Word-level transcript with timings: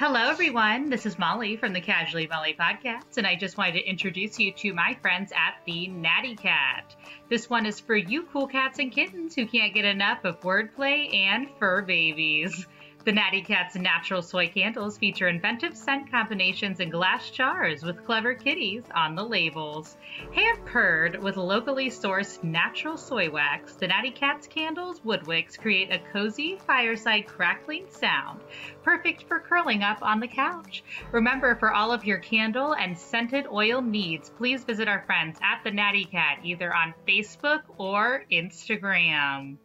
Hello, 0.00 0.30
everyone. 0.30 0.88
This 0.88 1.04
is 1.04 1.18
Molly 1.18 1.58
from 1.58 1.74
the 1.74 1.80
Casually 1.82 2.26
Molly 2.26 2.56
podcast, 2.58 3.18
and 3.18 3.26
I 3.26 3.34
just 3.36 3.58
wanted 3.58 3.72
to 3.72 3.86
introduce 3.86 4.38
you 4.38 4.50
to 4.52 4.72
my 4.72 4.96
friends 5.02 5.30
at 5.32 5.56
the 5.66 5.88
Natty 5.88 6.36
Cat. 6.36 6.96
This 7.28 7.50
one 7.50 7.66
is 7.66 7.80
for 7.80 7.94
you 7.94 8.22
cool 8.22 8.46
cats 8.46 8.78
and 8.78 8.90
kittens 8.90 9.34
who 9.34 9.44
can't 9.44 9.74
get 9.74 9.84
enough 9.84 10.24
of 10.24 10.40
wordplay 10.40 11.14
and 11.14 11.48
fur 11.58 11.82
babies. 11.82 12.66
The 13.02 13.12
Natty 13.12 13.40
Cat's 13.40 13.76
natural 13.76 14.20
soy 14.20 14.48
candles 14.48 14.98
feature 14.98 15.28
inventive 15.28 15.74
scent 15.74 16.10
combinations 16.10 16.80
in 16.80 16.90
glass 16.90 17.30
jars 17.30 17.82
with 17.82 18.04
clever 18.04 18.34
kitties 18.34 18.82
on 18.94 19.14
the 19.14 19.24
labels. 19.24 19.96
Hand 20.34 20.66
purred 20.66 21.22
with 21.22 21.38
locally 21.38 21.88
sourced 21.88 22.44
natural 22.44 22.98
soy 22.98 23.30
wax, 23.30 23.72
the 23.72 23.88
Natty 23.88 24.10
Cat's 24.10 24.46
candles 24.46 25.02
wood 25.02 25.26
wicks 25.26 25.56
create 25.56 25.90
a 25.90 25.98
cozy 26.12 26.58
fireside 26.66 27.26
crackling 27.26 27.86
sound, 27.88 28.40
perfect 28.82 29.22
for 29.26 29.40
curling 29.40 29.82
up 29.82 30.02
on 30.02 30.20
the 30.20 30.28
couch. 30.28 30.84
Remember, 31.10 31.56
for 31.56 31.72
all 31.72 31.92
of 31.92 32.04
your 32.04 32.18
candle 32.18 32.74
and 32.74 32.98
scented 32.98 33.46
oil 33.50 33.80
needs, 33.80 34.28
please 34.28 34.64
visit 34.64 34.88
our 34.88 35.02
friends 35.06 35.38
at 35.42 35.64
the 35.64 35.70
Natty 35.70 36.04
Cat 36.04 36.40
either 36.44 36.74
on 36.74 36.92
Facebook 37.08 37.62
or 37.78 38.24
Instagram. 38.30 39.56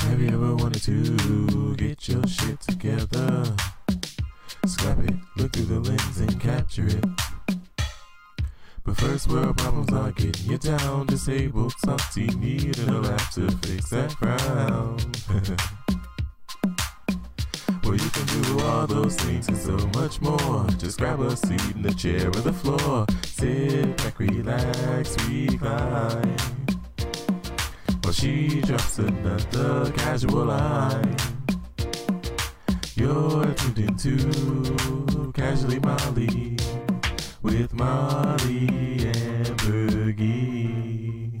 Have 0.00 0.20
you 0.20 0.28
ever 0.28 0.54
wanted 0.56 0.82
to 0.82 1.43
get 1.94 2.08
your 2.08 2.26
shit 2.26 2.58
together? 2.60 3.54
Scrap 4.66 4.98
it, 4.98 5.14
look 5.36 5.52
through 5.52 5.66
the 5.66 5.78
lens 5.80 6.18
and 6.18 6.40
capture 6.40 6.86
it. 6.86 7.04
But 8.82 8.96
first 8.96 9.28
world 9.28 9.58
problems 9.58 9.92
are 9.92 10.10
getting 10.12 10.50
you 10.50 10.56
down. 10.58 11.06
Disabled, 11.06 11.72
salty, 11.84 12.26
need 12.26 12.78
a 12.78 13.00
laugh 13.00 13.34
to 13.34 13.48
fix 13.58 13.90
that 13.90 14.10
frown. 14.12 14.98
well, 17.84 17.94
you 17.94 18.10
can 18.10 18.26
do 18.42 18.58
all 18.60 18.86
those 18.86 19.16
things 19.16 19.48
and 19.48 19.56
so 19.56 19.76
much 20.00 20.20
more. 20.20 20.66
Just 20.78 20.98
grab 20.98 21.20
a 21.20 21.34
seat 21.36 21.76
in 21.76 21.82
the 21.82 21.94
chair 21.94 22.28
or 22.28 22.40
the 22.40 22.52
floor. 22.52 23.06
Sit 23.24 23.96
back, 23.98 24.18
relax, 24.18 25.16
recline. 25.28 26.36
While 28.02 28.12
she 28.12 28.60
drops 28.62 28.98
another 28.98 29.92
casual 29.92 30.46
line. 30.46 31.33
You're 32.96 33.52
tuned 33.54 33.78
into 33.80 35.32
Casually 35.32 35.80
Molly 35.80 36.56
with 37.42 37.74
Molly 37.74 38.68
and 39.00 39.46
Bergie. 39.58 41.40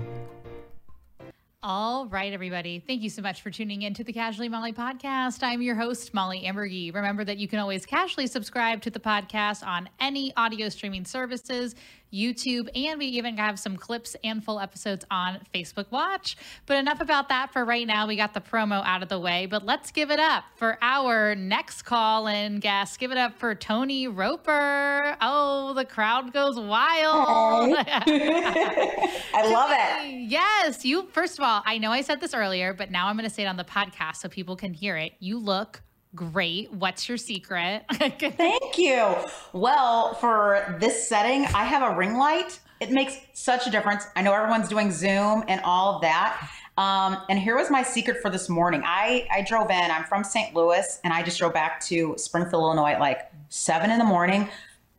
All 1.62 2.06
right, 2.08 2.32
everybody. 2.32 2.82
Thank 2.84 3.02
you 3.02 3.08
so 3.08 3.22
much 3.22 3.40
for 3.40 3.50
tuning 3.50 3.82
in 3.82 3.94
to 3.94 4.02
the 4.02 4.12
Casually 4.12 4.48
Molly 4.48 4.72
podcast. 4.72 5.44
I'm 5.44 5.62
your 5.62 5.76
host, 5.76 6.12
Molly 6.12 6.42
Ambergy. 6.42 6.92
Remember 6.92 7.24
that 7.24 7.38
you 7.38 7.46
can 7.46 7.60
always 7.60 7.86
casually 7.86 8.26
subscribe 8.26 8.82
to 8.82 8.90
the 8.90 9.00
podcast 9.00 9.64
on 9.64 9.88
any 10.00 10.34
audio 10.36 10.68
streaming 10.68 11.04
services, 11.04 11.76
YouTube, 12.14 12.68
and 12.74 12.98
we 12.98 13.06
even 13.06 13.36
have 13.36 13.58
some 13.58 13.76
clips 13.76 14.16
and 14.22 14.44
full 14.44 14.60
episodes 14.60 15.04
on 15.10 15.40
Facebook 15.54 15.90
Watch. 15.90 16.36
But 16.66 16.76
enough 16.76 17.00
about 17.00 17.28
that 17.28 17.52
for 17.52 17.64
right 17.64 17.86
now. 17.86 18.06
We 18.06 18.16
got 18.16 18.34
the 18.34 18.40
promo 18.40 18.84
out 18.84 19.02
of 19.02 19.08
the 19.08 19.18
way, 19.18 19.46
but 19.46 19.64
let's 19.64 19.90
give 19.90 20.10
it 20.10 20.20
up 20.20 20.44
for 20.56 20.78
our 20.80 21.34
next 21.34 21.82
call 21.82 22.26
in 22.26 22.60
guest. 22.60 22.98
Give 22.98 23.10
it 23.10 23.18
up 23.18 23.38
for 23.38 23.54
Tonee 23.54 24.06
Roper. 24.06 25.16
Oh, 25.20 25.74
the 25.74 25.84
crowd 25.84 26.32
goes 26.32 26.58
wild. 26.58 27.76
I 27.86 29.50
love 29.50 29.70
it. 29.72 30.30
Yes, 30.30 30.84
you 30.84 31.08
first 31.12 31.38
of 31.38 31.44
all, 31.44 31.62
I 31.66 31.78
know 31.78 31.90
I 31.90 32.02
said 32.02 32.20
this 32.20 32.34
earlier, 32.34 32.72
but 32.74 32.90
now 32.90 33.08
I'm 33.08 33.16
going 33.16 33.28
to 33.28 33.34
say 33.34 33.42
it 33.42 33.46
on 33.46 33.56
the 33.56 33.64
podcast 33.64 34.16
so 34.16 34.28
people 34.28 34.56
can 34.56 34.72
hear 34.72 34.96
it. 34.96 35.12
You 35.18 35.38
look 35.38 35.82
great. 36.14 36.72
What's 36.72 37.08
your 37.08 37.18
secret? 37.18 37.84
Thank 37.92 38.78
you. 38.78 39.14
Well, 39.52 40.14
for 40.14 40.76
this 40.80 41.08
setting, 41.08 41.46
I 41.46 41.64
have 41.64 41.92
a 41.92 41.96
ring 41.96 42.16
light. 42.16 42.58
It 42.80 42.90
makes 42.90 43.16
such 43.32 43.66
a 43.66 43.70
difference. 43.70 44.04
I 44.16 44.22
know 44.22 44.32
everyone's 44.32 44.68
doing 44.68 44.90
Zoom 44.90 45.44
and 45.48 45.60
all 45.64 45.96
of 45.96 46.02
that. 46.02 46.50
Um, 46.76 47.18
and 47.28 47.38
here 47.38 47.56
was 47.56 47.70
my 47.70 47.82
secret 47.82 48.20
for 48.20 48.30
this 48.30 48.48
morning. 48.48 48.82
I, 48.84 49.28
I 49.32 49.42
drove 49.42 49.70
in, 49.70 49.90
I'm 49.90 50.04
from 50.04 50.24
St. 50.24 50.54
Louis, 50.54 51.00
and 51.04 51.12
I 51.12 51.22
just 51.22 51.38
drove 51.38 51.54
back 51.54 51.80
to 51.86 52.14
Springfield, 52.18 52.62
Illinois 52.62 52.92
at 52.92 53.00
like 53.00 53.30
seven 53.48 53.90
in 53.90 53.98
the 53.98 54.04
morning. 54.04 54.48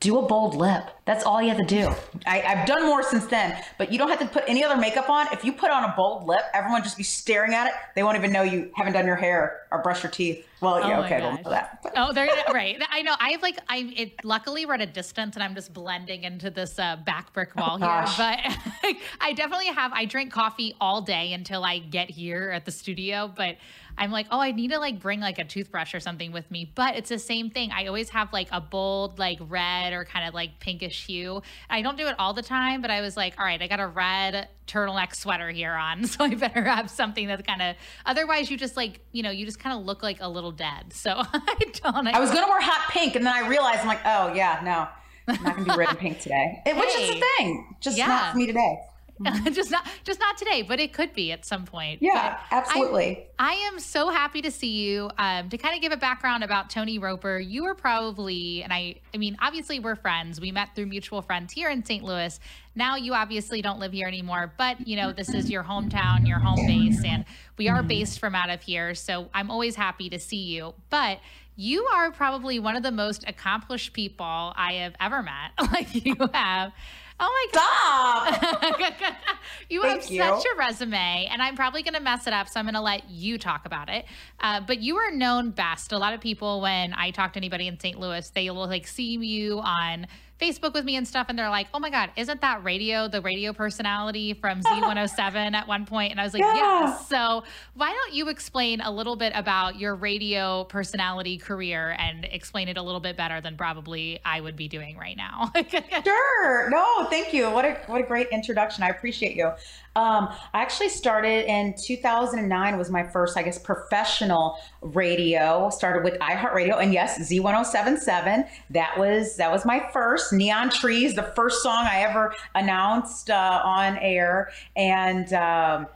Do 0.05 0.19
a 0.19 0.21
bold 0.27 0.53
lip. 0.53 0.83
That's 1.05 1.23
all 1.23 1.41
you 1.41 1.49
have 1.49 1.57
to 1.57 1.65
do. 1.65 1.91
I, 2.27 2.41
I've 2.43 2.67
done 2.67 2.83
more 2.85 3.01
since 3.01 3.25
then, 3.25 3.59
but 3.79 3.91
you 3.91 3.97
don't 3.97 4.09
have 4.09 4.19
to 4.19 4.27
put 4.27 4.43
any 4.47 4.63
other 4.63 4.77
makeup 4.77 5.09
on. 5.09 5.25
If 5.33 5.43
you 5.43 5.51
put 5.51 5.71
on 5.71 5.83
a 5.83 5.93
bold 5.97 6.27
lip, 6.27 6.41
everyone 6.53 6.83
just 6.83 6.95
be 6.95 7.01
staring 7.03 7.55
at 7.55 7.65
it. 7.65 7.73
They 7.95 8.03
won't 8.03 8.15
even 8.15 8.31
know 8.31 8.43
you 8.43 8.69
haven't 8.75 8.93
done 8.93 9.07
your 9.07 9.15
hair 9.15 9.61
or 9.71 9.81
brushed 9.81 10.03
your 10.03 10.11
teeth. 10.11 10.45
Well, 10.61 10.79
yeah, 10.79 10.85
Oh 10.85 11.01
my 11.01 11.05
okay, 11.07 11.19
they'll 11.19 11.31
gosh. 11.35 11.43
know 11.43 11.49
that. 11.49 11.79
But- 11.81 11.93
oh, 11.95 12.13
they're 12.13 12.27
right. 12.53 12.79
I 12.91 13.01
know. 13.01 13.15
I 13.19 13.31
have 13.31 13.41
like 13.41 13.57
I. 13.67 13.93
It, 13.97 14.23
luckily, 14.23 14.67
we're 14.67 14.75
at 14.75 14.81
a 14.81 14.85
distance, 14.85 15.35
and 15.35 15.43
I'm 15.43 15.55
just 15.55 15.73
blending 15.73 16.23
into 16.23 16.51
this 16.51 16.77
uh, 16.77 16.97
back 16.97 17.33
brick 17.33 17.55
wall 17.55 17.77
here. 17.77 17.87
gosh. 17.87 18.15
But 18.17 18.39
I 19.21 19.33
definitely 19.33 19.67
have. 19.67 19.91
I 19.91 20.05
drink 20.05 20.31
coffee 20.31 20.75
all 20.79 21.01
day 21.01 21.33
until 21.33 21.63
I 21.63 21.79
get 21.79 22.11
here 22.11 22.51
at 22.51 22.65
the 22.65 22.71
studio. 22.71 23.31
But 23.35 23.57
I'm 23.97 24.11
like, 24.11 24.27
oh, 24.31 24.39
I 24.39 24.51
need 24.51 24.71
to 24.71 24.79
like 24.79 24.99
bring 24.99 25.19
like 25.19 25.39
a 25.39 25.43
toothbrush 25.43 25.93
or 25.93 25.99
something 25.99 26.31
with 26.31 26.49
me. 26.51 26.71
But 26.75 26.95
it's 26.95 27.09
the 27.09 27.19
same 27.19 27.49
thing. 27.49 27.71
I 27.71 27.87
always 27.87 28.09
have 28.09 28.31
like 28.33 28.47
a 28.51 28.59
bold, 28.61 29.19
like 29.19 29.39
red 29.41 29.93
or 29.93 30.05
kind 30.05 30.27
of 30.27 30.33
like 30.33 30.59
pinkish 30.59 31.05
hue. 31.05 31.41
I 31.69 31.81
don't 31.81 31.97
do 31.97 32.07
it 32.07 32.15
all 32.19 32.33
the 32.33 32.41
time, 32.41 32.81
but 32.81 32.91
I 32.91 33.01
was 33.01 33.15
like, 33.15 33.35
all 33.39 33.45
right, 33.45 33.61
I 33.61 33.67
got 33.67 33.79
a 33.79 33.87
red 33.87 34.49
turtleneck 34.67 35.15
sweater 35.15 35.49
here 35.49 35.73
on, 35.73 36.05
so 36.07 36.23
I 36.25 36.33
better 36.35 36.63
have 36.63 36.89
something 36.89 37.27
that's 37.27 37.43
kind 37.43 37.61
of. 37.61 37.75
Otherwise, 38.05 38.49
you 38.49 38.57
just 38.57 38.75
like 38.75 38.99
you 39.11 39.23
know, 39.23 39.31
you 39.31 39.45
just 39.45 39.59
kind 39.59 39.77
of 39.77 39.85
look 39.85 40.03
like 40.03 40.17
a 40.21 40.27
little 40.27 40.51
dead. 40.51 40.91
So 40.93 41.11
I 41.33 41.55
don't. 41.83 42.07
I 42.07 42.19
was 42.19 42.31
gonna 42.31 42.47
wear 42.47 42.61
hot 42.61 42.91
pink, 42.91 43.15
and 43.15 43.25
then 43.25 43.33
I 43.33 43.47
realized 43.47 43.79
I'm 43.81 43.87
like, 43.87 44.01
oh 44.05 44.33
yeah, 44.33 44.61
no, 44.63 44.87
I'm 45.33 45.43
not 45.43 45.55
gonna 45.55 45.73
be 45.73 45.77
red 45.77 45.89
and 45.89 45.99
pink 45.99 46.19
today. 46.19 46.61
It, 46.65 46.75
which 46.75 46.89
is 46.95 47.09
the 47.15 47.25
thing, 47.37 47.75
just 47.79 47.97
Yeah. 47.97 48.07
not 48.07 48.31
for 48.31 48.37
me 48.37 48.47
today. 48.47 48.79
just 49.51 49.71
not 49.71 49.87
just 50.03 50.19
not 50.19 50.37
today, 50.37 50.61
but 50.61 50.79
it 50.79 50.91
could 50.91 51.13
be 51.13 51.31
at 51.31 51.45
some 51.45 51.65
point. 51.65 52.01
Yeah, 52.01 52.37
But 52.49 52.57
absolutely. 52.57 53.27
I, 53.39 53.51
I 53.51 53.53
am 53.67 53.79
so 53.79 54.09
happy 54.09 54.41
to 54.41 54.51
see 54.51 54.71
you. 54.71 55.09
Um, 55.17 55.49
to 55.49 55.57
kind 55.57 55.75
of 55.75 55.81
give 55.81 55.91
a 55.91 55.97
background 55.97 56.43
about 56.43 56.69
Tonee 56.69 56.99
Roper, 56.99 57.39
you 57.39 57.63
were 57.63 57.75
probably, 57.75 58.63
and 58.63 58.73
I, 58.73 58.95
I 59.13 59.17
mean, 59.17 59.37
obviously 59.41 59.79
we're 59.79 59.95
friends. 59.95 60.41
We 60.41 60.51
met 60.51 60.75
through 60.75 60.87
mutual 60.87 61.21
friends 61.21 61.53
here 61.53 61.69
in 61.69 61.85
St. 61.85 62.03
Louis. 62.03 62.37
Now 62.75 62.97
you 62.97 63.13
obviously 63.13 63.61
don't 63.61 63.79
live 63.79 63.93
here 63.93 64.07
anymore, 64.07 64.53
but 64.57 64.85
you 64.85 64.97
know 64.97 65.13
this 65.13 65.33
is 65.33 65.49
your 65.49 65.63
hometown, 65.63 66.27
your 66.27 66.39
home 66.39 66.65
base, 66.67 67.03
and 67.05 67.23
we 67.57 67.69
are 67.69 67.81
based 67.81 68.19
from 68.19 68.35
out 68.35 68.49
of 68.49 68.61
here. 68.61 68.93
So 68.95 69.29
I'm 69.33 69.49
always 69.49 69.75
happy 69.75 70.09
to 70.09 70.19
see 70.19 70.43
you. 70.43 70.73
But 70.89 71.19
you 71.55 71.85
are 71.93 72.11
probably 72.11 72.59
one 72.59 72.75
of 72.75 72.83
the 72.83 72.91
most 72.91 73.23
accomplished 73.27 73.93
people 73.93 74.25
I 74.25 74.73
have 74.73 74.95
ever 74.99 75.23
met. 75.23 75.51
like 75.71 76.05
you 76.05 76.15
have. 76.33 76.73
Oh 77.17 77.49
my 77.53 77.59
god. 77.59 78.35
Stop. 78.35 79.15
you 79.69 79.81
have 79.83 79.99
Thank 79.99 80.11
you. 80.11 80.17
such 80.19 80.43
a 80.53 80.57
resume, 80.57 81.27
and 81.31 81.41
I'm 81.41 81.55
probably 81.55 81.81
going 81.81 81.93
to 81.93 82.01
mess 82.01 82.27
it 82.27 82.33
up, 82.33 82.49
so 82.49 82.59
I'm 82.59 82.65
going 82.65 82.75
to 82.75 82.81
let 82.81 83.09
you 83.09 83.37
talk 83.37 83.65
about 83.65 83.89
it. 83.89 84.05
Uh, 84.39 84.59
but 84.59 84.79
you 84.81 84.97
are 84.97 85.11
known 85.11 85.51
best. 85.51 85.93
A 85.93 85.97
lot 85.97 86.13
of 86.13 86.19
people, 86.19 86.59
when 86.59 86.93
I 86.93 87.11
talk 87.11 87.33
to 87.33 87.37
anybody 87.37 87.67
in 87.67 87.79
St. 87.79 87.97
Louis, 87.97 88.29
they 88.31 88.49
will 88.49 88.67
like 88.67 88.85
see 88.85 89.15
you 89.15 89.59
on 89.59 90.07
Facebook 90.39 90.73
with 90.73 90.83
me 90.83 90.95
and 90.95 91.07
stuff, 91.07 91.27
and 91.29 91.39
they're 91.39 91.49
like, 91.49 91.67
"Oh 91.73 91.79
my 91.79 91.89
God, 91.89 92.11
isn't 92.17 92.41
that 92.41 92.63
radio 92.63 93.07
the 93.07 93.21
radio 93.21 93.53
personality 93.53 94.33
from 94.33 94.61
Z107 94.61 95.53
at 95.53 95.67
one 95.67 95.85
point?" 95.85 96.11
And 96.11 96.19
I 96.19 96.23
was 96.23 96.33
like, 96.33 96.41
Yeah. 96.41 96.55
"Yes." 96.55 97.07
So 97.07 97.43
why 97.75 97.91
don't 97.91 98.13
you 98.13 98.29
explain 98.29 98.81
a 98.81 98.91
little 98.91 99.15
bit 99.15 99.31
about 99.35 99.79
your 99.79 99.95
radio 99.95 100.65
personality 100.65 101.37
career 101.37 101.95
and 101.97 102.25
explain 102.25 102.67
it 102.67 102.77
a 102.77 102.81
little 102.81 102.99
bit 102.99 103.15
better 103.15 103.39
than 103.39 103.55
probably 103.55 104.19
I 104.25 104.41
would 104.41 104.55
be 104.55 104.67
doing 104.67 104.97
right 104.97 105.17
now? 105.17 105.51
Sure. 106.05 106.69
No, 106.69 107.07
thank 107.09 107.33
you. 107.33 107.49
What 107.49 107.65
a 107.65 107.75
what 107.87 108.01
a 108.01 108.03
great 108.03 108.27
introduction. 108.31 108.83
I 108.83 108.89
appreciate 108.89 109.35
you. 109.35 109.51
Um, 109.95 110.27
I 110.53 110.61
actually 110.61 110.89
started 110.89 111.49
in 111.49 111.73
2009 111.81 112.77
was 112.77 112.89
my 112.89 113.03
first, 113.03 113.37
I 113.37 113.43
guess, 113.43 113.57
professional 113.57 114.57
radio. 114.81 115.69
Started 115.69 116.03
with 116.03 116.19
iHeartRadio, 116.19 116.81
and 116.81 116.93
yes, 116.93 117.17
Z1077. 117.31 118.47
That 118.71 118.97
was 118.97 119.37
that 119.37 119.51
was 119.51 119.65
my 119.65 119.87
first. 119.93 120.24
Neon 120.31 120.69
Trees, 120.69 121.15
the 121.15 121.23
first 121.23 121.63
song 121.63 121.85
I 121.85 122.01
ever 122.01 122.33
announced 122.53 123.29
uh, 123.29 123.61
on 123.63 123.97
air, 123.97 124.51
and 124.75 125.31
um, 125.33 125.87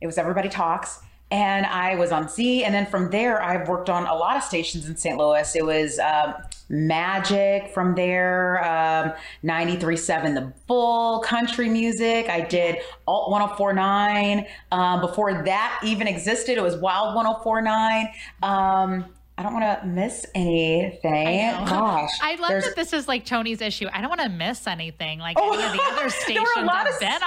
it 0.00 0.06
was 0.06 0.18
Everybody 0.18 0.48
Talks. 0.48 1.00
And 1.32 1.64
I 1.66 1.94
was 1.94 2.10
on 2.10 2.28
Z, 2.28 2.64
and 2.64 2.74
then 2.74 2.86
from 2.86 3.08
there, 3.10 3.40
I've 3.40 3.68
worked 3.68 3.88
on 3.88 4.04
a 4.04 4.14
lot 4.14 4.36
of 4.36 4.42
stations 4.42 4.88
in 4.88 4.96
St. 4.96 5.16
Louis. 5.16 5.54
It 5.54 5.64
was 5.64 6.00
um, 6.00 6.34
Magic 6.70 7.68
from 7.68 7.94
there, 7.94 8.64
um, 8.64 9.12
93.7 9.44 10.34
The 10.34 10.52
Bull, 10.66 11.20
country 11.20 11.68
music. 11.68 12.28
I 12.28 12.40
did 12.40 12.78
Alt 13.06 13.30
1049. 13.30 14.46
Um, 14.72 15.00
before 15.00 15.44
that 15.44 15.80
even 15.84 16.08
existed, 16.08 16.58
it 16.58 16.62
was 16.62 16.76
Wild 16.76 17.14
1049. 17.14 18.08
Um, 18.42 19.04
I 19.40 19.42
don't 19.42 19.54
want 19.54 19.80
to 19.80 19.86
miss 19.86 20.26
anything. 20.34 21.48
I. 21.48 21.64
Gosh, 21.66 22.10
I 22.20 22.34
love 22.34 22.50
there's- 22.50 22.66
that 22.66 22.76
this 22.76 22.92
is 22.92 23.08
like 23.08 23.24
Tonee's 23.24 23.62
issue. 23.62 23.86
I 23.90 24.02
don't 24.02 24.10
want 24.10 24.20
to 24.20 24.28
miss 24.28 24.66
anything 24.66 25.18
like 25.18 25.38
Oh, 25.40 25.54
any 25.54 25.64
of 25.64 25.72
the 25.72 25.78
oh, 25.80 25.92
other 25.92 25.96
there 25.96 26.02
were 26.02 26.08
a 26.08 26.10
stations 26.10 26.48
lot 26.56 26.86
I've 26.86 26.92
of 26.92 27.00
been 27.00 27.22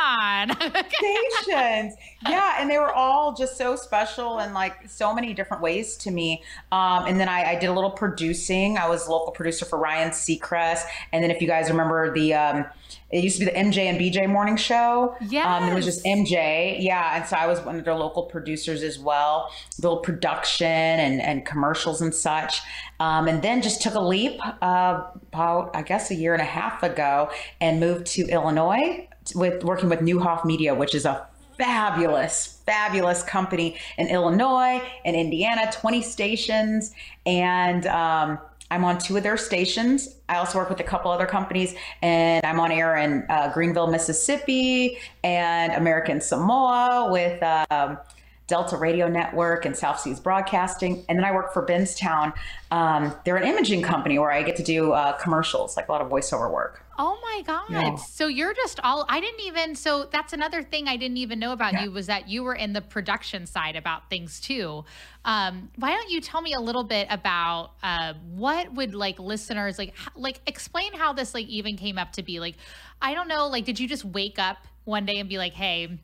on. 0.75 0.83
stations. 1.41 1.95
Yeah, 2.29 2.55
and 2.59 2.69
they 2.69 2.77
were 2.77 2.91
all 2.91 3.33
just 3.33 3.57
so 3.57 3.75
special 3.75 4.39
and 4.39 4.53
like 4.53 4.89
so 4.89 5.13
many 5.13 5.33
different 5.33 5.61
ways 5.61 5.95
to 5.97 6.11
me. 6.11 6.43
Um, 6.71 7.05
and 7.05 7.19
then 7.19 7.27
I, 7.27 7.51
I 7.51 7.55
did 7.55 7.67
a 7.67 7.73
little 7.73 7.91
producing. 7.91 8.77
I 8.77 8.87
was 8.87 9.07
local 9.07 9.31
producer 9.31 9.65
for 9.65 9.77
Ryan 9.79 10.11
Seacrest. 10.11 10.83
And 11.11 11.23
then 11.23 11.31
if 11.31 11.41
you 11.41 11.47
guys 11.47 11.69
remember 11.69 12.13
the, 12.13 12.33
um, 12.33 12.65
it 13.11 13.23
used 13.23 13.39
to 13.39 13.45
be 13.45 13.51
the 13.51 13.57
MJ 13.57 13.85
and 13.85 13.99
BJ 13.99 14.27
morning 14.29 14.55
show. 14.57 15.15
Um, 15.57 15.69
it 15.69 15.75
was 15.75 15.85
just 15.85 16.03
MJ. 16.05 16.77
Yeah. 16.79 17.17
And 17.17 17.25
so 17.25 17.35
I 17.35 17.47
was 17.47 17.59
one 17.61 17.77
of 17.77 17.85
their 17.85 17.95
local 17.95 18.23
producers 18.23 18.83
as 18.83 18.97
well, 18.99 19.51
little 19.81 19.97
production 19.99 20.67
and, 20.67 21.21
and 21.21 21.45
commercials 21.45 22.01
and 22.01 22.13
such. 22.13 22.61
Um, 22.99 23.27
and 23.27 23.41
then 23.41 23.61
just 23.61 23.81
took 23.81 23.95
a 23.95 23.99
leap 23.99 24.39
uh, 24.61 25.03
about, 25.31 25.75
I 25.75 25.81
guess, 25.81 26.09
a 26.11 26.15
year 26.15 26.33
and 26.33 26.41
a 26.41 26.45
half 26.45 26.83
ago 26.83 27.29
and 27.59 27.79
moved 27.79 28.05
to 28.07 28.27
Illinois 28.27 29.07
with 29.35 29.63
working 29.63 29.89
with 29.89 29.99
Neuhoff 29.99 30.45
Media, 30.45 30.75
which 30.75 30.95
is 30.95 31.05
a 31.05 31.27
fabulous, 31.57 32.61
fabulous 32.65 33.23
company 33.23 33.77
in 33.97 34.07
Illinois 34.07 34.81
and 35.05 35.15
Indiana, 35.15 35.71
20 35.71 36.01
stations. 36.01 36.93
And 37.25 37.85
um, 37.87 38.39
I'm 38.71 38.83
on 38.83 38.97
two 38.97 39.15
of 39.17 39.23
their 39.23 39.37
stations. 39.37 40.15
I 40.29 40.37
also 40.37 40.57
work 40.57 40.69
with 40.69 40.79
a 40.79 40.83
couple 40.83 41.11
other 41.11 41.27
companies, 41.27 41.75
and 42.01 42.43
I'm 42.43 42.59
on 42.59 42.71
air 42.71 42.97
in 42.97 43.23
uh, 43.29 43.53
Greenville, 43.53 43.87
Mississippi, 43.87 44.97
and 45.23 45.73
American 45.73 46.19
Samoa 46.21 47.09
with 47.11 47.43
um, 47.69 47.99
Delta 48.47 48.75
Radio 48.77 49.07
Network 49.07 49.65
and 49.65 49.75
South 49.75 49.99
Seas 49.99 50.19
Broadcasting. 50.19 51.05
And 51.07 51.17
then 51.17 51.25
I 51.25 51.31
work 51.31 51.53
for 51.53 51.65
Benztown. 51.65 52.33
Um, 52.71 53.13
they're 53.25 53.37
an 53.37 53.47
imaging 53.47 53.83
company 53.83 54.17
where 54.17 54.31
I 54.31 54.43
get 54.43 54.55
to 54.57 54.63
do 54.63 54.91
uh, 54.91 55.13
commercials, 55.13 55.77
like 55.77 55.87
a 55.87 55.91
lot 55.91 56.01
of 56.01 56.09
voiceover 56.09 56.51
work. 56.51 56.82
Oh 56.97 57.17
my 57.23 57.41
God. 57.41 57.71
Yeah. 57.71 57.95
So 57.95 58.27
you're 58.27 58.53
just 58.53 58.79
all, 58.83 59.05
I 59.09 59.19
didn't 59.19 59.41
even, 59.41 59.75
so 59.75 60.07
that's 60.11 60.31
another 60.31 60.61
thing 60.61 60.87
I 60.87 60.95
didn't 60.95 61.17
even 61.17 61.39
know 61.39 61.51
about 61.51 61.81
you 61.81 61.91
was 61.91 62.05
that 62.05 62.29
you 62.29 62.43
were 62.43 62.53
in 62.53 62.73
the 62.73 62.81
production 62.81 63.47
side 63.47 63.75
about 63.75 64.09
things 64.09 64.39
too. 64.39 64.85
Um, 65.25 65.71
why 65.77 65.91
don't 65.91 66.09
you 66.09 66.21
tell 66.21 66.41
me 66.41 66.53
a 66.53 66.59
little 66.59 66.83
bit 66.83 67.07
about 67.09 67.71
uh, 67.81 68.13
what 68.35 68.73
would 68.73 68.93
like 68.93 69.17
listeners, 69.17 69.79
like, 69.79 69.95
like 70.15 70.39
explain 70.45 70.93
how 70.93 71.13
this 71.13 71.33
like 71.33 71.47
even 71.47 71.77
came 71.77 71.97
up 71.97 72.11
to 72.13 72.21
be? 72.21 72.39
Like, 72.39 72.55
I 73.01 73.15
don't 73.15 73.27
know, 73.27 73.47
like, 73.47 73.65
did 73.65 73.79
you 73.79 73.87
just 73.87 74.05
wake 74.05 74.37
up 74.37 74.57
one 74.83 75.05
day 75.05 75.17
and 75.17 75.27
be 75.27 75.39
like, 75.39 75.53
hey, 75.53 75.97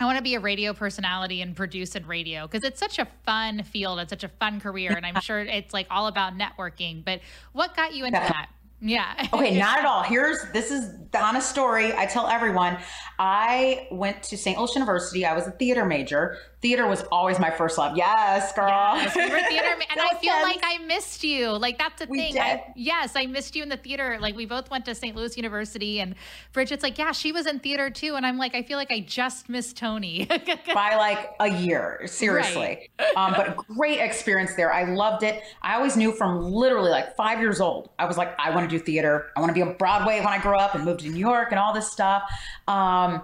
I 0.00 0.06
want 0.06 0.18
to 0.18 0.24
be 0.24 0.34
a 0.34 0.40
radio 0.40 0.72
personality 0.72 1.40
and 1.42 1.54
produce 1.54 1.94
in 1.94 2.06
radio 2.06 2.48
because 2.48 2.64
it's 2.68 2.80
such 2.80 2.98
a 2.98 3.06
fun 3.24 3.62
field. 3.62 4.00
It's 4.00 4.10
such 4.10 4.24
a 4.24 4.28
fun 4.28 4.60
career. 4.60 4.90
And 4.90 5.06
I'm 5.06 5.20
sure 5.20 5.38
it's 5.38 5.72
like 5.72 5.86
all 5.90 6.08
about 6.08 6.36
networking. 6.36 7.04
But 7.04 7.20
what 7.52 7.76
got 7.76 7.94
you 7.94 8.04
into 8.04 8.18
that? 8.18 8.48
Yeah. 8.84 9.28
Okay, 9.32 9.58
not 9.58 9.78
at 9.78 9.86
all. 9.86 10.02
Here's 10.02 10.38
this 10.52 10.70
is 10.70 10.92
the 11.10 11.18
honest 11.18 11.48
story. 11.48 11.94
I 11.94 12.06
tell 12.06 12.28
everyone. 12.28 12.76
I 13.18 13.88
went 13.90 14.22
to 14.24 14.36
St. 14.36 14.58
Louis 14.58 14.74
University. 14.74 15.24
I 15.24 15.34
was 15.34 15.46
a 15.46 15.52
theater 15.52 15.86
major. 15.86 16.36
Theater 16.64 16.86
was 16.86 17.02
always 17.12 17.38
my 17.38 17.50
first 17.50 17.76
love. 17.76 17.94
Yes, 17.94 18.54
girl. 18.54 18.96
Yes, 18.96 19.14
we 19.14 19.28
were 19.28 19.38
theater, 19.50 19.68
and 19.90 20.00
I 20.00 20.08
feel 20.14 20.32
yes. 20.32 20.44
like 20.44 20.60
I 20.62 20.78
missed 20.78 21.22
you. 21.22 21.50
Like 21.50 21.76
that's 21.76 22.00
the 22.00 22.06
We 22.08 22.18
thing. 22.18 22.38
I, 22.38 22.72
yes, 22.74 23.12
I 23.16 23.26
missed 23.26 23.54
you 23.54 23.62
in 23.62 23.68
the 23.68 23.76
theater. 23.76 24.16
Like 24.18 24.34
we 24.34 24.46
both 24.46 24.70
went 24.70 24.86
to 24.86 24.94
St. 24.94 25.14
Louis 25.14 25.36
University, 25.36 26.00
and 26.00 26.14
Bridget's 26.54 26.82
like, 26.82 26.96
yeah, 26.96 27.12
she 27.12 27.32
was 27.32 27.46
in 27.46 27.58
theater 27.58 27.90
too, 27.90 28.14
and 28.14 28.24
I'm 28.24 28.38
like, 28.38 28.54
I 28.54 28.62
feel 28.62 28.78
like 28.78 28.90
I 28.90 29.00
just 29.00 29.50
missed 29.50 29.76
Tonee. 29.76 30.26
by 30.74 30.96
like 30.96 31.34
a 31.40 31.48
year 31.48 32.00
seriously 32.06 32.90
um, 33.16 33.34
but 33.36 33.56
great 33.56 34.00
experience 34.00 34.54
there 34.54 34.72
i 34.72 34.84
loved 34.84 35.22
it 35.22 35.42
i 35.62 35.74
always 35.74 35.96
knew 35.96 36.12
from 36.12 36.42
literally 36.50 36.90
like 36.90 37.14
five 37.16 37.40
years 37.40 37.60
old 37.60 37.90
i 37.98 38.04
was 38.04 38.16
like 38.16 38.34
i 38.38 38.50
want 38.50 38.68
to 38.68 38.78
do 38.78 38.82
theater 38.82 39.30
i 39.36 39.40
want 39.40 39.50
to 39.50 39.54
be 39.54 39.62
on 39.62 39.74
broadway 39.76 40.18
when 40.18 40.28
i 40.28 40.38
grow 40.38 40.58
up 40.58 40.74
and 40.74 40.84
move 40.84 40.98
to 40.98 41.08
new 41.08 41.18
york 41.18 41.48
and 41.50 41.58
all 41.58 41.72
this 41.72 41.90
stuff 41.90 42.22
um, 42.68 43.22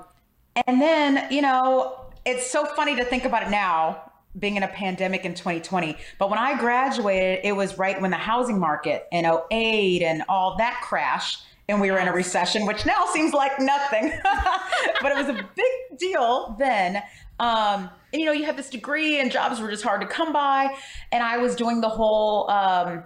and 0.66 0.80
then 0.80 1.26
you 1.30 1.42
know 1.42 2.09
it's 2.24 2.50
so 2.50 2.64
funny 2.64 2.96
to 2.96 3.04
think 3.04 3.24
about 3.24 3.42
it 3.42 3.50
now 3.50 4.10
being 4.38 4.56
in 4.56 4.62
a 4.62 4.68
pandemic 4.68 5.24
in 5.24 5.34
2020 5.34 5.96
but 6.18 6.30
when 6.30 6.38
i 6.38 6.58
graduated 6.58 7.44
it 7.44 7.52
was 7.52 7.78
right 7.78 8.00
when 8.00 8.10
the 8.10 8.16
housing 8.16 8.58
market 8.58 9.06
in 9.10 9.24
08 9.24 10.02
and 10.02 10.22
all 10.28 10.56
that 10.56 10.80
crashed 10.82 11.44
and 11.68 11.80
we 11.80 11.90
were 11.90 11.98
in 11.98 12.08
a 12.08 12.12
recession 12.12 12.66
which 12.66 12.84
now 12.84 13.06
seems 13.12 13.32
like 13.32 13.58
nothing 13.58 14.12
but 15.02 15.12
it 15.12 15.16
was 15.16 15.28
a 15.28 15.48
big 15.54 15.98
deal 15.98 16.56
then. 16.58 17.02
Um, 17.38 17.88
and 18.12 18.20
you 18.20 18.26
know 18.26 18.32
you 18.32 18.44
have 18.44 18.56
this 18.56 18.68
degree 18.68 19.18
and 19.18 19.30
jobs 19.30 19.60
were 19.60 19.70
just 19.70 19.82
hard 19.82 20.00
to 20.02 20.06
come 20.06 20.32
by 20.32 20.76
and 21.10 21.22
i 21.22 21.38
was 21.38 21.56
doing 21.56 21.80
the 21.80 21.88
whole 21.88 22.50
um, 22.50 23.04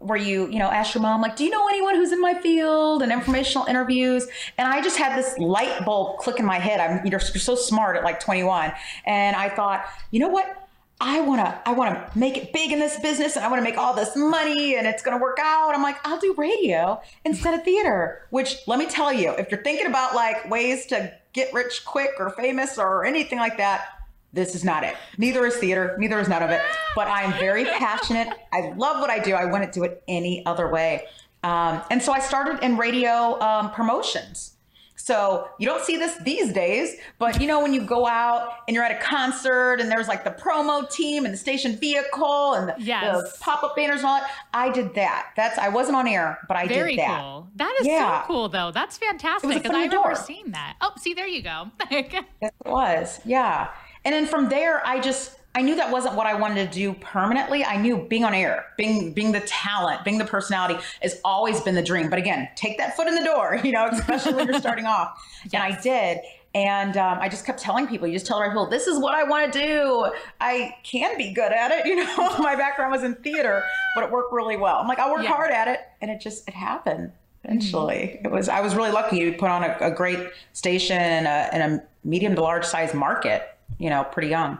where 0.00 0.18
you 0.18 0.48
you 0.48 0.58
know 0.58 0.70
ask 0.70 0.94
your 0.94 1.02
mom 1.02 1.22
like 1.22 1.36
do 1.36 1.44
you 1.44 1.50
know 1.50 1.66
anyone 1.68 1.94
who's 1.94 2.12
in 2.12 2.20
my 2.20 2.34
field? 2.34 3.02
And 3.02 3.12
informational 3.12 3.66
interviews. 3.66 4.26
And 4.58 4.68
i 4.68 4.82
just 4.82 4.96
had 4.96 5.18
this 5.18 5.38
light 5.38 5.84
bulb 5.84 6.18
click 6.18 6.38
in 6.38 6.44
my 6.44 6.58
head. 6.58 6.80
I'm 6.80 7.06
you're, 7.06 7.20
so 7.20 7.54
smart 7.54 7.96
at 7.96 8.04
like 8.04 8.20
21 8.20 8.72
and 9.06 9.36
i 9.36 9.48
thought 9.48 9.86
you 10.10 10.20
know 10.20 10.28
what? 10.28 10.60
I 11.00 11.20
want 11.20 11.40
to 11.40 11.68
I 11.68 11.72
want 11.72 11.94
to 11.94 12.18
make 12.18 12.36
it 12.36 12.52
big 12.52 12.70
in 12.70 12.78
this 12.78 12.98
business 13.00 13.36
and 13.36 13.44
I 13.44 13.48
want 13.48 13.58
to 13.58 13.64
make 13.64 13.76
all 13.76 13.94
this 13.94 14.14
money 14.16 14.76
and 14.76 14.86
it's 14.86 15.02
going 15.02 15.18
to 15.18 15.22
work 15.22 15.38
out. 15.40 15.74
I'm 15.74 15.82
like, 15.82 15.96
I'll 16.06 16.20
do 16.20 16.34
radio 16.38 17.00
instead 17.24 17.52
of 17.52 17.64
theater, 17.64 18.22
which 18.30 18.58
let 18.66 18.78
me 18.78 18.86
tell 18.86 19.12
you, 19.12 19.30
if 19.32 19.50
you're 19.50 19.62
thinking 19.62 19.86
about 19.86 20.14
like 20.14 20.48
ways 20.48 20.86
to 20.86 21.12
get 21.32 21.52
rich 21.52 21.84
quick 21.84 22.12
or 22.18 22.30
famous 22.30 22.78
or 22.78 23.04
anything 23.04 23.38
like 23.38 23.56
that, 23.56 23.93
this 24.34 24.54
is 24.54 24.64
not 24.64 24.84
it. 24.84 24.94
Neither 25.18 25.46
is 25.46 25.56
theater, 25.56 25.96
neither 25.98 26.18
is 26.18 26.28
none 26.28 26.42
of 26.42 26.50
it. 26.50 26.60
But 26.94 27.08
I'm 27.08 27.32
very 27.38 27.64
passionate. 27.64 28.28
I 28.52 28.72
love 28.76 29.00
what 29.00 29.10
I 29.10 29.18
do. 29.18 29.34
I 29.34 29.44
wouldn't 29.44 29.72
do 29.72 29.84
it 29.84 30.02
any 30.08 30.44
other 30.46 30.68
way. 30.70 31.06
Um, 31.42 31.82
and 31.90 32.02
so 32.02 32.12
I 32.12 32.20
started 32.20 32.62
in 32.64 32.76
radio 32.76 33.40
um, 33.40 33.70
promotions. 33.70 34.50
So 34.96 35.48
you 35.58 35.66
don't 35.66 35.84
see 35.84 35.98
this 35.98 36.16
these 36.22 36.50
days, 36.54 36.96
but 37.18 37.38
you 37.38 37.46
know, 37.46 37.60
when 37.60 37.74
you 37.74 37.82
go 37.82 38.06
out 38.06 38.48
and 38.66 38.74
you're 38.74 38.84
at 38.84 38.92
a 38.92 39.04
concert 39.04 39.78
and 39.80 39.90
there's 39.90 40.08
like 40.08 40.24
the 40.24 40.30
promo 40.30 40.90
team 40.90 41.26
and 41.26 41.34
the 41.34 41.36
station 41.36 41.76
vehicle 41.76 42.54
and 42.54 42.70
the, 42.70 42.74
Yes. 42.78 43.22
the 43.22 43.38
pop-up 43.40 43.76
banners 43.76 43.98
and 43.98 44.06
all 44.06 44.20
that. 44.20 44.30
I 44.54 44.70
did 44.70 44.94
that. 44.94 45.32
That's 45.36 45.58
I 45.58 45.68
wasn't 45.68 45.96
on 45.96 46.08
air, 46.08 46.38
but 46.48 46.56
I 46.56 46.66
Very 46.66 46.96
did 46.96 47.00
that. 47.04 47.20
cool. 47.20 47.48
That 47.56 47.76
is 47.82 47.86
Yeah. 47.86 48.22
so 48.22 48.26
cool, 48.28 48.48
though. 48.48 48.70
That's 48.70 48.96
fantastic 48.96 49.44
It 49.44 49.46
was 49.48 49.56
a 49.56 49.60
because 49.60 49.76
I've 49.76 49.90
never 49.90 50.14
seen 50.14 50.52
that. 50.52 50.76
Oh, 50.80 50.92
see, 50.96 51.12
there 51.12 51.26
you 51.26 51.42
go. 51.42 51.70
Yes, 51.90 52.24
it 52.40 52.52
was. 52.64 53.20
Yeah. 53.26 53.68
And 54.04 54.14
then 54.14 54.26
from 54.26 54.48
there, 54.48 54.86
I 54.86 55.00
just 55.00 55.38
I 55.56 55.62
knew 55.62 55.76
that 55.76 55.90
wasn't 55.92 56.16
what 56.16 56.26
I 56.26 56.34
wanted 56.34 56.70
to 56.70 56.74
do 56.78 56.94
permanently. 56.94 57.64
I 57.64 57.76
knew 57.76 57.98
being 58.08 58.24
on 58.24 58.34
air, 58.34 58.66
being 58.76 59.12
being 59.12 59.30
the 59.32 59.40
talent, 59.40 60.04
being 60.04 60.18
the 60.18 60.24
personality 60.24 60.76
has 61.00 61.20
always 61.24 61.60
been 61.60 61.76
the 61.76 61.82
dream. 61.82 62.10
But 62.10 62.18
again, 62.18 62.48
take 62.56 62.76
that 62.78 62.96
foot 62.96 63.06
in 63.06 63.14
the 63.14 63.24
door, 63.24 63.60
you 63.64 63.72
know, 63.72 63.88
especially 63.88 64.34
when 64.34 64.48
you're 64.48 64.60
starting 64.60 64.86
off. 64.86 65.20
And 65.52 65.62
I 65.62 65.78
did. 65.80 66.20
And 66.54 66.96
um, 66.96 67.18
I 67.20 67.28
just 67.28 67.44
kept 67.44 67.58
telling 67.60 67.86
people, 67.88 68.06
you 68.06 68.14
just 68.14 68.26
tell 68.26 68.38
the 68.38 68.44
right 68.44 68.50
people, 68.50 68.66
this 68.66 68.86
is 68.86 68.98
what 68.98 69.14
I 69.14 69.24
want 69.24 69.52
to 69.52 69.58
do. 69.66 70.10
I 70.40 70.76
can 70.84 71.18
be 71.18 71.32
good 71.34 71.52
at 71.52 71.70
it. 71.72 71.84
You 71.86 71.96
know, 71.96 72.38
my 72.38 72.54
background 72.56 72.92
was 72.92 73.02
in 73.02 73.14
theater, 73.16 73.62
but 73.94 74.04
it 74.04 74.10
worked 74.10 74.32
really 74.32 74.56
well. 74.56 74.76
I'm 74.76 74.86
like, 74.88 74.98
I'll 75.00 75.10
work 75.10 75.22
Yeah. 75.24 75.30
Mm-hmm. 75.30 75.34
hard 75.34 75.50
at 75.50 75.68
it. 75.68 75.80
And 76.00 76.10
it 76.12 76.20
just, 76.20 76.46
it 76.48 76.54
happened 76.54 77.10
eventually. 77.44 78.20
It 78.24 78.30
was, 78.30 78.48
I 78.48 78.60
was 78.60 78.74
really 78.74 78.90
lucky 78.92 79.20
to 79.30 79.32
put 79.36 79.50
on 79.50 79.64
a, 79.64 79.76
a 79.80 79.90
great 79.90 80.30
station 80.52 81.00
in 81.00 81.26
a, 81.26 81.50
in 81.52 81.60
a 81.60 81.82
medium 82.04 82.34
to 82.36 82.40
large 82.42 82.64
size 82.64 82.94
market, 82.94 83.53
you 83.84 83.90
know, 83.90 84.02
pretty 84.02 84.28
young. 84.28 84.58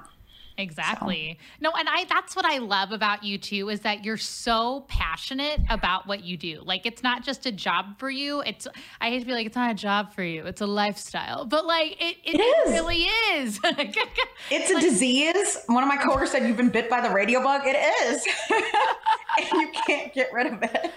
Exactly. 0.58 1.38
No, 1.60 1.72
and 1.76 1.88
I 1.88 2.04
that's 2.04 2.36
what 2.36 2.44
I 2.44 2.58
love 2.58 2.92
about 2.92 3.24
you 3.24 3.38
too 3.38 3.70
is 3.70 3.80
that 3.80 4.04
you're 4.04 4.16
so 4.18 4.84
passionate 4.86 5.60
about 5.68 6.06
what 6.06 6.22
you 6.22 6.36
do. 6.36 6.60
Like 6.64 6.84
it's 6.86 7.02
not 7.02 7.24
just 7.24 7.44
a 7.46 7.50
job 7.50 7.98
for 7.98 8.08
you. 8.10 8.40
It's 8.42 8.68
I 9.00 9.08
hate 9.08 9.20
to 9.20 9.26
be 9.26 9.32
like 9.32 9.46
it's 9.46 9.56
not 9.56 9.70
a 9.72 9.74
job 9.74 10.12
for 10.14 10.22
you. 10.22 10.44
It's 10.46 10.60
a 10.60 10.66
lifestyle. 10.66 11.44
But 11.46 11.66
like 11.66 11.92
it 12.00 12.18
it, 12.24 12.34
It 12.36 12.68
is. 12.68 12.70
really 12.72 13.06
is. 13.32 13.58
It's 14.50 14.70
a 14.70 14.78
disease. 14.78 15.56
One 15.66 15.82
of 15.82 15.88
my 15.88 15.96
coworkers 15.96 16.30
said 16.30 16.46
you've 16.46 16.58
been 16.58 16.68
bit 16.68 16.88
by 16.90 17.00
the 17.00 17.10
radio 17.12 17.42
bug. 17.42 17.62
It 17.64 17.76
is. 18.06 18.24
and 19.38 19.46
you 19.60 19.68
can't 19.86 20.12
get 20.12 20.32
rid 20.32 20.52
of 20.52 20.62
it. 20.62 20.92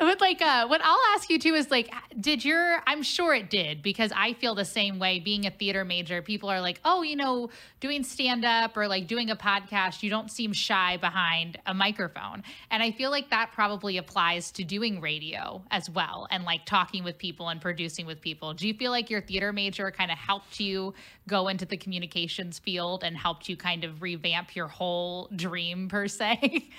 But 0.00 0.20
like, 0.20 0.42
uh, 0.42 0.66
what 0.66 0.80
I'll 0.82 1.14
ask 1.14 1.30
you 1.30 1.38
too 1.38 1.54
is 1.54 1.70
like, 1.70 1.92
did 2.20 2.44
your? 2.44 2.82
I'm 2.86 3.02
sure 3.02 3.32
it 3.32 3.48
did 3.48 3.82
because 3.82 4.10
I 4.14 4.32
feel 4.32 4.54
the 4.54 4.64
same 4.64 4.98
way. 4.98 5.20
Being 5.20 5.46
a 5.46 5.50
theater 5.50 5.84
major, 5.84 6.20
people 6.20 6.48
are 6.50 6.60
like, 6.60 6.80
oh, 6.84 7.02
you 7.02 7.14
know, 7.14 7.50
doing 7.80 8.02
stand 8.02 8.44
up 8.44 8.76
or 8.76 8.88
like 8.88 9.06
doing 9.06 9.30
a 9.30 9.36
podcast, 9.36 10.02
you 10.02 10.10
don't 10.10 10.30
seem 10.30 10.52
shy 10.52 10.96
behind 10.96 11.58
a 11.66 11.74
microphone. 11.74 12.42
And 12.70 12.82
I 12.82 12.90
feel 12.90 13.10
like 13.10 13.30
that 13.30 13.52
probably 13.52 13.98
applies 13.98 14.50
to 14.52 14.64
doing 14.64 15.00
radio 15.00 15.62
as 15.70 15.88
well 15.88 16.26
and 16.30 16.44
like 16.44 16.64
talking 16.66 17.04
with 17.04 17.16
people 17.16 17.48
and 17.48 17.60
producing 17.60 18.04
with 18.04 18.20
people. 18.20 18.52
Do 18.52 18.66
you 18.66 18.74
feel 18.74 18.90
like 18.90 19.10
your 19.10 19.20
theater 19.20 19.52
major 19.52 19.90
kind 19.92 20.10
of 20.10 20.18
helped 20.18 20.58
you 20.58 20.92
go 21.28 21.46
into 21.48 21.66
the 21.66 21.76
communications 21.76 22.58
field 22.58 23.04
and 23.04 23.16
helped 23.16 23.48
you 23.48 23.56
kind 23.56 23.84
of 23.84 24.02
revamp 24.02 24.56
your 24.56 24.66
whole 24.66 25.28
dream 25.36 25.88
per 25.88 26.08
se? 26.08 26.68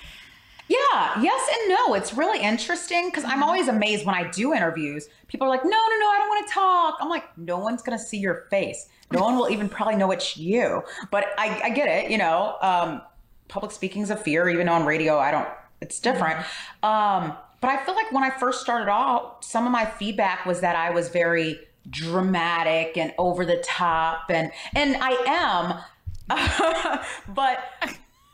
Yeah, 0.68 1.22
yes 1.22 1.48
and 1.48 1.68
no. 1.68 1.94
It's 1.94 2.14
really 2.14 2.42
interesting 2.42 3.08
because 3.08 3.24
I'm 3.24 3.42
always 3.42 3.68
amazed 3.68 4.04
when 4.04 4.14
I 4.14 4.28
do 4.30 4.52
interviews. 4.52 5.08
People 5.28 5.46
are 5.46 5.50
like, 5.50 5.64
no, 5.64 5.70
no, 5.70 5.76
no, 5.76 6.08
I 6.08 6.16
don't 6.18 6.28
want 6.28 6.48
to 6.48 6.52
talk. 6.52 6.96
I'm 7.00 7.08
like, 7.08 7.24
no 7.38 7.58
one's 7.58 7.82
going 7.82 7.96
to 7.96 8.04
see 8.04 8.18
your 8.18 8.46
face. 8.50 8.88
No 9.12 9.22
one 9.22 9.36
will 9.36 9.48
even 9.48 9.68
probably 9.68 9.96
know 9.96 10.10
it's 10.10 10.36
you. 10.36 10.82
But 11.10 11.26
I, 11.38 11.60
I 11.64 11.70
get 11.70 11.88
it, 11.88 12.10
you 12.10 12.18
know. 12.18 12.56
Um, 12.60 13.02
public 13.48 13.72
speaking's 13.72 14.10
a 14.10 14.16
fear, 14.16 14.48
even 14.48 14.68
on 14.68 14.84
radio 14.84 15.18
I 15.18 15.30
don't 15.30 15.48
It's 15.80 16.00
different. 16.00 16.38
Um, 16.82 17.36
but 17.60 17.70
I 17.70 17.84
feel 17.84 17.94
like 17.94 18.12
when 18.12 18.24
I 18.24 18.30
first 18.30 18.60
started 18.60 18.90
off, 18.90 19.44
some 19.44 19.66
of 19.66 19.72
my 19.72 19.84
feedback 19.84 20.46
was 20.46 20.60
that 20.60 20.76
I 20.76 20.90
was 20.90 21.08
very 21.08 21.60
dramatic 21.88 22.96
and 22.96 23.14
over 23.18 23.44
the 23.44 23.56
top, 23.58 24.30
and 24.30 24.50
and 24.74 24.96
I 25.00 25.82
am, 26.28 27.04
but 27.34 27.60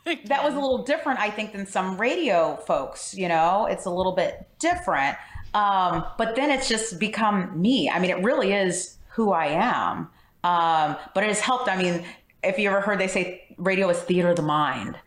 that 0.05 0.43
was 0.43 0.53
a 0.53 0.59
little 0.59 0.83
different, 0.83 1.19
I 1.19 1.29
think, 1.29 1.53
than 1.53 1.65
some 1.65 1.99
radio 1.99 2.57
folks. 2.67 3.13
You 3.13 3.27
know, 3.27 3.67
it's 3.69 3.85
a 3.85 3.89
little 3.89 4.11
bit 4.11 4.47
different. 4.59 5.17
Um, 5.53 6.05
but 6.17 6.35
then 6.35 6.49
it's 6.49 6.67
just 6.67 6.99
become 6.99 7.59
me. 7.59 7.89
I 7.89 7.99
mean, 7.99 8.11
it 8.11 8.23
really 8.23 8.53
is 8.53 8.97
who 9.09 9.31
I 9.31 9.47
am. 9.47 10.09
Um, 10.43 10.97
but 11.13 11.23
it 11.23 11.27
has 11.27 11.39
helped. 11.39 11.69
I 11.69 11.77
mean, 11.81 12.03
if 12.43 12.57
you 12.59 12.69
ever 12.69 12.81
heard 12.81 12.99
they 12.99 13.07
say 13.07 13.55
radio 13.57 13.89
is 13.89 13.99
theater 13.99 14.29
of 14.29 14.35
the 14.35 14.41
mind. 14.41 14.97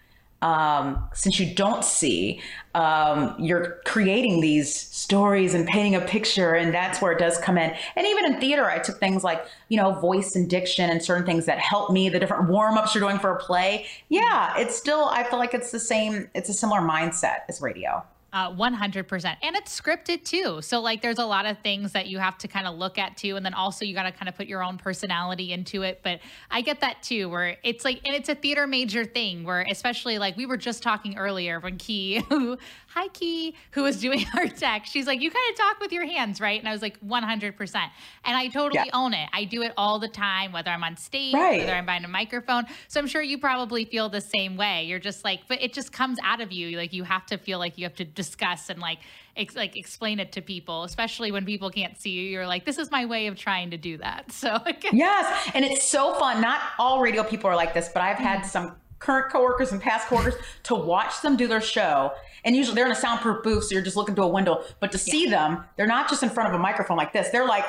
Um, 0.42 1.08
since 1.14 1.40
you 1.40 1.54
don't 1.54 1.84
see, 1.84 2.40
um, 2.74 3.34
you're 3.38 3.80
creating 3.86 4.40
these 4.42 4.74
stories 4.74 5.54
and 5.54 5.66
painting 5.66 5.94
a 5.94 6.00
picture, 6.00 6.54
and 6.54 6.74
that's 6.74 7.00
where 7.00 7.10
it 7.12 7.18
does 7.18 7.38
come 7.38 7.56
in. 7.56 7.74
And 7.96 8.06
even 8.06 8.26
in 8.26 8.40
theater, 8.40 8.70
I 8.70 8.78
took 8.78 9.00
things 9.00 9.24
like, 9.24 9.46
you 9.68 9.78
know, 9.78 9.92
voice 9.92 10.36
and 10.36 10.48
diction 10.48 10.90
and 10.90 11.02
certain 11.02 11.24
things 11.24 11.46
that 11.46 11.58
help 11.58 11.90
me, 11.90 12.08
the 12.10 12.20
different 12.20 12.48
warm 12.48 12.76
ups 12.76 12.94
you're 12.94 13.02
doing 13.02 13.18
for 13.18 13.30
a 13.30 13.38
play. 13.38 13.86
Yeah, 14.08 14.58
it's 14.58 14.76
still, 14.76 15.06
I 15.06 15.24
feel 15.24 15.38
like 15.38 15.54
it's 15.54 15.72
the 15.72 15.80
same, 15.80 16.28
it's 16.34 16.50
a 16.50 16.54
similar 16.54 16.80
mindset 16.80 17.40
as 17.48 17.62
radio. 17.62 18.04
Uh, 18.36 18.52
100%. 18.52 19.34
And 19.42 19.56
it's 19.56 19.80
scripted 19.80 20.22
too. 20.22 20.60
So, 20.60 20.80
like, 20.80 21.00
there's 21.00 21.18
a 21.18 21.24
lot 21.24 21.46
of 21.46 21.56
things 21.60 21.92
that 21.92 22.06
you 22.06 22.18
have 22.18 22.36
to 22.36 22.48
kind 22.48 22.66
of 22.66 22.74
look 22.74 22.98
at 22.98 23.16
too. 23.16 23.36
And 23.36 23.46
then 23.46 23.54
also, 23.54 23.86
you 23.86 23.94
got 23.94 24.02
to 24.02 24.12
kind 24.12 24.28
of 24.28 24.36
put 24.36 24.46
your 24.46 24.62
own 24.62 24.76
personality 24.76 25.54
into 25.54 25.80
it. 25.80 26.00
But 26.02 26.20
I 26.50 26.60
get 26.60 26.80
that 26.82 27.02
too, 27.02 27.30
where 27.30 27.56
it's 27.62 27.82
like, 27.82 28.02
and 28.04 28.14
it's 28.14 28.28
a 28.28 28.34
theater 28.34 28.66
major 28.66 29.06
thing 29.06 29.42
where, 29.44 29.64
especially 29.70 30.18
like 30.18 30.36
we 30.36 30.44
were 30.44 30.58
just 30.58 30.82
talking 30.82 31.16
earlier 31.16 31.60
when 31.60 31.78
Key, 31.78 32.22
who, 32.28 32.58
hi 32.96 33.08
Key, 33.08 33.54
who 33.72 33.82
was 33.82 34.00
doing 34.00 34.24
our 34.36 34.48
tech, 34.48 34.86
she's 34.86 35.06
like, 35.06 35.20
you 35.20 35.30
kind 35.30 35.52
of 35.52 35.58
talk 35.58 35.80
with 35.80 35.92
your 35.92 36.06
hands, 36.06 36.40
right? 36.40 36.58
And 36.58 36.66
I 36.66 36.72
was 36.72 36.80
like, 36.80 36.98
100%. 37.00 37.74
And 37.74 37.90
I 38.24 38.48
totally 38.48 38.86
yeah. 38.86 38.90
own 38.94 39.12
it. 39.12 39.28
I 39.34 39.44
do 39.44 39.60
it 39.60 39.72
all 39.76 39.98
the 39.98 40.08
time, 40.08 40.52
whether 40.52 40.70
I'm 40.70 40.82
on 40.82 40.96
stage, 40.96 41.34
right. 41.34 41.60
whether 41.60 41.74
I'm 41.74 41.84
behind 41.84 42.06
a 42.06 42.08
microphone. 42.08 42.64
So, 42.88 42.98
I'm 42.98 43.06
sure 43.06 43.20
you 43.20 43.36
probably 43.36 43.84
feel 43.84 44.08
the 44.08 44.22
same 44.22 44.56
way. 44.56 44.84
You're 44.84 44.98
just 44.98 45.24
like, 45.24 45.40
but 45.46 45.62
it 45.62 45.74
just 45.74 45.92
comes 45.92 46.18
out 46.24 46.40
of 46.40 46.52
you. 46.52 46.76
Like, 46.78 46.94
you 46.94 47.04
have 47.04 47.26
to 47.26 47.36
feel 47.36 47.58
like 47.58 47.76
you 47.76 47.84
have 47.84 47.96
to 47.96 48.04
discuss 48.04 48.70
and 48.70 48.80
like 48.80 49.00
ex- 49.36 49.56
like 49.56 49.76
explain 49.76 50.18
it 50.18 50.32
to 50.32 50.40
people, 50.40 50.84
especially 50.84 51.30
when 51.30 51.44
people 51.44 51.70
can't 51.70 52.00
see 52.00 52.10
you. 52.10 52.22
You're 52.22 52.46
like, 52.46 52.64
this 52.64 52.78
is 52.78 52.90
my 52.90 53.04
way 53.04 53.26
of 53.26 53.36
trying 53.36 53.70
to 53.72 53.76
do 53.76 53.98
that. 53.98 54.24
So 54.36 54.58
yes, 54.92 55.50
and 55.54 55.64
it's 55.64 55.88
so 55.88 56.14
fun. 56.14 56.40
Not 56.40 56.60
all 56.78 57.00
radio 57.00 57.24
people 57.24 57.50
are 57.50 57.56
like 57.56 57.74
this, 57.74 57.88
but 57.92 58.02
I've 58.02 58.18
had 58.18 58.40
mm-hmm. 58.40 58.48
some 58.48 58.76
current 58.98 59.30
coworkers 59.30 59.72
and 59.72 59.80
past 59.80 60.08
coworkers 60.08 60.34
to 60.64 60.74
watch 60.74 61.20
them 61.22 61.36
do 61.36 61.46
their 61.46 61.60
show. 61.60 62.12
And 62.46 62.56
usually 62.56 62.76
they're 62.76 62.86
in 62.86 62.92
a 62.92 62.96
soundproof 62.96 63.42
booth, 63.42 63.64
so 63.64 63.74
you're 63.74 63.84
just 63.84 63.96
looking 63.96 64.14
through 64.14 64.24
a 64.24 64.28
window. 64.28 64.64
But 64.80 64.90
to 64.92 64.98
see 64.98 65.28
them, 65.28 65.64
they're 65.76 65.86
not 65.86 66.08
just 66.08 66.22
in 66.22 66.30
front 66.30 66.48
of 66.48 66.54
a 66.54 66.58
microphone 66.58 66.96
like 66.96 67.12
this. 67.12 67.28
They're 67.28 67.46
like 67.46 67.66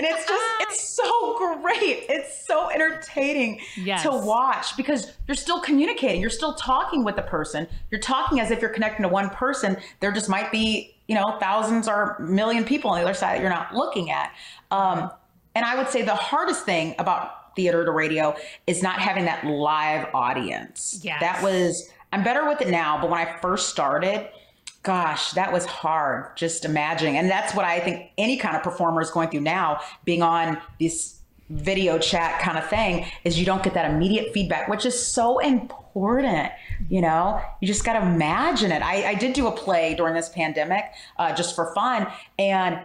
and 0.00 0.06
it's 0.06 0.26
just 0.26 0.44
it's 0.60 0.88
so 0.88 1.60
great 1.62 2.04
it's 2.08 2.46
so 2.46 2.70
entertaining 2.70 3.60
yes. 3.76 4.02
to 4.02 4.10
watch 4.10 4.76
because 4.76 5.12
you're 5.26 5.34
still 5.34 5.60
communicating 5.60 6.20
you're 6.20 6.30
still 6.30 6.54
talking 6.54 7.04
with 7.04 7.16
the 7.16 7.22
person 7.22 7.66
you're 7.90 8.00
talking 8.00 8.40
as 8.40 8.50
if 8.50 8.60
you're 8.60 8.70
connecting 8.70 9.02
to 9.02 9.08
one 9.08 9.30
person 9.30 9.76
there 10.00 10.12
just 10.12 10.28
might 10.28 10.50
be 10.50 10.96
you 11.06 11.14
know 11.14 11.36
thousands 11.40 11.88
or 11.88 12.16
million 12.20 12.64
people 12.64 12.90
on 12.90 12.98
the 12.98 13.04
other 13.04 13.14
side 13.14 13.36
that 13.36 13.40
you're 13.40 13.50
not 13.50 13.74
looking 13.74 14.10
at 14.10 14.32
um, 14.70 15.10
and 15.54 15.64
i 15.64 15.76
would 15.76 15.88
say 15.88 16.02
the 16.02 16.14
hardest 16.14 16.64
thing 16.64 16.94
about 16.98 17.54
theater 17.56 17.84
to 17.84 17.90
radio 17.90 18.34
is 18.66 18.82
not 18.82 18.98
having 19.00 19.24
that 19.24 19.44
live 19.44 20.06
audience 20.14 21.00
yes. 21.02 21.20
that 21.20 21.42
was 21.42 21.90
i'm 22.12 22.24
better 22.24 22.48
with 22.48 22.60
it 22.60 22.68
now 22.68 23.00
but 23.00 23.10
when 23.10 23.20
i 23.20 23.36
first 23.40 23.68
started 23.68 24.28
gosh, 24.82 25.32
that 25.32 25.52
was 25.52 25.66
hard 25.66 26.36
just 26.36 26.64
imagining. 26.64 27.16
And 27.16 27.30
that's 27.30 27.54
what 27.54 27.64
I 27.64 27.80
think 27.80 28.10
any 28.16 28.36
kind 28.36 28.56
of 28.56 28.62
performer 28.62 29.02
is 29.02 29.10
going 29.10 29.28
through 29.28 29.40
now, 29.40 29.80
being 30.04 30.22
on 30.22 30.58
this 30.78 31.18
video 31.50 31.98
chat 31.98 32.40
kind 32.40 32.56
of 32.56 32.68
thing, 32.68 33.06
is 33.24 33.38
you 33.38 33.44
don't 33.44 33.62
get 33.62 33.74
that 33.74 33.90
immediate 33.90 34.32
feedback, 34.32 34.68
which 34.68 34.86
is 34.86 35.00
so 35.00 35.38
important. 35.40 36.50
You 36.88 37.00
know, 37.00 37.42
you 37.60 37.66
just 37.66 37.84
got 37.84 37.94
to 37.94 38.02
imagine 38.02 38.70
it. 38.72 38.82
I, 38.82 39.10
I, 39.10 39.14
did 39.14 39.32
do 39.32 39.48
a 39.48 39.52
play 39.52 39.94
during 39.94 40.14
this 40.14 40.28
pandemic 40.28 40.84
uh, 41.18 41.34
just 41.34 41.56
for 41.56 41.74
fun. 41.74 42.06
And 42.38 42.80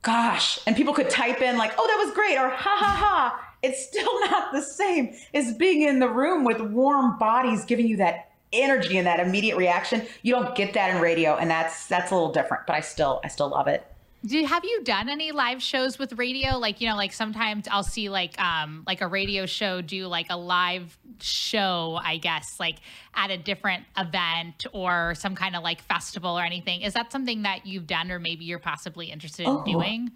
gosh, 0.00 0.58
and 0.66 0.74
people 0.74 0.94
could 0.94 1.10
type 1.10 1.42
in, 1.42 1.58
like, 1.58 1.72
oh, 1.76 1.86
that 1.86 2.04
was 2.04 2.14
great, 2.14 2.38
or 2.38 2.48
ha 2.48 2.76
ha 2.78 2.96
ha. 2.98 3.54
It's 3.62 3.86
still 3.86 4.20
not 4.30 4.52
the 4.52 4.62
same 4.62 5.14
as 5.34 5.52
being 5.54 5.82
in 5.82 5.98
the 5.98 6.08
room 6.08 6.44
with 6.44 6.60
warm 6.60 7.18
bodies 7.18 7.66
giving 7.66 7.86
you 7.86 7.98
that 7.98 8.27
energy 8.52 8.96
and 8.98 9.06
that 9.06 9.20
immediate 9.20 9.56
reaction. 9.56 10.06
You 10.22 10.34
don't 10.34 10.54
get 10.54 10.74
that 10.74 10.94
in 10.94 11.00
radio, 11.00 11.36
and 11.36 11.50
that's 11.50 11.86
that's 11.86 12.10
a 12.10 12.14
little 12.14 12.32
different. 12.32 12.66
But 12.66 12.76
I 12.76 12.80
still 12.80 13.20
I 13.24 13.28
still 13.28 13.48
love 13.48 13.68
it. 13.68 13.86
Do 14.26 14.44
have 14.44 14.64
you 14.64 14.82
done 14.82 15.08
any 15.08 15.30
live 15.30 15.62
shows 15.62 15.98
with 15.98 16.14
radio? 16.14 16.58
Like 16.58 16.80
you 16.80 16.88
know, 16.88 16.96
like 16.96 17.12
sometimes 17.12 17.68
I'll 17.70 17.84
see 17.84 18.08
like 18.08 18.40
um 18.40 18.82
like 18.86 19.00
a 19.00 19.06
radio 19.06 19.46
show 19.46 19.80
do 19.80 20.06
like 20.06 20.26
a 20.30 20.36
live 20.36 20.98
show, 21.20 22.00
I 22.02 22.16
guess, 22.16 22.58
like 22.58 22.76
at 23.14 23.30
a 23.30 23.36
different 23.36 23.84
event 23.96 24.66
or 24.72 25.14
some 25.14 25.34
kind 25.34 25.54
of 25.54 25.62
like 25.62 25.82
festival 25.82 26.38
or 26.38 26.42
anything. 26.42 26.82
Is 26.82 26.94
that 26.94 27.12
something 27.12 27.42
that 27.42 27.66
you've 27.66 27.86
done, 27.86 28.10
or 28.10 28.18
maybe 28.18 28.44
you're 28.44 28.58
possibly 28.58 29.06
interested 29.06 29.46
in 29.46 29.52
oh. 29.52 29.64
doing? 29.64 30.10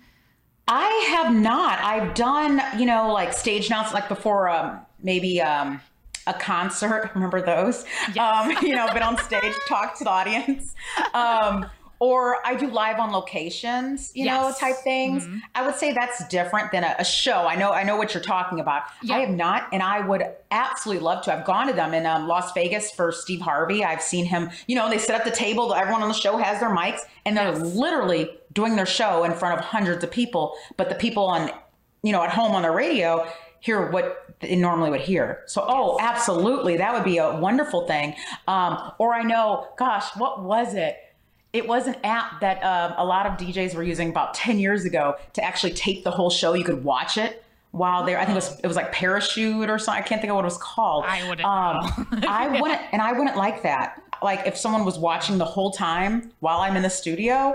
I 0.68 1.06
have 1.10 1.34
not. 1.34 1.80
I've 1.80 2.14
done, 2.14 2.60
you 2.78 2.86
know, 2.86 3.12
like 3.12 3.32
stage 3.32 3.66
announcements, 3.66 3.94
like 3.94 4.08
before, 4.08 4.48
um, 4.48 4.80
maybe 5.02 5.40
um, 5.40 5.80
a 6.26 6.34
concert. 6.34 7.10
Remember 7.14 7.42
those? 7.42 7.84
Yes. 8.14 8.18
Um, 8.18 8.56
you 8.66 8.74
know, 8.74 8.92
been 8.92 9.02
on 9.02 9.18
stage, 9.18 9.54
talk 9.68 9.96
to 9.98 10.04
the 10.04 10.10
audience. 10.10 10.74
Um, 11.14 11.66
or 12.02 12.44
I 12.44 12.56
do 12.56 12.68
live 12.68 12.98
on 12.98 13.12
locations, 13.12 14.10
you 14.16 14.24
yes. 14.24 14.34
know, 14.34 14.52
type 14.58 14.74
things. 14.82 15.24
Mm-hmm. 15.24 15.38
I 15.54 15.64
would 15.64 15.76
say 15.76 15.92
that's 15.92 16.26
different 16.26 16.72
than 16.72 16.82
a, 16.82 16.96
a, 16.98 17.04
show. 17.04 17.46
I 17.46 17.54
know, 17.54 17.70
I 17.70 17.84
know 17.84 17.96
what 17.96 18.12
you're 18.12 18.24
talking 18.24 18.58
about. 18.58 18.82
Yeah. 19.04 19.14
I 19.14 19.18
have 19.20 19.30
not, 19.30 19.68
and 19.72 19.84
I 19.84 20.00
would 20.00 20.24
absolutely 20.50 21.04
love 21.04 21.22
to. 21.26 21.32
I've 21.32 21.44
gone 21.44 21.68
to 21.68 21.72
them 21.72 21.94
in 21.94 22.04
um, 22.04 22.26
Las 22.26 22.52
Vegas 22.54 22.90
for 22.90 23.12
Steve 23.12 23.40
Harvey. 23.40 23.84
I've 23.84 24.02
seen 24.02 24.24
him. 24.24 24.50
You 24.66 24.74
know, 24.74 24.90
they 24.90 24.98
set 24.98 25.14
up 25.14 25.24
the 25.24 25.30
table. 25.30 25.74
Everyone 25.74 26.02
on 26.02 26.08
the 26.08 26.14
show 26.14 26.36
has 26.38 26.58
their 26.58 26.74
mics, 26.74 27.02
and 27.24 27.36
they're 27.36 27.52
yes. 27.52 27.72
literally 27.72 28.30
doing 28.52 28.74
their 28.74 28.84
show 28.84 29.22
in 29.22 29.32
front 29.32 29.56
of 29.56 29.64
hundreds 29.64 30.02
of 30.02 30.10
people. 30.10 30.56
But 30.76 30.88
the 30.88 30.96
people 30.96 31.26
on, 31.26 31.52
you 32.02 32.10
know, 32.10 32.24
at 32.24 32.30
home 32.30 32.56
on 32.56 32.62
the 32.62 32.72
radio 32.72 33.28
hear 33.62 33.90
what 33.90 34.36
they 34.40 34.56
normally 34.56 34.90
would 34.90 35.00
hear. 35.00 35.42
So, 35.46 35.64
oh, 35.66 35.98
absolutely, 36.00 36.76
that 36.76 36.92
would 36.92 37.04
be 37.04 37.18
a 37.18 37.34
wonderful 37.38 37.86
thing. 37.86 38.14
Um, 38.46 38.92
or 38.98 39.14
I 39.14 39.22
know, 39.22 39.68
gosh, 39.78 40.14
what 40.16 40.42
was 40.42 40.74
it? 40.74 40.98
It 41.52 41.68
was 41.68 41.86
an 41.86 41.96
app 42.02 42.40
that 42.40 42.62
um, 42.62 42.94
a 42.96 43.04
lot 43.04 43.26
of 43.26 43.34
DJs 43.34 43.74
were 43.74 43.82
using 43.82 44.10
about 44.10 44.34
10 44.34 44.58
years 44.58 44.84
ago 44.84 45.16
to 45.34 45.44
actually 45.44 45.72
tape 45.74 46.02
the 46.02 46.10
whole 46.10 46.28
show. 46.28 46.54
You 46.54 46.64
could 46.64 46.82
watch 46.82 47.16
it 47.16 47.44
while 47.70 48.04
there. 48.04 48.18
I 48.18 48.24
think 48.24 48.32
it 48.32 48.36
was 48.36 48.60
it 48.60 48.66
was 48.66 48.76
like 48.76 48.90
Parachute 48.92 49.70
or 49.70 49.78
something. 49.78 50.02
I 50.02 50.06
can't 50.06 50.20
think 50.20 50.30
of 50.30 50.36
what 50.36 50.44
it 50.44 50.46
was 50.46 50.58
called. 50.58 51.04
I 51.06 51.28
wouldn't. 51.28 51.46
Um, 51.46 52.24
I 52.26 52.48
wouldn't, 52.60 52.80
and 52.92 53.00
I 53.00 53.12
wouldn't 53.12 53.36
like 53.36 53.62
that. 53.62 54.02
Like 54.22 54.46
if 54.46 54.56
someone 54.56 54.84
was 54.84 54.98
watching 54.98 55.38
the 55.38 55.44
whole 55.44 55.70
time 55.70 56.32
while 56.40 56.60
I'm 56.60 56.76
in 56.76 56.82
the 56.82 56.90
studio, 56.90 57.54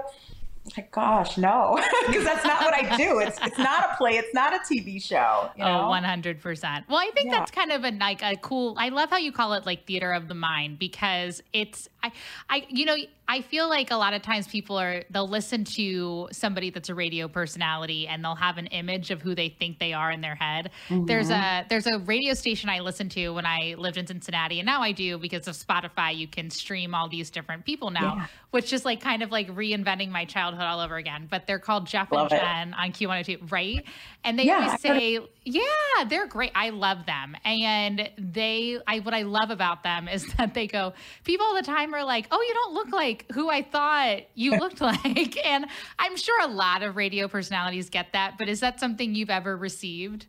like, 0.75 0.91
gosh, 0.91 1.37
no, 1.37 1.79
because 2.07 2.23
that's 2.23 2.43
not 2.43 2.61
what 2.61 2.73
I 2.73 2.97
do. 2.97 3.19
It's 3.19 3.37
it's 3.41 3.57
not 3.57 3.91
a 3.91 3.95
play. 3.97 4.17
It's 4.17 4.33
not 4.33 4.53
a 4.53 4.59
TV 4.59 5.01
show. 5.01 5.51
You 5.55 5.63
oh, 5.63 5.67
know? 5.67 5.81
Oh, 5.83 5.89
one 5.89 6.03
hundred 6.03 6.41
percent. 6.41 6.85
Well, 6.89 6.97
I 6.97 7.11
think 7.13 7.27
yeah. 7.27 7.39
that's 7.39 7.51
kind 7.51 7.71
of 7.71 7.83
a 7.83 7.91
like 7.91 8.23
a 8.23 8.35
cool. 8.37 8.75
I 8.77 8.89
love 8.89 9.09
how 9.09 9.17
you 9.17 9.31
call 9.31 9.53
it 9.53 9.65
like 9.65 9.85
theater 9.85 10.11
of 10.11 10.27
the 10.27 10.33
mind 10.33 10.79
because 10.79 11.43
it's 11.53 11.87
I 12.03 12.11
I 12.49 12.65
you 12.69 12.85
know 12.85 12.95
I 13.27 13.41
feel 13.41 13.67
like 13.67 13.91
a 13.91 13.95
lot 13.95 14.13
of 14.13 14.21
times 14.21 14.47
people 14.47 14.77
are 14.77 15.03
they'll 15.09 15.27
listen 15.27 15.65
to 15.75 16.29
somebody 16.31 16.69
that's 16.69 16.89
a 16.89 16.95
radio 16.95 17.27
personality 17.27 18.07
and 18.07 18.23
they'll 18.23 18.35
have 18.35 18.57
an 18.57 18.67
image 18.67 19.11
of 19.11 19.21
who 19.21 19.35
they 19.35 19.49
think 19.49 19.79
they 19.79 19.93
are 19.93 20.11
in 20.11 20.21
their 20.21 20.35
head. 20.35 20.71
Mm-hmm. 20.89 21.05
There's 21.05 21.29
a 21.29 21.65
there's 21.69 21.87
a 21.87 21.99
radio 21.99 22.33
station 22.33 22.69
I 22.69 22.79
listened 22.79 23.11
to 23.11 23.29
when 23.29 23.45
I 23.45 23.75
lived 23.77 23.97
in 23.97 24.07
Cincinnati 24.07 24.59
and 24.59 24.65
now 24.65 24.81
I 24.81 24.91
do 24.91 25.17
because 25.17 25.47
of 25.47 25.55
Spotify 25.55 26.15
you 26.15 26.27
can 26.27 26.49
stream 26.49 26.95
all 26.95 27.09
these 27.09 27.29
different 27.29 27.65
people 27.65 27.89
now, 27.89 28.15
yeah. 28.15 28.27
which 28.51 28.71
is 28.71 28.85
like 28.85 29.01
kind 29.01 29.23
of 29.23 29.31
like 29.31 29.49
reinventing 29.49 30.09
my 30.09 30.25
childhood 30.25 30.63
all 30.63 30.79
over 30.79 30.95
again. 30.95 31.27
But 31.29 31.47
they're 31.47 31.59
called 31.59 31.87
Jeff 31.87 32.11
Love 32.11 32.31
and 32.31 32.39
Jen 32.41 32.69
it. 32.69 32.75
on 32.77 32.91
Q102, 32.91 33.51
right? 33.51 33.83
And 34.27 34.37
they 34.37 34.43
yeah, 34.43 34.65
always 34.65 34.81
say, 34.81 35.19
"Yeah, 35.43 35.63
they're 36.07 36.27
great. 36.27 36.51
I 36.53 36.69
love 36.69 37.07
them." 37.07 37.35
And 37.43 38.11
they 38.17 38.77
I 38.85 38.99
what 38.99 39.15
I 39.15 39.23
love 39.23 39.49
about 39.49 39.81
them 39.81 40.07
is 40.07 40.27
that 40.37 40.53
they 40.53 40.67
go 40.67 40.93
people 41.23 41.47
all 41.47 41.55
the 41.55 41.63
time 41.63 41.95
are 41.95 42.03
like, 42.03 42.27
"Oh, 42.29 42.41
you 42.41 42.53
don't 42.53 42.73
look 42.75 42.91
like 42.91 43.07
like 43.07 43.31
who 43.33 43.49
I 43.49 43.61
thought 43.61 44.19
you 44.35 44.51
looked 44.59 44.81
like. 44.81 45.37
And 45.45 45.65
I'm 45.99 46.17
sure 46.17 46.41
a 46.43 46.51
lot 46.51 46.83
of 46.83 46.95
radio 46.95 47.27
personalities 47.27 47.89
get 47.89 48.13
that, 48.13 48.37
but 48.37 48.49
is 48.49 48.59
that 48.59 48.79
something 48.79 49.15
you've 49.15 49.29
ever 49.29 49.55
received? 49.55 50.27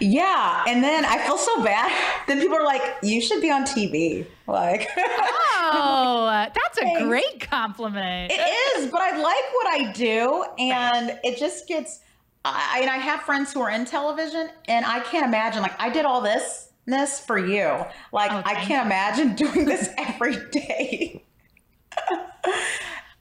Yeah, 0.00 0.64
and 0.68 0.84
then 0.84 1.04
I 1.04 1.18
feel 1.26 1.36
so 1.36 1.64
bad. 1.64 1.90
Then 2.28 2.40
people 2.40 2.56
are 2.56 2.64
like, 2.64 2.80
"You 3.02 3.20
should 3.20 3.40
be 3.40 3.50
on 3.50 3.64
TV." 3.64 4.26
Like, 4.48 4.88
oh, 4.96 6.46
that's 6.54 6.78
a 6.78 7.04
great 7.04 7.38
compliment. 7.38 8.32
It 8.32 8.40
is, 8.78 8.90
but 8.90 9.02
I 9.02 9.18
like 9.18 9.52
what 9.52 9.66
I 9.66 9.92
do, 9.92 10.42
and 10.58 11.18
it 11.22 11.38
just 11.38 11.68
gets. 11.68 12.00
I 12.54 12.80
and 12.82 12.90
I 12.90 12.96
have 12.98 13.22
friends 13.22 13.52
who 13.52 13.60
are 13.60 13.70
in 13.70 13.84
television, 13.84 14.50
and 14.66 14.84
I 14.84 15.00
can't 15.00 15.26
imagine. 15.26 15.62
Like, 15.62 15.80
I 15.80 15.90
did 15.90 16.04
all 16.04 16.20
this 16.20 16.70
this 16.86 17.20
for 17.20 17.38
you. 17.38 17.84
Like, 18.12 18.32
Oh, 18.32 18.42
I 18.44 18.54
can't 18.54 18.86
imagine 18.86 19.34
doing 19.34 19.64
this 19.66 19.90
every 19.98 20.36
day. 20.50 21.22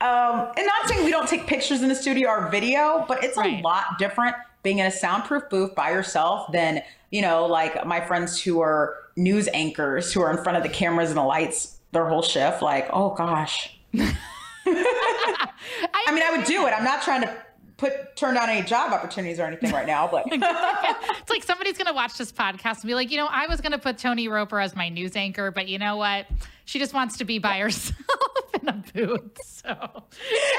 um, 0.02 0.52
and 0.56 0.66
not 0.66 0.88
saying 0.88 1.04
we 1.04 1.12
don't 1.12 1.28
take 1.28 1.48
pictures 1.48 1.82
in 1.82 1.90
the 1.90 1.96
studio 1.96 2.30
or 2.30 2.50
video, 2.50 3.06
but 3.08 3.24
it's 3.24 3.38
Right. 3.38 3.60
a 3.60 3.62
lot 3.62 3.98
different 4.00 4.36
being 4.64 4.80
in 4.80 4.86
a 4.86 4.92
soundproof 4.92 5.44
booth 5.50 5.76
by 5.76 5.92
yourself 5.92 6.52
than, 6.52 6.82
you 7.12 7.22
know, 7.22 7.46
like 7.46 7.86
my 7.86 8.02
friends 8.02 8.42
who 8.42 8.62
are 8.62 8.96
news 9.16 9.48
anchors 9.54 10.14
who 10.14 10.22
are 10.22 10.32
in 10.32 10.44
front 10.44 10.58
of 10.58 10.64
the 10.64 10.70
cameras 10.70 11.10
and 11.10 11.18
the 11.18 11.24
lights 11.24 11.78
their 11.92 12.08
whole 12.08 12.22
shift. 12.22 12.62
Like, 12.62 12.88
oh 12.94 13.14
gosh. 13.16 13.78
I 13.96 14.14
mean, 16.14 16.24
I 16.24 16.34
would 16.36 16.46
do 16.46 16.68
it. 16.68 16.72
I'm 16.72 16.84
not 16.84 17.02
trying 17.02 17.22
to 17.22 17.36
put 17.78 18.16
turn 18.16 18.36
down 18.36 18.50
any 18.50 18.66
job 18.66 18.92
opportunities 18.92 19.40
or 19.40 19.44
anything 19.44 19.72
right 19.72 19.88
now, 19.88 20.08
but 20.08 20.26
it's 20.32 21.30
like 21.30 21.44
somebody's 21.44 21.78
going 21.78 21.88
to 21.88 21.94
watch 21.94 22.18
this 22.18 22.32
podcast 22.32 22.82
and 22.82 22.88
be 22.88 22.96
like, 22.96 23.12
you 23.12 23.18
know, 23.18 23.28
I 23.30 23.48
was 23.48 23.62
going 23.62 23.72
to 23.72 23.78
put 23.78 23.98
Tonee 23.98 24.28
Roper 24.28 24.60
as 24.60 24.76
my 24.76 24.90
news 24.90 25.16
anchor, 25.16 25.52
but 25.52 25.68
you 25.68 25.78
know 25.78 25.96
what? 25.96 26.26
She 26.66 26.80
just 26.80 26.94
wants 26.94 27.18
to 27.18 27.26
be 27.26 27.40
by 27.40 27.60
herself 27.60 27.96
in 28.62 28.68
a 28.68 28.84
booth. 28.94 29.40
So, 29.44 29.70
and 29.70 29.80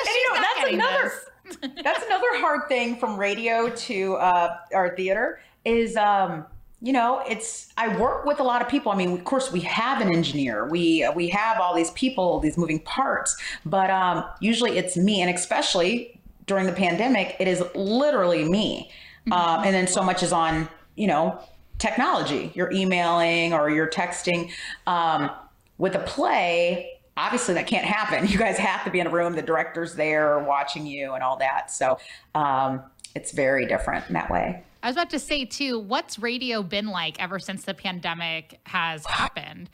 you 0.06 0.34
know, 0.34 0.40
that's 0.40 0.72
another 0.72 1.12
that's 1.82 2.04
another 2.04 2.26
hard 2.40 2.68
thing 2.68 2.96
from 2.96 3.18
radio 3.18 3.70
to 3.70 4.14
uh, 4.14 4.56
our 4.74 4.94
theater 4.96 5.40
is 5.64 5.96
um, 5.96 6.46
you 6.80 6.92
know 6.92 7.22
it's 7.28 7.72
I 7.76 7.96
work 7.98 8.24
with 8.24 8.38
a 8.40 8.42
lot 8.42 8.62
of 8.62 8.68
people. 8.68 8.92
I 8.92 8.96
mean, 8.96 9.12
of 9.12 9.24
course, 9.24 9.50
we 9.50 9.60
have 9.60 10.00
an 10.00 10.12
engineer, 10.14 10.68
we 10.68 11.08
we 11.14 11.28
have 11.28 11.60
all 11.60 11.74
these 11.74 11.90
people, 11.92 12.40
these 12.40 12.56
moving 12.56 12.80
parts, 12.80 13.36
but 13.64 13.90
um, 13.90 14.24
usually 14.40 14.78
it's 14.78 14.96
me, 14.96 15.20
and 15.20 15.34
especially 15.34 16.17
during 16.48 16.66
the 16.66 16.72
pandemic, 16.72 17.36
it 17.38 17.46
is 17.46 17.62
literally 17.74 18.48
me, 18.48 18.90
um, 19.30 19.62
and 19.64 19.74
then 19.74 19.86
so 19.86 20.02
much 20.02 20.22
is 20.24 20.32
on 20.32 20.68
you 20.96 21.06
know 21.06 21.40
technology. 21.78 22.50
You're 22.54 22.72
emailing 22.72 23.52
or 23.52 23.70
you're 23.70 23.88
texting. 23.88 24.50
Um, 24.86 25.30
with 25.78 25.94
a 25.94 26.00
play, 26.00 26.98
obviously 27.16 27.54
that 27.54 27.66
can't 27.66 27.84
happen. 27.84 28.26
You 28.28 28.38
guys 28.38 28.58
have 28.58 28.84
to 28.84 28.90
be 28.90 29.00
in 29.00 29.06
a 29.06 29.10
room. 29.10 29.34
The 29.34 29.42
director's 29.42 29.94
there 29.94 30.38
watching 30.40 30.86
you 30.86 31.14
and 31.14 31.22
all 31.22 31.36
that. 31.38 31.70
So 31.70 31.98
um, 32.34 32.82
it's 33.14 33.32
very 33.32 33.66
different 33.66 34.06
in 34.08 34.14
that 34.14 34.30
way. 34.30 34.64
I 34.82 34.88
was 34.88 34.96
about 34.96 35.10
to 35.10 35.18
say 35.18 35.44
too, 35.44 35.78
what's 35.78 36.18
radio 36.18 36.62
been 36.62 36.86
like 36.86 37.20
ever 37.20 37.38
since 37.38 37.64
the 37.64 37.74
pandemic 37.74 38.60
has 38.64 39.04
happened? 39.06 39.70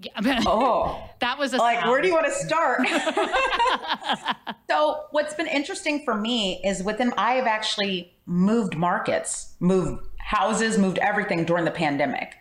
Yeah, 0.00 0.42
Oh, 0.46 1.08
that 1.20 1.38
was 1.38 1.52
a 1.52 1.58
like 1.58 1.78
sound. 1.78 1.90
where 1.90 2.00
do 2.02 2.08
you 2.08 2.14
want 2.14 2.26
to 2.26 2.32
start? 2.32 2.86
so 4.70 5.04
what's 5.10 5.34
been 5.34 5.46
interesting 5.46 6.04
for 6.04 6.14
me 6.14 6.60
is 6.64 6.82
within 6.82 7.12
I 7.16 7.32
have 7.34 7.46
actually 7.46 8.16
moved 8.26 8.76
markets, 8.76 9.54
moved 9.60 10.02
houses, 10.18 10.78
moved 10.78 10.98
everything 10.98 11.44
during 11.44 11.64
the 11.64 11.70
pandemic. 11.70 12.34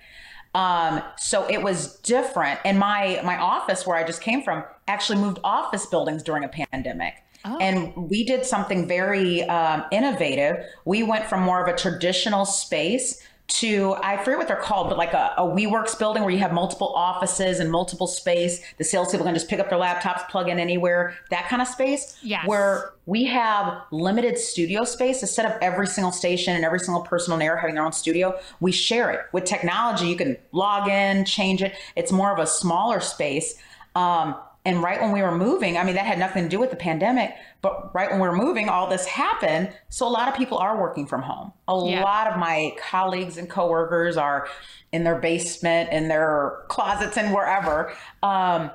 Um, 0.55 1.01
so 1.17 1.45
it 1.49 1.61
was 1.61 1.99
different. 1.99 2.59
And 2.65 2.79
my 2.79 3.21
my 3.23 3.37
office 3.37 3.85
where 3.85 3.97
I 3.97 4.05
just 4.05 4.21
came 4.21 4.41
from 4.41 4.63
actually 4.87 5.19
moved 5.19 5.39
office 5.43 5.85
buildings 5.85 6.23
during 6.23 6.43
a 6.43 6.49
pandemic. 6.49 7.15
Oh. 7.43 7.57
And 7.59 7.95
we 8.09 8.23
did 8.23 8.43
something 8.45 8.87
very 8.87 9.43
um, 9.43 9.85
innovative. 9.91 10.65
We 10.85 11.03
went 11.03 11.25
from 11.25 11.43
more 11.43 11.61
of 11.61 11.67
a 11.71 11.77
traditional 11.77 12.45
space 12.45 13.21
to 13.47 13.95
I 14.01 14.17
forget 14.17 14.37
what 14.37 14.47
they're 14.47 14.57
called, 14.57 14.89
but 14.89 14.97
like 14.97 15.13
a, 15.13 15.33
a 15.37 15.43
WeWorks 15.43 15.97
building 15.99 16.23
where 16.23 16.31
you 16.31 16.39
have 16.39 16.51
multiple 16.51 16.91
offices 16.95 17.59
and 17.59 17.71
multiple 17.71 18.07
space. 18.07 18.61
The 18.77 18.83
salespeople 18.83 19.25
can 19.25 19.35
just 19.35 19.47
pick 19.47 19.59
up 19.59 19.69
their 19.69 19.77
laptops, 19.77 20.27
plug 20.29 20.49
in 20.49 20.57
anywhere, 20.57 21.15
that 21.29 21.47
kind 21.47 21.61
of 21.61 21.67
space. 21.67 22.17
Yes. 22.23 22.47
Where 22.47 22.93
we 23.05 23.25
have 23.25 23.81
limited 23.91 24.39
studio 24.39 24.83
space 24.83 25.21
instead 25.21 25.45
of 25.45 25.53
every 25.61 25.85
single 25.85 26.11
station 26.11 26.55
and 26.55 26.65
every 26.65 26.79
single 26.79 27.03
person 27.03 27.33
on 27.33 27.41
air 27.41 27.55
having 27.55 27.75
their 27.75 27.85
own 27.85 27.93
studio. 27.93 28.37
We 28.59 28.71
share 28.71 29.11
it 29.11 29.21
with 29.31 29.45
technology. 29.45 30.07
You 30.07 30.15
can 30.15 30.37
log 30.51 30.87
in, 30.89 31.23
change 31.25 31.61
it. 31.61 31.75
It's 31.95 32.11
more 32.11 32.33
of 32.33 32.39
a 32.39 32.47
smaller 32.47 32.99
space. 32.99 33.55
Um, 33.93 34.35
and 34.65 34.81
right 34.81 34.99
when 34.99 35.11
we 35.11 35.21
were 35.21 35.35
moving, 35.37 35.77
I 35.77 35.83
mean, 35.83 35.95
that 35.95 36.05
had 36.05 36.17
nothing 36.19 36.43
to 36.43 36.49
do 36.49 36.59
with 36.59 36.71
the 36.71 36.75
pandemic, 36.75 37.35
but 37.61 37.93
right 37.93 38.09
when 38.09 38.19
we 38.19 38.27
were 38.27 38.35
moving, 38.35 38.67
all 38.67 38.87
this 38.89 39.05
happened. 39.05 39.71
So 39.89 40.07
a 40.07 40.09
lot 40.09 40.27
of 40.27 40.35
people 40.35 40.57
are 40.57 40.79
working 40.81 41.05
from 41.05 41.21
home. 41.21 41.53
A 41.67 41.79
Yeah. 41.85 42.03
lot 42.03 42.27
of 42.27 42.37
my 42.39 42.75
colleagues 42.79 43.37
and 43.37 43.47
coworkers 43.49 44.17
are 44.17 44.47
in 44.91 45.03
their 45.03 45.15
basement, 45.19 45.91
in 45.91 46.07
their 46.07 46.63
closets, 46.67 47.17
and 47.17 47.33
wherever. 47.33 47.91
Um, 48.23 48.71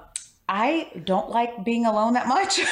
I 0.49 0.91
don't 1.05 1.31
like 1.31 1.65
being 1.65 1.87
alone 1.87 2.15
that 2.15 2.27
much. 2.29 2.61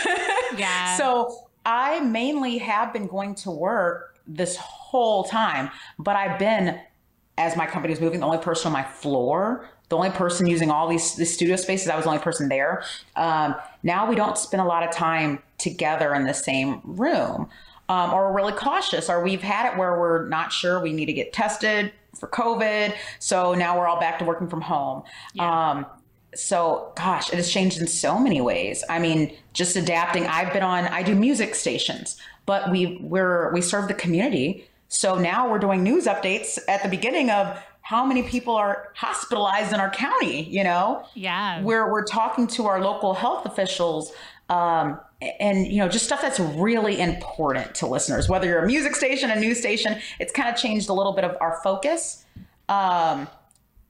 Yeah. 0.56 0.96
So 0.96 1.36
I 1.66 2.00
mainly 2.00 2.56
have 2.58 2.92
been 2.92 3.06
going 3.06 3.34
to 3.36 3.50
work 3.50 4.18
this 4.26 4.56
whole 4.56 5.24
time, 5.24 5.70
but 5.98 6.16
I've 6.16 6.38
been, 6.38 6.80
as 7.36 7.54
my 7.54 7.66
company 7.66 7.92
was 7.92 8.00
moving, 8.00 8.20
the 8.20 8.26
only 8.26 8.38
person 8.38 8.68
on 8.68 8.72
my 8.72 8.82
floor, 8.82 9.68
the 9.88 9.96
only 9.96 10.10
person 10.10 10.46
using 10.46 10.70
all 10.70 10.88
these, 10.88 11.14
these 11.14 11.32
studio 11.32 11.56
spaces. 11.56 11.88
I 11.88 11.96
was 11.96 12.04
the 12.04 12.10
only 12.10 12.22
person 12.22 12.48
there. 12.48 12.84
Um, 13.16 13.54
now 13.82 14.08
we 14.08 14.16
don't 14.16 14.36
spend 14.36 14.60
a 14.60 14.64
lot 14.64 14.82
of 14.82 14.90
time 14.90 15.42
together 15.56 16.14
in 16.14 16.24
the 16.24 16.34
same 16.34 16.80
room. 16.84 17.48
Um, 17.90 18.12
or 18.12 18.28
we're 18.28 18.36
really 18.36 18.52
cautious, 18.52 19.08
or 19.08 19.22
we've 19.22 19.40
had 19.40 19.72
it 19.72 19.78
where 19.78 19.98
we're 19.98 20.28
not 20.28 20.52
sure 20.52 20.78
we 20.78 20.92
need 20.92 21.06
to 21.06 21.14
get 21.14 21.32
tested 21.32 21.90
for 22.14 22.28
COVID. 22.28 22.94
So 23.18 23.54
now 23.54 23.78
we're 23.78 23.86
all 23.86 23.98
back 23.98 24.18
to 24.18 24.26
working 24.26 24.48
from 24.48 24.60
home. 24.60 25.04
Yeah. 25.32 25.70
Um, 25.70 25.86
so 26.34 26.92
gosh 26.94 27.30
it 27.32 27.36
has 27.36 27.50
changed 27.50 27.80
in 27.80 27.86
so 27.86 28.18
many 28.18 28.40
ways 28.40 28.84
i 28.90 28.98
mean 28.98 29.34
just 29.54 29.76
adapting 29.76 30.26
i've 30.26 30.52
been 30.52 30.62
on 30.62 30.84
i 30.88 31.02
do 31.02 31.14
music 31.14 31.54
stations 31.54 32.20
but 32.44 32.70
we 32.70 32.98
we're 33.00 33.50
we 33.52 33.62
serve 33.62 33.88
the 33.88 33.94
community 33.94 34.68
so 34.88 35.18
now 35.18 35.50
we're 35.50 35.58
doing 35.58 35.82
news 35.82 36.04
updates 36.04 36.58
at 36.68 36.82
the 36.82 36.88
beginning 36.88 37.30
of 37.30 37.58
how 37.88 38.04
many 38.04 38.22
people 38.22 38.54
are 38.54 38.92
hospitalized 38.94 39.72
in 39.72 39.80
our 39.80 39.88
county 39.88 40.42
you 40.42 40.62
know 40.62 41.02
yeah. 41.14 41.62
where 41.62 41.90
we're 41.90 42.04
talking 42.04 42.46
to 42.46 42.66
our 42.66 42.82
local 42.82 43.14
health 43.14 43.46
officials 43.46 44.12
um, 44.50 45.00
and 45.40 45.66
you 45.66 45.78
know 45.78 45.88
just 45.88 46.04
stuff 46.04 46.20
that's 46.20 46.38
really 46.38 47.00
important 47.00 47.74
to 47.74 47.86
listeners 47.86 48.28
whether 48.28 48.46
you're 48.46 48.62
a 48.62 48.66
music 48.66 48.94
station 48.94 49.30
a 49.30 49.40
news 49.40 49.58
station 49.58 49.98
it's 50.20 50.32
kind 50.32 50.50
of 50.50 50.60
changed 50.60 50.90
a 50.90 50.92
little 50.92 51.14
bit 51.14 51.24
of 51.24 51.34
our 51.40 51.60
focus 51.62 52.26
um, 52.68 53.26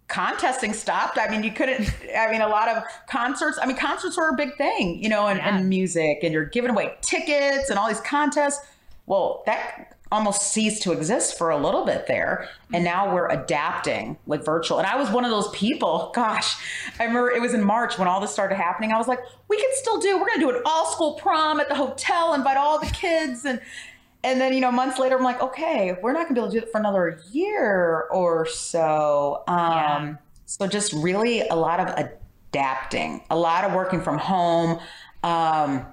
contesting 0.07 0.73
stopped. 0.73 1.19
I 1.19 1.29
mean, 1.29 1.43
you 1.43 1.51
couldn't, 1.51 1.93
I 2.17 2.31
mean, 2.31 2.41
a 2.41 2.49
lot 2.49 2.69
of 2.69 2.83
concerts, 3.11 3.59
I 3.61 3.67
mean, 3.67 3.77
concerts 3.77 4.17
were 4.17 4.31
a 4.31 4.37
big 4.37 4.57
thing, 4.57 5.03
you 5.03 5.09
know, 5.09 5.27
and, 5.27 5.39
Yeah. 5.39 5.57
and 5.59 5.69
music, 5.69 6.21
and 6.23 6.33
you're 6.33 6.47
giving 6.47 6.71
away 6.71 6.95
tickets 7.03 7.69
and 7.69 7.79
all 7.79 7.89
these 7.89 8.01
contests. 8.01 8.65
Well, 9.07 9.43
that 9.47 9.98
almost 10.11 10.53
ceased 10.53 10.83
to 10.83 10.93
exist 10.93 11.37
for 11.37 11.51
a 11.51 11.59
little 11.59 11.85
bit 11.85 12.07
there. 12.07 12.49
And 12.73 12.85
now 12.85 13.15
we're 13.15 13.29
adapting 13.29 14.17
with 14.27 14.45
virtual. 14.45 14.79
And 14.79 14.87
I 14.87 14.97
was 14.97 15.11
one 15.11 15.25
of 15.25 15.31
those 15.31 15.49
people, 15.51 16.11
gosh, 16.15 16.57
I 16.99 17.05
remember 17.05 17.31
it 17.31 17.41
was 17.43 17.55
in 17.55 17.63
March 17.63 17.99
when 17.99 18.09
all 18.09 18.21
this 18.21 18.33
started 18.33 18.57
happening. 18.57 18.93
I 18.93 18.99
was 18.99 19.09
like, 19.09 19.21
we 19.49 19.59
can 19.59 19.71
still 19.75 19.99
do, 19.99 20.19
we're 20.19 20.27
going 20.27 20.41
to 20.41 20.47
do 20.47 20.51
an 20.51 20.63
all 20.65 20.87
school 20.87 21.15
prom 21.15 21.61
at 21.61 21.69
the 21.69 21.75
hotel, 21.75 22.35
invite 22.35 22.57
all 22.57 22.81
the 22.81 22.87
kids. 22.87 23.45
And, 23.45 23.61
and 24.25 24.41
then, 24.41 24.53
you 24.53 24.61
know, 24.61 24.73
months 24.73 24.99
later, 24.99 25.17
I'm 25.17 25.25
like, 25.25 25.41
okay, 25.43 25.97
we're 26.03 26.13
not 26.13 26.25
gonna 26.25 26.35
be 26.35 26.41
able 26.41 26.51
to 26.51 26.61
do 26.61 26.67
it 26.67 26.73
for 26.73 26.79
another 26.79 27.21
year 27.31 28.09
or 28.11 28.47
so. 28.47 29.45
Um, 29.47 29.57
Yeah. 29.57 30.15
So 30.47 30.67
just 30.67 30.93
really 30.95 31.47
a 31.47 31.55
lot 31.55 31.79
of 31.79 32.09
adapting, 32.51 33.23
a 33.31 33.37
lot 33.37 33.65
of 33.65 33.75
working 33.75 34.01
from 34.01 34.19
home, 34.19 34.81
um, 35.23 35.87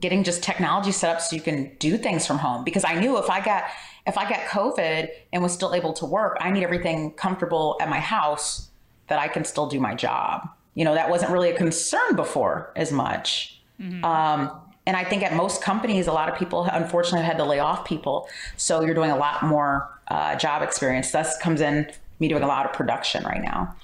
getting 0.00 0.24
just 0.24 0.42
technology 0.42 0.92
set 0.92 1.14
up 1.14 1.20
so 1.20 1.36
you 1.36 1.42
can 1.42 1.74
do 1.78 1.96
things 1.96 2.26
from 2.26 2.38
home. 2.38 2.64
Because 2.64 2.84
I 2.84 2.94
knew 2.94 3.18
if 3.18 3.30
I 3.30 3.44
got 3.44 3.64
if 4.06 4.18
I 4.18 4.28
got 4.28 4.40
COVID 4.46 5.08
and 5.32 5.42
was 5.42 5.52
still 5.52 5.74
able 5.74 5.92
to 5.94 6.06
work, 6.06 6.36
I 6.40 6.50
need 6.50 6.62
everything 6.62 7.12
comfortable 7.12 7.76
at 7.80 7.88
my 7.88 8.00
house 8.00 8.68
that 9.08 9.18
I 9.18 9.28
can 9.28 9.44
still 9.44 9.66
do 9.66 9.80
my 9.80 9.94
job. 9.94 10.48
You 10.74 10.84
know, 10.84 10.94
that 10.94 11.08
wasn't 11.08 11.30
really 11.30 11.50
a 11.50 11.56
concern 11.56 12.16
before 12.16 12.72
as 12.76 12.92
much. 12.92 13.60
Um, 14.04 14.60
and 14.86 14.96
I 14.96 15.04
think 15.04 15.22
at 15.22 15.34
most 15.34 15.62
companies, 15.62 16.06
a 16.06 16.12
lot 16.12 16.28
of 16.28 16.38
people 16.38 16.64
unfortunately 16.64 17.24
had 17.24 17.38
to 17.38 17.44
lay 17.44 17.58
off 17.58 17.86
people. 17.86 18.28
So 18.56 18.82
you're 18.82 18.94
doing 18.94 19.10
a 19.10 19.16
lot 19.16 19.42
more 19.42 19.88
uh, 20.08 20.36
job 20.36 20.62
experience. 20.62 21.10
Thus 21.10 21.38
comes 21.38 21.60
in 21.60 21.90
me 22.20 22.28
doing 22.28 22.42
a 22.42 22.46
lot 22.46 22.66
of 22.66 22.72
production 22.72 23.24
right 23.24 23.42
now. 23.42 23.74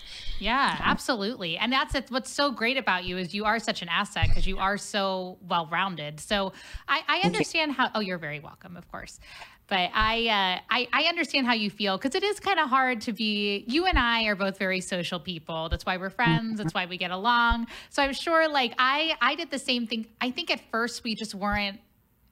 Yeah, 0.40 0.76
absolutely. 0.80 1.58
And 1.58 1.72
that's 1.72 1.94
it. 1.94 2.10
What's 2.10 2.30
so 2.30 2.50
great 2.50 2.76
about 2.76 3.04
you 3.04 3.18
is 3.18 3.34
you 3.34 3.44
are 3.44 3.58
such 3.58 3.82
an 3.82 3.88
asset 3.88 4.28
because 4.28 4.46
you 4.46 4.58
are 4.58 4.78
so 4.78 5.38
well 5.46 5.68
rounded. 5.70 6.18
So 6.18 6.52
I, 6.88 7.02
I 7.06 7.20
understand 7.26 7.72
how. 7.72 7.90
Oh, 7.94 8.00
you're 8.00 8.18
very 8.18 8.40
welcome, 8.40 8.76
of 8.76 8.90
course. 8.90 9.20
But 9.68 9.90
I, 9.94 10.26
uh, 10.26 10.60
I, 10.68 10.88
I 10.92 11.04
understand 11.04 11.46
how 11.46 11.52
you 11.52 11.70
feel 11.70 11.96
because 11.96 12.16
it 12.16 12.24
is 12.24 12.40
kind 12.40 12.58
of 12.58 12.68
hard 12.68 13.00
to 13.02 13.12
be. 13.12 13.64
You 13.68 13.86
and 13.86 13.96
I 13.96 14.24
are 14.24 14.34
both 14.34 14.58
very 14.58 14.80
social 14.80 15.20
people. 15.20 15.68
That's 15.68 15.86
why 15.86 15.96
we're 15.96 16.10
friends. 16.10 16.58
That's 16.58 16.74
why 16.74 16.86
we 16.86 16.96
get 16.96 17.12
along. 17.12 17.68
So 17.90 18.02
I'm 18.02 18.12
sure, 18.12 18.48
like 18.48 18.74
I, 18.78 19.14
I 19.20 19.36
did 19.36 19.52
the 19.52 19.60
same 19.60 19.86
thing. 19.86 20.06
I 20.20 20.32
think 20.32 20.50
at 20.50 20.60
first 20.72 21.04
we 21.04 21.14
just 21.14 21.36
weren't 21.36 21.78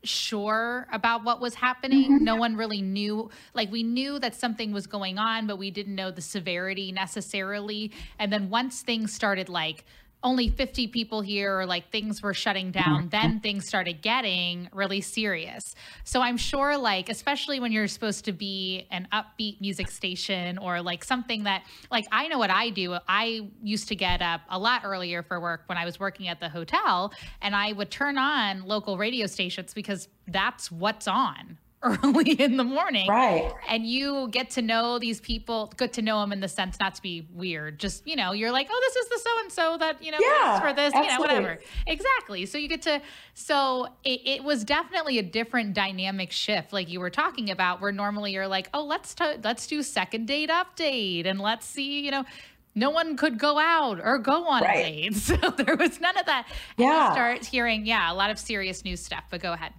sure 0.04 0.86
about 0.92 1.24
what 1.24 1.40
was 1.40 1.54
happening. 1.54 2.12
Mm-hmm. 2.12 2.24
No 2.24 2.36
one 2.36 2.56
really 2.56 2.82
knew. 2.82 3.30
Like 3.54 3.70
we 3.70 3.82
knew 3.82 4.18
that 4.18 4.34
something 4.34 4.72
was 4.72 4.86
going 4.86 5.18
on, 5.18 5.46
but 5.46 5.58
we 5.58 5.70
didn't 5.70 5.94
know 5.94 6.10
the 6.10 6.22
severity 6.22 6.92
necessarily. 6.92 7.92
And 8.18 8.32
then 8.32 8.50
once 8.50 8.82
things 8.82 9.12
started 9.12 9.48
like 9.48 9.84
only 10.22 10.48
50 10.48 10.88
people 10.88 11.20
here 11.20 11.60
or 11.60 11.66
like 11.66 11.90
things 11.90 12.22
were 12.22 12.34
shutting 12.34 12.70
down 12.70 13.00
mm-hmm. 13.00 13.08
then 13.08 13.40
things 13.40 13.66
started 13.66 14.02
getting 14.02 14.68
really 14.72 15.00
serious. 15.00 15.74
So 16.04 16.20
i'm 16.20 16.36
sure 16.36 16.76
like 16.76 17.08
especially 17.08 17.60
when 17.60 17.72
you're 17.72 17.86
supposed 17.86 18.24
to 18.24 18.32
be 18.32 18.86
an 18.90 19.06
upbeat 19.12 19.60
music 19.60 19.90
station 19.90 20.58
or 20.58 20.82
like 20.82 21.04
something 21.04 21.44
that 21.44 21.62
like 21.90 22.06
i 22.10 22.26
know 22.28 22.38
what 22.38 22.50
i 22.50 22.70
do. 22.70 22.96
I 23.06 23.48
used 23.62 23.88
to 23.88 23.96
get 23.96 24.20
up 24.20 24.40
a 24.50 24.58
lot 24.58 24.82
earlier 24.84 25.22
for 25.22 25.40
work 25.40 25.62
when 25.66 25.78
i 25.78 25.84
was 25.84 26.00
working 26.00 26.28
at 26.28 26.40
the 26.40 26.48
hotel 26.48 27.12
and 27.40 27.54
i 27.54 27.72
would 27.72 27.90
turn 27.90 28.18
on 28.18 28.62
local 28.64 28.98
radio 28.98 29.26
stations 29.26 29.72
because 29.74 30.08
that's 30.26 30.70
what's 30.70 31.06
on 31.06 31.58
early 31.82 32.32
in 32.40 32.56
the 32.56 32.64
morning. 32.64 33.08
Right. 33.08 33.52
And 33.68 33.86
you 33.86 34.28
get 34.30 34.50
to 34.50 34.62
know 34.62 34.98
these 34.98 35.20
people, 35.20 35.72
good 35.76 35.92
to 35.94 36.02
know 36.02 36.20
them 36.20 36.32
in 36.32 36.40
the 36.40 36.48
sense 36.48 36.78
not 36.80 36.94
to 36.96 37.02
be 37.02 37.28
weird. 37.32 37.78
Just, 37.78 38.06
you 38.06 38.16
know, 38.16 38.32
you're 38.32 38.50
like, 38.50 38.68
oh, 38.70 38.80
this 38.86 38.96
is 38.96 39.08
the 39.08 39.18
so 39.18 39.30
and 39.40 39.52
so 39.52 39.76
that, 39.78 40.02
you 40.02 40.10
know, 40.10 40.18
Yeah, 40.20 40.60
for 40.60 40.72
this, 40.72 40.92
you 40.94 41.06
know, 41.06 41.18
whatever. 41.20 41.58
Exactly. 41.86 42.46
So 42.46 42.58
you 42.58 42.68
get 42.68 42.82
to, 42.82 43.00
so 43.34 43.86
it, 44.04 44.20
it 44.24 44.44
was 44.44 44.64
definitely 44.64 45.18
a 45.18 45.22
different 45.22 45.74
dynamic 45.74 46.32
shift, 46.32 46.72
like 46.72 46.88
you 46.88 47.00
were 47.00 47.10
talking 47.10 47.50
about, 47.50 47.80
where 47.80 47.92
normally 47.92 48.32
you're 48.32 48.48
like, 48.48 48.68
oh, 48.74 48.84
let's, 48.84 49.14
t- 49.14 49.36
let's 49.44 49.66
do 49.66 49.82
second 49.82 50.26
date 50.26 50.50
update 50.50 51.26
and 51.26 51.40
let's 51.40 51.66
see, 51.66 52.00
you 52.00 52.10
know, 52.10 52.24
no 52.74 52.90
one 52.90 53.16
could 53.16 53.38
go 53.38 53.58
out 53.58 54.00
or 54.02 54.18
go 54.18 54.46
on 54.46 54.62
Right. 54.62 54.78
a 54.78 54.82
date. 55.10 55.14
So 55.16 55.36
there 55.36 55.76
was 55.76 56.00
none 56.00 56.16
of 56.18 56.26
that. 56.26 56.46
And 56.76 56.86
you 56.86 56.92
Yeah. 56.92 57.12
start 57.12 57.44
hearing, 57.44 57.86
yeah, 57.86 58.12
a 58.12 58.14
lot 58.14 58.30
of 58.30 58.38
serious 58.38 58.84
news 58.84 59.00
stuff, 59.00 59.24
but 59.30 59.40
go 59.40 59.52
ahead. 59.52 59.72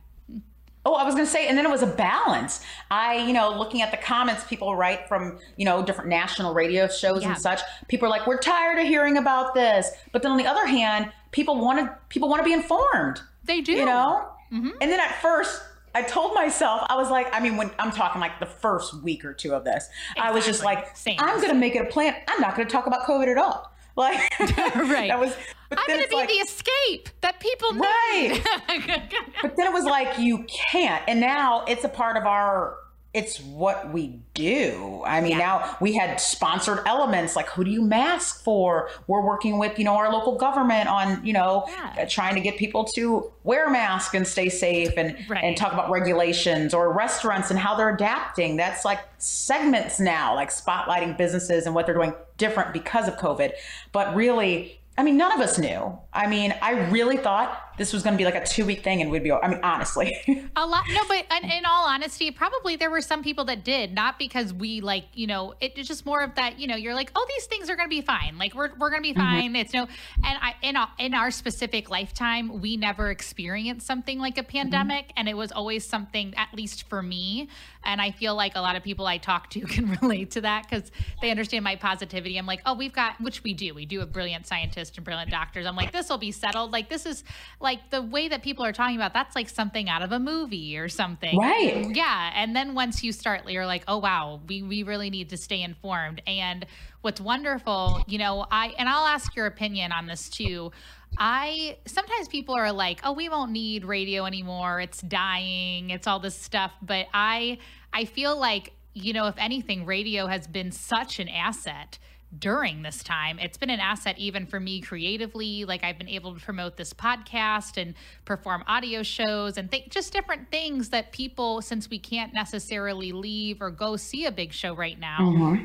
Oh, 0.89 0.95
I 0.95 1.03
was 1.03 1.13
going 1.13 1.25
to 1.25 1.31
say, 1.31 1.47
and 1.47 1.57
then 1.57 1.65
it 1.65 1.69
was 1.69 1.83
a 1.83 1.87
balance. 1.87 2.61
I, 2.89 3.17
you 3.27 3.33
know, 3.33 3.57
looking 3.57 3.81
at 3.81 3.91
the 3.91 3.97
comments 3.97 4.43
people 4.45 4.75
write 4.75 5.07
from, 5.07 5.37
you 5.55 5.65
know, 5.65 5.83
different 5.83 6.09
national 6.09 6.53
radio 6.53 6.87
shows 6.87 7.21
Yeah. 7.21 7.29
and 7.33 7.37
such. 7.41 7.61
People 7.87 8.07
are 8.07 8.09
like, 8.09 8.25
"We're 8.25 8.39
tired 8.39 8.79
of 8.79 8.87
hearing 8.87 9.17
about 9.17 9.53
this," 9.53 9.91
but 10.11 10.21
then 10.23 10.31
on 10.31 10.37
the 10.37 10.47
other 10.47 10.65
hand, 10.65 11.11
people 11.31 11.55
want 11.59 11.77
to 11.79 11.95
people 12.09 12.27
want 12.29 12.39
to 12.39 12.45
be 12.45 12.53
informed. 12.53 13.21
They 13.43 13.61
do. 13.61 13.73
You 13.73 13.85
know, 13.85 14.29
Mm-hmm. 14.51 14.69
and 14.81 14.91
then 14.91 14.99
at 14.99 15.21
first. 15.21 15.61
I 15.95 16.03
told 16.03 16.35
myself, 16.35 16.83
I 16.87 16.95
was 16.97 17.09
like, 17.09 17.33
I 17.33 17.39
mean, 17.39 17.57
when 17.57 17.71
I'm 17.79 17.91
talking 17.91 18.21
like 18.21 18.39
the 18.39 18.45
first 18.45 18.93
week 19.01 19.25
or 19.25 19.33
two 19.33 19.53
of 19.55 19.63
this, 19.63 19.89
I 20.21 20.29
was 20.29 20.45
just 20.45 20.63
like, 20.63 20.95
Same. 20.95 21.15
I'm 21.19 21.37
going 21.37 21.49
to 21.49 21.55
make 21.55 21.75
it 21.75 21.81
a 21.81 21.85
plan. 21.85 22.13
I'm 22.27 22.39
not 22.39 22.55
going 22.55 22.67
to 22.67 22.71
talk 22.71 22.85
about 22.85 23.07
COVID 23.07 23.27
at 23.27 23.39
all. 23.39 23.73
Like, 23.99 24.39
Right. 24.39 25.09
That 25.09 25.19
was, 25.19 25.35
I'm 25.71 25.85
going 25.87 26.01
to 26.01 26.07
be 26.07 26.15
like- 26.15 26.29
the 26.29 26.35
escape 26.35 27.09
that 27.21 27.39
people 27.39 27.73
need. 27.73 27.81
Right. 27.83 28.41
But 29.41 29.55
then 29.57 29.67
it 29.67 29.73
was 29.73 29.85
like 29.85 30.17
you 30.19 30.45
can't, 30.71 31.03
and 31.07 31.19
now 31.19 31.63
it's 31.67 31.83
a 31.83 31.89
part 31.89 32.17
of 32.17 32.25
our. 32.25 32.77
It's 33.11 33.39
what 33.41 33.91
we 33.91 34.19
do. 34.35 35.01
I 35.03 35.19
mean, 35.19 35.31
Yeah. 35.31 35.37
now 35.39 35.77
we 35.81 35.93
had 35.93 36.19
sponsored 36.21 36.81
elements 36.85 37.35
like 37.35 37.47
who 37.49 37.63
do 37.63 37.71
you 37.71 37.81
mask 37.81 38.43
for? 38.43 38.89
We're 39.07 39.21
working 39.21 39.57
with 39.57 39.79
you 39.79 39.85
know 39.85 39.95
our 39.95 40.11
local 40.11 40.35
government 40.35 40.87
on 40.87 41.25
you 41.25 41.33
know 41.33 41.67
Yeah. 41.95 42.05
trying 42.05 42.35
to 42.35 42.41
get 42.41 42.57
people 42.57 42.83
to 42.95 43.31
wear 43.43 43.67
masks 43.71 44.13
and 44.13 44.27
stay 44.27 44.47
safe 44.49 44.93
and 44.95 45.17
Right. 45.27 45.43
and 45.43 45.57
talk 45.57 45.73
about 45.73 45.89
regulations 45.89 46.73
or 46.73 46.93
restaurants 46.93 47.49
and 47.49 47.57
how 47.57 47.73
they're 47.75 47.89
adapting. 47.95 48.57
That's 48.57 48.85
like 48.85 48.99
segments 49.17 49.99
now, 49.99 50.35
like 50.35 50.51
spotlighting 50.51 51.17
businesses 51.17 51.65
and 51.65 51.73
what 51.73 51.85
they're 51.87 51.95
doing 51.95 52.13
different 52.37 52.73
because 52.73 53.07
of 53.07 53.17
COVID. 53.17 53.53
But 53.91 54.15
really. 54.15 54.75
I 54.97 55.03
mean, 55.03 55.15
none 55.15 55.31
of 55.31 55.39
us 55.39 55.57
knew. 55.57 55.97
I 56.11 56.27
mean, 56.27 56.53
I 56.61 56.71
really 56.89 57.15
thought 57.15 57.57
this 57.79 57.93
was 57.93 58.03
going 58.03 58.13
to 58.13 58.17
be 58.17 58.25
like 58.25 58.35
a 58.35 58.45
two 58.45 58.65
week 58.65 58.83
thing 58.83 59.01
and 59.01 59.09
we'd 59.09 59.23
be, 59.23 59.31
I 59.31 59.47
mean, 59.47 59.61
honestly. 59.63 60.17
A 60.55 60.67
lot, 60.67 60.83
no, 60.89 61.01
but 61.07 61.25
in, 61.41 61.49
in 61.49 61.65
all 61.65 61.87
honesty, 61.87 62.29
probably 62.29 62.75
there 62.75 62.91
were 62.91 63.01
some 63.01 63.23
people 63.23 63.45
that 63.45 63.63
did, 63.63 63.93
not 63.93 64.19
because 64.19 64.53
we 64.53 64.81
like, 64.81 65.05
you 65.13 65.25
know, 65.25 65.55
it- 65.61 65.73
it's 65.77 65.87
just 65.87 66.05
more 66.05 66.21
of 66.21 66.35
that, 66.35 66.59
you 66.59 66.67
know, 66.67 66.75
you're 66.75 66.93
like, 66.93 67.09
oh, 67.15 67.25
these 67.29 67.45
things 67.45 67.69
are 67.69 67.77
going 67.77 67.87
to 67.87 67.95
be 67.95 68.01
fine. 68.01 68.37
Like 68.37 68.53
we're, 68.53 68.71
we're 68.77 68.89
going 68.89 69.01
to 69.01 69.13
be 69.13 69.13
mm-hmm. 69.13 69.21
fine. 69.21 69.55
It's 69.55 69.73
no, 69.73 69.83
and 69.83 70.37
I, 70.41 70.55
in, 70.61 70.75
our- 70.75 70.91
in 70.99 71.13
our 71.13 71.31
specific 71.31 71.89
lifetime, 71.89 72.61
we 72.61 72.75
never 72.75 73.09
experienced 73.09 73.87
something 73.87 74.19
like 74.19 74.37
a 74.37 74.41
mm-hmm. 74.41 74.57
pandemic. 74.57 75.13
And 75.15 75.29
it 75.29 75.37
was 75.37 75.53
always 75.53 75.87
something, 75.87 76.33
at 76.35 76.53
least 76.53 76.89
for 76.89 77.01
me. 77.01 77.47
And 77.85 78.01
I 78.01 78.11
feel 78.11 78.35
like 78.35 78.55
a 78.55 78.61
lot 78.61 78.75
of 78.75 78.83
people 78.83 79.07
I 79.07 79.19
talk 79.19 79.49
to 79.51 79.61
can 79.65 79.97
relate 80.01 80.31
to 80.31 80.41
that 80.41 80.69
because 80.69 80.91
they 81.21 81.31
understand 81.31 81.63
my 81.63 81.77
positivity. 81.77 82.37
I'm 82.37 82.45
like, 82.45 82.61
oh, 82.65 82.73
we've 82.73 82.93
got, 82.93 83.21
which 83.21 83.41
we 83.41 83.53
do. 83.53 83.73
We 83.73 83.85
do 83.85 83.99
have 83.99 84.11
brilliant 84.11 84.47
scientists 84.47 84.97
and 84.97 85.05
brilliant 85.05 85.31
doctors. 85.31 85.65
I'm 85.65 85.77
like, 85.77 85.93
this 85.93 86.09
will 86.09 86.17
be 86.17 86.33
settled. 86.33 86.73
Like, 86.73 86.89
this 86.89 87.05
is 87.05 87.23
like 87.61 87.68
the 87.89 88.01
way 88.01 88.27
that 88.27 88.41
people 88.41 88.65
are 88.65 88.71
talking 88.71 88.95
about 88.95 89.13
that's 89.13 89.35
like 89.35 89.49
something 89.49 89.89
out 89.89 90.01
of 90.01 90.11
a 90.11 90.19
movie 90.19 90.77
or 90.77 90.89
something. 90.89 91.37
Right. 91.37 91.85
Yeah. 91.95 92.31
And 92.35 92.55
then 92.55 92.73
once 92.75 93.03
you 93.03 93.11
start, 93.11 93.49
you're 93.49 93.65
like, 93.65 93.83
oh, 93.87 93.97
wow, 93.97 94.41
we, 94.47 94.63
we 94.63 94.83
really 94.83 95.09
need 95.09 95.29
to 95.29 95.37
stay 95.37 95.61
informed. 95.61 96.21
And 96.25 96.65
what's 97.01 97.21
wonderful, 97.21 98.03
you 98.07 98.17
know, 98.17 98.45
I, 98.51 98.73
and 98.77 98.89
I'll 98.89 99.05
ask 99.05 99.35
your 99.35 99.45
opinion 99.45 99.91
on 99.91 100.07
this 100.07 100.29
too. 100.29 100.71
I 101.17 101.77
sometimes 101.85 102.27
people 102.27 102.55
are 102.55 102.71
like, 102.71 102.99
"Oh, 103.03 103.13
we 103.13 103.29
won't 103.29 103.51
need 103.51 103.83
radio 103.83 104.25
anymore. 104.25 104.79
It's 104.79 105.01
dying. 105.01 105.89
It's 105.89 106.05
all 106.05 106.19
this 106.19 106.35
stuff." 106.35 106.71
But 106.81 107.07
I 107.13 107.57
I 107.91 108.05
feel 108.05 108.39
like, 108.39 108.73
you 108.93 109.13
know, 109.13 109.27
if 109.27 109.35
anything, 109.37 109.85
radio 109.85 110.27
has 110.27 110.45
been 110.45 110.71
such 110.71 111.19
an 111.19 111.27
asset 111.27 111.97
during 112.37 112.83
this 112.83 113.01
time. 113.03 113.39
It's 113.39 113.57
been 113.57 113.71
an 113.71 113.79
asset 113.79 114.17
even 114.19 114.45
for 114.45 114.59
me 114.59 114.81
creatively. 114.81 115.65
Like 115.65 115.83
I've 115.83 115.97
been 115.97 116.09
able 116.09 116.35
to 116.35 116.39
promote 116.39 116.77
this 116.77 116.93
podcast 116.93 117.81
and 117.81 117.95
perform 118.25 118.63
audio 118.67 119.01
shows 119.01 119.57
and 119.57 119.71
th- 119.71 119.89
just 119.89 120.13
different 120.13 120.51
things 120.51 120.89
that 120.89 121.11
people, 121.11 121.61
since 121.61 121.89
we 121.89 121.97
can't 121.97 122.33
necessarily 122.33 123.11
leave 123.11 123.61
or 123.61 123.71
go 123.71 123.95
see 123.95 124.25
a 124.25 124.31
big 124.31 124.53
show 124.53 124.75
right 124.75 124.99
now, 124.99 125.17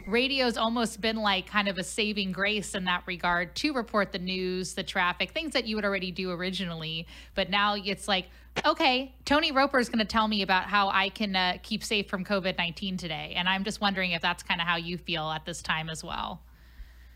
radio's 0.06 0.56
almost 0.56 1.00
been 1.02 1.16
like 1.16 1.46
kind 1.46 1.68
of 1.68 1.76
a 1.76 1.84
saving 1.84 2.32
grace 2.32 2.74
in 2.74 2.84
that 2.84 3.02
regard 3.06 3.54
to 3.56 3.74
report 3.74 4.12
the 4.12 4.18
news, 4.18 4.72
the 4.74 4.82
traffic, 4.82 5.32
things 5.32 5.52
that 5.52 5.66
you 5.66 5.76
would 5.76 5.84
already 5.84 6.10
do 6.10 6.30
originally. 6.30 7.06
But 7.34 7.50
now 7.50 7.74
it's 7.76 8.08
like, 8.08 8.28
okay, 8.64 9.14
Tonee 9.26 9.52
Roper 9.52 9.78
is 9.78 9.88
going 9.88 9.98
to 9.98 10.04
tell 10.04 10.28
me 10.28 10.42
about 10.42 10.64
how 10.64 10.88
I 10.88 11.10
can 11.10 11.36
uh, 11.36 11.58
keep 11.62 11.84
safe 11.84 12.08
from 12.08 12.24
COVID 12.24 12.56
19 12.56 12.96
today. 12.96 13.34
And 13.36 13.48
I'm 13.48 13.64
just 13.64 13.80
wondering 13.80 14.12
if 14.12 14.22
that's 14.22 14.42
kind 14.42 14.60
of 14.60 14.66
how 14.66 14.76
you 14.76 14.96
feel 14.96 15.30
at 15.30 15.44
this 15.44 15.60
time 15.60 15.90
as 15.90 16.02
well. 16.02 16.40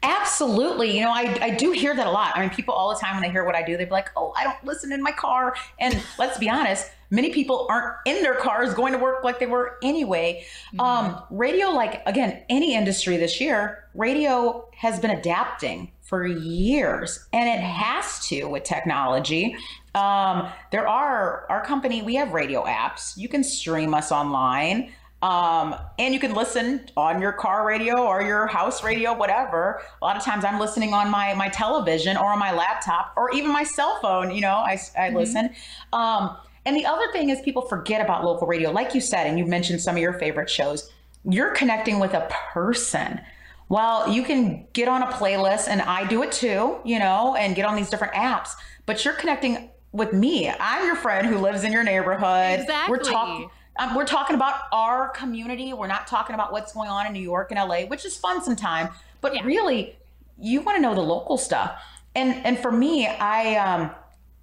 Absolutely. 0.03 0.97
You 0.97 1.05
know, 1.05 1.11
I, 1.11 1.37
I 1.43 1.51
do 1.51 1.73
hear 1.73 1.95
that 1.95 2.07
a 2.07 2.11
lot. 2.11 2.37
I 2.37 2.41
mean, 2.41 2.51
people 2.51 2.73
all 2.73 2.91
the 2.91 3.01
time 3.01 3.15
when 3.17 3.23
they 3.23 3.31
hear 3.31 3.45
what 3.45 3.57
I 3.57 3.63
do, 3.63 3.77
they'd 3.77 3.87
be 3.87 3.91
like, 3.91 4.11
oh, 4.17 4.33
I 4.37 4.45
don't 4.45 4.63
listen 4.65 4.93
in 4.93 5.03
my 5.03 5.11
car. 5.11 5.57
And 5.81 6.01
let's 6.19 6.39
be 6.39 6.49
honest, 6.49 6.89
many 7.11 7.31
people 7.31 7.67
aren't 7.69 7.97
in 8.07 8.23
their 8.23 8.37
cars 8.37 8.75
going 8.75 8.93
to 8.93 8.99
work 8.99 9.25
like 9.25 9.41
they 9.41 9.47
were 9.47 9.77
anyway. 9.83 10.45
Um, 10.79 11.21
radio, 11.31 11.71
like, 11.71 12.03
again, 12.07 12.43
any 12.49 12.75
industry 12.75 13.17
this 13.17 13.41
year, 13.41 13.85
radio 13.95 14.69
has 14.77 15.01
been 15.01 15.11
adapting 15.11 15.91
for 16.03 16.27
years 16.27 17.27
and 17.33 17.49
it 17.49 17.61
has 17.61 18.27
to 18.29 18.45
with 18.45 18.63
technology. 18.63 19.57
Um, 19.95 20.49
there 20.71 20.87
are, 20.87 21.45
our 21.51 21.65
company, 21.65 22.03
we 22.03 22.15
have 22.15 22.33
radio 22.33 22.65
apps. 22.65 23.17
You 23.17 23.29
can 23.29 23.43
stream 23.43 23.95
us 23.95 24.13
online. 24.13 24.93
Um, 25.21 25.75
and 25.99 26.15
you 26.15 26.21
can 26.21 26.35
listen 26.35 26.89
on 26.97 27.21
your 27.21 27.33
car 27.33 27.67
radio 27.67 28.05
or 28.05 28.23
your 28.23 28.47
house 28.47 28.85
radio, 28.85 29.13
whatever. 29.15 29.83
A 30.01 30.05
lot 30.05 30.17
of 30.17 30.23
times 30.23 30.45
I'm 30.45 30.61
listening 30.61 30.95
on 30.95 31.11
my, 31.11 31.35
my 31.35 31.49
television 31.49 32.17
or 32.17 32.27
on 32.27 32.39
my 32.39 32.53
laptop 32.53 33.15
or 33.17 33.31
even 33.33 33.53
my 33.53 33.65
cell 33.65 33.99
phone, 34.01 34.33
you 34.33 34.41
know, 34.41 34.55
I, 34.55 34.79
I 34.97 35.11
listen. 35.11 35.51
Um, 35.93 36.37
and 36.65 36.77
the 36.77 36.87
other 36.87 37.11
thing 37.13 37.31
is 37.31 37.41
people 37.41 37.63
forget 37.63 38.01
about 38.01 38.25
local 38.25 38.47
radio. 38.47 38.71
Like 38.71 38.95
you 38.95 39.01
said, 39.01 39.27
and 39.27 39.39
you 39.39 39.47
mentioned 39.47 39.81
some 39.81 39.97
of 39.97 40.03
your 40.03 40.13
favorite 40.13 40.49
shows, 40.51 40.93
you're 41.25 41.51
connecting 41.53 41.99
with 41.99 42.15
a 42.15 42.29
person. 42.53 43.21
Well, 43.69 44.09
you 44.11 44.23
can 44.23 44.67
get 44.73 44.87
on 44.87 45.03
a 45.03 45.07
playlist 45.09 45.67
and 45.69 45.83
I 45.83 46.07
do 46.07 46.23
it 46.23 46.31
too, 46.31 46.79
you 46.85 46.99
know, 46.99 47.35
and 47.35 47.57
get 47.57 47.65
on 47.65 47.75
these 47.75 47.91
different 47.91 48.15
apps, 48.15 48.51
but 48.87 49.05
you're 49.05 49.15
connecting 49.15 49.71
with 49.93 50.13
me. 50.13 50.49
I'm 50.49 50.87
your 50.87 50.97
friend 50.97 51.27
who 51.27 51.39
lives 51.39 51.65
in 51.65 51.73
your 51.73 51.83
neighborhood. 51.83 52.61
We're 52.89 52.97
Exactly. 52.97 52.99
talking 53.13 53.51
um, 53.79 53.95
we're 53.95 54.05
talking 54.07 54.35
about 54.37 54.63
our 54.73 55.09
community. 55.11 55.73
We're 55.73 55.87
not 55.87 56.07
talking 56.07 56.35
about 56.35 56.53
what's 56.53 56.73
going 56.73 56.89
on 56.91 57.07
in 57.07 57.13
New 57.13 57.21
York 57.23 57.51
and 57.51 57.59
LA, 57.59 57.83
which 57.87 58.05
is 58.05 58.17
fun 58.17 58.43
sometimes. 58.43 58.91
But 59.21 59.35
Yeah. 59.35 59.43
really, 59.45 59.97
you 60.39 60.61
want 60.61 60.77
to 60.77 60.83
know 60.83 60.95
the 60.95 61.01
local 61.03 61.37
stuff. 61.37 61.81
And 62.15 62.35
and 62.45 62.59
for 62.59 62.73
me, 62.73 63.07
I 63.07 63.57
um 63.57 63.91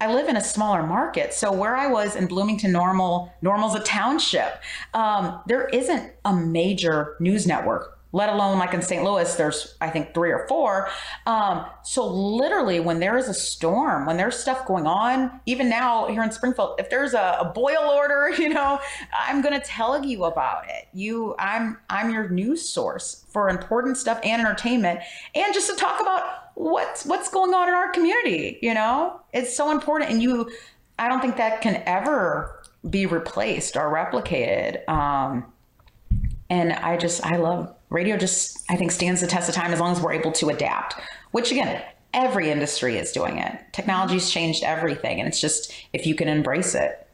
I 0.00 0.12
live 0.12 0.28
in 0.28 0.36
a 0.36 0.44
smaller 0.44 0.82
market, 0.82 1.32
so 1.32 1.50
where 1.50 1.74
I 1.74 1.86
was 1.86 2.16
in 2.16 2.26
Bloomington, 2.26 2.70
Normal, 2.70 3.32
Normal's 3.40 3.74
a 3.74 3.80
township. 3.80 4.60
Um, 4.92 5.40
there 5.46 5.68
isn't 5.68 6.12
a 6.24 6.34
major 6.34 7.16
news 7.18 7.46
network. 7.46 7.95
Let 8.16 8.30
alone 8.30 8.58
like 8.58 8.72
in 8.72 8.80
St. 8.80 9.04
Louis, 9.04 9.34
there's 9.34 9.76
I 9.78 9.90
think 9.90 10.14
three 10.14 10.32
or 10.32 10.48
four. 10.48 10.88
Um, 11.26 11.66
so 11.84 12.06
literally, 12.06 12.80
when 12.80 12.98
there 12.98 13.18
is 13.18 13.28
a 13.28 13.34
storm, 13.34 14.06
when 14.06 14.16
there's 14.16 14.38
stuff 14.38 14.64
going 14.64 14.86
on, 14.86 15.38
even 15.44 15.68
now 15.68 16.06
here 16.06 16.22
in 16.22 16.32
Springfield, 16.32 16.80
if 16.80 16.88
there's 16.88 17.12
a, 17.12 17.36
a 17.40 17.52
boil 17.54 17.90
order, 17.94 18.30
you 18.38 18.48
know, 18.48 18.80
I'm 19.12 19.42
gonna 19.42 19.60
tell 19.60 20.02
you 20.02 20.24
about 20.24 20.64
it. 20.66 20.88
You, 20.94 21.34
I'm, 21.38 21.76
I'm 21.90 22.10
your 22.10 22.30
news 22.30 22.66
source 22.66 23.26
for 23.28 23.50
important 23.50 23.98
stuff 23.98 24.18
and 24.24 24.40
entertainment, 24.40 25.00
and 25.34 25.52
just 25.52 25.68
to 25.68 25.76
talk 25.76 26.00
about 26.00 26.52
what's 26.54 27.04
what's 27.04 27.28
going 27.28 27.52
on 27.52 27.68
in 27.68 27.74
our 27.74 27.90
community. 27.90 28.58
You 28.62 28.72
know, 28.72 29.20
it's 29.34 29.54
so 29.54 29.70
important, 29.70 30.10
and 30.10 30.22
you, 30.22 30.50
I 30.98 31.08
don't 31.08 31.20
think 31.20 31.36
that 31.36 31.60
can 31.60 31.82
ever 31.84 32.62
be 32.88 33.04
replaced 33.04 33.76
or 33.76 33.92
replicated. 33.92 34.88
Um, 34.88 35.52
and 36.48 36.72
I 36.72 36.96
just, 36.96 37.26
I 37.26 37.36
love 37.36 37.75
radio, 37.90 38.16
just, 38.16 38.64
I 38.70 38.76
think 38.76 38.90
stands 38.90 39.20
the 39.20 39.26
test 39.26 39.48
of 39.48 39.54
time 39.54 39.72
as 39.72 39.80
long 39.80 39.92
as 39.92 40.00
we're 40.00 40.12
able 40.12 40.32
to 40.32 40.48
adapt, 40.48 40.96
which 41.30 41.52
again, 41.52 41.82
every 42.12 42.50
industry 42.50 42.96
is 42.96 43.12
doing 43.12 43.38
it. 43.38 43.60
Technology's 43.72 44.30
changed 44.30 44.64
everything, 44.64 45.20
and 45.20 45.28
it's 45.28 45.40
just 45.40 45.72
if 45.92 46.06
you 46.06 46.14
can 46.14 46.28
embrace 46.28 46.74
it. 46.74 47.06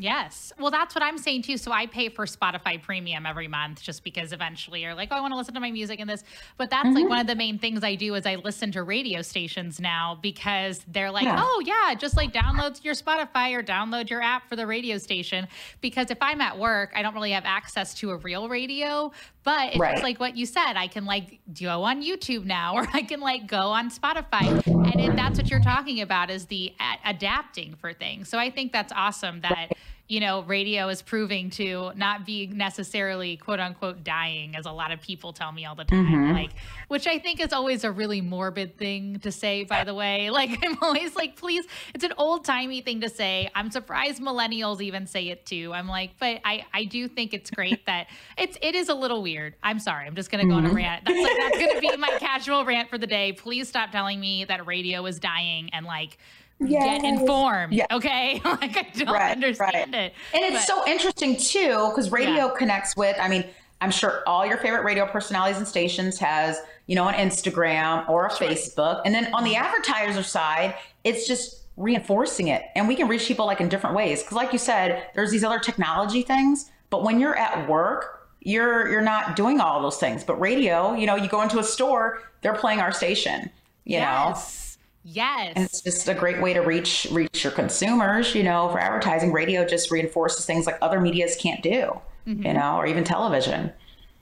Yes. 0.00 0.52
Well, 0.58 0.70
that's 0.70 0.94
what 0.94 1.04
I'm 1.04 1.18
saying 1.18 1.42
too. 1.42 1.56
So 1.56 1.72
I 1.72 1.86
pay 1.86 2.08
for 2.08 2.24
Spotify 2.24 2.80
Premium 2.82 3.26
every 3.26 3.48
month 3.48 3.82
just 3.82 4.02
because 4.02 4.32
eventually 4.32 4.82
you're 4.82 4.94
like, 4.94 5.08
oh, 5.12 5.16
I 5.16 5.20
want 5.20 5.32
to 5.32 5.36
listen 5.36 5.54
to 5.54 5.60
my 5.60 5.70
music 5.70 6.00
and 6.00 6.08
this. 6.08 6.24
But 6.56 6.70
that's 6.70 6.86
mm-hmm. 6.86 6.96
like 6.96 7.08
one 7.08 7.18
of 7.18 7.26
the 7.26 7.34
main 7.34 7.58
things 7.58 7.84
I 7.84 7.94
do 7.96 8.14
is 8.14 8.24
I 8.24 8.36
listen 8.36 8.72
to 8.72 8.82
radio 8.82 9.20
stations 9.20 9.78
now 9.78 10.18
because 10.22 10.84
they're 10.88 11.10
like, 11.10 11.24
yeah. 11.24 11.36
oh, 11.38 11.62
yeah, 11.64 11.94
just 11.94 12.16
like 12.16 12.32
download 12.32 12.82
your 12.82 12.94
Spotify 12.94 13.54
or 13.54 13.62
download 13.62 14.08
your 14.08 14.22
app 14.22 14.48
for 14.48 14.56
the 14.56 14.66
radio 14.66 14.96
station. 14.96 15.46
Because 15.82 16.10
if 16.10 16.18
I'm 16.22 16.40
at 16.40 16.58
work, 16.58 16.92
I 16.94 17.02
don't 17.02 17.14
really 17.14 17.32
have 17.32 17.44
access 17.44 17.92
to 17.94 18.10
a 18.10 18.16
real 18.16 18.48
radio. 18.48 19.12
But 19.42 19.70
it's 19.70 19.78
right. 19.78 20.02
like 20.02 20.20
what 20.20 20.36
you 20.36 20.44
said. 20.44 20.74
I 20.74 20.86
can 20.86 21.06
like 21.06 21.40
go 21.58 21.84
on 21.84 22.02
YouTube 22.02 22.44
now, 22.44 22.74
or 22.76 22.86
I 22.92 23.02
can 23.02 23.20
like 23.20 23.46
go 23.46 23.68
on 23.68 23.90
Spotify, 23.90 24.64
and 24.66 25.00
it, 25.00 25.16
that's 25.16 25.38
what 25.38 25.50
you're 25.50 25.60
talking 25.60 26.00
about 26.00 26.30
is 26.30 26.46
the 26.46 26.74
a- 26.80 27.10
adapting 27.10 27.74
for 27.74 27.92
things. 27.92 28.28
So 28.28 28.38
I 28.38 28.50
think 28.50 28.72
that's 28.72 28.92
awesome 28.94 29.40
that 29.40 29.72
you 30.10 30.18
know, 30.18 30.42
radio 30.42 30.88
is 30.88 31.02
proving 31.02 31.50
to 31.50 31.92
not 31.94 32.26
be 32.26 32.48
necessarily 32.48 33.36
quote 33.36 33.60
unquote 33.60 34.02
dying, 34.02 34.56
as 34.56 34.66
a 34.66 34.72
lot 34.72 34.90
of 34.90 35.00
people 35.00 35.32
tell 35.32 35.52
me 35.52 35.64
all 35.64 35.76
the 35.76 35.84
time. 35.84 36.04
Mm-hmm. 36.04 36.32
Like, 36.32 36.50
which 36.88 37.06
I 37.06 37.20
think 37.20 37.38
is 37.38 37.52
always 37.52 37.84
a 37.84 37.92
really 37.92 38.20
morbid 38.20 38.76
thing 38.76 39.20
to 39.20 39.30
say, 39.30 39.62
by 39.62 39.84
the 39.84 39.94
way. 39.94 40.28
Like, 40.40 40.64
I'm 40.64 40.78
always 40.80 41.14
like, 41.16 41.36
please, 41.36 41.66
it's 41.94 42.02
an 42.02 42.14
old 42.16 42.46
timey 42.46 42.80
thing 42.80 43.02
to 43.02 43.10
say. 43.10 43.50
I'm 43.54 43.70
surprised 43.70 44.22
millennials 44.22 44.80
even 44.80 45.06
say 45.06 45.28
it 45.28 45.44
too. 45.44 45.70
I'm 45.74 45.86
like, 45.86 46.12
but 46.18 46.40
I, 46.46 46.64
I 46.72 46.84
do 46.84 47.08
think 47.08 47.34
it's 47.34 47.50
great 47.50 47.84
that 47.86 48.06
it's, 48.38 48.56
it 48.62 48.74
is 48.74 48.88
a 48.88 48.94
little 48.94 49.20
weird. 49.20 49.54
I'm 49.62 49.78
sorry. 49.78 50.06
I'm 50.06 50.14
just 50.14 50.30
going 50.30 50.42
to 50.42 50.48
go 50.48 50.56
mm-hmm. 50.56 50.64
on 50.64 50.64
a 50.64 50.68
mm-hmm. 50.68 50.76
rant. 50.76 51.04
That's 51.04 51.20
like, 51.20 51.36
that's 51.36 51.58
going 51.58 51.74
to 51.74 51.80
be 51.80 51.96
my 51.98 52.16
casual 52.18 52.64
rant 52.64 52.88
for 52.88 52.96
the 52.96 53.06
day. 53.06 53.32
Please 53.32 53.68
stop 53.68 53.90
telling 53.90 54.18
me 54.18 54.46
that 54.46 54.66
radio 54.66 55.04
is 55.04 55.18
dying 55.18 55.68
and 55.74 55.84
like, 55.84 56.16
yes. 56.60 56.84
get 56.84 57.04
informed. 57.04 57.72
Yeah. 57.72 57.86
Okay. 57.90 58.40
like 58.44 58.76
I 58.76 58.86
don't 58.94 59.08
right, 59.08 59.32
understand 59.32 59.92
right. 59.92 59.94
it. 59.94 60.14
And 60.34 60.44
it's 60.44 60.66
but, 60.66 60.76
so 60.76 60.86
interesting 60.86 61.36
too, 61.36 61.88
because 61.90 62.10
radio 62.10 62.46
yeah. 62.46 62.54
connects 62.56 62.96
with, 62.96 63.16
I 63.20 63.28
mean, 63.28 63.44
I'm 63.80 63.90
sure 63.90 64.22
all 64.26 64.46
your 64.46 64.58
favorite 64.58 64.84
radio 64.84 65.06
personalities 65.06 65.56
and 65.56 65.66
stations 65.66 66.18
has, 66.18 66.58
you 66.86 66.94
know, 66.94 67.08
an 67.08 67.14
Instagram 67.14 68.08
or 68.08 68.26
a 68.26 68.30
Facebook. 68.30 69.00
And 69.04 69.14
then 69.14 69.32
on 69.32 69.44
the 69.44 69.54
mm-hmm. 69.54 69.64
advertiser 69.64 70.22
side, 70.22 70.74
it's 71.02 71.26
just 71.26 71.62
reinforcing 71.76 72.48
it. 72.48 72.64
And 72.74 72.86
we 72.86 72.94
can 72.94 73.08
reach 73.08 73.26
people 73.26 73.46
like 73.46 73.60
in 73.60 73.68
different 73.68 73.96
ways. 73.96 74.22
Cause 74.22 74.32
like 74.32 74.52
you 74.52 74.58
said, 74.58 75.06
there's 75.14 75.30
these 75.30 75.44
other 75.44 75.58
technology 75.58 76.22
things, 76.22 76.70
but 76.90 77.02
when 77.02 77.18
you're 77.20 77.36
at 77.36 77.68
work, 77.68 78.18
you're 78.42 78.88
you're 78.88 79.02
not 79.02 79.36
doing 79.36 79.60
all 79.60 79.82
those 79.82 79.98
things. 79.98 80.24
But 80.24 80.40
radio, 80.40 80.94
you 80.94 81.06
know, 81.06 81.16
you 81.16 81.28
go 81.28 81.42
into 81.42 81.58
a 81.58 81.64
store, 81.64 82.22
they're 82.40 82.54
playing 82.54 82.80
our 82.80 82.92
station, 82.92 83.50
you 83.84 83.98
yes. 83.98 84.00
know. 84.00 84.69
Yes. 85.02 85.52
And 85.56 85.64
it's 85.64 85.80
just 85.80 86.08
a 86.08 86.14
great 86.14 86.40
way 86.42 86.52
to 86.52 86.60
reach 86.60 87.06
reach 87.10 87.42
your 87.42 87.52
consumers, 87.52 88.34
you 88.34 88.42
know, 88.42 88.68
for 88.68 88.78
advertising. 88.78 89.32
Radio 89.32 89.64
just 89.64 89.90
reinforces 89.90 90.44
things 90.44 90.66
like 90.66 90.76
other 90.82 91.00
medias 91.00 91.36
can't 91.36 91.62
do, 91.62 91.98
mm-hmm. 92.26 92.44
you 92.44 92.52
know, 92.52 92.76
or 92.76 92.86
even 92.86 93.04
television. 93.04 93.72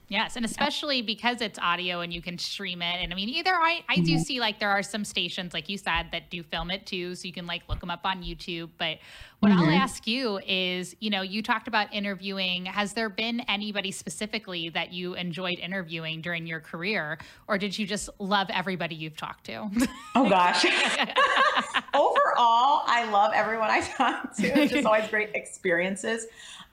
Yes, 0.09 0.35
and 0.35 0.43
especially 0.43 1.03
because 1.03 1.39
it's 1.39 1.59
audio 1.59 1.99
and 1.99 2.11
you 2.11 2.19
can 2.19 2.39
stream 2.39 2.81
it. 2.81 2.95
And 2.95 3.13
I 3.13 3.15
mean, 3.15 3.29
either 3.29 3.53
I, 3.53 3.83
I 3.87 3.97
do 3.97 4.13
mm-hmm. 4.13 4.21
see 4.21 4.39
like 4.39 4.59
there 4.59 4.71
are 4.71 4.81
some 4.81 5.05
stations, 5.05 5.53
like 5.53 5.69
you 5.69 5.77
said, 5.77 6.07
that 6.11 6.31
do 6.31 6.41
film 6.41 6.71
it 6.71 6.87
too. 6.87 7.13
So 7.13 7.27
you 7.27 7.33
can 7.33 7.45
like 7.45 7.61
look 7.69 7.79
them 7.79 7.91
up 7.91 8.01
on 8.03 8.23
YouTube. 8.23 8.69
But 8.79 8.97
what 9.39 9.51
mm-hmm. 9.51 9.61
I'll 9.61 9.69
ask 9.69 10.07
you 10.07 10.39
is, 10.47 10.95
you 10.99 11.11
know, 11.11 11.21
you 11.21 11.43
talked 11.43 11.67
about 11.67 11.93
interviewing. 11.93 12.65
Has 12.65 12.93
there 12.93 13.07
been 13.07 13.41
anybody 13.41 13.91
specifically 13.91 14.69
that 14.69 14.91
you 14.91 15.13
enjoyed 15.13 15.59
interviewing 15.59 16.21
during 16.21 16.47
your 16.47 16.59
career? 16.59 17.19
Or 17.47 17.59
did 17.59 17.77
you 17.77 17.85
just 17.85 18.09
love 18.17 18.47
everybody 18.51 18.95
you've 18.95 19.17
talked 19.17 19.45
to? 19.45 19.69
Oh, 20.15 20.27
gosh. 20.27 20.65
Overall, 21.93 22.81
I 22.87 23.07
love 23.11 23.33
everyone 23.35 23.69
I 23.69 23.81
talk 23.81 24.35
to. 24.37 24.59
It's 24.59 24.73
just 24.73 24.87
always 24.87 25.07
great 25.07 25.35
experiences. 25.35 26.25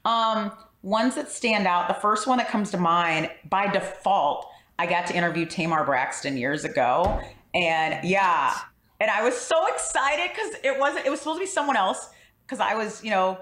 Um, 0.06 0.52
ones 0.86 1.16
that 1.16 1.28
stand 1.28 1.66
out, 1.66 1.88
the 1.88 1.94
first 1.94 2.28
one 2.28 2.38
that 2.38 2.48
comes 2.48 2.70
to 2.70 2.78
mind 2.78 3.28
by 3.50 3.66
default, 3.66 4.48
I 4.78 4.86
got 4.86 5.08
to 5.08 5.16
interview 5.16 5.44
Tamar 5.44 5.84
Braxton 5.84 6.36
years 6.36 6.64
ago. 6.64 7.20
And 7.54 8.08
yeah, 8.08 8.56
and 9.00 9.10
I 9.10 9.24
was 9.24 9.36
so 9.36 9.66
excited 9.66 10.30
because 10.32 10.54
it 10.62 10.78
wasn't, 10.78 11.04
it 11.04 11.10
was 11.10 11.18
supposed 11.18 11.38
to 11.38 11.40
be 11.40 11.46
someone 11.46 11.76
else 11.76 12.10
because 12.46 12.60
I 12.60 12.74
was, 12.76 13.02
you 13.02 13.10
know, 13.10 13.36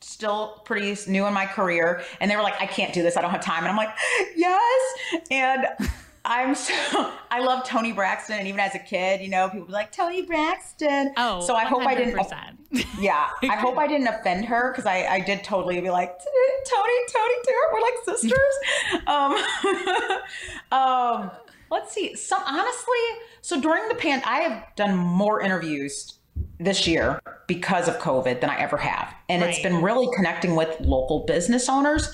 still 0.00 0.60
pretty 0.64 0.96
new 1.08 1.24
in 1.26 1.32
my 1.32 1.46
career. 1.46 2.02
And 2.20 2.28
they 2.28 2.34
were 2.34 2.42
like, 2.42 2.60
I 2.60 2.66
can't 2.66 2.92
do 2.92 3.04
this. 3.04 3.16
I 3.16 3.22
don't 3.22 3.30
have 3.30 3.44
time. 3.44 3.58
And 3.58 3.68
I'm 3.68 3.76
like, 3.76 3.94
yes. 4.36 4.98
And 5.30 5.66
I'm 6.24 6.56
so 6.56 6.74
I 7.30 7.40
love 7.40 7.64
Toni 7.64 7.92
Braxton, 7.92 8.38
and 8.38 8.48
even 8.48 8.60
as 8.60 8.74
a 8.74 8.80
kid, 8.80 9.20
you 9.20 9.28
know, 9.28 9.48
people 9.48 9.68
be 9.68 9.72
like 9.72 9.92
Toni 9.92 10.22
Braxton. 10.22 11.14
Oh, 11.16 11.40
so 11.40 11.54
I 11.54 11.64
100%. 11.64 11.68
hope 11.68 11.86
I 11.86 11.94
didn't. 11.94 12.57
Yeah, 12.70 13.28
I 13.42 13.56
hope 13.56 13.78
I 13.78 13.86
didn't 13.86 14.08
offend 14.08 14.44
her 14.46 14.70
because 14.70 14.86
I 14.86 15.06
I 15.06 15.20
did 15.20 15.42
totally 15.44 15.80
be 15.80 15.90
like 15.90 16.18
Tony, 16.18 16.94
Tony, 17.12 17.34
Tara, 17.44 17.64
we're 17.72 17.80
like 17.80 17.94
sisters. 18.04 18.54
um, 19.06 19.36
um, 20.72 21.30
let's 21.70 21.92
see. 21.92 22.14
Some 22.14 22.42
honestly, 22.46 22.98
so 23.40 23.60
during 23.60 23.88
the 23.88 23.94
pan, 23.94 24.22
I 24.24 24.40
have 24.40 24.64
done 24.76 24.96
more 24.96 25.40
interviews 25.40 26.14
this 26.58 26.86
year 26.86 27.20
because 27.46 27.88
of 27.88 27.98
COVID 27.98 28.40
than 28.40 28.50
I 28.50 28.58
ever 28.58 28.76
have, 28.76 29.14
and 29.28 29.42
right. 29.42 29.50
it's 29.50 29.62
been 29.62 29.82
really 29.82 30.08
connecting 30.14 30.54
with 30.54 30.78
local 30.80 31.20
business 31.20 31.68
owners. 31.68 32.12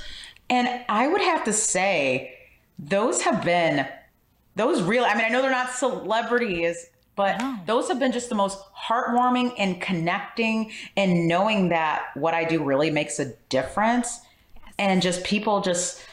And 0.51 0.85
I 0.91 1.09
would 1.09 1.23
have 1.23 1.45
to 1.45 1.53
say, 1.55 2.35
those 2.79 3.23
have 3.23 3.43
been 3.45 3.89
those 4.57 4.83
real, 4.83 5.05
I 5.05 5.15
mean, 5.15 5.25
I 5.25 5.29
know 5.29 5.43
they're 5.43 5.51
not 5.51 5.71
celebrities, 5.71 6.87
but 7.17 7.37
oh. 7.41 7.61
those 7.67 7.89
have 7.89 7.99
been 7.99 8.13
just 8.13 8.29
the 8.29 8.35
most 8.35 8.59
heartwarming 8.75 9.55
and 9.59 9.81
connecting 9.81 10.73
and 10.97 11.29
knowing 11.29 11.69
that 11.69 12.07
what 12.15 12.35
I 12.35 12.45
do 12.45 12.63
really 12.63 12.91
makes 12.91 13.19
a 13.19 13.35
difference. 13.49 14.21
Yes. 14.57 14.75
And 14.79 15.03
just 15.03 15.25
people 15.25 15.61
just 15.61 16.05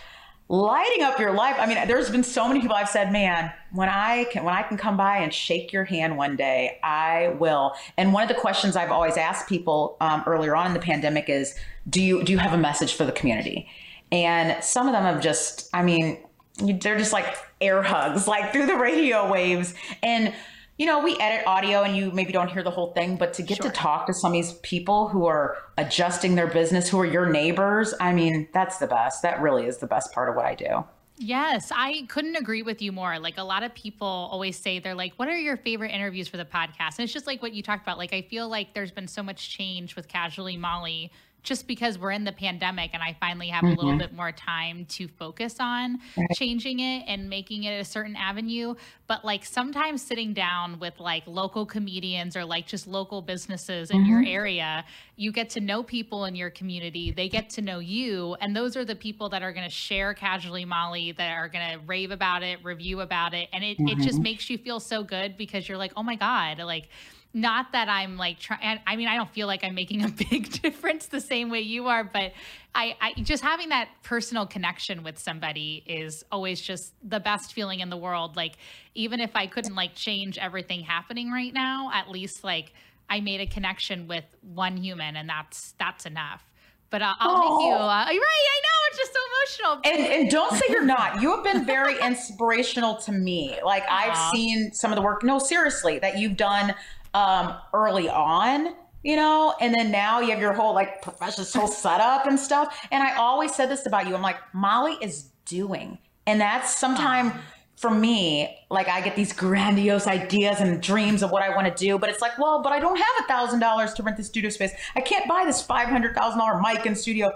lighting 0.47 1.01
up 1.01 1.17
your 1.17 1.31
life. 1.31 1.55
I 1.57 1.65
mean, 1.65 1.87
there's 1.87 2.09
been 2.09 2.25
so 2.25 2.45
many 2.47 2.59
people 2.59 2.75
I've 2.75 2.89
said, 2.89 3.11
man, 3.11 3.51
when 3.71 3.87
I 3.87 4.25
can 4.25 4.43
when 4.43 4.53
I 4.53 4.63
can 4.63 4.77
come 4.77 4.97
by 4.97 5.17
and 5.17 5.33
shake 5.33 5.71
your 5.71 5.85
hand 5.85 6.17
one 6.17 6.35
day, 6.35 6.77
I 6.83 7.35
will. 7.39 7.73
And 7.97 8.13
one 8.13 8.23
of 8.23 8.29
the 8.29 8.35
questions 8.35 8.75
I've 8.75 8.91
always 8.91 9.15
asked 9.15 9.47
people 9.47 9.95
um, 10.01 10.23
earlier 10.27 10.55
on 10.55 10.67
in 10.67 10.73
the 10.73 10.79
pandemic 10.79 11.29
is, 11.29 11.55
do 11.89 12.01
you 12.01 12.23
do 12.23 12.33
you 12.33 12.37
have 12.37 12.53
a 12.53 12.57
message 12.57 12.93
for 12.93 13.05
the 13.05 13.13
community? 13.13 13.69
And 14.11 14.61
some 14.61 14.87
of 14.87 14.93
them 14.93 15.03
have 15.03 15.21
just, 15.21 15.69
I 15.73 15.83
mean, 15.83 16.21
they're 16.57 16.97
just 16.97 17.13
like 17.13 17.33
air 17.61 17.81
hugs, 17.81 18.27
like 18.27 18.51
through 18.51 18.65
the 18.65 18.75
radio 18.75 19.31
waves. 19.31 19.73
And, 20.03 20.33
you 20.81 20.87
know, 20.87 20.99
we 20.99 21.15
edit 21.19 21.45
audio 21.45 21.83
and 21.83 21.95
you 21.95 22.09
maybe 22.09 22.33
don't 22.33 22.49
hear 22.49 22.63
the 22.63 22.71
whole 22.71 22.91
thing, 22.93 23.15
but 23.15 23.35
to 23.35 23.43
get 23.43 23.57
sure. 23.57 23.69
to 23.69 23.71
talk 23.71 24.07
to 24.07 24.13
some 24.15 24.31
of 24.31 24.33
these 24.33 24.53
people 24.63 25.07
who 25.09 25.27
are 25.27 25.55
adjusting 25.77 26.33
their 26.33 26.47
business, 26.47 26.89
who 26.89 26.99
are 26.99 27.05
your 27.05 27.29
neighbors, 27.29 27.93
I 27.99 28.13
mean, 28.13 28.47
that's 28.51 28.79
the 28.79 28.87
best. 28.87 29.21
That 29.21 29.39
really 29.43 29.67
is 29.67 29.77
the 29.77 29.85
best 29.85 30.11
part 30.11 30.27
of 30.27 30.35
what 30.35 30.45
I 30.45 30.55
do. 30.55 30.83
Yes, 31.17 31.71
I 31.71 32.07
couldn't 32.07 32.35
agree 32.35 32.63
with 32.63 32.81
you 32.81 32.91
more. 32.91 33.19
Like 33.19 33.37
a 33.37 33.43
lot 33.43 33.61
of 33.61 33.75
people 33.75 34.07
always 34.07 34.57
say 34.57 34.79
they're 34.79 34.95
like, 34.95 35.13
"What 35.17 35.27
are 35.27 35.37
your 35.37 35.55
favorite 35.55 35.91
interviews 35.91 36.27
for 36.27 36.37
the 36.37 36.45
podcast?" 36.45 36.97
And 36.97 37.01
it's 37.01 37.13
just 37.13 37.27
like 37.27 37.43
what 37.43 37.53
you 37.53 37.61
talked 37.61 37.83
about. 37.83 37.99
Like 37.99 38.11
I 38.11 38.23
feel 38.23 38.49
like 38.49 38.73
there's 38.73 38.89
been 38.89 39.07
so 39.07 39.21
much 39.21 39.51
change 39.51 39.95
with 39.95 40.07
Casually 40.07 40.57
Molly 40.57 41.11
just 41.43 41.67
because 41.67 41.97
we're 41.97 42.11
in 42.11 42.23
the 42.23 42.31
pandemic 42.31 42.91
and 42.93 43.01
I 43.01 43.15
finally 43.19 43.47
have 43.47 43.63
mm-hmm. 43.63 43.73
a 43.73 43.75
little 43.75 43.91
mm-hmm. 43.91 43.99
bit 43.99 44.13
more 44.13 44.31
time 44.31 44.85
to 44.85 45.07
focus 45.07 45.55
on 45.59 45.99
right. 46.15 46.27
changing 46.33 46.79
it 46.79 47.03
and 47.07 47.29
making 47.29 47.63
it 47.63 47.79
a 47.79 47.85
certain 47.85 48.15
avenue. 48.15 48.75
But 49.07 49.25
like 49.25 49.43
sometimes 49.43 50.01
sitting 50.01 50.33
down 50.33 50.79
with 50.79 50.99
like 50.99 51.23
local 51.25 51.65
comedians 51.65 52.37
or 52.37 52.45
like 52.45 52.67
just 52.67 52.87
local 52.87 53.21
businesses 53.21 53.89
in 53.89 54.01
mm-hmm. 54.01 54.09
your 54.09 54.23
area, 54.23 54.85
you 55.15 55.31
get 55.31 55.49
to 55.51 55.59
know 55.59 55.81
people 55.81 56.25
in 56.25 56.35
your 56.35 56.51
community. 56.51 57.11
They 57.11 57.27
get 57.27 57.49
to 57.51 57.61
know 57.61 57.79
you. 57.79 58.35
And 58.39 58.55
those 58.55 58.77
are 58.77 58.85
the 58.85 58.95
people 58.95 59.29
that 59.29 59.41
are 59.41 59.51
going 59.51 59.67
to 59.67 59.73
share 59.73 60.13
casually 60.13 60.65
Molly, 60.65 61.11
that 61.13 61.31
are 61.37 61.49
going 61.49 61.71
to 61.71 61.79
rave 61.85 62.11
about 62.11 62.43
it, 62.43 62.63
review 62.63 63.01
about 63.01 63.33
it. 63.33 63.49
And 63.51 63.63
it, 63.63 63.77
mm-hmm. 63.77 63.87
it 63.87 63.97
just 63.97 64.15
mm-hmm. 64.15 64.23
makes 64.23 64.49
you 64.49 64.57
feel 64.57 64.79
so 64.79 65.03
good 65.03 65.37
because 65.37 65.67
you're 65.67 65.77
like, 65.77 65.93
oh 65.97 66.03
my 66.03 66.15
God, 66.15 66.59
like, 66.59 66.87
not 67.33 67.71
that 67.71 67.87
I'm 67.87 68.17
like 68.17 68.39
trying, 68.39 68.79
I 68.85 68.95
mean, 68.95 69.07
I 69.07 69.15
don't 69.15 69.29
feel 69.29 69.47
like 69.47 69.63
I'm 69.63 69.75
making 69.75 70.03
a 70.03 70.09
big 70.29 70.51
difference 70.61 71.07
the 71.07 71.21
same 71.21 71.49
way 71.49 71.61
you 71.61 71.87
are, 71.87 72.03
but 72.03 72.33
I, 72.75 72.95
I 72.99 73.13
just 73.21 73.43
having 73.43 73.69
that 73.69 73.89
personal 74.03 74.45
connection 74.45 75.03
with 75.03 75.17
somebody 75.17 75.83
is 75.85 76.23
always 76.31 76.61
just 76.61 76.93
the 77.03 77.19
best 77.19 77.53
feeling 77.53 77.79
in 77.79 77.89
the 77.89 77.97
world. 77.97 78.35
Like, 78.35 78.57
even 78.95 79.19
if 79.19 79.35
I 79.35 79.47
couldn't 79.47 79.75
like 79.75 79.95
change 79.95 80.37
everything 80.37 80.81
happening 80.81 81.31
right 81.31 81.53
now, 81.53 81.89
at 81.93 82.09
least 82.09 82.43
like 82.43 82.73
I 83.09 83.21
made 83.21 83.41
a 83.41 83.47
connection 83.47 84.07
with 84.07 84.25
one 84.41 84.77
human 84.77 85.15
and 85.15 85.29
that's, 85.29 85.73
that's 85.79 86.05
enough. 86.05 86.43
But 86.89 87.01
uh, 87.01 87.13
I'll 87.19 87.39
make 87.39 87.65
you, 87.67 87.73
uh, 87.73 87.77
right. 87.87 88.09
I 88.09 88.13
know 88.13 88.81
it's 88.89 88.97
just 88.97 89.13
so 89.13 89.19
emotional. 89.31 89.81
And, 89.85 90.21
and 90.21 90.29
don't 90.29 90.51
say 90.51 90.65
you're 90.67 90.83
not. 90.83 91.21
You 91.21 91.33
have 91.33 91.43
been 91.43 91.65
very 91.65 91.97
inspirational 92.01 92.97
to 92.97 93.13
me. 93.13 93.57
Like 93.63 93.83
Aww. 93.83 94.09
I've 94.09 94.35
seen 94.35 94.73
some 94.73 94.91
of 94.91 94.97
the 94.97 95.01
work, 95.01 95.23
no, 95.23 95.39
seriously, 95.39 95.99
that 95.99 96.17
you've 96.17 96.35
done 96.35 96.75
um, 97.13 97.55
early 97.73 98.09
on 98.09 98.75
you 99.03 99.15
know 99.15 99.53
and 99.59 99.73
then 99.73 99.91
now 99.91 100.19
you 100.19 100.29
have 100.29 100.39
your 100.39 100.53
whole 100.53 100.73
like 100.73 101.01
professional 101.01 101.67
setup 101.67 102.27
and 102.27 102.39
stuff 102.39 102.87
and 102.91 103.01
i 103.01 103.15
always 103.15 103.53
said 103.53 103.67
this 103.67 103.85
about 103.85 104.07
you 104.07 104.13
i'm 104.13 104.21
like 104.21 104.37
molly 104.53 104.95
is 105.01 105.29
doing 105.45 105.97
and 106.27 106.39
that's 106.39 106.77
sometimes 106.77 107.33
for 107.81 107.89
me, 107.89 108.59
like 108.69 108.87
I 108.87 109.01
get 109.01 109.15
these 109.15 109.33
grandiose 109.33 110.05
ideas 110.05 110.59
and 110.59 110.79
dreams 110.83 111.23
of 111.23 111.31
what 111.31 111.41
I 111.41 111.49
want 111.49 111.65
to 111.65 111.73
do, 111.73 111.97
but 111.97 112.11
it's 112.11 112.21
like, 112.21 112.37
well, 112.37 112.61
but 112.61 112.71
I 112.71 112.79
don't 112.79 112.95
have 112.95 113.15
a 113.21 113.23
thousand 113.23 113.59
dollars 113.59 113.91
to 113.95 114.03
rent 114.03 114.17
the 114.17 114.23
studio 114.23 114.51
space. 114.51 114.71
I 114.95 115.01
can't 115.01 115.27
buy 115.27 115.45
this 115.45 115.63
five 115.63 115.87
hundred 115.87 116.15
thousand 116.15 116.37
dollar 116.37 116.61
mic 116.61 116.85
and 116.85 116.95
studio. 116.95 117.35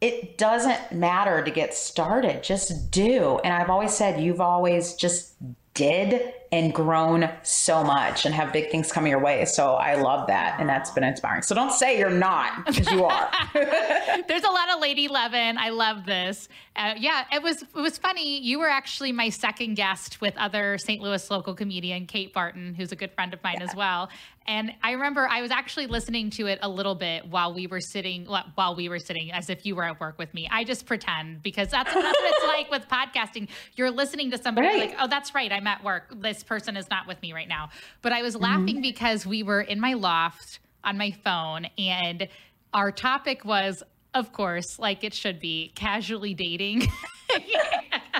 It 0.00 0.38
doesn't 0.38 0.92
matter 0.92 1.42
to 1.42 1.50
get 1.50 1.74
started. 1.74 2.44
Just 2.44 2.92
do. 2.92 3.40
And 3.42 3.52
I've 3.52 3.70
always 3.70 3.92
said 3.92 4.20
you've 4.20 4.40
always 4.40 4.94
just 4.94 5.34
did 5.74 6.32
and 6.52 6.74
grown 6.74 7.30
so 7.42 7.82
much 7.82 8.26
and 8.26 8.34
have 8.34 8.52
big 8.52 8.70
things 8.70 8.92
coming 8.92 9.10
your 9.10 9.18
way. 9.18 9.46
So 9.46 9.72
I 9.72 9.94
love 9.94 10.26
that. 10.26 10.60
And 10.60 10.68
that's 10.68 10.90
been 10.90 11.02
inspiring. 11.02 11.40
So 11.40 11.54
don't 11.54 11.72
say 11.72 11.98
you're 11.98 12.10
not 12.10 12.66
because 12.66 12.90
you 12.92 13.04
are. 13.04 13.30
There's 13.54 14.44
a 14.44 14.50
lot 14.50 14.70
of 14.70 14.80
Lady 14.80 15.08
Levin. 15.08 15.56
I 15.56 15.70
love 15.70 16.04
this. 16.04 16.50
Uh, 16.76 16.94
yeah, 16.98 17.24
it 17.32 17.42
was 17.42 17.62
it 17.62 17.74
was 17.74 17.96
funny. 17.96 18.38
You 18.40 18.58
were 18.58 18.68
actually 18.68 19.12
my 19.12 19.30
second 19.30 19.74
guest 19.74 20.20
with 20.20 20.36
other 20.36 20.76
St. 20.78 21.02
Louis 21.02 21.30
local 21.30 21.54
comedian 21.54 22.06
Kate 22.06 22.34
Barton, 22.34 22.74
who's 22.74 22.92
a 22.92 22.96
good 22.96 23.12
friend 23.12 23.32
of 23.32 23.42
mine 23.42 23.56
yeah. 23.58 23.64
as 23.64 23.74
well. 23.74 24.10
And 24.46 24.72
I 24.82 24.92
remember 24.92 25.28
I 25.28 25.40
was 25.40 25.50
actually 25.50 25.86
listening 25.86 26.30
to 26.30 26.46
it 26.46 26.58
a 26.62 26.68
little 26.68 26.94
bit 26.94 27.26
while 27.28 27.54
we 27.54 27.66
were 27.66 27.80
sitting, 27.80 28.26
while 28.26 28.74
we 28.74 28.88
were 28.88 28.98
sitting, 28.98 29.30
as 29.30 29.48
if 29.48 29.64
you 29.64 29.76
were 29.76 29.84
at 29.84 30.00
work 30.00 30.18
with 30.18 30.32
me. 30.34 30.48
I 30.50 30.64
just 30.64 30.86
pretend 30.86 31.42
because 31.42 31.68
that's, 31.68 31.92
that's 31.92 32.04
what 32.04 32.16
it's 32.18 32.46
like 32.46 32.70
with 32.70 32.88
podcasting. 32.88 33.48
You're 33.76 33.90
listening 33.90 34.30
to 34.32 34.42
somebody 34.42 34.66
right. 34.66 34.90
like, 34.90 34.96
oh, 34.98 35.06
that's 35.06 35.34
right, 35.34 35.52
I'm 35.52 35.66
at 35.66 35.84
work. 35.84 36.12
This 36.20 36.41
person 36.42 36.76
is 36.76 36.88
not 36.90 37.06
with 37.06 37.20
me 37.22 37.32
right 37.32 37.48
now. 37.48 37.70
But 38.00 38.12
I 38.12 38.22
was 38.22 38.34
mm-hmm. 38.34 38.44
laughing 38.44 38.80
because 38.80 39.26
we 39.26 39.42
were 39.42 39.60
in 39.60 39.80
my 39.80 39.94
loft 39.94 40.60
on 40.84 40.98
my 40.98 41.10
phone 41.10 41.66
and 41.78 42.28
our 42.74 42.90
topic 42.90 43.44
was, 43.44 43.82
of 44.14 44.32
course, 44.32 44.78
like 44.78 45.04
it 45.04 45.14
should 45.14 45.40
be, 45.40 45.72
casually 45.74 46.34
dating. 46.34 46.86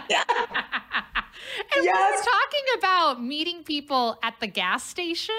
yeah. 0.08 0.24
And 1.74 1.84
yes. 1.84 1.94
we 1.94 2.16
were 2.16 2.22
talking 2.22 2.78
about 2.78 3.22
meeting 3.22 3.62
people 3.64 4.18
at 4.22 4.34
the 4.40 4.46
gas 4.46 4.84
station. 4.84 5.34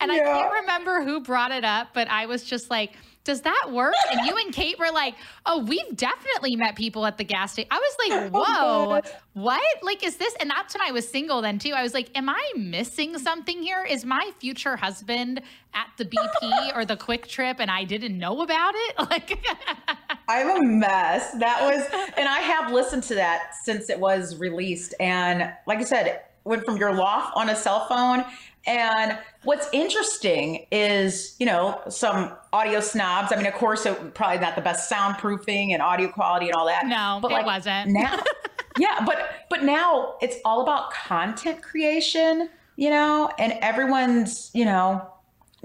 And 0.00 0.10
yeah. 0.12 0.20
I 0.20 0.24
can't 0.24 0.52
remember 0.52 1.02
who 1.04 1.20
brought 1.20 1.52
it 1.52 1.64
up, 1.64 1.88
but 1.94 2.08
I 2.08 2.26
was 2.26 2.44
just 2.44 2.70
like, 2.70 2.94
does 3.24 3.40
that 3.40 3.70
work? 3.72 3.94
And 4.12 4.26
you 4.26 4.36
and 4.36 4.52
Kate 4.52 4.78
were 4.78 4.90
like, 4.92 5.14
oh, 5.46 5.64
we've 5.64 5.96
definitely 5.96 6.56
met 6.56 6.76
people 6.76 7.06
at 7.06 7.16
the 7.16 7.24
gas 7.24 7.52
station. 7.52 7.68
I 7.70 7.78
was 7.78 7.96
like, 8.08 8.32
oh, 8.34 8.92
whoa, 8.92 9.00
what? 9.32 9.62
Like, 9.82 10.04
is 10.04 10.16
this? 10.16 10.34
And 10.40 10.50
that's 10.50 10.74
when 10.74 10.86
I 10.86 10.92
was 10.92 11.08
single 11.08 11.40
then 11.40 11.58
too. 11.58 11.72
I 11.72 11.82
was 11.82 11.94
like, 11.94 12.10
am 12.16 12.28
I 12.28 12.52
missing 12.56 13.18
something 13.18 13.62
here? 13.62 13.84
Is 13.88 14.04
my 14.04 14.30
future 14.38 14.76
husband 14.76 15.40
at 15.72 15.86
the 15.96 16.04
BP 16.04 16.76
or 16.76 16.84
the 16.84 16.96
QuikTrip 16.96 17.56
and 17.58 17.70
I 17.70 17.84
didn't 17.84 18.18
know 18.18 18.42
about 18.42 18.74
it? 18.76 18.94
Like, 19.04 19.38
I'm 20.28 20.56
a 20.56 20.66
mess. 20.66 21.32
That 21.32 21.60
was, 21.62 21.84
and 22.16 22.26
I 22.26 22.38
have 22.38 22.72
listened 22.72 23.02
to 23.04 23.14
that 23.16 23.54
since 23.62 23.90
it 23.90 24.00
was 24.00 24.38
released. 24.38 24.94
And 24.98 25.52
like 25.66 25.78
I 25.78 25.84
said, 25.84 26.22
went 26.44 26.64
from 26.64 26.78
your 26.78 26.94
loft 26.94 27.36
on 27.36 27.50
a 27.50 27.56
cell 27.56 27.86
phone 27.86 28.24
and 28.66 29.18
what's 29.42 29.68
interesting 29.72 30.66
is, 30.70 31.36
you 31.38 31.46
know, 31.46 31.80
some 31.88 32.32
audio 32.52 32.80
snobs. 32.80 33.32
I 33.32 33.36
mean, 33.36 33.46
of 33.46 33.54
course, 33.54 33.84
it 33.84 34.14
probably 34.14 34.38
not 34.38 34.56
the 34.56 34.62
best 34.62 34.90
soundproofing 34.90 35.70
and 35.72 35.82
audio 35.82 36.08
quality 36.08 36.46
and 36.46 36.54
all 36.54 36.66
that. 36.66 36.86
No, 36.86 37.18
but 37.20 37.30
it 37.30 37.34
like 37.34 37.46
wasn't. 37.46 37.90
Now, 37.90 38.18
yeah, 38.78 39.02
but 39.04 39.46
but 39.50 39.62
now 39.62 40.14
it's 40.22 40.36
all 40.44 40.62
about 40.62 40.92
content 40.92 41.62
creation, 41.62 42.48
you 42.76 42.90
know, 42.90 43.30
and 43.38 43.52
everyone's, 43.60 44.50
you 44.54 44.64
know, 44.64 45.06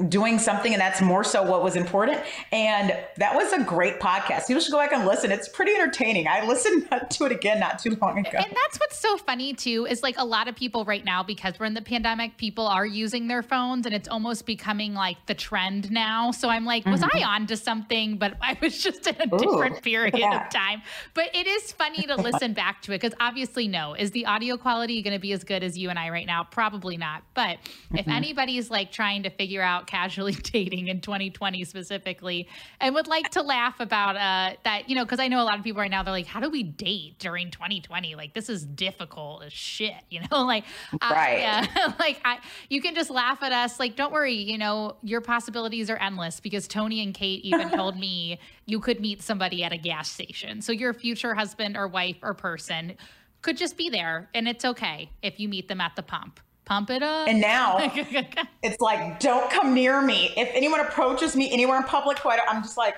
doing 0.08 0.40
something 0.40 0.72
and 0.74 0.80
that's 0.80 1.02
more 1.02 1.24
so 1.24 1.44
what 1.44 1.64
was 1.64 1.76
important. 1.76 2.22
And 2.52 2.96
that 3.18 3.36
was 3.36 3.52
a 3.52 3.64
great 3.64 4.00
podcast. 4.00 4.48
You 4.48 4.60
should 4.62 4.72
go 4.72 4.78
back 4.78 4.94
and 4.94 5.06
listen. 5.06 5.32
It's 5.32 5.50
pretty 5.50 5.74
entertaining. 5.74 6.28
I 6.28 6.46
listened 6.46 6.88
to 7.10 7.26
it 7.26 7.32
again 7.32 7.60
not 7.60 7.80
too 7.80 7.98
long 8.02 8.18
ago. 8.18 8.38
And 8.38 8.56
that's 8.56 8.80
what's 8.80 8.98
so 8.98 9.18
funny 9.18 9.54
too 9.54 9.86
is 9.90 10.02
like 10.02 10.16
a 10.18 10.24
lot 10.24 10.48
of 10.48 10.56
people 10.56 10.86
right 10.86 11.04
now 11.04 11.24
because 11.24 11.60
we're 11.60 11.66
in 11.66 11.74
the 11.74 11.82
pandemic 11.82 12.38
people 12.38 12.68
are 12.68 12.86
using 12.86 13.28
their 13.28 13.44
phones 13.44 13.86
and 13.86 13.94
it's 13.94 14.08
almost 14.08 14.46
becoming 14.46 14.94
like 14.94 15.18
the 15.26 15.34
trend 15.34 15.92
now. 15.92 16.32
So 16.32 16.50
i'm 16.50 16.66
like 16.66 16.86
was 16.86 17.02
mm-hmm. 17.02 17.18
i 17.18 17.24
on 17.24 17.48
to 17.48 17.58
something? 17.58 18.18
But 18.18 18.38
i 18.42 18.58
was 18.62 18.82
just 18.82 19.06
in 19.06 19.16
a 19.20 19.36
Ooh, 19.36 19.38
different 19.38 19.82
period 19.84 20.18
yeah. 20.18 20.46
of 20.46 20.52
time. 20.52 20.82
But 21.14 21.36
it 21.36 21.48
is 21.48 21.72
funny 21.72 22.04
to 22.04 22.16
listen 22.22 22.54
back 22.54 22.82
to 22.84 22.94
it 22.94 23.02
because 23.02 23.16
obviously 23.20 23.68
no. 23.68 23.96
Is 23.96 24.12
the 24.12 24.26
audio 24.26 24.56
quality 24.56 25.02
going 25.02 25.16
to 25.16 25.20
be 25.20 25.34
as 25.34 25.44
good 25.44 25.64
as 25.64 25.78
you 25.78 25.90
and 25.90 26.00
i 26.00 26.10
right 26.10 26.28
now? 26.28 26.46
Probably 26.46 26.96
not. 26.96 27.24
But 27.34 27.58
mm-hmm. 27.58 27.98
if 27.98 28.08
anybody's 28.08 28.70
like 28.70 28.92
trying 28.92 29.24
to 29.24 29.30
figure 29.30 29.62
out 29.62 29.88
casually 29.90 30.34
dating 30.44 30.88
in 30.88 31.02
2020 31.02 31.66
specifically 31.66 32.48
and 32.80 32.94
would 32.94 33.08
like 33.08 33.30
to 33.32 33.42
laugh 33.42 33.80
about 33.80 34.16
uh, 34.16 34.56
that, 34.64 34.88
you 34.88 34.96
know, 34.96 35.04
because 35.04 35.20
I 35.20 35.28
know 35.28 35.42
a 35.42 35.44
lot 35.44 35.58
of 35.58 35.64
people 35.64 35.82
right 35.82 35.90
now, 35.90 36.04
they're 36.04 36.14
like, 36.14 36.28
how 36.28 36.40
do 36.40 36.50
we 36.50 36.64
date 36.64 37.18
during 37.18 37.50
2020? 37.50 38.16
Like, 38.16 38.34
this 38.34 38.50
is 38.50 38.64
difficult 38.64 39.44
as 39.44 39.52
shit, 39.52 39.96
you 40.10 40.22
know? 40.22 40.44
like, 40.46 40.64
right. 41.02 41.40
yeah, 41.40 41.94
like, 42.00 42.22
I, 42.24 42.40
you 42.70 42.82
can 42.82 42.94
just 42.96 43.10
laugh 43.10 43.42
at 43.42 43.52
us. 43.52 43.80
Like, 43.80 43.96
don't 43.96 44.14
worry, 44.14 44.36
you 44.36 44.58
know, 44.58 44.96
your 45.02 45.22
possibilities 45.22 45.90
are 45.90 45.98
endless 45.98 46.40
because 46.40 46.68
Tonee 46.68 47.04
and 47.04 47.14
Kate 47.14 47.44
even 47.44 47.70
told 47.72 47.98
me 47.98 48.40
you 48.68 48.80
could 48.80 49.00
meet 49.02 49.22
somebody 49.22 49.64
at 49.64 49.74
a 49.74 49.78
gas 49.78 50.10
station. 50.10 50.62
So, 50.62 50.72
your 50.72 50.94
future 50.94 51.34
husband 51.34 51.76
or 51.76 51.88
wife 51.88 52.18
or 52.22 52.34
person 52.34 52.94
could 53.42 53.58
just 53.58 53.78
be 53.78 53.90
there 53.90 54.30
and 54.34 54.48
it's 54.48 54.66
okay 54.66 55.10
if 55.22 55.40
you 55.40 55.48
meet 55.48 55.68
them 55.68 55.82
at 55.82 55.96
the 55.96 56.04
pump 56.04 56.40
pump 56.70 56.92
it 56.92 57.04
up. 57.04 57.28
And 57.28 57.42
now 57.42 57.78
it's 58.64 58.80
like, 58.80 59.20
don't 59.20 59.52
come 59.52 59.74
near 59.74 60.02
me. 60.02 60.32
If 60.38 60.50
anyone 60.54 60.80
approaches 60.80 61.36
me 61.36 61.52
anywhere 61.52 61.78
in 61.78 61.84
public, 61.84 62.20
I'm 62.26 62.62
just 62.62 62.78
like, 62.78 62.96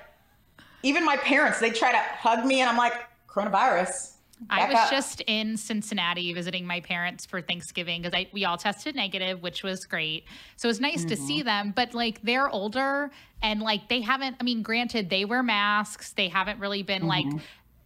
even 0.84 1.04
my 1.04 1.16
parents, 1.16 1.58
they 1.58 1.70
try 1.70 1.90
to 1.92 1.98
hug 1.98 2.44
me, 2.44 2.60
and 2.60 2.68
I'm 2.68 2.76
like, 2.76 2.94
coronavirus. 3.28 4.10
I 4.50 4.66
was 4.66 4.76
up. 4.76 4.90
just 4.90 5.20
in 5.28 5.56
Cincinnati 5.56 6.32
visiting 6.32 6.66
my 6.66 6.80
parents 6.80 7.24
for 7.24 7.40
Thanksgiving 7.40 8.02
because 8.02 8.26
we 8.32 8.44
all 8.44 8.58
tested 8.58 8.96
negative, 8.96 9.40
which 9.40 9.62
was 9.62 9.84
great. 9.84 10.24
So 10.56 10.66
it 10.66 10.70
was 10.70 10.80
nice 10.80 11.00
mm-hmm. 11.00 11.08
to 11.10 11.16
see 11.16 11.38
mm-hmm. 11.38 11.46
them, 11.46 11.72
but 11.76 11.94
like 11.94 12.20
they're 12.22 12.50
older 12.50 13.12
and 13.40 13.60
like 13.60 13.88
they 13.88 14.00
haven't, 14.00 14.36
I 14.40 14.42
mean, 14.42 14.62
granted, 14.62 15.10
they 15.10 15.24
wear 15.24 15.44
masks. 15.44 16.12
They 16.12 16.26
haven't 16.26 16.58
really 16.58 16.82
been 16.82 17.02
mm-hmm. 17.02 17.30
like 17.30 17.42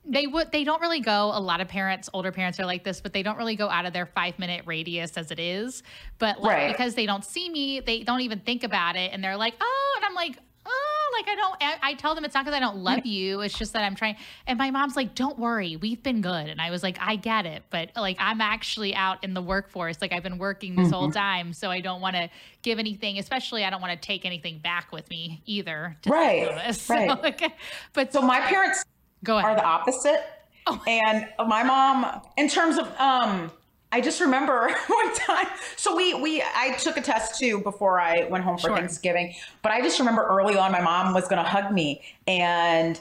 they 0.07 0.27
would 0.27 0.51
they 0.53 0.65
don't 0.65 0.81
really 0.81 1.01
go 1.01 1.31
a 1.35 1.41
lot 1.41 1.61
of 1.61 1.69
parents 1.69 2.09
older 2.13 2.31
parents 2.31 2.61
are 2.61 2.67
like 2.67 2.85
this 2.85 3.01
but 3.01 3.13
they 3.13 3.23
don't 3.23 3.37
really 3.37 3.57
go 3.57 3.69
out 3.69 3.87
of 3.87 3.93
their 3.93 4.07
five 4.07 4.39
minute 4.39 4.63
radius 4.67 5.17
as 5.17 5.31
it 5.31 5.41
is 5.41 5.83
but 6.19 6.41
like 6.41 6.57
right. 6.57 6.73
because 6.73 6.95
they 6.95 7.07
don't 7.07 7.25
see 7.25 7.49
me 7.51 7.81
they 7.81 8.03
don't 8.03 8.21
even 8.21 8.39
think 8.41 8.65
about 8.65 8.97
it 8.97 9.13
and 9.13 9.23
they're 9.23 9.37
like 9.37 9.55
oh 9.61 9.95
and 9.97 10.05
i'm 10.05 10.15
like 10.15 10.39
oh 10.65 11.11
like 11.13 11.29
i 11.29 11.35
don't 11.35 11.57
i, 11.61 11.91
I 11.91 11.95
tell 11.95 12.15
them 12.15 12.25
it's 12.25 12.35
not 12.35 12.45
because 12.45 12.57
i 12.57 12.61
don't 12.61 12.79
love 12.79 13.07
you 13.07 13.41
it's 13.41 13.57
just 13.57 13.73
that 13.73 13.85
i'm 13.85 13.95
trying 13.95 14.17
and 14.47 14.59
my 14.59 14.71
mom's 14.71 14.97
like 14.97 15.15
don't 15.15 15.39
worry 15.39 15.77
we've 15.77 16.03
been 16.03 16.21
good 16.21 16.49
and 16.49 16.61
i 16.61 16.71
was 16.71 16.83
like 16.83 16.99
i 17.01 17.17
get 17.17 17.47
it 17.47 17.63
but 17.71 17.91
like 17.97 18.17
i'm 18.19 18.41
actually 18.41 18.95
out 18.95 19.23
in 19.23 19.35
the 19.35 19.43
workforce 19.43 20.01
like 20.01 20.13
i've 20.13 20.23
been 20.23 20.39
working 20.39 20.75
this 20.75 20.87
mm-hmm. 20.87 20.95
whole 20.95 21.11
time 21.11 21.53
so 21.53 21.71
i 21.71 21.81
don't 21.81 22.01
want 22.01 22.17
to 22.17 22.29
give 22.63 22.79
anything 22.79 23.19
especially 23.19 23.65
i 23.65 23.71
don't 23.71 23.81
want 23.81 23.93
to 23.93 24.07
take 24.07 24.25
anything 24.25 24.59
back 24.59 24.93
with 24.93 25.09
me 25.09 25.43
either 25.47 25.97
right 26.07 26.49
right 26.67 26.75
so, 26.75 26.95
like, 26.95 27.53
but 27.93 28.13
so 28.13 28.21
my 28.21 28.41
parents 28.41 28.85
Go 29.27 29.39
ahead. 29.39 29.51
are 29.51 29.57
the 29.57 29.65
opposite. 29.65 30.25
Oh. 30.67 30.83
And 30.87 31.29
my 31.47 31.63
mom, 31.63 32.23
in 32.37 32.49
terms 32.49 32.79
of, 32.79 32.87
um, 32.99 33.51
I 33.93 34.01
just 34.01 34.21
remember 34.21 34.69
one 34.87 35.15
time. 35.15 35.47
So 35.77 35.95
we 35.97 36.15
we 36.15 36.43
I 36.43 36.73
took 36.79 36.97
a 36.97 37.01
test 37.01 37.39
too 37.39 37.61
before 37.61 38.01
I 38.01 38.27
went 38.29 38.45
home 38.45 38.57
for 38.57 38.69
sure. 38.69 38.77
Thanksgiving. 38.77 39.35
But 39.63 39.73
I 39.73 39.81
just 39.81 39.99
remember 39.99 40.25
early 40.27 40.57
on, 40.57 40.73
my 40.73 40.81
mom 40.81 41.13
was 41.15 41.29
going 41.29 41.43
to 41.43 41.49
hug 41.49 41.73
me, 41.73 42.03
and 42.27 43.01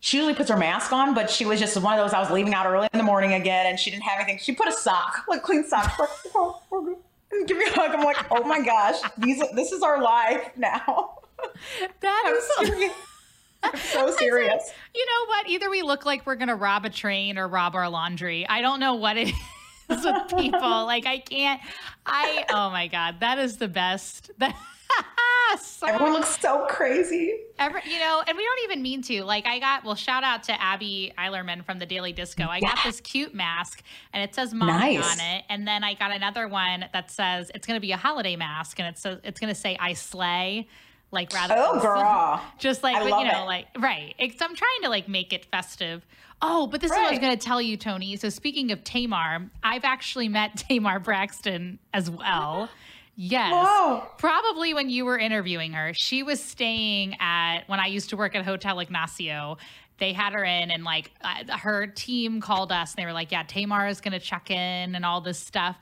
she 0.00 0.16
usually 0.16 0.34
puts 0.34 0.48
her 0.50 0.56
mask 0.56 0.92
on, 0.92 1.14
but 1.14 1.30
she 1.30 1.44
was 1.44 1.60
just 1.60 1.76
one 1.76 1.98
of 1.98 2.04
those. 2.04 2.14
I 2.14 2.20
was 2.20 2.30
leaving 2.30 2.54
out 2.54 2.66
early 2.66 2.88
in 2.92 2.98
the 2.98 3.04
morning 3.04 3.34
again, 3.34 3.66
and 3.66 3.78
she 3.78 3.90
didn't 3.90 4.04
have 4.04 4.20
anything. 4.20 4.38
She 4.38 4.52
put 4.52 4.68
a 4.68 4.72
sock, 4.72 5.24
like 5.28 5.42
clean 5.42 5.64
sock, 5.64 5.98
like, 5.98 6.08
oh, 6.34 6.96
give 7.46 7.58
me 7.58 7.64
a 7.64 7.72
hug. 7.72 7.94
I'm 7.94 8.04
like, 8.04 8.24
oh 8.30 8.44
my 8.44 8.64
gosh, 8.64 8.96
these 9.18 9.42
this 9.54 9.72
is 9.72 9.82
our 9.82 10.02
life 10.02 10.50
now. 10.56 11.16
That 12.00 12.36
is. 12.36 12.90
I'm 13.62 13.76
so 13.92 14.10
serious. 14.12 14.72
You 14.94 15.06
know 15.06 15.26
what? 15.26 15.48
Either 15.48 15.70
we 15.70 15.82
look 15.82 16.04
like 16.04 16.26
we're 16.26 16.36
going 16.36 16.48
to 16.48 16.54
rob 16.54 16.84
a 16.84 16.90
train 16.90 17.38
or 17.38 17.48
rob 17.48 17.74
our 17.74 17.88
laundry. 17.88 18.46
I 18.48 18.62
don't 18.62 18.80
know 18.80 18.94
what 18.94 19.16
it 19.16 19.28
is 19.90 20.04
with 20.04 20.28
people. 20.36 20.60
like, 20.86 21.06
I 21.06 21.18
can't. 21.18 21.60
I, 22.06 22.44
oh 22.50 22.70
my 22.70 22.86
God, 22.86 23.20
that 23.20 23.38
is 23.38 23.56
the 23.56 23.68
best. 23.68 24.30
so, 25.60 25.86
Everyone 25.86 26.14
looks 26.14 26.38
so 26.38 26.66
crazy. 26.68 27.34
Every, 27.58 27.82
you 27.84 27.98
know, 27.98 28.22
and 28.26 28.36
we 28.36 28.44
don't 28.44 28.64
even 28.64 28.82
mean 28.82 29.02
to. 29.02 29.22
Like, 29.24 29.46
I 29.46 29.58
got, 29.58 29.84
well, 29.84 29.94
shout 29.94 30.24
out 30.24 30.44
to 30.44 30.60
Abby 30.60 31.12
Eilerman 31.18 31.64
from 31.64 31.78
the 31.78 31.86
Daily 31.86 32.12
Disco. 32.12 32.44
I 32.44 32.60
got 32.60 32.78
this 32.84 33.00
cute 33.00 33.34
mask 33.34 33.82
and 34.12 34.22
it 34.22 34.34
says 34.34 34.54
mommy 34.54 34.96
nice. 34.96 35.12
on 35.12 35.20
it. 35.20 35.44
And 35.48 35.66
then 35.66 35.84
I 35.84 35.94
got 35.94 36.12
another 36.12 36.48
one 36.48 36.86
that 36.92 37.10
says 37.10 37.50
it's 37.54 37.66
going 37.66 37.76
to 37.76 37.80
be 37.80 37.92
a 37.92 37.96
holiday 37.96 38.36
mask 38.36 38.78
and 38.78 38.88
it 38.88 38.98
says, 38.98 39.18
it's 39.22 39.38
going 39.38 39.52
to 39.52 39.60
say 39.60 39.76
I 39.78 39.92
slay 39.92 40.68
like 41.10 41.32
rather 41.32 41.54
oh 41.56 41.80
girl 41.82 42.42
just 42.58 42.82
like 42.82 42.96
but, 42.96 43.04
you 43.04 43.32
know 43.32 43.42
it. 43.42 43.46
like 43.46 43.66
right 43.78 44.14
it's, 44.18 44.40
i'm 44.40 44.54
trying 44.54 44.82
to 44.82 44.88
like 44.88 45.08
make 45.08 45.32
it 45.32 45.44
festive 45.46 46.06
oh 46.42 46.66
but 46.66 46.80
this 46.80 46.90
right. 46.90 46.98
is 46.98 47.02
what 47.02 47.08
i 47.08 47.10
was 47.10 47.18
going 47.18 47.36
to 47.36 47.44
tell 47.44 47.60
you 47.60 47.76
tonee 47.76 48.16
so 48.16 48.28
speaking 48.28 48.72
of 48.72 48.82
tamar 48.84 49.50
i've 49.62 49.84
actually 49.84 50.28
met 50.28 50.56
tamar 50.68 50.98
braxton 50.98 51.78
as 51.92 52.10
well 52.10 52.68
yes 53.16 53.52
Whoa. 53.52 54.06
probably 54.18 54.72
when 54.72 54.88
you 54.88 55.04
were 55.04 55.18
interviewing 55.18 55.72
her 55.72 55.92
she 55.94 56.22
was 56.22 56.42
staying 56.42 57.16
at 57.20 57.62
when 57.66 57.80
i 57.80 57.86
used 57.86 58.10
to 58.10 58.16
work 58.16 58.34
at 58.34 58.44
hotel 58.44 58.78
ignacio 58.80 59.56
they 60.00 60.14
had 60.14 60.32
her 60.32 60.42
in, 60.42 60.70
and 60.70 60.82
like 60.82 61.12
uh, 61.22 61.56
her 61.58 61.86
team 61.86 62.40
called 62.40 62.72
us, 62.72 62.94
and 62.94 63.02
they 63.02 63.06
were 63.06 63.12
like, 63.12 63.30
"Yeah, 63.30 63.44
Tamar 63.44 63.86
is 63.86 64.00
going 64.00 64.12
to 64.12 64.18
check 64.18 64.50
in 64.50 64.94
and 64.94 65.04
all 65.04 65.20
this 65.20 65.38
stuff." 65.38 65.76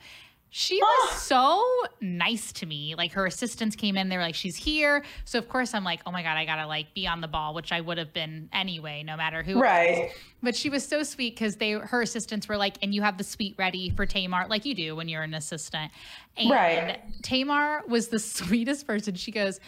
She 0.51 0.81
was 0.81 1.19
so 1.21 1.63
nice 2.01 2.53
to 2.53 2.67
me. 2.67 2.95
Like 2.97 3.13
her 3.13 3.27
assistants 3.27 3.77
came 3.77 3.97
in, 3.97 4.09
they 4.09 4.17
were 4.17 4.23
like, 4.23 4.35
"She's 4.35 4.57
here." 4.57 5.05
So 5.25 5.39
of 5.39 5.49
course 5.49 5.75
I'm 5.75 5.85
like, 5.85 6.01
"Oh 6.07 6.11
my 6.11 6.23
god, 6.23 6.37
I 6.39 6.47
gotta 6.47 6.67
like 6.67 6.95
be 6.95 7.07
on 7.07 7.21
the 7.21 7.29
ball," 7.29 7.53
which 7.55 7.71
I 7.71 7.81
would 7.81 7.99
have 7.99 8.13
been 8.15 8.49
anyway, 8.53 9.03
no 9.03 9.17
matter 9.17 9.43
who. 9.43 9.53
it 9.53 9.55
was. 9.57 9.63
Right. 9.63 10.11
But 10.43 10.57
she 10.57 10.71
was 10.71 10.87
so 10.87 11.03
sweet 11.03 11.35
because 11.35 11.57
they 11.57 11.73
her 11.73 12.01
assistants 12.01 12.49
were 12.49 12.57
like, 12.57 12.77
"And 12.83 12.95
you 12.95 13.03
have 13.03 13.19
the 13.19 13.25
suite 13.25 13.57
ready 13.59 13.91
for 13.91 14.07
Tamar, 14.07 14.47
like 14.49 14.65
you 14.65 14.75
do 14.75 14.97
when 14.97 15.09
you're 15.09 15.23
an 15.23 15.35
assistant." 15.35 15.93
And 16.37 16.51
Right. 16.51 17.01
Tamar 17.23 17.83
was 17.87 18.09
the 18.09 18.19
sweetest 18.19 18.87
person. 18.87 19.15
She 19.15 19.31
goes. 19.31 19.61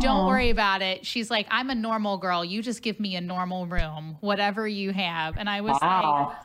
Don't 0.00 0.26
worry 0.26 0.50
about 0.50 0.82
it. 0.82 1.06
She's 1.06 1.30
like, 1.30 1.46
I'm 1.50 1.70
a 1.70 1.74
normal 1.74 2.18
girl. 2.18 2.44
You 2.44 2.62
just 2.62 2.82
give 2.82 3.00
me 3.00 3.16
a 3.16 3.20
normal 3.20 3.66
room, 3.66 4.18
whatever 4.20 4.68
you 4.68 4.92
have. 4.92 5.38
And 5.38 5.48
I 5.48 5.62
was 5.62 5.72
like, 5.72 5.82
Wow. 5.82 6.36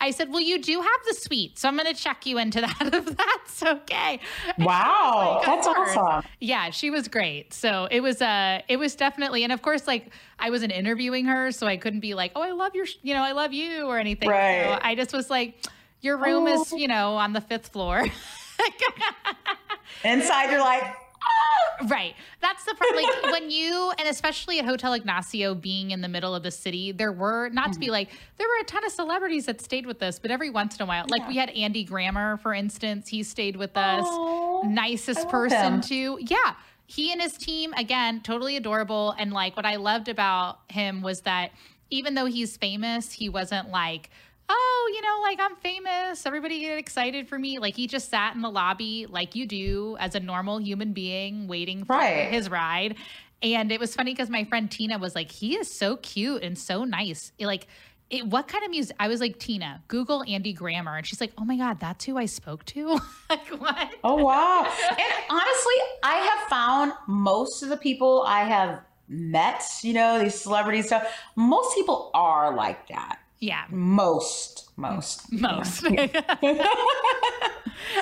I 0.00 0.10
said, 0.10 0.30
Well, 0.30 0.40
you 0.42 0.60
do 0.60 0.80
have 0.80 1.00
the 1.08 1.14
suite. 1.14 1.58
So 1.58 1.68
I'm 1.68 1.76
going 1.76 1.92
to 1.92 2.00
check 2.00 2.26
you 2.26 2.38
into 2.38 2.60
that 2.60 2.76
if 2.92 3.16
that's 3.16 3.62
okay. 3.62 4.20
And 4.56 4.66
Wow. 4.66 5.38
was 5.38 5.46
That's 5.46 5.66
course." 5.66 5.96
awesome. 5.96 6.30
Yeah, 6.40 6.70
she 6.70 6.90
was 6.90 7.08
great. 7.08 7.52
So 7.54 7.88
it 7.90 8.00
was, 8.00 8.20
uh, 8.20 8.60
it 8.68 8.76
was 8.78 8.94
definitely, 8.94 9.42
and 9.44 9.52
of 9.52 9.62
course, 9.62 9.86
like 9.86 10.10
I 10.38 10.50
wasn't 10.50 10.72
interviewing 10.72 11.24
her, 11.26 11.50
so 11.52 11.66
I 11.66 11.76
couldn't 11.78 12.00
be 12.00 12.14
like, 12.14 12.32
Oh, 12.36 12.42
I 12.42 12.52
love 12.52 12.74
your, 12.74 12.86
you 13.02 13.14
know, 13.14 13.22
I 13.22 13.32
love 13.32 13.52
you 13.52 13.86
or 13.86 13.98
anything. 13.98 14.28
Right. 14.28 14.64
So 14.64 14.78
I 14.82 14.94
just 14.94 15.12
was 15.12 15.30
like, 15.30 15.64
Your 16.02 16.16
room 16.18 16.46
is, 16.46 16.72
Oh. 16.72 16.76
you 16.76 16.88
know, 16.88 17.14
on 17.16 17.32
the 17.32 17.40
fifth 17.40 17.68
floor. 17.68 18.04
Inside, 20.04 20.50
you're 20.50 20.60
like, 20.60 20.82
Right. 21.88 22.14
That's 22.40 22.64
the 22.64 22.74
part. 22.74 22.96
Like 22.96 23.32
when 23.32 23.50
you, 23.50 23.92
and 23.98 24.08
especially 24.08 24.58
at 24.58 24.64
Hotel 24.64 24.94
Ignacio 24.94 25.54
being 25.54 25.90
in 25.90 26.00
the 26.00 26.08
middle 26.08 26.34
of 26.34 26.42
the 26.42 26.50
city, 26.50 26.90
there 26.90 27.12
were, 27.12 27.50
not 27.50 27.64
Mm-hmm. 27.66 27.72
to 27.74 27.78
be 27.80 27.90
like, 27.90 28.08
there 28.38 28.48
were 28.48 28.62
a 28.62 28.64
ton 28.64 28.82
of 28.86 28.92
celebrities 28.92 29.44
that 29.44 29.60
stayed 29.60 29.84
with 29.84 30.02
us, 30.02 30.18
but 30.18 30.30
every 30.30 30.48
once 30.48 30.76
in 30.76 30.82
a 30.82 30.86
while, 30.86 31.04
like 31.08 31.20
Yeah. 31.22 31.28
we 31.28 31.36
had 31.36 31.50
Andy 31.50 31.84
Grammer, 31.84 32.38
for 32.38 32.54
instance, 32.54 33.08
he 33.08 33.22
stayed 33.22 33.56
with 33.56 33.76
us. 33.76 34.04
"Oh, 34.06 34.62
I 34.64 34.68
Nicest 34.68 35.28
person 35.28 35.74
him." 35.74 35.80
too. 35.82 36.18
Yeah. 36.22 36.54
He 36.86 37.12
and 37.12 37.20
his 37.20 37.34
team, 37.36 37.74
again, 37.74 38.20
totally 38.22 38.56
adorable. 38.56 39.14
And 39.18 39.32
like 39.32 39.54
what 39.54 39.66
I 39.66 39.76
loved 39.76 40.08
about 40.08 40.60
him 40.70 41.02
was 41.02 41.20
that 41.22 41.50
even 41.90 42.14
though 42.14 42.26
he's 42.26 42.56
famous, 42.56 43.12
he 43.12 43.28
wasn't 43.28 43.68
like, 43.70 44.08
oh, 44.48 44.92
you 44.94 45.02
know, 45.02 45.20
like 45.22 45.38
I'm 45.40 45.56
famous. 45.56 46.24
Everybody 46.26 46.60
get 46.60 46.78
excited 46.78 47.28
for 47.28 47.38
me. 47.38 47.58
Like 47.58 47.76
he 47.76 47.86
just 47.86 48.10
sat 48.10 48.34
in 48.34 48.42
the 48.42 48.50
lobby 48.50 49.06
like 49.08 49.34
you 49.34 49.46
do 49.46 49.96
as 49.98 50.14
a 50.14 50.20
normal 50.20 50.60
human 50.60 50.92
being 50.92 51.48
waiting 51.48 51.84
for 51.84 51.94
Right. 51.94 52.28
his 52.28 52.48
ride. 52.50 52.96
And 53.42 53.70
it 53.70 53.78
was 53.80 53.94
funny 53.94 54.12
because 54.12 54.30
my 54.30 54.44
friend 54.44 54.70
Tina 54.70 54.98
was 54.98 55.14
like, 55.14 55.30
he 55.30 55.56
is 55.56 55.70
so 55.70 55.96
cute 55.96 56.42
and 56.42 56.56
so 56.58 56.84
nice. 56.84 57.32
Like, 57.38 57.66
it, 58.08 58.24
what 58.26 58.46
kind 58.48 58.64
of 58.64 58.70
music? 58.70 58.96
I 59.00 59.08
was 59.08 59.20
like, 59.20 59.38
Tina, 59.38 59.82
Google 59.88 60.24
Andy 60.28 60.52
Grammer. 60.52 60.96
And 60.96 61.06
she's 61.06 61.20
like, 61.20 61.32
oh 61.36 61.44
my 61.44 61.56
God, 61.56 61.78
that's 61.80 62.04
who 62.04 62.16
I 62.16 62.26
spoke 62.26 62.64
to? 62.66 62.98
like, 63.30 63.46
what? 63.48 63.94
Oh 64.04 64.24
wow. 64.24 64.62
and 64.90 64.98
honestly, 65.30 65.74
I 66.04 66.14
have 66.14 66.48
found 66.48 66.92
most 67.08 67.62
of 67.62 67.68
the 67.68 67.76
people 67.76 68.24
I 68.26 68.44
have 68.44 68.80
met, 69.08 69.62
you 69.82 69.92
know, 69.92 70.18
these 70.18 70.34
celebrity 70.34 70.82
stuff, 70.82 71.06
most 71.36 71.74
people 71.74 72.10
are 72.14 72.54
like 72.54 72.88
that. 72.88 73.18
Yeah, 73.38 73.64
Most, 73.70 74.70
most. 74.76 75.30
most. 75.40 75.84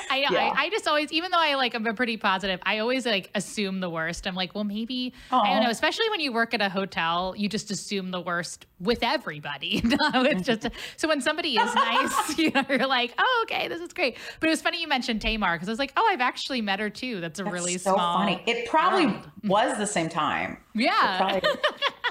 I. 0.09 0.17
Yeah. 0.17 0.29
I, 0.31 0.53
I 0.57 0.69
just 0.69 0.87
always, 0.87 1.11
even 1.11 1.31
though 1.31 1.39
I 1.39 1.55
like, 1.55 1.73
I'm 1.73 1.85
a 1.85 1.93
pretty 1.93 2.15
positive, 2.17 2.59
I 2.63 2.79
always 2.79 3.05
like 3.05 3.29
assume 3.35 3.81
the 3.81 3.89
worst. 3.89 4.25
I'm 4.25 4.35
like, 4.35 4.55
well, 4.55 4.63
maybe, 4.63 5.13
I 5.31 5.53
don't 5.53 5.63
know, 5.63 5.69
especially 5.69 6.09
when 6.09 6.21
you 6.21 6.31
work 6.31 6.53
at 6.53 6.61
a 6.61 6.69
hotel, 6.69 7.33
you 7.37 7.49
just 7.49 7.69
assume 7.69 8.11
the 8.11 8.21
worst 8.21 8.65
with 8.79 8.99
everybody. 9.03 9.81
it's 9.83 10.43
just, 10.43 10.69
so 10.97 11.07
when 11.09 11.19
somebody 11.21 11.57
is 11.57 11.75
nice, 11.75 12.37
you 12.37 12.51
know, 12.51 12.63
you're 12.69 12.87
like, 12.87 13.13
oh, 13.17 13.45
okay, 13.45 13.67
this 13.67 13.81
is 13.81 13.91
great. 13.93 14.17
But 14.39 14.47
it 14.47 14.51
was 14.51 14.61
funny 14.61 14.81
you 14.81 14.87
mentioned 14.87 15.21
Tamar 15.21 15.55
because 15.55 15.67
I 15.67 15.71
was 15.71 15.79
like, 15.79 15.91
oh, 15.97 16.07
I've 16.09 16.21
actually 16.21 16.61
met 16.61 16.79
her 16.79 16.89
too. 16.89 17.19
That's 17.19 17.39
a 17.39 17.43
That's 17.43 17.53
really 17.53 17.77
so 17.77 17.93
small. 17.95 18.19
funny. 18.19 18.41
It 18.47 18.69
probably 18.69 19.07
world. 19.07 19.27
was 19.43 19.77
the 19.77 19.87
same 19.87 20.07
time. 20.09 20.57
Yeah. 20.73 21.17
Probably, 21.17 21.49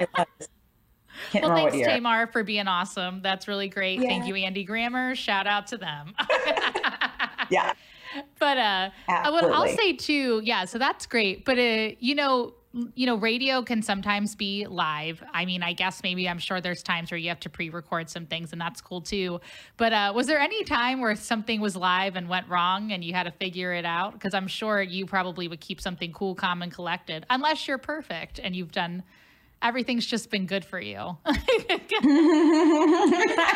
it 0.01 0.09
was. 0.16 0.49
Can't 1.31 1.45
Well, 1.45 1.71
thanks. 1.71 1.87
Tamar, 1.87 2.27
for 2.29 2.43
being 2.45 2.67
awesome. 2.67 3.21
That's 3.23 3.49
really 3.49 3.69
great. 3.69 4.01
Thank 4.01 4.27
you, 4.27 4.35
Andy 4.35 4.65
Grammer. 4.65 5.15
Shout 5.15 5.47
out 5.47 5.67
to 5.69 5.79
them. 5.79 6.15
Yeah. 7.51 7.75
but 8.39 8.57
uh 8.57 8.91
uh, 9.07 9.31
what 9.31 9.45
I'll 9.45 9.69
say 9.69 9.93
too, 9.93 10.41
yeah, 10.45 10.65
so 10.65 10.79
that's 10.79 11.05
great. 11.05 11.45
But 11.45 11.59
uh, 11.59 11.91
you 11.99 12.15
know, 12.15 12.55
you 12.95 13.07
know, 13.07 13.17
radio 13.17 13.62
can 13.62 13.83
sometimes 13.83 14.35
be 14.35 14.67
live. 14.67 15.23
I 15.33 15.45
mean, 15.45 15.62
I 15.62 15.73
guess 15.75 16.03
maybe 16.03 16.29
I'm 16.29 16.39
sure 16.39 16.61
there's 16.61 16.83
times 16.83 17.11
where 17.11 17.19
you 17.19 17.29
have 17.29 17.41
to 17.41 17.51
pre-record 17.51 18.11
some 18.11 18.27
things, 18.27 18.53
and 18.53 18.61
that's 18.61 18.81
cool 18.81 19.01
too. 19.01 19.41
But 19.77 19.93
uh, 19.93 20.12
was 20.15 20.27
there 20.27 20.41
any 20.41 20.65
time 20.65 21.01
where 21.01 21.15
something 21.15 21.61
was 21.61 21.77
live 21.77 22.17
and 22.17 22.29
went 22.29 22.49
wrong, 22.49 22.93
and 22.93 23.05
you 23.05 23.12
had 23.12 23.25
to 23.25 23.31
figure 23.33 23.73
it 23.73 23.85
out? 23.85 24.15
Because 24.15 24.35
I'm 24.35 24.49
sure 24.49 24.83
you 24.83 25.07
probably 25.07 25.47
would 25.47 25.61
keep 25.61 25.81
something 25.81 26.12
cool, 26.12 26.35
calm, 26.35 26.62
and 26.62 26.73
collected, 26.73 27.27
unless 27.31 27.69
you're 27.69 27.79
perfect 27.79 28.41
and 28.43 28.57
you've 28.57 28.73
done 28.73 29.03
everything's 29.62 30.07
just 30.07 30.30
been 30.30 30.46
good 30.46 30.64
for 30.64 30.78
you. 30.80 30.96
I'm 31.26 31.36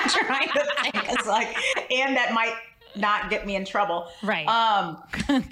trying 0.09 0.49
to 0.49 0.67
think. 0.83 1.13
It's 1.13 1.27
like, 1.27 1.55
and 1.91 2.17
that 2.17 2.33
might 2.33 2.55
not 2.97 3.31
get 3.31 3.47
me 3.47 3.57
in 3.57 3.65
trouble. 3.65 4.09
right. 4.23 4.47
Um, 4.47 5.03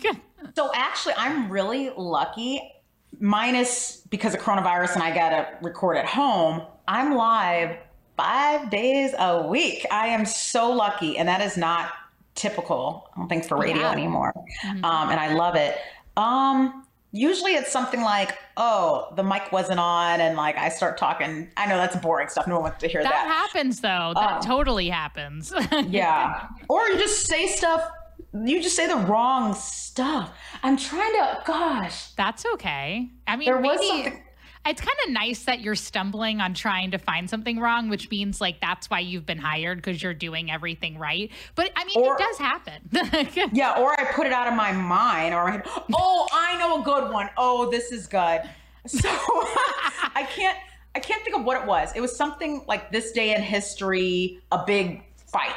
so 0.56 0.70
actually, 0.74 1.14
I'm 1.16 1.50
really 1.50 1.90
lucky. 1.96 2.72
Minus 3.18 4.02
because 4.10 4.34
of 4.34 4.40
coronavirus 4.40 4.94
and 4.94 5.02
I 5.02 5.14
got 5.14 5.30
to 5.30 5.48
record 5.62 5.96
at 5.96 6.04
home. 6.06 6.60
I'm 6.86 7.14
live 7.14 7.76
five 8.16 8.68
days 8.70 9.14
a 9.18 9.46
week. 9.46 9.86
I 9.90 10.08
am 10.08 10.26
so 10.26 10.70
lucky, 10.70 11.16
and 11.16 11.26
that 11.28 11.40
is 11.40 11.56
not 11.56 11.90
typical. 12.34 13.08
I 13.14 13.18
don't 13.20 13.28
think 13.28 13.46
for 13.46 13.56
radio 13.56 13.82
Yeah. 13.82 13.92
anymore. 13.92 14.34
Mhm. 14.64 14.84
Um, 14.84 15.08
and 15.10 15.18
I 15.18 15.32
love 15.32 15.54
it. 15.54 15.78
Um, 16.18 16.85
usually 17.12 17.52
it's 17.52 17.70
something 17.72 18.00
like, 18.02 18.36
oh, 18.56 19.12
the 19.16 19.22
mic 19.22 19.50
wasn't 19.52 19.80
on, 19.80 20.20
and 20.20 20.36
like 20.36 20.56
I 20.56 20.68
start 20.68 20.98
talking. 20.98 21.50
I 21.56 21.66
know 21.66 21.76
that's 21.76 21.96
boring 21.96 22.28
stuff. 22.28 22.46
No 22.46 22.54
one 22.56 22.64
wants 22.64 22.78
to 22.80 22.88
hear 22.88 23.02
that 23.02 23.10
that. 23.10 23.26
happens 23.26 23.80
though. 23.80 24.12
That 24.14 24.32
Um, 24.36 24.40
totally 24.42 24.88
happens. 24.88 25.52
Yeah. 25.88 26.46
or 26.68 26.86
you 26.88 26.98
just 26.98 27.26
say 27.26 27.46
stuff, 27.48 27.88
you 28.34 28.62
just 28.62 28.76
say 28.76 28.86
the 28.86 28.96
wrong 28.96 29.54
stuff. 29.54 30.30
I'm 30.62 30.76
trying 30.76 31.12
to, 31.14 31.42
gosh, 31.46 32.10
That's 32.16 32.44
okay. 32.54 33.08
I 33.26 33.36
mean, 33.36 33.46
there 33.46 33.58
was 33.60 33.86
something. 33.86 34.22
It's 34.68 34.80
kind 34.80 34.96
of 35.06 35.12
nice 35.12 35.44
that 35.44 35.60
you're 35.60 35.74
stumbling 35.74 36.40
on 36.40 36.54
trying 36.54 36.90
to 36.90 36.98
find 36.98 37.28
something 37.28 37.58
wrong, 37.58 37.88
which 37.88 38.10
means 38.10 38.40
like 38.40 38.60
that's 38.60 38.88
why 38.90 39.00
you've 39.00 39.26
been 39.26 39.38
hired 39.38 39.78
because 39.78 40.02
you're 40.02 40.14
doing 40.14 40.50
everything 40.50 40.98
right. 40.98 41.30
But 41.54 41.70
I 41.76 41.84
mean, 41.84 42.04
Or- 42.04 42.14
it 42.14 42.18
does 42.18 42.38
happen. 42.38 42.74
Yeah, 43.52 43.78
or 43.78 43.98
I 43.98 44.04
put 44.12 44.26
it 44.26 44.32
out 44.32 44.46
of 44.48 44.54
my 44.54 44.72
mind, 44.72 45.34
or 45.34 45.48
I, 45.48 45.62
oh, 45.94 46.26
I 46.32 46.58
know 46.58 46.80
a 46.80 46.84
good 46.84 47.12
one. 47.12 47.28
Oh, 47.36 47.70
this 47.70 47.92
is 47.92 48.06
good. 48.06 48.42
So 48.86 49.08
I 49.08 50.26
can't, 50.30 50.56
I 50.94 51.00
can't 51.00 51.22
think 51.24 51.36
of 51.36 51.44
what 51.44 51.60
it 51.60 51.66
was. 51.66 51.92
It 51.94 52.00
was 52.00 52.16
something 52.16 52.64
like 52.66 52.90
this 52.92 53.12
day 53.12 53.34
in 53.34 53.42
history, 53.42 54.40
a 54.52 54.64
big 54.64 55.02
fight, 55.26 55.54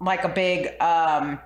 like 0.00 0.24
a 0.24 0.28
big 0.28 0.80
um, 0.80 1.38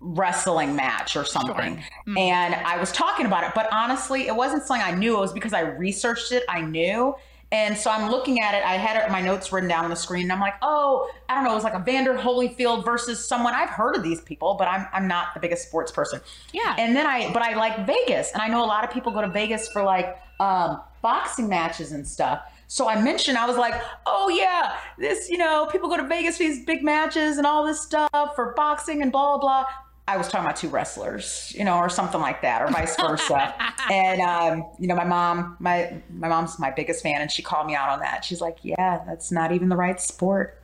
wrestling 0.00 0.76
match 0.76 1.16
or 1.16 1.24
something. 1.24 1.82
Mm. 2.06 2.18
And 2.18 2.54
I 2.54 2.78
was 2.78 2.92
talking 2.92 3.26
about 3.26 3.44
it, 3.44 3.52
but 3.54 3.68
honestly, 3.72 4.26
it 4.26 4.34
wasn't 4.36 4.62
something 4.64 4.84
I 4.84 4.96
knew. 4.96 5.16
It 5.16 5.20
was 5.20 5.32
because 5.32 5.52
I 5.52 5.60
researched 5.60 6.32
it. 6.32 6.44
I 6.48 6.60
knew. 6.60 7.14
And 7.52 7.76
so 7.76 7.90
I'm 7.92 8.10
looking 8.10 8.40
at 8.40 8.54
it. 8.54 8.64
I 8.64 8.74
had 8.74 9.10
my 9.10 9.20
notes 9.20 9.52
written 9.52 9.68
down 9.68 9.84
on 9.84 9.90
the 9.90 9.96
screen, 9.96 10.24
and 10.24 10.32
I'm 10.32 10.40
like, 10.40 10.56
oh, 10.62 11.08
I 11.28 11.34
don't 11.34 11.44
know. 11.44 11.52
It 11.52 11.54
was 11.54 11.62
like 11.62 11.76
Evander 11.76 12.16
Holyfield 12.16 12.84
versus 12.84 13.24
someone. 13.24 13.54
I've 13.54 13.70
heard 13.70 13.94
of 13.94 14.02
these 14.02 14.20
people, 14.20 14.54
but 14.54 14.66
I'm 14.66 14.86
I'm 14.92 15.06
not 15.06 15.32
the 15.32 15.38
biggest 15.38 15.68
sports 15.68 15.92
person. 15.92 16.20
yeah. 16.52 16.74
And 16.76 16.96
then 16.96 17.06
I, 17.06 17.32
but 17.32 17.42
I 17.42 17.54
like 17.54 17.86
Vegas, 17.86 18.32
and 18.32 18.42
I 18.42 18.48
know 18.48 18.64
a 18.64 18.66
lot 18.66 18.82
of 18.82 18.90
people 18.90 19.12
go 19.12 19.20
to 19.20 19.28
Vegas 19.28 19.68
for 19.68 19.84
like 19.84 20.18
um, 20.40 20.80
boxing 21.02 21.48
matches 21.48 21.92
and 21.92 22.06
stuff. 22.06 22.42
So 22.68 22.88
I 22.88 23.00
mentioned, 23.00 23.38
I 23.38 23.46
was 23.46 23.56
like, 23.56 23.80
oh 24.06 24.28
yeah, 24.28 24.76
this, 24.98 25.30
you 25.30 25.38
know, 25.38 25.68
people 25.70 25.88
go 25.88 25.96
to 25.96 26.06
Vegas 26.08 26.38
for 26.38 26.42
these 26.42 26.64
big 26.64 26.82
matches 26.82 27.38
and 27.38 27.46
all 27.46 27.64
this 27.64 27.80
stuff 27.80 28.10
for 28.34 28.54
boxing 28.56 29.02
and 29.02 29.12
blah 29.12 29.38
blah. 29.38 29.66
I 30.08 30.16
was 30.16 30.28
talking 30.28 30.44
about 30.44 30.56
two 30.56 30.68
wrestlers, 30.68 31.52
you 31.56 31.64
know, 31.64 31.78
or 31.78 31.88
something 31.88 32.20
like 32.20 32.42
that, 32.42 32.62
or 32.62 32.68
vice 32.68 32.94
versa. 32.96 33.54
and 33.90 34.20
um, 34.20 34.64
you 34.78 34.86
know, 34.86 34.94
my 34.94 35.04
mom, 35.04 35.56
my 35.58 36.00
my 36.10 36.28
mom's 36.28 36.58
my 36.58 36.70
biggest 36.70 37.02
fan, 37.02 37.20
and 37.20 37.30
she 37.30 37.42
called 37.42 37.66
me 37.66 37.74
out 37.74 37.88
on 37.88 37.98
that. 38.00 38.24
She's 38.24 38.40
like, 38.40 38.58
yeah, 38.62 39.02
that's 39.06 39.32
not 39.32 39.52
even 39.52 39.68
the 39.68 39.76
right 39.76 40.00
sport, 40.00 40.62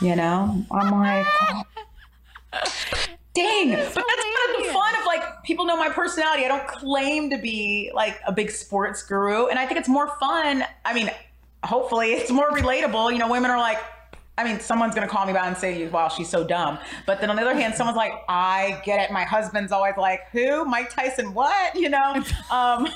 you 0.00 0.14
know. 0.14 0.64
I'm 0.70 0.90
like. 0.90 1.26
Dang, 3.34 3.70
but 3.70 3.78
that's 3.78 3.94
kind 3.94 4.60
of 4.60 4.66
the 4.66 4.72
fun 4.74 4.94
of 5.00 5.06
like 5.06 5.42
people 5.42 5.64
know 5.64 5.74
my 5.74 5.88
personality. 5.88 6.44
I 6.44 6.48
don't 6.48 6.66
claim 6.66 7.30
to 7.30 7.38
be 7.38 7.90
like 7.94 8.20
a 8.26 8.32
big 8.32 8.50
sports 8.50 9.02
guru, 9.02 9.46
and 9.46 9.58
I 9.58 9.64
think 9.64 9.80
it's 9.80 9.88
more 9.88 10.08
fun. 10.20 10.64
I 10.84 10.92
mean, 10.92 11.10
hopefully, 11.64 12.12
it's 12.12 12.30
more 12.30 12.50
relatable. 12.50 13.10
You 13.10 13.18
know, 13.18 13.30
women 13.30 13.50
are 13.50 13.58
like, 13.58 13.78
I 14.42 14.44
mean, 14.44 14.60
someone's 14.60 14.94
gonna 14.94 15.08
call 15.08 15.24
me 15.24 15.32
back 15.32 15.46
and 15.46 15.56
say, 15.56 15.86
"Wow, 15.88 16.08
she's 16.08 16.28
so 16.28 16.42
dumb." 16.44 16.78
But 17.06 17.20
then 17.20 17.30
on 17.30 17.36
the 17.36 17.42
other 17.42 17.54
hand, 17.54 17.74
someone's 17.74 17.96
like, 17.96 18.12
"I 18.28 18.80
get 18.84 19.00
it." 19.00 19.12
My 19.12 19.22
husband's 19.22 19.70
always 19.70 19.96
like, 19.96 20.28
"Who? 20.32 20.64
Mike 20.64 20.90
Tyson? 20.90 21.32
What?" 21.32 21.74
You 21.76 21.88
know. 21.88 22.22
Um, 22.50 22.86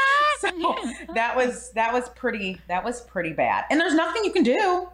so 0.40 0.76
that 1.14 1.34
was 1.34 1.70
that 1.70 1.92
was 1.92 2.08
pretty 2.10 2.60
that 2.68 2.84
was 2.84 3.00
pretty 3.02 3.32
bad. 3.32 3.64
And 3.70 3.80
there's 3.80 3.94
nothing 3.94 4.24
you 4.24 4.32
can 4.32 4.42
do. 4.42 4.88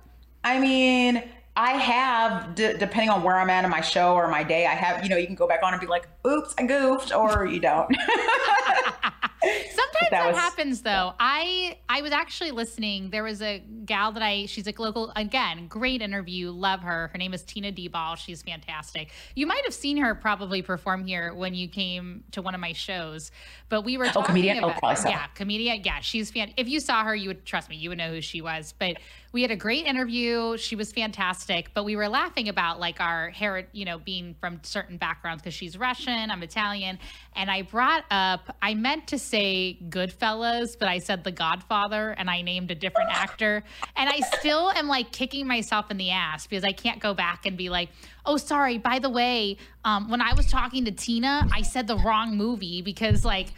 I 0.44 0.60
mean, 0.60 1.24
I 1.56 1.72
have, 1.72 2.54
d- 2.54 2.74
depending 2.78 3.10
on 3.10 3.22
where 3.22 3.36
I'm 3.36 3.50
at 3.50 3.64
in 3.64 3.70
my 3.70 3.80
show 3.80 4.14
or 4.14 4.28
my 4.28 4.42
day, 4.42 4.66
I 4.66 4.74
have, 4.74 5.02
you 5.02 5.10
know, 5.10 5.16
you 5.16 5.26
can 5.26 5.34
go 5.34 5.46
back 5.46 5.60
on 5.62 5.72
and 5.72 5.80
be 5.80 5.86
like, 5.86 6.08
oops, 6.26 6.54
I 6.58 6.64
goofed, 6.64 7.12
or 7.12 7.46
you 7.46 7.60
don't. 7.60 7.94
Sometimes 9.42 10.10
that 10.10 10.10
that, 10.10 10.26
was- 10.28 10.36
happens 10.36 10.82
though. 10.82 11.14
I 11.18 11.78
I 11.88 12.02
was 12.02 12.12
actually 12.12 12.50
listening. 12.50 13.10
There 13.10 13.22
was 13.22 13.42
a 13.42 13.62
gal 13.84 14.12
that 14.12 14.22
I 14.22 14.46
she's 14.46 14.66
a 14.66 14.74
local 14.78 15.12
again, 15.16 15.66
great 15.66 16.02
interview, 16.02 16.50
love 16.50 16.80
her. 16.80 17.08
Her 17.12 17.18
name 17.18 17.34
is 17.34 17.42
Tina 17.42 17.72
Deball. 17.72 18.16
She's 18.16 18.42
fantastic. 18.42 19.10
You 19.34 19.46
might 19.46 19.64
have 19.64 19.74
seen 19.74 19.96
her 19.98 20.14
probably 20.14 20.62
perform 20.62 21.04
here 21.04 21.34
when 21.34 21.54
you 21.54 21.68
came 21.68 22.24
to 22.32 22.42
one 22.42 22.54
of 22.54 22.60
my 22.60 22.72
shows. 22.72 23.30
But 23.68 23.82
we 23.82 23.96
were 23.96 24.06
oh, 24.06 24.10
talking 24.10 24.26
comedian? 24.26 24.58
Oh, 24.58 24.68
about 24.68 24.78
probably 24.78 24.96
so. 24.96 25.08
yeah, 25.08 25.26
comedian. 25.28 25.82
Yeah, 25.84 26.00
she's 26.00 26.30
fan. 26.30 26.52
If 26.56 26.68
you 26.68 26.80
saw 26.80 27.04
her, 27.04 27.14
you 27.14 27.28
would 27.28 27.44
trust 27.44 27.68
me. 27.68 27.76
You 27.76 27.88
would 27.90 27.98
know 27.98 28.10
who 28.10 28.20
she 28.20 28.40
was. 28.40 28.74
But 28.78 28.98
we 29.32 29.40
had 29.40 29.50
a 29.50 29.56
great 29.56 29.86
interview. 29.86 30.58
She 30.58 30.76
was 30.76 30.92
fantastic. 30.92 31.70
But 31.72 31.84
we 31.84 31.96
were 31.96 32.08
laughing 32.08 32.48
about 32.48 32.78
like 32.78 33.00
our 33.00 33.30
hair, 33.30 33.66
you 33.72 33.86
know, 33.86 33.98
being 33.98 34.36
from 34.38 34.60
certain 34.62 34.98
backgrounds 34.98 35.42
because 35.42 35.54
she's 35.54 35.78
Russian, 35.78 36.30
I'm 36.30 36.42
Italian, 36.42 36.98
and 37.34 37.50
I 37.50 37.62
brought 37.62 38.04
up. 38.10 38.54
I 38.60 38.74
meant 38.74 39.08
to 39.08 39.18
say 39.18 39.78
Goodfellas, 39.88 40.78
but 40.78 40.88
I 40.88 40.98
said 40.98 41.24
The 41.24 41.32
Godfather, 41.32 42.10
and 42.10 42.28
I 42.28 42.42
named 42.42 42.70
a 42.70 42.74
different 42.74 43.10
actor. 43.12 43.64
And 43.96 44.10
I 44.10 44.20
still 44.38 44.70
am 44.72 44.86
like 44.86 45.12
kicking 45.12 45.46
myself 45.46 45.90
in 45.90 45.96
the 45.96 46.10
ass 46.10 46.46
because 46.46 46.64
I 46.64 46.72
can't 46.72 47.00
go 47.00 47.14
back 47.14 47.46
and 47.46 47.56
be 47.56 47.70
like, 47.70 47.88
oh, 48.26 48.36
sorry. 48.36 48.76
By 48.76 48.98
the 48.98 49.10
way, 49.10 49.56
um, 49.84 50.10
when 50.10 50.20
I 50.20 50.34
was 50.34 50.46
talking 50.46 50.84
to 50.84 50.92
Tina, 50.92 51.48
I 51.52 51.62
said 51.62 51.86
the 51.86 51.96
wrong 51.96 52.36
movie 52.36 52.82
because 52.82 53.24
like. 53.24 53.48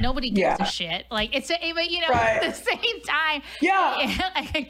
Nobody 0.00 0.30
gives 0.30 0.40
Yeah. 0.40 0.56
a 0.62 0.66
shit. 0.66 1.06
Like 1.10 1.34
it's 1.34 1.50
a, 1.50 1.72
but 1.74 1.90
you 1.90 2.00
know, 2.00 2.08
Right. 2.08 2.38
at 2.42 2.54
the 2.54 2.62
same 2.62 3.00
time. 3.02 3.42
Yeah. 3.60 4.00
you 4.54 4.66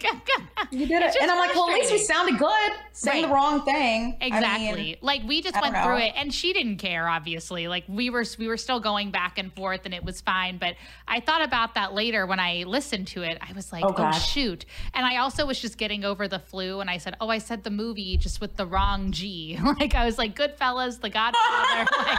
You 0.81 0.87
did 0.87 1.03
it. 1.03 1.16
And 1.20 1.31
I'm 1.31 1.39
like, 1.39 1.55
well, 1.55 1.68
at 1.70 1.74
least 1.74 1.93
we 1.93 1.99
sounded 1.99 2.39
good 2.39 2.72
saying 2.93 3.22
Right. 3.24 3.28
the 3.28 3.35
wrong 3.35 3.64
thing. 3.64 4.16
I 4.20 4.24
mean, 4.24 4.35
Exactly. 4.35 4.99
like 5.01 5.22
we 5.26 5.43
just 5.43 5.57
I 5.57 5.61
went 5.62 5.76
through 5.85 5.99
it 5.99 6.12
and 6.16 6.33
she 6.33 6.53
didn't 6.53 6.76
care 6.78 7.09
obviously. 7.09 7.68
Like 7.68 7.85
we 7.89 8.11
were 8.11 8.24
we 8.39 8.49
were 8.49 8.57
still 8.57 8.81
going 8.81 9.11
back 9.11 9.39
and 9.39 9.53
forth 9.55 9.81
and 9.85 9.95
it 9.95 10.05
was 10.05 10.20
fine, 10.20 10.59
but 10.59 10.74
I 11.09 11.20
thought 11.20 11.43
about 11.43 11.74
that 11.74 11.93
later 11.95 12.26
when 12.26 12.41
I 12.41 12.64
listened 12.66 13.09
to 13.09 13.22
it. 13.22 13.39
I 13.41 13.53
was 13.53 13.72
like, 13.72 13.85
Oh, 13.85 13.95
"Oh, 13.97 14.12
shoot." 14.12 14.64
And 14.95 15.05
I 15.07 15.16
also 15.18 15.47
was 15.47 15.61
just 15.61 15.78
getting 15.78 16.05
over 16.05 16.28
the 16.28 16.39
flu 16.39 16.81
and 16.81 16.89
I 16.91 16.99
said, 16.99 17.16
"Oh, 17.20 17.28
I 17.28 17.39
said 17.39 17.64
the 17.64 17.70
movie 17.70 18.16
just 18.16 18.41
with 18.41 18.57
the 18.57 18.66
wrong 18.66 19.11
G." 19.12 19.59
like 19.81 19.95
I 19.95 20.05
was 20.05 20.18
like, 20.18 20.37
"Goodfellas, 20.37 21.01
The 21.01 21.11
Godfather." 21.11 21.87
like, 21.99 22.18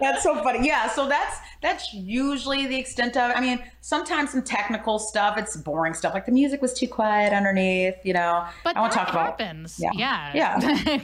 That's 0.00 0.22
so 0.22 0.42
funny. 0.42 0.66
Yeah, 0.66 0.88
so 0.88 1.08
that's 1.08 1.38
that's 1.62 1.92
usually 1.92 2.66
the 2.66 2.76
extent 2.76 3.16
of 3.16 3.30
it. 3.30 3.36
I 3.36 3.40
mean, 3.40 3.62
sometimes 3.80 4.30
some 4.30 4.42
technical 4.42 4.98
stuff, 4.98 5.36
it's 5.36 5.56
boring 5.56 5.94
stuff. 5.94 6.14
Like 6.14 6.26
the 6.26 6.32
music 6.32 6.62
was 6.62 6.72
too 6.72 6.88
quiet 6.88 7.32
underneath, 7.32 7.96
you 8.04 8.14
know. 8.14 8.46
but 8.64 8.76
I 8.76 8.88
to 8.88 8.96
talk 8.96 9.10
about 9.10 9.40
happens. 9.40 9.78
Yeah. 9.78 10.30
Yeah. 10.34 10.58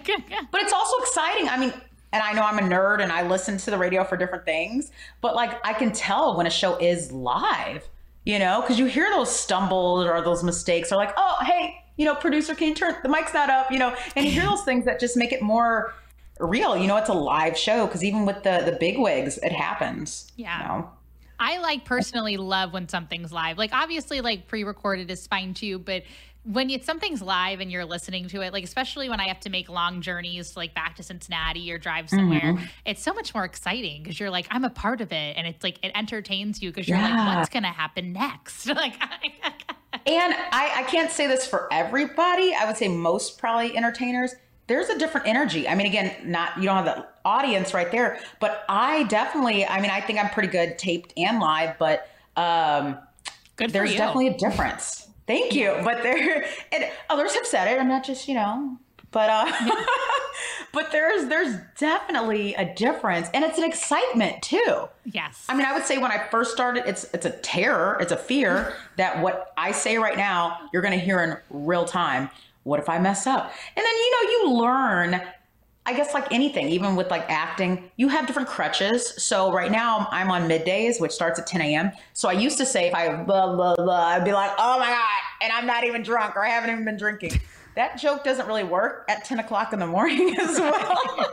But 0.51 0.63
it's 0.63 0.73
also 0.73 0.97
exciting. 1.03 1.49
I 1.49 1.59
mean, 1.59 1.73
and 2.13 2.23
I 2.23 2.33
know 2.33 2.43
I'm 2.43 2.59
a 2.59 2.63
nerd 2.63 3.03
and 3.03 3.13
I 3.13 3.27
listen 3.27 3.59
to 3.59 3.71
the 3.71 3.77
radio 3.77 4.05
for 4.05 4.17
different 4.17 4.45
things, 4.45 4.91
but 5.21 5.35
like 5.35 5.65
I 5.67 5.75
can 5.75 5.93
tell 5.93 6.37
when 6.37 6.47
a 6.47 6.51
show 6.51 6.77
is 6.79 7.13
live, 7.13 7.87
you 8.25 8.39
know, 8.39 8.61
because 8.63 8.79
you 8.79 8.87
hear 8.87 9.11
those 9.11 9.35
stumbles 9.35 10.07
or 10.07 10.23
those 10.23 10.43
mistakes 10.43 10.93
or 10.93 10.97
like, 10.97 11.13
oh, 11.17 11.37
hey, 11.43 11.75
you 11.97 12.05
know, 12.05 12.15
producer, 12.15 12.55
can 12.55 12.69
you 12.69 12.75
turn 12.75 12.95
the 13.03 13.09
mic's 13.09 13.35
not 13.35 13.51
up, 13.51 13.71
you 13.71 13.79
know, 13.79 13.95
and 14.15 14.25
you 14.25 14.31
hear 14.33 14.45
those 14.45 14.63
things 14.63 14.85
that 14.85 15.01
just 15.01 15.17
make 15.17 15.33
it 15.33 15.43
more 15.43 15.95
real. 16.41 16.77
You 16.77 16.87
know, 16.87 16.97
it's 16.97 17.09
a 17.09 17.15
live 17.15 17.57
show 17.57 17.87
because 17.87 18.05
even 18.05 18.27
with 18.27 18.43
the 18.43 18.63
the 18.65 18.77
big 18.79 18.99
wigs, 18.99 19.39
it 19.39 19.53
happens. 19.53 20.31
Yeah. 20.37 20.61
You 20.61 20.69
know? 20.69 20.91
I 21.39 21.59
like 21.59 21.85
personally 21.85 22.37
love 22.39 22.73
when 22.73 22.89
something's 22.89 23.33
live. 23.33 23.59
Like 23.59 23.73
obviously 23.73 24.21
like 24.21 24.49
pre-recorded 24.49 25.11
is 25.11 25.27
fine 25.27 25.53
too, 25.55 25.79
but 25.79 26.03
when 26.45 26.71
it's 26.71 26.87
something's 26.87 27.21
live 27.21 27.59
and 27.61 27.73
you're 27.73 27.85
listening 27.85 28.29
to 28.29 28.41
it, 28.41 28.53
like 28.53 28.63
especially 28.65 29.09
when 29.09 29.19
I 29.21 29.27
have 29.27 29.41
to 29.41 29.51
make 29.51 29.69
long 29.69 30.01
journeys 30.01 30.57
like 30.57 30.75
back 30.75 30.95
to 30.97 31.03
Cincinnati 31.03 31.71
or 31.73 31.77
drive 31.79 32.09
somewhere, 32.09 32.41
Mm-hmm. 32.55 32.65
it's 32.87 33.03
so 33.03 33.13
much 33.13 33.35
more 33.35 33.45
exciting 33.45 34.03
because 34.03 34.19
you're 34.21 34.31
like 34.31 34.47
I'm 34.51 34.65
a 34.65 34.71
part 34.71 35.01
of 35.01 35.13
it 35.13 35.37
and 35.37 35.47
it's 35.47 35.63
like 35.65 35.79
it 35.85 35.91
entertains 35.95 36.63
you 36.63 36.71
because 36.71 36.89
you're 36.89 36.99
like 36.99 37.37
what's 37.37 37.51
going 37.51 37.65
to 37.65 37.69
happen 37.69 38.13
next? 38.13 38.67
like 38.75 38.95
And 40.07 40.35
I, 40.53 40.73
I 40.77 40.83
can't 40.85 41.11
say 41.11 41.27
this 41.27 41.47
for 41.47 41.69
everybody. 41.73 42.55
I 42.55 42.65
would 42.67 42.77
say 42.77 42.87
most 42.89 43.39
probably 43.39 43.77
entertainers. 43.77 44.35
There's 44.67 44.89
a 44.89 44.99
different 44.99 45.29
energy. 45.29 45.69
I 45.69 45.75
mean, 45.75 45.87
again, 45.87 46.15
not 46.25 46.57
you 46.57 46.65
don't 46.65 46.77
have 46.77 46.85
the 46.85 47.07
audience 47.25 47.73
right 47.73 47.91
there, 47.91 48.19
but 48.41 48.65
I 48.69 49.05
definitely. 49.05 49.65
I 49.65 49.81
mean, 49.81 49.91
I 49.91 50.01
think 50.01 50.19
I'm 50.19 50.31
pretty 50.31 50.49
good 50.49 50.79
taped 50.79 51.13
and 51.17 51.39
live, 51.41 51.79
but 51.79 52.09
um, 52.37 52.99
good 53.57 53.71
there's 53.71 53.95
definitely 53.95 54.29
a 54.29 54.37
difference. 54.37 55.09
Thank 55.27 55.55
you. 55.55 55.77
But 55.83 56.03
there, 56.03 56.47
and 56.73 56.85
others 57.11 57.35
have 57.35 57.47
said 57.47 57.73
it. 57.73 57.81
I'm 57.81 57.89
not 57.89 58.05
just 58.05 58.29
you 58.29 58.35
know, 58.35 58.79
but 59.11 59.31
uh, 59.31 59.53
but 60.73 60.93
there's 60.93 61.29
there's 61.29 61.57
definitely 61.79 62.55
a 62.55 62.75
difference, 62.75 63.29
and 63.35 63.45
it's 63.45 63.59
an 63.59 63.65
excitement 63.65 64.43
too. 64.43 64.89
yes. 65.05 65.45
I 65.49 65.57
mean, 65.57 65.67
I 65.67 65.73
would 65.73 65.85
say 65.85 65.99
when 65.99 66.13
I 66.13 66.27
first 66.31 66.53
started, 66.53 66.85
it's 66.87 67.05
it's 67.15 67.27
a 67.27 67.31
terror, 67.31 67.99
it's 68.01 68.13
a 68.13 68.17
fear 68.17 68.75
that 68.97 69.21
what 69.21 69.53
I 69.57 69.73
say 69.73 69.99
right 69.99 70.17
now, 70.17 70.69
you're 70.73 70.83
going 70.83 70.99
to 70.99 71.05
hear 71.05 71.21
in 71.23 71.37
real 71.51 71.85
time. 71.85 72.31
What 72.67 72.81
if 72.81 72.89
I 72.89 72.99
mess 72.99 73.27
up? 73.29 73.53
And 73.77 73.85
then 73.87 73.95
you 73.95 74.11
know, 74.11 74.31
you 74.31 74.61
learn. 74.61 75.23
I 75.89 75.93
guess 75.95 76.13
like 76.15 76.33
anything, 76.33 76.69
even 76.69 76.97
with 76.97 77.13
like 77.13 77.31
acting, 77.31 77.93
you 77.95 78.09
have 78.09 78.27
different 78.27 78.49
crutches. 78.49 79.23
So 79.23 79.53
right 79.53 79.71
now 79.71 80.09
I'm 80.11 80.33
on 80.33 80.49
middays, 80.49 81.01
which 81.01 81.13
starts 81.13 81.39
at 81.39 81.47
10 81.47 81.61
a.m. 81.61 81.93
So 82.13 82.29
I 82.29 82.33
used 82.33 82.59
to 82.59 82.67
say 82.67 82.89
if 82.89 82.95
I 82.95 83.23
blah 83.23 83.55
blah 83.55 83.77
blah, 83.77 84.07
I'd 84.07 84.25
be 84.25 84.33
like, 84.33 84.51
oh 84.59 84.81
my 84.81 84.89
god, 84.89 85.23
and 85.43 85.53
I'm 85.53 85.65
not 85.65 85.85
even 85.85 86.03
drunk 86.03 86.35
or 86.35 86.45
I 86.45 86.49
haven't 86.49 86.71
even 86.71 86.85
been 86.85 86.97
drinking. 86.97 87.41
That 87.77 88.01
joke 88.01 88.25
doesn't 88.25 88.49
really 88.49 88.65
work 88.65 89.05
at 89.09 89.25
10 89.25 89.39
o'clock 89.39 89.73
in 89.73 89.79
the 89.79 89.87
morning 89.87 90.35
as 90.41 90.59
well. 90.59 91.33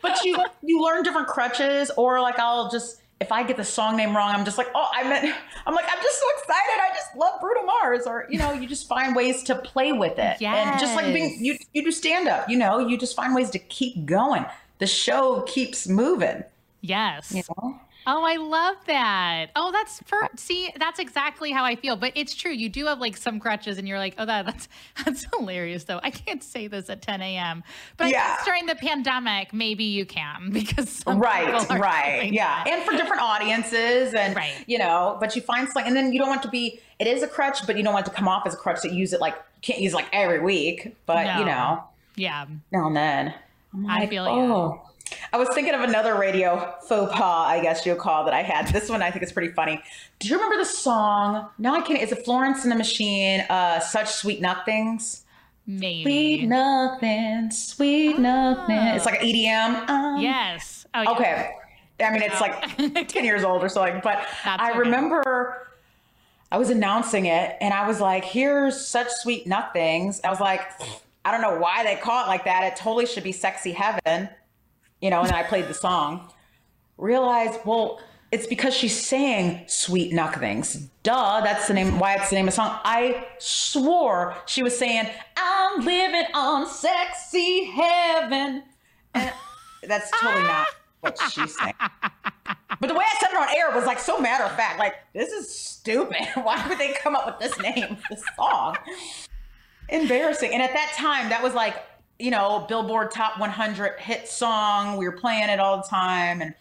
but 0.00 0.24
you 0.24 0.38
you 0.62 0.80
learn 0.80 1.02
different 1.02 1.26
crutches, 1.26 1.90
or 1.96 2.20
like 2.20 2.38
I'll 2.38 2.70
just 2.70 3.02
if 3.20 3.32
I 3.32 3.42
get 3.44 3.56
the 3.56 3.64
song 3.64 3.96
name 3.96 4.14
wrong, 4.16 4.34
I'm 4.34 4.44
just 4.44 4.58
like, 4.58 4.68
oh, 4.74 4.88
I 4.94 5.02
meant 5.08 5.34
I'm 5.66 5.74
like, 5.74 5.86
I'm 5.88 6.02
just 6.02 6.18
so 6.20 6.26
excited. 6.38 6.80
I 6.80 6.88
just 6.94 7.16
love 7.16 7.40
Bruno 7.40 7.62
Mars, 7.64 8.06
or 8.06 8.26
you 8.30 8.38
know, 8.38 8.52
you 8.52 8.68
just 8.68 8.86
find 8.88 9.16
ways 9.16 9.42
to 9.44 9.54
play 9.56 9.92
with 9.92 10.18
it, 10.18 10.36
Yeah. 10.40 10.54
and 10.72 10.80
just 10.80 10.94
like 10.94 11.12
being 11.14 11.42
you 11.44 11.56
you 11.72 11.82
do 11.82 11.90
stand 11.92 12.28
up, 12.28 12.48
you 12.48 12.58
know, 12.58 12.78
you 12.78 12.98
just 12.98 13.16
find 13.16 13.34
ways 13.34 13.50
to 13.50 13.58
keep 13.58 14.04
going. 14.06 14.44
The 14.78 14.86
show 14.86 15.40
keeps 15.46 15.88
moving. 15.88 16.44
yes. 16.82 17.32
You 17.32 17.42
know? 17.48 17.80
Oh, 18.08 18.24
I 18.24 18.36
love 18.36 18.76
that. 18.86 19.46
Oh, 19.56 19.72
that's 19.72 20.00
for 20.06 20.28
see, 20.36 20.70
that's 20.78 20.98
exactly 21.00 21.50
how 21.50 21.64
I 21.64 21.74
feel. 21.76 21.96
But 21.96 22.12
it's 22.14 22.34
true. 22.34 22.52
You 22.52 22.68
do 22.68 22.86
have 22.86 23.00
like 23.00 23.16
some 23.16 23.40
crutches, 23.40 23.78
and 23.78 23.88
you're 23.88 23.98
like, 23.98 24.14
oh, 24.18 24.24
that, 24.26 24.46
that's 24.46 24.68
that's 25.04 25.26
hilarious. 25.36 25.84
Though 25.84 26.00
I 26.02 26.10
can't 26.10 26.42
say 26.42 26.68
this 26.68 26.88
at 26.88 27.02
10 27.02 27.20
a.m. 27.20 27.64
But 27.96 28.06
I 28.06 28.10
guess 28.12 28.44
during 28.44 28.66
the 28.66 28.76
pandemic, 28.76 29.52
maybe 29.52 29.84
you 29.84 30.06
can 30.06 30.50
because 30.52 30.88
some 30.88 31.18
right 31.18 31.46
people 31.46 31.76
are 31.76 31.78
right 31.80 32.32
yeah 32.32 32.64
that. 32.64 32.68
and 32.68 32.82
for 32.84 32.92
different 32.96 33.22
audiences 33.22 34.14
and 34.14 34.34
Right. 34.36 34.54
you 34.66 34.78
know 34.78 35.16
but 35.20 35.34
you 35.36 35.42
find 35.42 35.66
something 35.68 35.86
and 35.86 35.96
then 35.96 36.12
you 36.12 36.18
don't 36.18 36.28
want 36.28 36.42
to 36.42 36.48
be 36.48 36.80
it 36.98 37.06
is 37.06 37.22
a 37.22 37.28
crutch 37.28 37.66
but 37.66 37.76
you 37.76 37.82
don't 37.82 37.92
want 37.94 38.06
it 38.06 38.10
to 38.10 38.16
come 38.16 38.28
off 38.28 38.46
as 38.46 38.54
a 38.54 38.56
crutch 38.56 38.82
that 38.82 38.92
you 38.92 38.98
use 38.98 39.12
it 39.12 39.20
like 39.20 39.34
can't 39.62 39.80
use 39.80 39.92
it 39.92 39.96
like 39.96 40.08
every 40.12 40.40
week 40.40 40.94
but 41.06 41.24
No. 41.24 41.38
you 41.38 41.44
know 41.44 41.84
yeah. 42.16 42.46
now 42.72 42.86
and 42.86 42.96
then 42.96 43.34
I'm 43.74 43.86
I 43.90 44.00
like, 44.00 44.10
feel 44.10 44.24
ya. 44.24 44.30
oh 44.32 44.85
I 45.32 45.38
was 45.38 45.48
thinking 45.54 45.74
of 45.74 45.80
another 45.82 46.16
radio 46.18 46.74
faux 46.88 47.12
pas, 47.12 47.46
I 47.48 47.60
guess 47.62 47.84
you'll 47.86 47.96
call 47.96 48.24
that 48.24 48.34
I 48.34 48.42
had. 48.42 48.68
This 48.68 48.88
one 48.88 49.02
I 49.02 49.10
think 49.10 49.22
is 49.24 49.32
pretty 49.32 49.52
funny. 49.52 49.80
Do 50.18 50.28
you 50.28 50.34
remember 50.36 50.56
the 50.56 50.64
song? 50.68 51.48
Now 51.58 51.74
I 51.74 51.80
can't. 51.80 52.00
Is 52.00 52.12
it 52.12 52.24
Florence 52.24 52.62
and 52.64 52.72
the 52.72 52.76
Machine? 52.76 53.40
Uh, 53.48 53.80
Such 53.80 54.08
sweet 54.10 54.40
nothings. 54.40 55.22
Maybe. 55.66 56.02
Sweet 56.04 56.46
nothing, 56.46 57.50
sweet 57.50 58.18
nothing. 58.18 58.76
It's 58.76 59.04
like 59.04 59.20
an 59.20 59.26
EDM. 59.28 59.88
Um, 59.90 60.20
Yes. 60.22 60.86
Oh, 60.94 61.02
yeah. 61.02 61.10
Okay. 61.10 61.50
I 62.00 62.10
mean, 62.12 62.22
it's 62.22 62.40
like 62.40 63.08
10 63.08 63.24
years 63.24 63.42
old 63.42 63.62
or 63.64 63.68
something, 63.68 64.00
but 64.04 64.24
That's 64.44 64.62
I 64.62 64.70
okay. 64.70 64.78
remember 64.80 65.66
I 66.52 66.58
was 66.58 66.70
announcing 66.70 67.26
it 67.26 67.56
and 67.60 67.74
I 67.74 67.86
was 67.88 68.00
like, 68.00 68.24
here's 68.24 68.80
such 68.86 69.08
sweet 69.10 69.46
nothings. 69.46 70.20
I 70.22 70.30
was 70.30 70.40
like, 70.40 70.60
I 71.24 71.32
don't 71.32 71.40
know 71.42 71.58
why 71.58 71.82
they 71.82 71.96
call 71.96 72.24
it 72.24 72.28
like 72.28 72.44
that. 72.44 72.62
It 72.64 72.76
totally 72.76 73.06
should 73.06 73.24
be 73.24 73.32
sexy 73.32 73.72
heaven, 73.72 74.28
you 75.00 75.10
know, 75.10 75.22
and 75.22 75.32
I 75.32 75.42
played 75.42 75.68
the 75.68 75.74
song. 75.74 76.30
Realized, 76.98 77.60
well, 77.64 78.00
it's 78.32 78.46
because 78.46 78.74
she's 78.74 78.98
saying 78.98 79.64
sweet 79.66 80.12
nothings. 80.12 80.88
Duh, 81.02 81.40
that's 81.42 81.68
the 81.68 81.74
name, 81.74 81.98
why 81.98 82.14
it's 82.14 82.30
the 82.30 82.36
name 82.36 82.48
of 82.48 82.54
the 82.54 82.56
song. 82.56 82.78
I 82.84 83.26
swore 83.38 84.36
she 84.46 84.62
was 84.62 84.76
saying, 84.76 85.08
I'm 85.36 85.84
living 85.84 86.26
on 86.34 86.66
sexy 86.66 87.64
heaven. 87.64 88.62
And 89.14 89.32
that's 89.86 90.10
totally 90.20 90.42
not 90.42 90.66
what 91.00 91.18
she's 91.30 91.56
saying. 91.58 91.74
But 92.80 92.88
the 92.88 92.94
way 92.94 93.04
I 93.04 93.16
said 93.20 93.30
it 93.30 93.36
on 93.36 93.48
air 93.56 93.74
was 93.74 93.86
like 93.86 93.98
so 93.98 94.18
matter 94.18 94.44
of 94.44 94.56
fact. 94.56 94.78
Like, 94.78 94.94
this 95.12 95.30
is 95.32 95.54
stupid. 95.54 96.26
Why 96.34 96.66
would 96.68 96.78
they 96.78 96.92
come 96.94 97.14
up 97.14 97.26
with 97.26 97.38
this 97.38 97.58
name 97.60 97.98
this 98.10 98.22
song? 98.36 98.76
embarrassing. 99.88 100.52
And 100.52 100.62
at 100.62 100.72
that 100.72 100.92
time, 100.96 101.28
that 101.28 101.42
was 101.42 101.54
like, 101.54 101.76
you 102.18 102.30
know, 102.30 102.64
Billboard 102.68 103.10
Top 103.10 103.38
100 103.38 104.00
hit 104.00 104.28
song. 104.28 104.96
We 104.96 105.06
were 105.06 105.16
playing 105.16 105.48
it 105.48 105.60
all 105.60 105.78
the 105.78 105.88
time. 105.88 106.42
And 106.42 106.54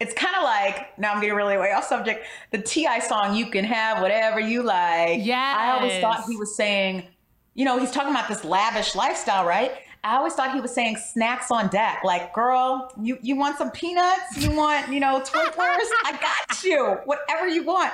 it's 0.00 0.14
kind 0.14 0.34
of 0.36 0.42
like, 0.42 0.98
now 0.98 1.12
I'm 1.12 1.20
getting 1.20 1.36
really 1.36 1.56
way 1.56 1.72
off 1.72 1.84
subject, 1.84 2.26
the 2.50 2.58
T.I. 2.58 3.00
song, 3.00 3.34
You 3.34 3.46
Can 3.46 3.64
Have 3.64 4.02
Whatever 4.02 4.40
You 4.40 4.62
Like. 4.62 5.24
Yeah. 5.24 5.54
I 5.56 5.70
always 5.72 6.00
thought 6.00 6.24
he 6.28 6.36
was 6.36 6.56
saying, 6.56 7.06
you 7.54 7.64
know, 7.64 7.78
he's 7.78 7.90
talking 7.90 8.10
about 8.10 8.28
this 8.28 8.44
lavish 8.44 8.94
lifestyle, 8.94 9.46
right? 9.46 9.72
I 10.04 10.16
always 10.16 10.34
thought 10.34 10.54
he 10.54 10.60
was 10.60 10.72
saying 10.72 10.98
snacks 10.98 11.50
on 11.50 11.68
deck. 11.68 12.02
Like, 12.04 12.32
girl, 12.32 12.92
you, 13.02 13.18
you 13.22 13.34
want 13.34 13.58
some 13.58 13.70
peanuts? 13.72 14.36
You 14.36 14.52
want, 14.52 14.88
you 14.88 15.00
know, 15.00 15.20
Twizzlers? 15.20 15.56
I 15.56 16.18
got 16.20 16.62
you. 16.62 16.98
Whatever 17.06 17.48
you 17.48 17.64
want. 17.64 17.92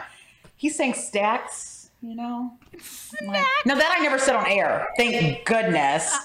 He's 0.57 0.76
saying 0.76 0.94
stacks, 0.94 1.90
you 2.00 2.14
know? 2.14 2.53
Like, 3.26 3.44
no, 3.66 3.76
that 3.76 3.94
I 3.96 4.03
never 4.03 4.18
said 4.18 4.34
on 4.34 4.46
air. 4.46 4.88
Thank 4.96 5.44
goodness. 5.44 6.16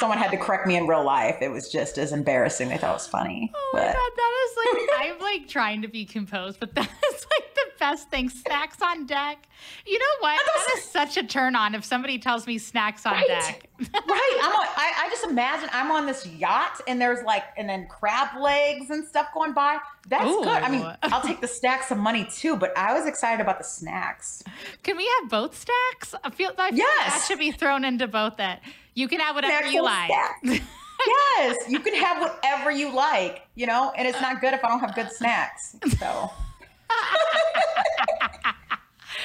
Someone 0.00 0.18
had 0.18 0.30
to 0.32 0.36
correct 0.36 0.66
me 0.66 0.76
in 0.76 0.86
real 0.86 1.04
life. 1.04 1.38
It 1.40 1.50
was 1.50 1.70
just 1.70 1.98
as 1.98 2.12
embarrassing. 2.12 2.68
They 2.68 2.76
thought 2.78 2.90
it 2.90 2.94
was 2.94 3.06
funny. 3.06 3.50
Oh 3.54 3.70
my 3.74 3.80
god, 3.80 3.94
that 3.94 4.46
is 4.46 4.56
like 4.56 4.88
I'm 5.00 5.18
like 5.20 5.48
trying 5.48 5.82
to 5.82 5.88
be 5.88 6.04
composed, 6.04 6.60
but 6.60 6.74
that 6.74 6.88
is 6.88 7.26
like 7.30 7.54
the 7.54 7.66
best 7.78 8.10
thing. 8.10 8.28
Snacks 8.28 8.80
on 8.82 9.06
deck. 9.06 9.38
You 9.86 9.98
know 9.98 10.04
what? 10.20 10.40
That 10.44 10.76
is 10.78 10.84
such 10.84 11.16
a 11.16 11.22
turn 11.26 11.56
on 11.56 11.74
if 11.74 11.84
somebody 11.84 12.18
tells 12.18 12.46
me 12.46 12.58
snacks 12.58 13.06
on 13.06 13.14
Right. 13.14 13.26
deck. 13.26 13.68
right. 13.80 14.38
I'm 14.42 14.52
on, 14.52 14.66
I, 14.76 14.92
I 15.06 15.08
just 15.10 15.24
imagine 15.24 15.68
I'm 15.72 15.90
on 15.90 16.06
this 16.06 16.26
yacht 16.26 16.80
and 16.86 17.00
there's 17.00 17.24
like, 17.24 17.44
and 17.56 17.68
then 17.68 17.86
crab 17.88 18.40
legs 18.40 18.90
and 18.90 19.06
stuff 19.06 19.28
going 19.34 19.52
by. 19.52 19.78
That's 20.08 20.24
good. 20.24 20.46
I 20.48 20.70
mean, 20.70 20.86
I'll 21.04 21.22
take 21.22 21.40
the 21.40 21.48
stacks 21.48 21.90
of 21.90 21.98
money 21.98 22.26
too, 22.30 22.56
but 22.56 22.76
I 22.76 22.92
was 22.94 23.06
excited 23.06 23.40
about 23.40 23.58
the 23.58 23.64
snacks. 23.64 24.42
Can 24.82 24.96
we 24.96 25.10
have 25.20 25.30
both 25.30 25.56
stacks? 25.58 26.14
I 26.22 26.30
feel, 26.30 26.50
I 26.58 26.70
feel 26.70 26.76
like 26.76 26.76
that 26.76 27.04
Yes. 27.08 27.26
should 27.26 27.38
be 27.38 27.50
thrown 27.52 27.84
into 27.84 28.06
both. 28.06 28.36
That 28.36 28.60
you 28.94 29.08
can 29.08 29.20
have 29.20 29.34
whatever 29.34 29.66
you 29.66 29.82
like. 29.82 30.10
yes, 30.42 31.68
you 31.68 31.80
can 31.80 31.94
have 31.94 32.20
whatever 32.20 32.70
you 32.70 32.92
like, 32.94 33.42
you 33.54 33.66
know, 33.66 33.92
and 33.96 34.06
it's 34.08 34.20
not 34.20 34.40
good 34.40 34.54
if 34.54 34.64
I 34.64 34.68
don't 34.68 34.80
have 34.80 34.94
good 34.94 35.10
snacks. 35.10 35.76
So, 35.98 36.30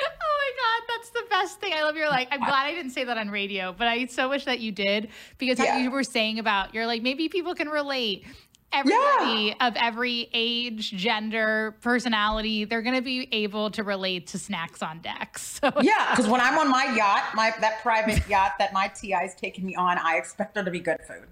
Oh 0.02 0.36
my 0.38 0.52
god, 0.62 0.84
that's 0.88 1.10
the 1.10 1.24
best 1.30 1.60
thing. 1.60 1.74
I 1.74 1.84
love 1.84 1.96
your 1.96 2.10
like. 2.10 2.28
I'm 2.32 2.40
glad 2.40 2.66
I 2.68 2.74
didn't 2.74 2.92
say 2.92 3.04
that 3.06 3.18
on 3.18 3.30
radio, 3.30 3.74
but 3.78 3.88
I 3.88 4.06
so 4.06 4.30
wish 4.30 4.46
that 4.46 4.60
you 4.60 4.72
did 4.72 5.10
because 5.38 5.60
Yeah. 5.60 5.80
you 5.80 5.90
were 5.92 6.04
saying 6.04 6.40
about 6.40 6.74
you're 6.74 6.86
like 6.88 7.02
maybe 7.02 7.28
people 7.30 7.56
can 7.56 7.70
relate. 7.70 8.26
Everybody 8.72 9.56
of 9.60 9.74
every 9.76 10.30
age, 10.34 10.92
gender, 10.92 11.76
personality, 11.82 12.66
they're 12.66 12.82
going 12.82 12.96
to 12.96 13.02
be 13.02 13.28
able 13.32 13.72
to 13.72 13.84
relate 13.84 14.28
to 14.28 14.40
snacks 14.40 14.82
on 14.84 15.00
deck. 15.02 15.40
So 15.60 15.74
yeah, 15.82 16.12
because 16.12 16.28
when 16.28 16.40
I'm 16.40 16.58
on 16.58 16.70
my 16.70 16.86
yacht, 16.96 17.36
my 17.36 17.54
that 17.60 17.82
private 17.82 18.26
yacht 18.30 18.54
that 18.60 18.72
my 18.72 18.88
TI's 18.88 19.36
taking 19.36 19.66
me 19.66 19.76
on, 19.76 19.98
I 19.98 20.16
expect 20.16 20.54
there 20.54 20.64
to 20.64 20.72
be 20.72 20.80
good 20.80 21.00
food. 21.06 21.28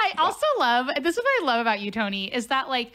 I 0.00 0.14
also 0.18 0.46
love 0.58 0.88
this 1.00 1.16
is 1.16 1.22
what 1.22 1.42
I 1.42 1.44
love 1.44 1.60
about 1.60 1.78
you, 1.78 1.92
Tonee, 1.92 2.34
is 2.34 2.48
that 2.48 2.68
like 2.68 2.92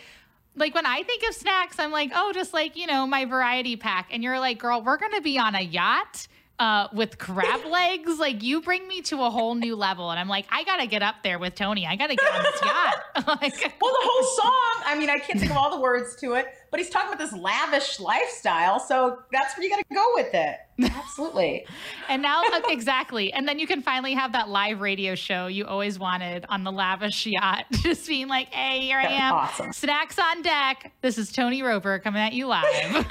like 0.58 0.76
when 0.76 0.86
I 0.86 1.04
think 1.04 1.24
of 1.30 1.36
snacks, 1.36 1.80
I'm 1.80 1.92
like, 1.92 2.12
oh, 2.14 2.34
just 2.34 2.54
like, 2.54 2.76
you 2.76 2.88
know, 2.88 3.08
my 3.08 3.26
variety 3.26 3.78
pack. 3.78 4.10
And 4.12 4.24
you're 4.24 4.40
like, 4.40 4.60
girl, 4.60 4.82
we're 4.82 4.98
gonna 4.98 5.22
be 5.22 5.38
on 5.38 5.56
a 5.56 5.62
yacht 5.62 6.28
uh 6.60 6.88
with 6.94 7.18
crab 7.18 7.66
legs. 7.66 8.18
Like 8.20 8.44
you 8.44 8.62
bring 8.62 8.88
me 8.88 9.02
to 9.04 9.24
a 9.24 9.30
whole 9.30 9.56
new 9.56 9.76
level. 9.76 10.12
And 10.12 10.20
I'm 10.20 10.30
like, 10.30 10.46
I 10.50 10.64
gotta 10.64 10.88
get 10.88 11.04
up 11.04 11.16
there 11.24 11.40
with 11.40 11.56
Tonee. 11.56 11.86
I 11.86 11.96
gotta 11.96 12.16
get 12.16 12.34
on 12.34 12.44
this 12.44 12.62
yacht. 12.62 12.96
like 13.42 13.76
Well, 13.82 13.94
the 13.94 14.10
whole 14.10 14.38
song, 14.42 14.84
I 14.86 14.96
mean, 14.98 15.10
I 15.10 15.20
can't 15.20 15.40
think 15.40 15.52
of 15.52 15.58
all 15.58 15.72
the 15.76 15.82
words 15.82 16.16
to 16.18 16.34
it, 16.34 16.48
but 16.72 16.80
he's 16.80 16.90
talking 16.90 17.14
about 17.14 17.20
this 17.20 17.34
lavish 17.34 18.00
lifestyle. 18.00 18.80
So 18.80 19.20
that's 19.32 19.58
where 19.58 19.64
you 19.64 19.70
got 19.70 19.78
to 19.78 19.94
go 19.94 20.06
with 20.16 20.34
it. 20.34 20.58
Absolutely. 20.84 21.66
and 22.10 22.22
now 22.22 22.44
exactly. 22.68 23.34
And 23.34 23.48
then 23.48 23.60
you 23.60 23.68
can 23.68 23.82
finally 23.82 24.14
have 24.14 24.34
that 24.34 24.50
live 24.50 24.82
radio 24.82 25.16
show 25.16 25.48
you 25.48 25.66
always 25.66 25.98
wanted 25.98 26.46
on 26.50 26.64
the 26.64 26.72
lavish 26.72 27.26
yacht. 27.26 27.66
Just 27.72 28.08
being 28.08 28.28
like, 28.28 28.54
hey, 28.54 28.82
here 28.82 29.00
I 29.00 29.06
am. 29.06 29.34
awesome. 29.34 29.74
Snacks 29.74 30.20
on 30.20 30.42
deck. 30.42 30.94
This 31.02 31.18
is 31.18 31.32
Tonee 31.32 31.64
Roper 31.64 32.00
coming 32.00 32.22
at 32.22 32.34
you 32.34 32.48
live. 32.48 32.66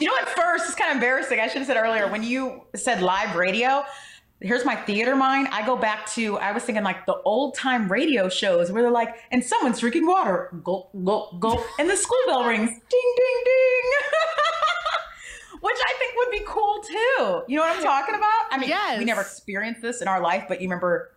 You 0.00 0.08
know, 0.08 0.16
at 0.20 0.28
first, 0.30 0.64
it's 0.64 0.74
kind 0.74 0.90
of 0.90 0.96
embarrassing. 0.96 1.38
I 1.38 1.48
should 1.48 1.58
have 1.58 1.66
said 1.66 1.76
earlier 1.76 2.10
when 2.10 2.22
you 2.22 2.62
said 2.74 3.02
live 3.02 3.36
radio. 3.36 3.84
Here's 4.42 4.64
my 4.64 4.74
theater 4.76 5.14
mind. 5.14 5.48
I 5.52 5.64
go 5.64 5.76
back 5.76 6.06
to, 6.14 6.36
I 6.38 6.52
was 6.52 6.64
thinking 6.64 6.82
like 6.84 7.06
the 7.06 7.14
old 7.22 7.54
time 7.54 7.90
radio 7.90 8.28
shows 8.28 8.72
where 8.72 8.82
they're 8.82 8.90
like, 8.90 9.14
and 9.30 9.42
someone's 9.44 9.78
drinking 9.80 10.06
water, 10.06 10.50
gulp, 10.64 10.90
gulp, 11.04 11.38
gulp, 11.40 11.60
and 11.78 11.88
the 11.88 11.96
school 11.96 12.18
bell 12.26 12.44
rings, 12.44 12.68
ding, 12.68 12.78
ding, 13.16 13.42
ding. 13.44 13.90
Which 15.60 15.76
I 15.86 15.94
think 15.98 16.14
would 16.16 16.30
be 16.32 16.42
cool 16.46 16.82
too. 16.82 17.42
You 17.46 17.56
know 17.56 17.62
what 17.62 17.76
I'm 17.76 17.82
talking 17.82 18.16
about? 18.16 18.46
I 18.50 18.58
mean, 18.58 18.68
Yes. 18.68 18.98
we 18.98 19.04
never 19.04 19.20
experienced 19.20 19.80
this 19.80 20.02
in 20.02 20.08
our 20.08 20.20
life, 20.20 20.46
but 20.48 20.60
you 20.60 20.66
remember 20.68 21.12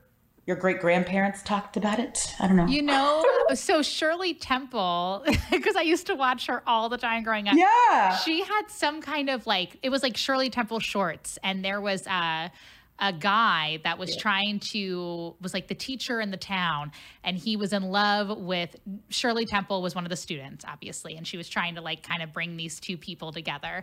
your 0.45 0.55
great 0.55 0.79
grandparents 0.79 1.41
talked 1.41 1.75
about 1.77 1.97
it? 1.97 2.31
I 2.39 2.45
don't 2.45 2.55
know. 2.55 2.67
You 2.67 2.83
know, 2.83 3.25
so 3.55 3.81
Shirley 3.81 4.35
Temple, 4.35 5.25
because 5.51 5.75
I 5.75 5.81
used 5.81 6.05
to 6.07 6.13
watch 6.15 6.45
her 6.45 6.61
all 6.67 6.89
the 6.89 6.97
time 6.99 7.23
growing 7.23 7.47
up. 7.47 7.55
yeah. 7.57 8.15
She 8.17 8.43
had 8.43 8.69
some 8.69 9.01
kind 9.01 9.31
of 9.31 9.47
like, 9.47 9.79
it 9.81 9.89
was 9.89 10.03
like 10.03 10.15
Shirley 10.15 10.51
Temple 10.51 10.79
shorts, 10.79 11.39
and 11.43 11.65
there 11.65 11.81
was 11.81 12.05
a, 12.05 12.51
a 12.99 13.11
guy 13.11 13.79
that 13.83 13.97
was 13.97 14.15
trying 14.15 14.59
to, 14.71 15.35
was 15.41 15.53
like 15.53 15.67
the 15.67 15.75
teacher 15.75 16.21
in 16.21 16.31
the 16.31 16.37
town, 16.37 16.91
and 17.23 17.37
he 17.37 17.57
was 17.57 17.73
in 17.73 17.83
love 17.83 18.37
with 18.37 18.75
Shirley 19.09 19.45
Temple, 19.45 19.81
was 19.81 19.95
one 19.95 20.05
of 20.05 20.09
the 20.09 20.15
students, 20.15 20.63
obviously, 20.67 21.17
and 21.17 21.27
she 21.27 21.35
was 21.37 21.49
trying 21.49 21.75
to 21.75 21.81
like 21.81 22.03
kind 22.03 22.23
of 22.23 22.31
bring 22.31 22.55
these 22.57 22.79
two 22.79 22.97
people 22.97 23.31
together. 23.31 23.81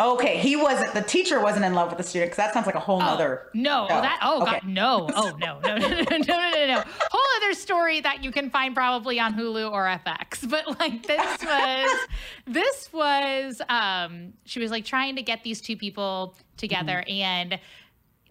Okay, 0.00 0.38
he 0.38 0.56
wasn't, 0.56 0.92
the 0.94 1.02
teacher 1.02 1.38
wasn't 1.40 1.64
in 1.64 1.74
love 1.74 1.88
with 1.88 1.98
the 1.98 2.02
student 2.02 2.30
because 2.30 2.38
that 2.38 2.52
sounds 2.52 2.66
like 2.66 2.74
a 2.74 2.80
whole 2.80 2.98
nother. 2.98 3.50
No, 3.54 3.86
show. 3.88 4.00
that 4.00 4.18
oh 4.22 4.42
Okay. 4.42 4.52
god, 4.52 4.64
no, 4.66 5.08
oh 5.14 5.32
no, 5.38 5.60
no, 5.60 5.76
no, 5.76 5.88
no, 5.88 6.00
no, 6.00 6.16
no, 6.18 6.50
no, 6.50 6.66
no. 6.66 6.82
Whole 7.10 7.26
other 7.36 7.54
story 7.54 8.00
that 8.00 8.24
you 8.24 8.32
can 8.32 8.50
find 8.50 8.74
probably 8.74 9.20
on 9.20 9.34
Hulu 9.34 9.70
or 9.70 9.84
FX. 9.84 10.48
But 10.50 10.78
like 10.80 11.06
this 11.06 11.42
was, 11.44 11.98
this 12.46 12.92
was, 12.92 13.62
um, 13.68 14.32
she 14.44 14.58
was 14.60 14.70
like 14.70 14.84
trying 14.84 15.16
to 15.16 15.22
get 15.22 15.44
these 15.44 15.60
two 15.60 15.76
people 15.76 16.36
together, 16.56 17.04
and 17.08 17.60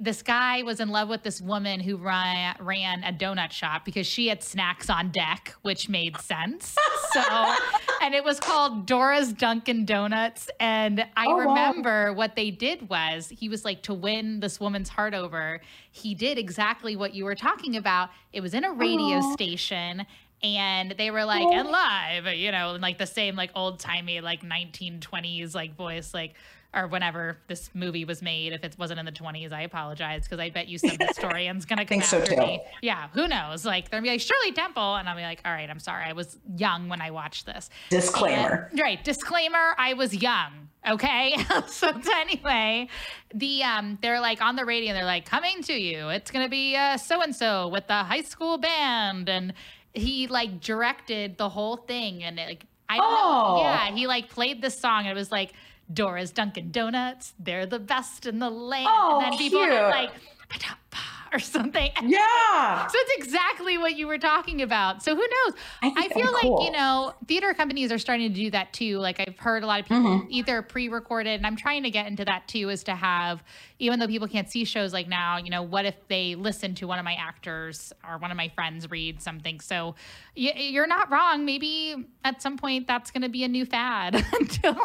this 0.04 0.24
guy 0.24 0.64
was 0.64 0.80
in 0.80 0.90
love 0.90 1.10
with 1.10 1.22
this 1.22 1.40
woman 1.40 1.80
who 1.80 1.96
ran, 1.96 2.56
ran 2.60 3.04
a 3.04 3.14
donut 3.14 3.52
shop 3.52 3.86
because 3.86 4.08
she 4.08 4.28
had 4.30 4.42
snacks 4.42 4.90
on 4.90 5.12
deck, 5.12 5.54
which 5.62 5.88
made 5.90 6.18
sense. 6.18 6.76
So, 7.12 7.22
and 8.02 8.16
it 8.16 8.24
was 8.24 8.40
called 8.40 8.88
Dora's 8.88 9.32
Dunkin' 9.32 9.86
Donuts. 9.86 10.50
And 10.60 11.06
I 11.16 11.28
Oh, 11.28 11.36
wow. 11.36 11.50
remember 11.50 12.14
what 12.14 12.36
they 12.36 12.50
did 12.50 12.90
was 12.90 13.30
he 13.30 13.48
was 13.48 13.64
like 13.64 13.84
to 13.84 13.94
win 13.94 14.40
this 14.40 14.60
woman's 14.60 14.90
heart 14.90 15.14
over. 15.14 15.62
He 15.92 16.16
did 16.16 16.40
exactly 16.40 16.96
what 16.96 17.14
you 17.14 17.24
were 17.24 17.36
talking 17.36 17.76
about. 17.76 18.10
It 18.34 18.42
was 18.42 18.56
in 18.56 18.64
a 18.64 18.72
radio 18.74 19.22
station. 19.34 20.08
And 20.44 20.96
they 20.98 21.12
were 21.12 21.24
like, 21.26 21.46
oh. 21.46 21.54
and 21.54 21.70
live, 21.70 22.34
you 22.36 22.52
know, 22.52 22.74
in 22.74 22.82
like 22.82 22.98
the 22.98 23.06
same 23.06 23.36
like 23.36 23.52
old 23.54 23.80
timey, 23.80 24.20
like 24.22 24.42
1920s 24.42 25.54
like 25.54 25.76
voice, 25.76 26.12
like 26.16 26.34
or 26.74 26.88
whenever 26.88 27.38
this 27.48 27.70
movie 27.74 28.06
was 28.06 28.22
made. 28.22 28.54
If 28.54 28.64
it 28.64 28.76
wasn't 28.80 29.00
in 29.00 29.06
the 29.06 29.12
20s, 29.12 29.52
I 29.52 29.62
apologize 29.64 30.24
because 30.24 30.40
I 30.40 30.50
bet 30.50 30.68
you 30.70 30.78
some 30.78 30.96
historian's 31.00 31.66
gonna 31.66 31.82
come 31.84 31.88
think 32.00 32.04
so, 32.06 32.20
after 32.20 32.36
too. 32.36 32.42
me. 32.42 32.62
Yeah, 32.82 33.10
who 33.14 33.28
knows? 33.28 33.66
Like 33.66 33.90
they're 33.90 34.00
gonna 34.00 34.08
be 34.08 34.12
like 34.14 34.22
Shirley 34.22 34.54
Temple, 34.54 34.96
and 34.96 35.10
I'll 35.10 35.16
be 35.16 35.22
like, 35.22 35.42
all 35.46 35.52
right, 35.52 35.70
I'm 35.70 35.80
sorry, 35.80 36.06
I 36.06 36.14
was 36.14 36.38
young 36.56 36.88
when 36.88 37.02
I 37.02 37.12
watched 37.12 37.46
this. 37.46 37.70
Disclaimer. 37.90 38.70
And- 38.72 38.80
right, 38.80 39.04
disclaimer, 39.04 39.76
I 39.78 39.94
was 39.94 40.14
young. 40.16 40.70
Okay, 40.88 41.36
so 41.68 41.92
anyway, 42.16 42.88
the 43.36 43.64
um, 43.64 44.00
they're 44.02 44.20
like 44.22 44.42
on 44.42 44.56
the 44.56 44.66
radio, 44.66 44.90
and 44.92 44.98
they're 44.98 45.06
like 45.06 45.26
coming 45.26 45.62
to 45.64 45.74
you. 45.74 46.10
It's 46.10 46.32
gonna 46.32 46.50
be 46.50 46.76
uh, 46.76 46.98
so 46.98 47.22
and 47.22 47.36
so 47.36 47.68
with 47.68 47.88
the 47.88 48.04
high 48.04 48.22
school 48.24 48.58
band, 48.58 49.30
and 49.30 49.54
he 49.94 50.28
like 50.28 50.62
directed 50.62 51.38
the 51.38 51.50
whole 51.50 51.76
thing, 51.78 52.24
and 52.24 52.40
it, 52.40 52.48
like 52.48 52.66
I 52.90 52.98
don't 52.98 53.06
Oh. 53.08 53.56
know, 53.58 53.62
yeah, 53.62 53.92
he 53.92 54.08
like 54.08 54.30
played 54.30 54.62
this 54.62 54.80
song, 54.80 55.02
and 55.02 55.10
it 55.10 55.16
was 55.16 55.32
like 55.32 55.54
Dora's 55.94 56.32
Dunkin' 56.32 56.72
Donuts, 56.72 57.34
they're 57.40 57.66
the 57.66 57.80
best 57.80 58.26
in 58.26 58.40
the 58.40 58.50
land, 58.50 58.88
Oh, 58.90 59.20
and 59.24 59.32
then 59.34 59.38
people 59.38 59.60
cute. 59.62 59.72
like 59.74 60.12
"Pa-da-pa," 60.50 61.30
or 61.34 61.40
something. 61.40 61.90
Yeah. 62.04 62.88
So 62.88 62.98
it's 63.00 63.26
exactly 63.26 63.78
what 63.78 63.96
you 63.98 64.08
were 64.08 64.18
talking 64.18 64.62
about. 64.62 65.02
So 65.04 65.16
who 65.16 65.22
knows? 65.22 65.54
I 65.82 65.94
I, 65.96 66.08
feel 66.10 66.32
like, 66.34 66.42
cool. 66.44 66.64
you 66.66 66.72
know, 66.72 67.14
theater 67.28 67.54
companies 67.54 67.92
are 67.92 67.98
starting 67.98 68.30
to 68.30 68.36
do 68.36 68.52
that 68.52 68.74
too. 68.74 68.98
Like 69.00 69.20
I've 69.20 69.38
heard 69.40 69.64
a 69.64 69.68
lot 69.68 69.80
of 69.80 69.86
people 69.86 70.02
Mm-hmm. 70.04 70.28
either 70.30 70.62
pre-recorded 70.62 71.32
and 71.36 71.46
I'm 71.48 71.56
trying 71.56 71.84
to 71.84 71.90
get 71.92 72.08
into 72.08 72.26
that 72.26 72.48
too 72.48 72.70
is 72.70 72.84
to 72.86 72.96
have 72.96 73.44
even 73.82 74.00
though 74.00 74.08
people 74.08 74.28
can't 74.28 74.48
see 74.50 74.64
shows 74.64 74.94
like 74.94 75.08
now, 75.08 75.38
you 75.38 75.50
know, 75.50 75.64
what 75.64 75.86
if 75.86 75.96
they 76.08 76.36
listen 76.36 76.76
to 76.76 76.86
one 76.88 77.00
of 77.00 77.04
my 77.06 77.16
actors 77.16 77.92
or 78.08 78.18
one 78.20 78.30
of 78.30 78.38
my 78.38 78.48
friends 78.50 78.90
read 78.92 79.20
something. 79.22 79.60
So 79.60 79.96
y- 80.38 80.54
you're 80.56 80.86
not 80.88 81.12
wrong. 81.12 81.46
Maybe 81.46 81.96
at 82.24 82.42
some 82.44 82.58
point 82.58 82.86
that's 82.88 83.10
going 83.10 83.24
to 83.24 83.30
be 83.30 83.44
a 83.44 83.48
new 83.48 83.66
fad 83.66 84.16
until 84.40 84.76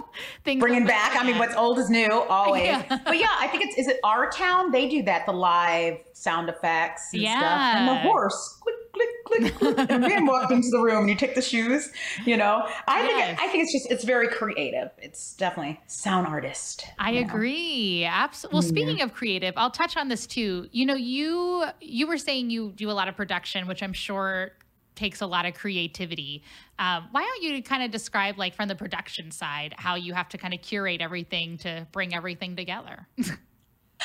things 0.44 0.60
Bringing 0.60 0.86
back, 0.86 1.14
I 1.20 1.26
mean, 1.26 1.38
what's 1.38 1.54
old 1.54 1.78
is 1.78 1.90
new, 1.90 2.10
always. 2.30 2.62
Yeah. 2.64 2.98
But 3.04 3.18
yeah, 3.18 3.28
I 3.38 3.48
think 3.48 3.64
it's, 3.64 3.76
is 3.76 3.86
it 3.88 4.00
Our 4.02 4.30
Town? 4.30 4.70
They 4.72 4.88
do 4.88 5.02
that, 5.02 5.26
the 5.26 5.32
live 5.32 5.98
sound 6.14 6.48
effects 6.48 7.12
and 7.12 7.22
stuff. 7.22 7.42
And 7.42 7.88
the 7.88 7.92
Yeah. 7.92 8.02
horse, 8.02 8.60
click, 8.96 9.54
click, 9.54 9.76
click. 9.76 9.90
and 9.90 10.00
man 10.00 10.26
walked 10.32 10.52
into 10.52 10.68
the 10.70 10.80
room 10.80 11.00
and 11.00 11.08
you 11.10 11.16
take 11.16 11.34
the 11.34 11.42
shoes, 11.42 11.90
you 12.24 12.36
know. 12.36 12.66
I 12.88 13.02
Yes. 13.04 13.26
think 13.38 13.40
I 13.48 13.52
think 13.52 13.62
it's 13.64 13.72
just 13.72 13.90
it's 13.90 14.04
very 14.04 14.28
creative. 14.28 14.90
It's 14.98 15.34
definitely 15.34 15.80
sound 15.86 16.26
artist. 16.26 16.86
I 16.98 17.12
agree. 17.12 18.04
Absolutely. 18.04 18.54
Well, 18.56 18.62
speaking 18.62 19.02
of 19.02 19.12
creative, 19.12 19.54
I'll 19.56 19.70
touch 19.70 19.96
on 19.96 20.08
this 20.08 20.26
too. 20.26 20.68
You 20.72 20.86
know, 20.86 20.94
you 20.94 21.64
you 21.80 22.06
were 22.06 22.18
saying 22.18 22.50
you 22.50 22.72
do 22.74 22.90
a 22.90 22.92
lot 22.92 23.08
of 23.08 23.16
production, 23.16 23.66
which 23.66 23.82
I'm 23.82 23.92
sure 23.92 24.52
takes 24.94 25.20
a 25.20 25.26
lot 25.26 25.44
of 25.44 25.52
creativity. 25.52 26.42
Um, 26.78 27.08
why 27.10 27.20
don't 27.22 27.42
you 27.42 27.62
kind 27.62 27.82
of 27.82 27.90
describe, 27.90 28.38
like, 28.38 28.54
from 28.54 28.66
the 28.66 28.74
production 28.74 29.30
side, 29.30 29.74
how 29.76 29.94
you 29.94 30.14
have 30.14 30.26
to 30.30 30.38
kind 30.38 30.54
of 30.54 30.62
curate 30.62 31.02
everything 31.02 31.58
to 31.58 31.86
bring 31.92 32.14
everything 32.14 32.56
together? 32.56 33.06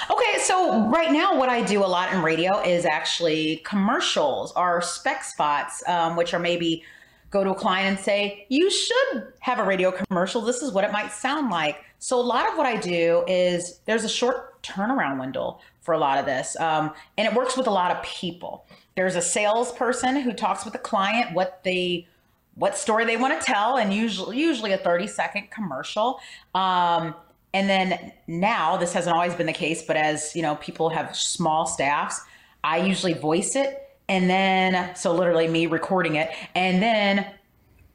Okay, 0.09 0.39
so 0.39 0.87
right 0.87 1.11
now, 1.11 1.37
what 1.37 1.49
I 1.49 1.61
do 1.61 1.83
a 1.83 1.85
lot 1.85 2.11
in 2.13 2.21
radio 2.23 2.59
is 2.61 2.85
actually 2.85 3.57
commercials 3.57 4.51
or 4.55 4.81
spec 4.81 5.23
spots, 5.23 5.87
um, 5.87 6.15
which 6.15 6.33
are 6.33 6.39
maybe 6.39 6.83
go 7.29 7.43
to 7.43 7.51
a 7.51 7.55
client 7.55 7.87
and 7.87 7.99
say, 7.99 8.45
you 8.49 8.69
should 8.71 9.33
have 9.39 9.59
a 9.59 9.63
radio 9.63 9.91
commercial. 9.91 10.41
This 10.41 10.61
is 10.61 10.71
what 10.71 10.83
it 10.83 10.91
might 10.91 11.11
sound 11.11 11.51
like. 11.51 11.83
So, 11.99 12.19
a 12.19 12.21
lot 12.21 12.49
of 12.49 12.57
what 12.57 12.65
I 12.65 12.77
do 12.77 13.23
is 13.27 13.79
there's 13.85 14.03
a 14.03 14.09
short 14.09 14.61
turnaround 14.63 15.19
window 15.19 15.59
for 15.81 15.93
a 15.93 15.99
lot 15.99 16.17
of 16.17 16.25
this, 16.25 16.59
um, 16.59 16.93
and 17.17 17.27
it 17.27 17.33
works 17.33 17.55
with 17.55 17.67
a 17.67 17.71
lot 17.71 17.91
of 17.91 18.01
people. 18.03 18.65
There's 18.95 19.15
a 19.15 19.21
salesperson 19.21 20.15
who 20.17 20.33
talks 20.33 20.65
with 20.65 20.73
the 20.73 20.79
client 20.79 21.33
what 21.33 21.63
they 21.63 22.07
what 22.55 22.75
story 22.77 23.05
they 23.05 23.15
want 23.15 23.39
to 23.39 23.45
tell 23.45 23.77
and 23.77 23.93
usually 23.93 24.37
usually 24.37 24.73
a 24.73 24.77
30 24.77 25.07
second 25.07 25.49
commercial 25.49 26.19
um, 26.53 27.15
and 27.53 27.69
then 27.69 28.11
now 28.27 28.77
this 28.77 28.93
hasn't 28.93 29.15
always 29.15 29.33
been 29.33 29.47
the 29.47 29.53
case 29.53 29.81
but 29.83 29.95
as 29.95 30.35
you 30.35 30.41
know 30.41 30.55
people 30.55 30.89
have 30.89 31.15
small 31.15 31.65
staffs 31.65 32.21
i 32.63 32.77
usually 32.77 33.13
voice 33.13 33.55
it 33.55 33.91
and 34.11 34.29
then 34.29 34.93
so 34.93 35.13
literally 35.13 35.47
me 35.47 35.67
recording 35.67 36.15
it. 36.15 36.31
And 36.53 36.83
then 36.83 37.25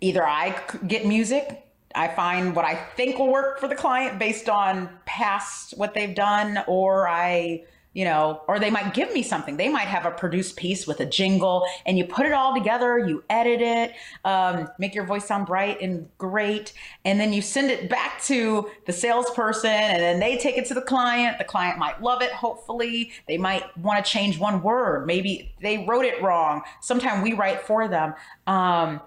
either 0.01 0.27
I 0.27 0.59
get 0.87 1.07
music 1.07 1.63
i 1.95 2.07
find 2.09 2.55
what 2.55 2.65
i 2.65 2.75
think 2.75 3.19
will 3.19 3.33
work 3.33 3.59
for 3.59 3.69
the 3.69 3.75
client 3.75 4.19
based 4.19 4.51
on 4.51 4.91
past 5.07 5.73
what 5.79 5.95
they've 5.95 6.15
done 6.15 6.63
or 6.67 7.09
i 7.09 7.63
you 7.97 8.05
know 8.05 8.43
or 8.47 8.61
they 8.61 8.69
might 8.69 8.93
give 8.93 9.11
me 9.15 9.23
something. 9.23 9.57
They 9.57 9.71
might 9.71 9.89
have 9.89 10.05
a 10.05 10.11
produced 10.11 10.57
piece 10.57 10.87
with 10.87 11.01
a 11.01 11.07
jingle 11.07 11.65
and 11.87 11.97
you 11.97 12.05
put 12.05 12.27
it 12.27 12.33
all 12.33 12.53
together 12.53 12.99
you 12.99 13.25
edit 13.31 13.63
it 13.63 13.95
um, 14.27 14.69
make 14.79 14.95
your 14.95 15.07
voice 15.07 15.25
sound 15.25 15.47
bright 15.47 15.81
and 15.81 16.07
great 16.19 16.75
and 17.07 17.19
then 17.19 17.33
you 17.33 17.41
send 17.41 17.71
it 17.71 17.89
back 17.89 18.23
to 18.25 18.71
the 18.85 18.93
salesperson 18.93 19.71
and 19.71 20.03
then 20.03 20.21
they 20.21 20.37
take 20.37 20.59
it 20.59 20.67
to 20.67 20.75
the 20.75 20.83
client. 20.83 21.39
The 21.39 21.45
client 21.45 21.79
might 21.79 22.03
love 22.03 22.21
it 22.21 22.33
hopefully. 22.33 23.13
They 23.27 23.39
might 23.39 23.65
want 23.79 24.05
to 24.05 24.09
change 24.09 24.39
one 24.39 24.63
word. 24.63 25.07
Maybe 25.07 25.55
they 25.63 25.87
wrote 25.89 26.05
it 26.05 26.21
wrong. 26.23 26.61
Sometimes 26.83 27.23
we 27.23 27.33
write 27.33 27.63
for 27.63 27.89
them. 27.89 28.13
Um, 28.47 29.01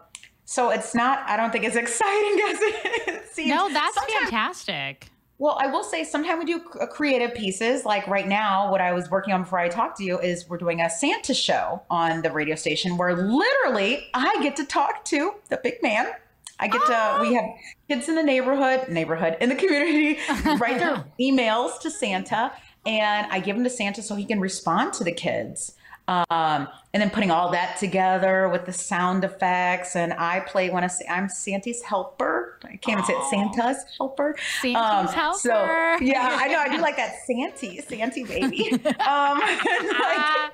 so 0.46 0.72
it's 0.72 0.96
not 0.96 1.20
i 1.30 1.38
don't 1.38 1.52
think 1.52 1.64
it's 1.64 1.76
exciting 1.86 2.40
as 2.50 2.58
it 2.60 3.30
seems. 3.32 3.50
No, 3.50 3.72
that's 3.72 3.94
Sometimes- 3.94 4.30
fantastic. 4.32 5.12
Well, 5.40 5.58
I 5.60 5.68
will 5.68 5.84
say 5.84 6.04
sometimes 6.04 6.40
we 6.40 6.46
do 6.46 6.62
uh, 6.80 6.86
creative 6.86 7.34
pieces. 7.34 7.86
Like 7.86 8.06
right 8.08 8.28
now, 8.28 8.70
what 8.70 8.82
I 8.82 8.92
was 8.92 9.10
working 9.10 9.34
on 9.34 9.44
before 9.44 9.60
I 9.60 9.70
talked 9.70 9.98
to 9.98 10.04
you 10.04 10.20
is 10.20 10.48
we're 10.50 10.58
doing 10.58 10.82
a 10.82 10.90
Santa 10.90 11.34
show 11.34 11.82
on 11.90 12.22
the 12.22 12.30
radio 12.30 12.56
station 12.56 12.98
where 12.98 13.16
literally 13.16 14.10
I 14.14 14.38
get 14.44 14.58
to 14.58 14.66
talk 14.66 15.06
to 15.06 15.34
the 15.48 15.58
big 15.64 15.82
man. 15.82 16.12
I 16.60 16.68
get 16.68 16.86
to, 16.88 17.18
we 17.22 17.30
oh! 17.30 17.42
have 17.42 17.50
kids 17.88 18.10
in 18.10 18.16
the 18.16 18.24
neighborhood, 18.24 18.90
neighborhood, 18.90 19.38
in 19.40 19.48
the 19.48 19.56
community 19.56 20.20
write 20.58 20.78
their 20.78 21.06
emails 21.18 21.80
to 21.80 21.90
Santa 21.90 22.52
and 22.86 23.28
I 23.32 23.40
give 23.40 23.56
them 23.56 23.64
to 23.64 23.70
Santa 23.70 24.02
so 24.02 24.16
he 24.16 24.26
can 24.26 24.42
respond 24.42 24.94
to 24.94 25.06
the 25.06 25.12
kids. 25.12 25.76
Um, 26.10 26.68
and 26.92 27.02
then 27.02 27.12
putting 27.12 27.30
all 27.30 27.52
that 27.52 27.78
together 27.78 28.50
with 28.50 28.66
the 28.66 28.74
sound 28.74 29.24
effects, 29.24 29.96
and 29.96 30.12
I 30.14 30.40
play 30.40 30.72
one 30.72 30.84
of 30.84 30.92
I'm 31.08 31.30
Santa's 31.30 31.84
helper. 31.84 32.58
I 32.64 32.78
can't 32.78 33.00
even 33.00 33.06
say 33.06 33.14
it, 33.14 33.30
Santa's 33.30 33.86
helper. 33.96 34.36
Santa's 34.60 35.14
helper. 35.14 35.38
So 35.38 35.54
yeah, 36.02 36.36
I 36.40 36.48
know 36.48 36.58
I 36.58 36.76
do 36.76 36.82
like 36.82 36.96
that 36.96 37.14
Santy, 37.28 37.80
Santy 37.82 38.24
baby. 38.24 38.72
um, 38.74 39.40
like, 39.40 40.52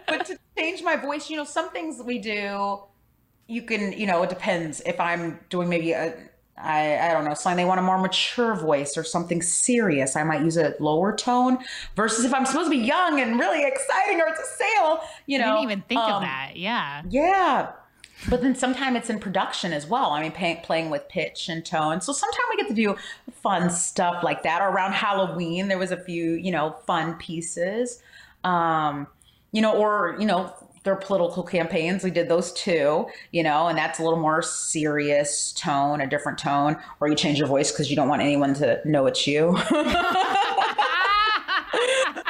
but 0.08 0.24
to 0.24 0.38
change 0.56 0.82
my 0.82 0.96
voice, 0.96 1.28
you 1.28 1.36
know, 1.36 1.44
some 1.44 1.68
things 1.68 2.02
we 2.02 2.18
do, 2.18 2.78
you 3.48 3.60
can, 3.60 3.92
you 3.92 4.06
know, 4.06 4.22
it 4.22 4.30
depends 4.30 4.80
if 4.86 4.98
I'm 4.98 5.38
doing 5.50 5.68
maybe 5.68 5.92
a, 5.92 6.14
I, 6.58 6.98
I 6.98 7.12
don't 7.12 7.24
know, 7.24 7.34
slang, 7.34 7.56
they 7.56 7.64
want 7.64 7.80
a 7.80 7.82
more 7.82 7.98
mature 7.98 8.54
voice 8.54 8.96
or 8.96 9.04
something 9.04 9.42
serious. 9.42 10.16
I 10.16 10.24
might 10.24 10.40
use 10.40 10.56
a 10.56 10.74
lower 10.80 11.14
tone 11.14 11.58
versus 11.96 12.24
if 12.24 12.32
I'm 12.32 12.46
supposed 12.46 12.66
to 12.66 12.70
be 12.70 12.84
young 12.84 13.20
and 13.20 13.38
really 13.38 13.66
exciting 13.66 14.20
or 14.20 14.28
it's 14.28 14.40
a 14.40 14.56
sale, 14.56 15.00
you 15.26 15.38
know. 15.38 15.52
I 15.52 15.60
didn't 15.60 15.70
even 15.70 15.82
think 15.82 16.00
of 16.00 16.10
um, 16.10 16.22
that. 16.22 16.52
Yeah. 16.56 17.02
Yeah. 17.10 17.72
But 18.30 18.40
then 18.40 18.54
sometimes 18.54 18.96
it's 18.96 19.10
in 19.10 19.18
production 19.18 19.74
as 19.74 19.86
well. 19.86 20.12
I 20.12 20.22
mean, 20.22 20.32
pay, 20.32 20.60
playing 20.64 20.88
with 20.88 21.06
pitch 21.08 21.50
and 21.50 21.64
tone. 21.64 22.00
So 22.00 22.14
sometimes 22.14 22.44
we 22.50 22.56
get 22.56 22.68
to 22.68 22.74
do 22.74 22.96
fun 23.42 23.68
stuff 23.68 24.22
like 24.22 24.42
that. 24.44 24.62
Or 24.62 24.70
around 24.70 24.92
Halloween, 24.92 25.68
there 25.68 25.78
was 25.78 25.92
a 25.92 25.98
few, 25.98 26.32
you 26.32 26.50
know, 26.50 26.76
fun 26.86 27.14
pieces. 27.18 28.02
Um, 28.42 29.06
you 29.52 29.60
know, 29.60 29.74
or, 29.74 30.16
you 30.18 30.26
know, 30.26 30.54
their 30.86 30.96
political 30.96 31.42
campaigns. 31.42 32.02
We 32.04 32.10
did 32.12 32.28
those 32.30 32.52
too, 32.52 33.08
you 33.32 33.42
know, 33.42 33.66
and 33.66 33.76
that's 33.76 33.98
a 33.98 34.04
little 34.04 34.20
more 34.20 34.40
serious 34.40 35.52
tone, 35.52 36.00
a 36.00 36.06
different 36.06 36.38
tone, 36.38 36.76
or 37.00 37.08
you 37.08 37.16
change 37.16 37.38
your 37.38 37.48
voice 37.48 37.72
because 37.72 37.90
you 37.90 37.96
don't 37.96 38.08
want 38.08 38.22
anyone 38.22 38.54
to 38.54 38.80
know 38.88 39.06
it's 39.06 39.26
you. 39.26 39.48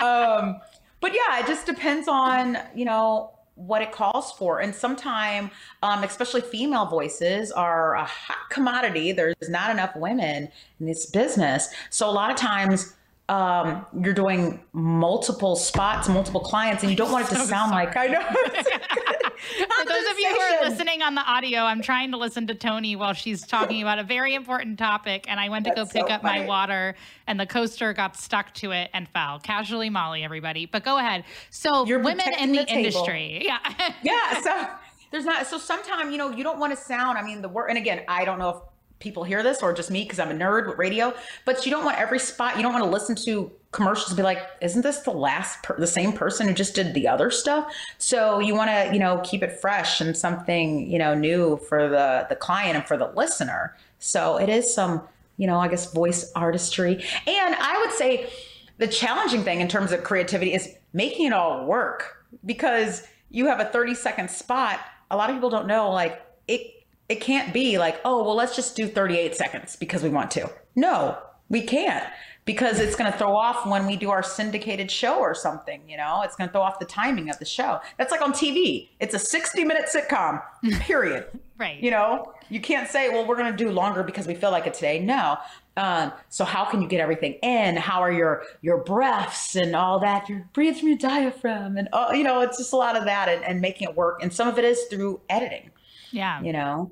um, 0.03 0.59
but 1.01 1.13
yeah, 1.13 1.39
it 1.39 1.47
just 1.47 1.67
depends 1.67 2.09
on 2.09 2.59
you 2.75 2.87
know 2.87 3.31
what 3.57 3.83
it 3.83 3.93
calls 3.93 4.33
for, 4.33 4.59
and 4.59 4.75
sometimes, 4.75 5.51
um, 5.83 6.03
especially 6.03 6.41
female 6.41 6.87
voices 6.87 7.53
are 7.53 7.95
a 7.95 8.05
hot 8.05 8.49
commodity. 8.49 9.13
There's 9.13 9.49
not 9.49 9.71
enough 9.71 9.95
women 9.95 10.49
in 10.81 10.87
this 10.87 11.07
business, 11.07 11.69
so 11.91 12.09
a 12.09 12.13
lot 12.13 12.31
of 12.31 12.37
times. 12.37 12.95
Um, 13.29 13.85
you're 14.01 14.14
doing 14.14 14.61
multiple 14.72 15.57
spots, 15.57 16.09
multiple 16.09 16.41
clients, 16.41 16.85
and 16.85 16.91
you 16.91 16.97
don't 16.97 17.11
want 17.11 17.27
it 17.27 17.31
to 17.31 17.37
so 17.41 17.45
sound 17.45 17.72
like 17.72 17.97
I 17.97 18.07
know. 18.07 18.20
For 19.37 19.85
those 19.85 20.11
of 20.11 20.18
you 20.18 20.29
who 20.29 20.41
are 20.41 20.68
listening 20.68 21.03
on 21.03 21.14
the 21.14 21.22
audio, 21.22 21.61
I'm 21.61 21.83
trying 21.83 22.12
to 22.12 22.16
listen 22.16 22.47
to 22.47 22.55
Tonee 22.55 22.97
while 22.97 23.12
she's 23.12 23.47
talking 23.47 23.83
about 23.83 23.99
a 23.99 24.05
very 24.05 24.35
important 24.35 24.79
topic. 24.79 25.27
And 25.29 25.39
I 25.41 25.49
went 25.49 25.66
to 25.66 25.72
That's 25.74 25.93
go 25.93 26.01
pick 26.01 26.09
so 26.09 26.14
up 26.14 26.22
my 26.22 26.47
water, 26.47 26.95
and 27.27 27.39
the 27.39 27.47
coaster 27.47 27.93
got 27.93 28.16
stuck 28.16 28.55
to 28.55 28.70
it 28.70 28.91
and 28.95 29.09
fell. 29.09 29.41
Casually, 29.41 29.91
Molly, 29.91 30.22
everybody. 30.22 30.66
But 30.66 30.85
go 30.85 30.99
ahead. 30.99 31.24
So, 31.51 31.85
You're 31.85 31.99
women 31.99 32.33
in 32.39 32.53
the, 32.53 32.59
the 32.59 32.72
industry. 32.72 33.43
Yeah. 33.45 33.59
yeah 34.03 34.41
so 34.41 34.68
there's 35.11 35.24
not 35.24 35.47
so 35.47 35.59
sometimes 35.59 36.11
you 36.12 36.18
know 36.18 36.31
you 36.31 36.45
don't 36.45 36.59
want 36.59 36.77
to 36.77 36.85
sound 36.85 37.16
i 37.16 37.22
mean 37.22 37.41
the 37.41 37.49
word 37.49 37.68
and 37.68 37.79
again 37.79 38.03
i 38.09 38.24
don't 38.24 38.39
know 38.39 38.51
if 38.51 38.57
people 38.99 39.24
hear 39.24 39.42
this 39.42 39.62
or 39.62 39.72
just 39.72 39.90
me 39.90 40.03
because 40.03 40.18
i'm 40.18 40.30
a 40.30 40.34
nerd 40.34 40.66
with 40.66 40.78
radio 40.78 41.12
but 41.44 41.64
you 41.66 41.70
don't 41.70 41.84
want 41.84 41.99
every 41.99 42.18
spot 42.18 42.57
you 42.57 42.62
don't 42.62 42.72
want 42.72 42.84
to 42.84 42.90
listen 42.90 43.14
to 43.14 43.51
commercials 43.76 44.09
and 44.09 44.16
be 44.16 44.22
like 44.22 44.38
isn't 44.62 44.82
this 44.82 45.01
the 45.01 45.11
last 45.11 45.62
per- 45.62 45.78
the 45.78 45.86
same 45.86 46.12
person 46.12 46.49
who 46.49 46.55
just 46.55 46.74
did 46.74 46.94
the 46.94 47.07
other 47.07 47.30
stuff? 47.30 47.72
So 47.99 48.38
you 48.38 48.55
want 48.55 48.70
to 48.70 48.90
you 48.92 48.99
know 48.99 49.20
keep 49.22 49.42
it 49.42 49.61
fresh 49.61 50.01
and 50.01 50.16
something 50.16 50.90
you 50.90 50.99
know 50.99 51.14
new 51.14 51.59
for 51.59 51.88
the 51.88 52.26
the 52.28 52.36
client 52.36 52.76
and 52.76 52.86
for 52.86 52.97
the 52.97 53.09
listener. 53.09 53.76
So 53.99 54.38
it 54.38 54.49
is 54.49 54.72
some 54.72 55.03
you 55.36 55.47
know 55.47 55.59
i 55.59 55.68
guess 55.68 55.92
voice 55.92 56.32
artistry. 56.34 57.05
And 57.26 57.55
i 57.55 57.78
would 57.84 57.92
say 57.92 58.30
the 58.78 58.88
challenging 58.88 59.44
thing 59.44 59.61
in 59.61 59.68
terms 59.68 59.92
of 59.92 60.03
creativity 60.03 60.55
is 60.55 60.74
making 60.94 61.26
it 61.26 61.32
all 61.34 61.66
work 61.66 62.24
because 62.47 63.07
you 63.30 63.47
have 63.47 63.61
a 63.61 63.66
30 63.66 63.94
second 63.94 64.30
spot. 64.30 64.80
A 65.11 65.16
lot 65.16 65.28
of 65.28 65.36
people 65.36 65.51
don't 65.51 65.66
know 65.66 65.90
like 65.90 66.22
it 66.49 66.76
it 67.09 67.21
can't 67.21 67.53
be 67.53 67.79
like 67.79 68.01
oh 68.05 68.23
well 68.23 68.35
let's 68.35 68.57
just 68.57 68.77
do 68.77 68.87
38 68.87 69.35
seconds 69.35 69.77
because 69.77 70.03
we 70.03 70.09
want 70.09 70.31
to. 70.33 70.51
No 70.75 71.19
we 71.49 71.63
can't 71.63 72.05
because 72.45 72.79
it's 72.79 72.97
going 72.97 73.11
to 73.11 73.17
throw 73.17 73.37
off 73.37 73.67
when 73.67 73.87
we 73.87 73.97
do 73.97 74.11
our 74.11 74.23
syndicated 74.23 74.91
show 74.91 75.19
or 75.19 75.35
something 75.35 75.83
you 75.89 75.97
know? 75.97 76.23
It's 76.23 76.37
going 76.37 76.49
to 76.49 76.53
throw 76.53 76.63
off 76.63 76.79
the 76.79 76.87
timing 76.87 77.31
of 77.31 77.39
the 77.39 77.45
show. 77.45 77.81
That's 77.99 78.11
like 78.11 78.23
on 78.23 78.33
tv 78.33 78.89
it's 79.01 79.15
a 79.15 79.19
60 79.19 79.65
minute 79.65 79.87
sitcom 79.93 80.43
period. 80.81 81.27
Right. 81.59 81.83
you 81.83 81.91
know? 81.91 82.35
You 82.49 82.61
can't 82.61 82.89
say 82.89 83.09
well 83.09 83.27
we're 83.27 83.37
going 83.37 83.51
to 83.51 83.57
do 83.57 83.71
longer 83.71 84.03
because 84.03 84.27
we 84.27 84.35
feel 84.35 84.51
like 84.51 84.67
it 84.67 84.75
today. 84.75 84.99
No. 84.99 85.39
Um, 85.79 86.13
so 86.31 86.47
how 86.47 86.65
can 86.65 86.81
you 86.81 86.89
get 86.89 87.01
everything 87.01 87.35
in? 87.43 87.77
How 87.77 88.01
are 88.01 88.13
your 88.13 88.45
your 88.63 88.79
breaths 88.79 89.57
and 89.57 89.77
all 89.77 89.99
that? 90.01 90.29
You 90.29 90.45
breathe 90.53 90.79
from 90.79 90.89
your 90.89 90.97
diaphragm 90.97 91.77
and 91.77 91.89
oh, 91.93 92.13
you 92.13 92.25
know 92.25 92.41
it's 92.41 92.59
just 92.59 92.73
a 92.73 92.77
lot 92.77 92.97
of 92.97 93.05
that 93.05 93.29
and, 93.29 93.45
and 93.45 93.61
making 93.61 93.89
it 93.89 93.97
work. 93.97 94.23
And 94.23 94.33
some 94.33 94.49
of 94.49 94.59
it 94.59 94.65
is 94.65 94.83
through 94.85 95.21
editing 95.29 95.71
yeah. 96.11 96.43
you 96.43 96.53
know 96.53 96.91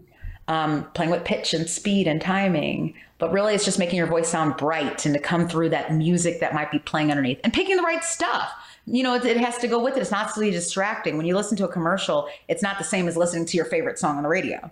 um, 0.49 0.85
playing 0.95 1.11
with 1.11 1.25
pitch 1.25 1.55
and 1.55 1.69
speed 1.69 2.07
and 2.07 2.21
timing. 2.21 2.95
But 3.19 3.33
really 3.33 3.55
it's 3.55 3.65
just 3.65 3.79
making 3.79 3.97
your 3.97 4.07
voice 4.07 4.29
sound 4.29 4.57
bright 4.57 5.07
and 5.07 5.15
to 5.15 5.21
come 5.21 5.49
through 5.49 5.71
that 5.71 5.93
music 5.95 6.41
that 6.41 6.53
might 6.53 6.71
be 6.71 6.79
playing 6.81 7.11
underneath 7.11 7.41
and 7.45 7.53
picking 7.53 7.77
the 7.77 7.83
right 7.83 8.05
stuff. 8.05 8.53
You 8.87 9.03
know 9.03 9.15
it, 9.15 9.25
it 9.25 9.37
has 9.39 9.57
to 9.59 9.69
go 9.69 9.83
with 9.83 9.97
it. 9.97 10.01
It's 10.01 10.11
not 10.11 10.37
really 10.37 10.51
distracting. 10.51 11.17
When 11.17 11.27
you 11.27 11.35
listen 11.35 11.57
to 11.59 11.65
a 11.65 11.73
commercial 11.73 12.29
it's 12.49 12.63
not 12.63 12.79
the 12.79 12.85
same 12.85 13.09
as 13.09 13.17
listening 13.17 13.47
to 13.47 13.57
your 13.57 13.67
favorite 13.67 13.99
song 13.99 14.17
on 14.17 14.23
the 14.23 14.29
radio. 14.29 14.71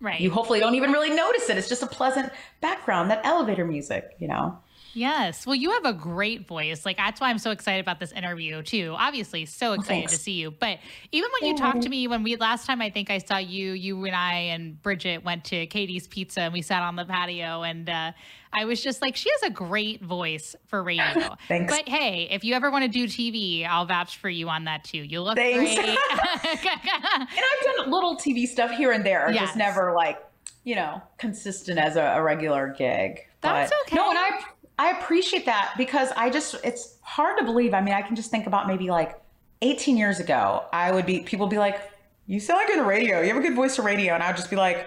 Right. 0.00 0.20
you 0.20 0.32
hopefully 0.32 0.58
don't 0.58 0.74
even 0.74 0.90
really 0.90 1.10
notice 1.10 1.48
it. 1.48 1.56
It's 1.56 1.68
just 1.68 1.84
a 1.84 1.86
pleasant 1.86 2.32
background 2.60 3.10
that 3.10 3.24
elevator 3.24 3.64
music 3.64 4.16
you 4.18 4.28
know 4.28 4.58
Yes. 4.94 5.46
Well, 5.46 5.54
you 5.54 5.70
have 5.72 5.84
a 5.84 5.92
great 5.92 6.46
voice. 6.46 6.84
Like 6.84 6.96
that's 6.98 7.20
why 7.20 7.30
I'm 7.30 7.38
so 7.38 7.50
excited 7.50 7.80
about 7.80 7.98
this 7.98 8.12
interview 8.12 8.62
too. 8.62 8.94
Obviously, 8.98 9.46
so 9.46 9.72
excited 9.72 10.08
to 10.10 10.16
see 10.16 10.32
you. 10.32 10.50
But 10.50 10.78
even 11.12 11.30
when 11.40 11.50
you 11.50 11.56
talked 11.56 11.82
to 11.82 11.88
me 11.88 12.06
when 12.08 12.22
we 12.22 12.36
last 12.36 12.66
time 12.66 12.82
I 12.82 12.90
think 12.90 13.10
I 13.10 13.18
saw 13.18 13.38
you, 13.38 13.72
you 13.72 14.04
and 14.04 14.14
I 14.14 14.34
and 14.34 14.80
Bridget 14.82 15.24
went 15.24 15.44
to 15.46 15.66
Katie's 15.66 16.06
Pizza 16.08 16.42
and 16.42 16.52
we 16.52 16.62
sat 16.62 16.82
on 16.82 16.96
the 16.96 17.04
patio 17.04 17.62
and 17.62 17.88
uh, 17.88 18.12
I 18.52 18.66
was 18.66 18.82
just 18.82 19.00
like, 19.00 19.16
she 19.16 19.30
has 19.30 19.44
a 19.44 19.50
great 19.50 20.02
voice 20.02 20.54
for 20.66 20.82
radio. 20.82 21.36
Thanks. 21.48 21.74
But 21.74 21.88
hey, 21.88 22.28
if 22.30 22.44
you 22.44 22.54
ever 22.54 22.70
want 22.70 22.82
to 22.84 22.88
do 22.88 23.06
TV, 23.06 23.66
I'll 23.66 23.86
vouch 23.86 24.18
for 24.18 24.28
you 24.28 24.50
on 24.50 24.64
that 24.64 24.84
too. 24.84 24.98
You 24.98 25.22
look 25.22 25.36
Thanks. 25.36 25.74
great. 25.74 25.98
And 26.54 27.28
I've 27.30 27.76
done 27.76 27.90
little 27.90 28.16
TV 28.16 28.46
stuff 28.46 28.70
here 28.72 28.92
and 28.92 29.04
there, 29.06 29.30
Yes. 29.32 29.40
just 29.48 29.56
never 29.56 29.92
like, 29.94 30.18
you 30.64 30.74
know, 30.74 31.00
consistent 31.18 31.78
as 31.78 31.96
a, 31.96 32.02
a 32.16 32.22
regular 32.22 32.74
gig. 32.76 33.20
That's 33.40 33.70
But- 33.70 33.78
okay. 33.86 33.96
No, 33.96 34.10
and 34.10 34.18
I 34.18 34.40
I 34.82 34.90
appreciate 34.98 35.46
that 35.46 35.74
because 35.78 36.08
I 36.16 36.28
just 36.30 36.56
it's 36.64 36.96
hard 37.02 37.38
to 37.38 37.44
believe. 37.44 37.72
I 37.74 37.80
mean, 37.80 37.94
I 37.94 38.02
can 38.02 38.16
just 38.16 38.30
think 38.30 38.46
about 38.46 38.66
maybe 38.66 38.90
like 38.90 39.20
18 39.62 39.96
years 39.96 40.18
ago, 40.18 40.64
I 40.72 40.90
would 40.90 41.06
be 41.06 41.20
people 41.20 41.46
would 41.46 41.52
be 41.52 41.58
like, 41.58 41.78
"You 42.26 42.40
sound 42.40 42.58
like 42.58 42.66
good 42.68 42.84
radio. 42.86 43.20
You 43.20 43.28
have 43.28 43.36
a 43.36 43.46
good 43.46 43.54
voice 43.54 43.76
for 43.76 43.82
radio," 43.82 44.14
and 44.14 44.22
I 44.22 44.26
would 44.28 44.36
just 44.36 44.50
be 44.50 44.56
like, 44.56 44.86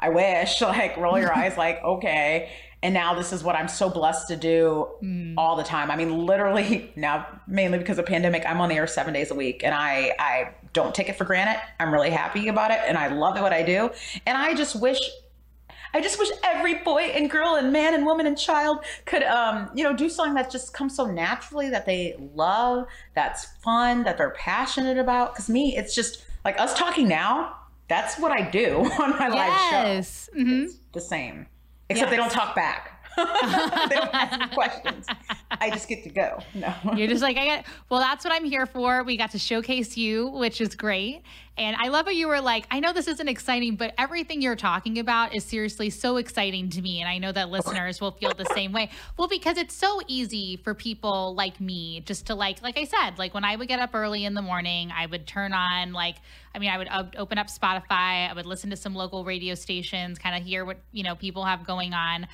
"I 0.00 0.08
wish." 0.08 0.60
Like 0.82 0.96
roll 0.96 1.18
your 1.18 1.32
eyes, 1.34 1.58
like 1.58 1.82
okay. 1.84 2.50
And 2.82 2.92
now 2.92 3.14
this 3.14 3.32
is 3.32 3.42
what 3.42 3.54
I'm 3.56 3.68
so 3.68 3.88
blessed 3.88 4.28
to 4.28 4.36
do 4.36 4.88
Mm. 5.02 5.34
all 5.38 5.56
the 5.56 5.62
time. 5.62 5.90
I 5.90 5.96
mean, 5.96 6.26
literally 6.26 6.92
now, 6.96 7.26
mainly 7.46 7.78
because 7.78 7.98
of 7.98 8.06
pandemic, 8.06 8.44
I'm 8.46 8.60
on 8.60 8.68
the 8.68 8.76
air 8.76 8.86
seven 8.86 9.12
days 9.12 9.30
a 9.30 9.34
week, 9.34 9.62
and 9.64 9.74
I 9.74 10.14
I 10.18 10.50
don't 10.72 10.94
take 10.94 11.08
it 11.08 11.16
for 11.16 11.24
granted. 11.24 11.60
I'm 11.80 11.92
really 11.92 12.10
happy 12.10 12.48
about 12.48 12.70
it, 12.70 12.80
and 12.86 12.96
I 12.96 13.08
love 13.08 13.38
what 13.40 13.52
I 13.52 13.62
do. 13.62 13.90
And 14.26 14.36
I 14.38 14.54
just 14.54 14.74
wish 14.80 14.98
I 15.94 16.00
just 16.00 16.18
wish 16.18 16.28
every 16.42 16.74
boy 16.74 17.02
and 17.02 17.30
girl 17.30 17.54
and 17.54 17.72
man 17.72 17.94
and 17.94 18.04
woman 18.04 18.26
and 18.26 18.36
child 18.36 18.84
could, 19.06 19.22
um, 19.22 19.70
you 19.74 19.84
know, 19.84 19.94
do 19.94 20.08
something 20.10 20.34
that 20.34 20.50
just 20.50 20.74
comes 20.74 20.96
so 20.96 21.06
naturally 21.06 21.70
that 21.70 21.86
they 21.86 22.16
love, 22.34 22.86
that's 23.14 23.46
fun, 23.62 24.02
that 24.02 24.18
they're 24.18 24.34
passionate 24.36 24.98
about. 24.98 25.32
Because 25.32 25.48
me, 25.48 25.76
it's 25.76 25.94
just 25.94 26.24
like 26.44 26.58
us 26.60 26.76
talking 26.76 27.06
now. 27.06 27.56
That's 27.88 28.18
what 28.18 28.32
I 28.32 28.50
do 28.50 28.78
on 29.00 29.10
my 29.10 29.28
live 29.28 29.52
show. 29.70 29.76
yes. 29.86 30.28
hmm 30.34 30.64
The 30.92 31.00
same, 31.00 31.46
except 31.88 32.10
they 32.10 32.16
don't 32.16 32.30
talk 32.30 32.56
back. 32.56 32.93
they 33.88 33.96
don't 33.96 34.14
ask 34.14 34.38
me 34.38 34.46
questions. 34.48 35.06
I 35.50 35.70
just 35.70 35.88
get 35.88 36.02
to 36.04 36.10
go. 36.10 36.38
No. 36.54 36.74
You're 36.96 37.08
just 37.08 37.22
like, 37.22 37.36
I 37.36 37.44
get, 37.44 37.66
well, 37.88 38.00
that's 38.00 38.24
what 38.24 38.32
I'm 38.32 38.44
here 38.44 38.66
for. 38.66 39.02
We 39.04 39.16
got 39.16 39.30
to 39.32 39.38
showcase 39.38 39.96
you, 39.96 40.28
which 40.28 40.60
is 40.60 40.74
great. 40.74 41.22
And 41.56 41.76
I 41.78 41.86
love 41.88 42.06
how 42.06 42.10
you 42.10 42.26
were 42.26 42.40
like, 42.40 42.66
I 42.70 42.80
know 42.80 42.92
this 42.92 43.06
isn't 43.06 43.28
exciting, 43.28 43.76
but 43.76 43.94
everything 43.96 44.42
you're 44.42 44.56
talking 44.56 44.98
about 44.98 45.36
is 45.36 45.44
seriously 45.44 45.88
so 45.88 46.16
exciting 46.16 46.68
to 46.70 46.82
me. 46.82 47.00
And 47.00 47.08
I 47.08 47.18
know 47.18 47.30
that 47.30 47.48
listeners 47.50 48.00
will 48.00 48.10
feel 48.10 48.32
the 48.34 48.46
same 48.54 48.72
way. 48.72 48.90
Well, 49.16 49.28
because 49.28 49.56
it's 49.56 49.74
so 49.74 50.00
easy 50.08 50.56
for 50.56 50.74
people 50.74 51.34
like 51.36 51.60
me 51.60 52.00
just 52.00 52.26
to 52.26 52.34
like, 52.34 52.60
like 52.62 52.76
I 52.76 52.84
said, 52.84 53.18
like 53.18 53.34
when 53.34 53.44
I 53.44 53.54
would 53.54 53.68
get 53.68 53.78
up 53.78 53.94
early 53.94 54.24
in 54.24 54.34
the 54.34 54.42
morning, 54.42 54.90
I 54.96 55.06
would 55.06 55.28
turn 55.28 55.52
on 55.52 55.92
like, 55.92 56.16
I 56.54 56.58
mean, 56.58 56.70
I 56.70 56.78
would 56.78 56.88
op- 56.88 57.14
open 57.16 57.38
up 57.38 57.46
Spotify, 57.46 58.28
I 58.28 58.32
would 58.34 58.46
listen 58.46 58.70
to 58.70 58.76
some 58.76 58.94
local 58.94 59.24
radio 59.24 59.54
stations, 59.54 60.18
kind 60.18 60.36
of 60.36 60.42
hear 60.44 60.64
what, 60.64 60.78
you 60.90 61.04
know, 61.04 61.14
people 61.14 61.44
have 61.44 61.64
going 61.64 61.94
on. 61.94 62.26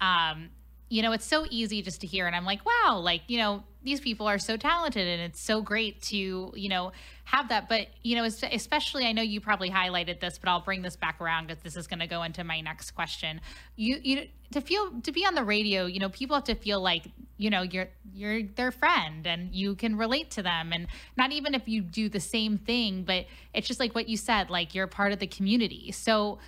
Um, 0.00 0.50
you 0.90 1.02
know, 1.02 1.12
it's 1.12 1.26
so 1.26 1.46
easy 1.50 1.82
just 1.82 2.00
to 2.00 2.06
hear. 2.06 2.26
And 2.26 2.34
I'm 2.34 2.44
like, 2.44 2.60
wow, 2.64 2.98
like, 2.98 3.22
you 3.26 3.38
know, 3.38 3.62
these 3.82 4.00
people 4.00 4.26
are 4.26 4.38
so 4.38 4.56
talented 4.56 5.06
and 5.06 5.20
it's 5.22 5.40
so 5.40 5.60
great 5.60 6.00
to, 6.02 6.52
you 6.54 6.68
know, 6.68 6.92
have 7.24 7.50
that. 7.50 7.68
But, 7.68 7.88
you 8.02 8.16
know, 8.16 8.24
especially, 8.24 9.06
I 9.06 9.12
know 9.12 9.22
you 9.22 9.40
probably 9.40 9.70
highlighted 9.70 10.20
this, 10.20 10.38
but 10.38 10.48
I'll 10.48 10.62
bring 10.62 10.82
this 10.82 10.96
back 10.96 11.20
around 11.20 11.48
because 11.48 11.62
this 11.62 11.76
is 11.76 11.86
going 11.86 12.00
to 12.00 12.06
go 12.06 12.22
into 12.22 12.42
my 12.42 12.60
next 12.62 12.92
question. 12.92 13.40
You, 13.76 14.00
you, 14.02 14.28
to 14.52 14.60
feel, 14.62 14.90
to 15.02 15.12
be 15.12 15.26
on 15.26 15.34
the 15.34 15.44
radio, 15.44 15.84
you 15.84 16.00
know, 16.00 16.08
people 16.08 16.36
have 16.36 16.44
to 16.44 16.54
feel 16.54 16.80
like, 16.80 17.06
you 17.36 17.50
know, 17.50 17.62
you're, 17.62 17.88
you're 18.14 18.42
their 18.42 18.72
friend 18.72 19.26
and 19.26 19.54
you 19.54 19.74
can 19.74 19.96
relate 19.96 20.30
to 20.32 20.42
them. 20.42 20.72
And 20.72 20.86
not 21.18 21.32
even 21.32 21.54
if 21.54 21.68
you 21.68 21.82
do 21.82 22.08
the 22.08 22.20
same 22.20 22.56
thing, 22.56 23.04
but 23.04 23.26
it's 23.52 23.68
just 23.68 23.78
like 23.78 23.94
what 23.94 24.08
you 24.08 24.16
said, 24.16 24.48
like 24.48 24.74
you're 24.74 24.86
part 24.86 25.12
of 25.12 25.18
the 25.18 25.26
community. 25.26 25.92
So, 25.92 26.38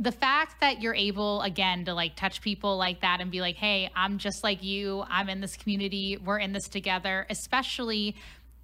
the 0.00 0.10
fact 0.10 0.62
that 0.62 0.80
you're 0.80 0.94
able 0.94 1.42
again 1.42 1.84
to 1.84 1.92
like 1.92 2.16
touch 2.16 2.40
people 2.40 2.78
like 2.78 3.02
that 3.02 3.20
and 3.20 3.30
be 3.30 3.42
like 3.42 3.56
hey 3.56 3.90
i'm 3.94 4.16
just 4.18 4.42
like 4.42 4.62
you. 4.62 5.04
I'm 5.08 5.28
in 5.28 5.40
this 5.40 5.56
community. 5.56 6.16
We're 6.16 6.38
in 6.38 6.52
this 6.52 6.68
together. 6.68 7.26
Especially 7.28 8.16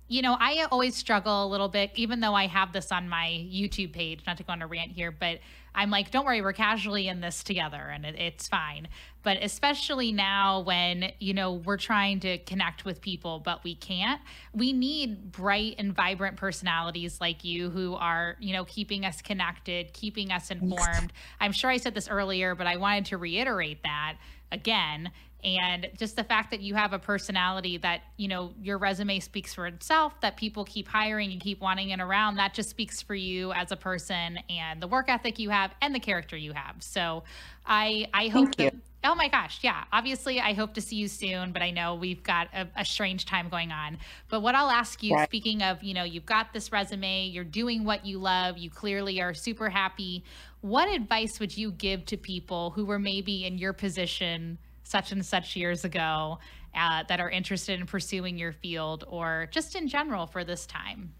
you 0.09 0.23
know 0.23 0.37
i 0.39 0.65
always 0.71 0.95
struggle 0.95 1.45
a 1.45 1.49
little 1.49 1.69
bit 1.69 1.91
even 1.97 2.21
though 2.21 2.35
i 2.35 2.47
have 2.47 2.73
this 2.73 2.93
on 2.93 3.09
my 3.09 3.27
youtube 3.53 3.93
page 3.93 4.21
not 4.25 4.37
to 4.37 4.45
go 4.45 4.53
on 4.53 4.63
a 4.63 4.67
rant 4.67 4.93
here 4.93 5.11
but 5.11 5.41
i'm 5.77 5.91
like 5.91 6.11
don't 6.11 6.25
worry 6.25 6.43
we're 6.43 6.53
casually 6.53 7.07
in 7.07 7.21
this 7.21 7.45
together 7.45 7.91
and 7.93 8.05
it, 8.05 8.17
it's 8.19 8.49
fine. 8.49 8.89
But 9.23 9.39
especially 9.43 10.13
now 10.13 10.61
when 10.61 11.13
you 11.19 11.35
know 11.35 11.55
we're 11.55 11.79
trying 11.79 12.21
to 12.21 12.39
connect 12.39 12.85
with 12.85 13.01
people 13.01 13.41
but 13.41 13.65
we 13.65 13.75
can't 13.75 14.21
we 14.53 14.73
need 14.73 15.33
bright 15.33 15.75
and 15.79 15.95
vibrant 15.95 16.37
personalities 16.37 17.21
like 17.21 17.45
you 17.45 17.71
who 17.71 17.95
are 17.95 18.37
you 18.41 18.53
know 18.53 18.65
keeping 18.65 19.05
us 19.05 19.21
connected 19.23 19.93
keeping 19.93 20.31
us 20.31 20.51
informed. 20.51 21.13
I'm 21.41 21.53
sure 21.53 21.71
i 21.71 21.77
said 21.77 21.95
this 21.95 22.09
earlier 22.09 22.55
but 22.55 22.67
i 22.67 22.77
wanted 22.77 23.07
to 23.07 23.17
reiterate 23.17 23.83
that 23.83 24.17
again 24.53 25.11
and 25.47 25.89
just 25.97 26.17
the 26.17 26.25
fact 26.25 26.51
that 26.51 26.61
you 26.61 26.75
have 26.75 26.93
a 26.93 26.99
personality 26.99 27.79
that 27.79 28.03
you 28.19 28.29
know 28.29 28.53
your 28.61 28.77
resume 28.77 29.21
speaks 29.21 29.55
for 29.55 29.67
itself 29.67 30.21
that 30.21 30.37
people 30.37 30.65
keep 30.65 30.89
hiring 30.89 31.33
and 31.33 31.41
keep 31.41 31.61
wanting 31.61 31.91
it 31.91 32.01
around 32.01 32.37
that 32.37 32.53
just 32.53 32.69
speaks 32.69 33.01
for 33.01 33.15
you 33.15 33.53
as 33.53 33.73
a 33.73 33.77
person 33.77 34.39
and 34.51 34.83
the 34.83 34.89
work 34.89 35.09
ethic 35.09 35.39
you 35.39 35.49
have 35.49 35.71
and 35.81 35.95
the 35.95 36.01
character 36.01 36.37
you 36.37 36.53
have 36.53 36.75
so 36.81 37.23
i 37.65 38.07
i 38.13 38.29
hope 38.29 38.49
Thank 38.49 38.59
you. 38.59 38.71
that 38.73 38.75
Oh 39.05 39.15
my 39.15 39.29
gosh, 39.29 39.61
yeah. 39.63 39.85
Obviously, 39.93 40.41
I 40.41 40.53
hope 40.53 40.75
to 40.75 40.81
see 40.81 40.97
you 40.97 41.07
soon, 41.07 41.53
but 41.53 41.63
I 41.63 41.71
know 41.71 41.95
we've 41.95 42.25
got 42.25 42.49
a, 42.53 42.67
a 42.77 42.85
strange 42.85 43.25
time 43.25 43.49
going 43.49 43.71
on. 43.71 43.99
But 44.29 44.41
what 44.41 44.57
I'll 44.57 44.71
ask 44.71 45.01
you, 45.01 45.17
Right. 45.17 45.29
speaking 45.29 45.63
of, 45.63 45.81
you 45.81 45.95
know, 45.95 46.03
you've 46.03 46.27
got 46.27 46.53
this 46.53 46.73
resume, 46.73 47.27
you're 47.29 47.45
doing 47.45 47.85
what 47.85 48.05
you 48.05 48.19
love, 48.19 48.59
you 48.59 48.69
clearly 48.69 49.21
are 49.21 49.33
super 49.33 49.69
happy. 49.69 50.25
What 50.61 50.89
advice 50.89 51.39
would 51.39 51.57
you 51.57 51.71
give 51.71 52.05
to 52.07 52.17
people 52.17 52.71
who 52.71 52.85
were 52.85 52.99
maybe 52.99 53.45
in 53.45 53.59
your 53.59 53.73
position 53.73 54.59
such 54.87 55.11
and 55.13 55.27
such 55.27 55.57
years 55.57 55.85
ago 55.85 56.39
uh, 56.75 57.03
that 57.09 57.21
are 57.21 57.31
interested 57.31 57.81
in 57.81 57.87
pursuing 57.87 58.39
your 58.39 58.53
field 58.53 59.05
or 59.09 59.49
just 59.51 59.75
in 59.75 59.89
general 59.89 60.27
for 60.27 60.45
this 60.45 60.67
time? 60.67 61.13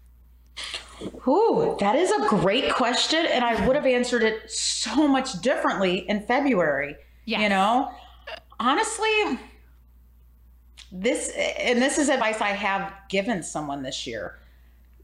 Ooh, 1.27 1.75
that 1.79 1.95
is 1.95 2.11
a 2.11 2.27
great 2.27 2.73
question. 2.73 3.25
And 3.25 3.43
I 3.43 3.65
would 3.67 3.75
have 3.75 3.85
answered 3.85 4.23
it 4.23 4.49
so 4.49 5.07
much 5.07 5.41
differently 5.41 5.99
in 6.09 6.21
February. 6.21 6.95
Yes. 7.25 7.41
You 7.41 7.49
know, 7.49 7.91
honestly, 8.59 9.39
this, 10.91 11.29
and 11.59 11.81
this 11.81 11.97
is 11.97 12.09
advice 12.09 12.39
I 12.41 12.49
have 12.49 12.93
given 13.09 13.43
someone 13.43 13.83
this 13.83 14.07
year. 14.07 14.39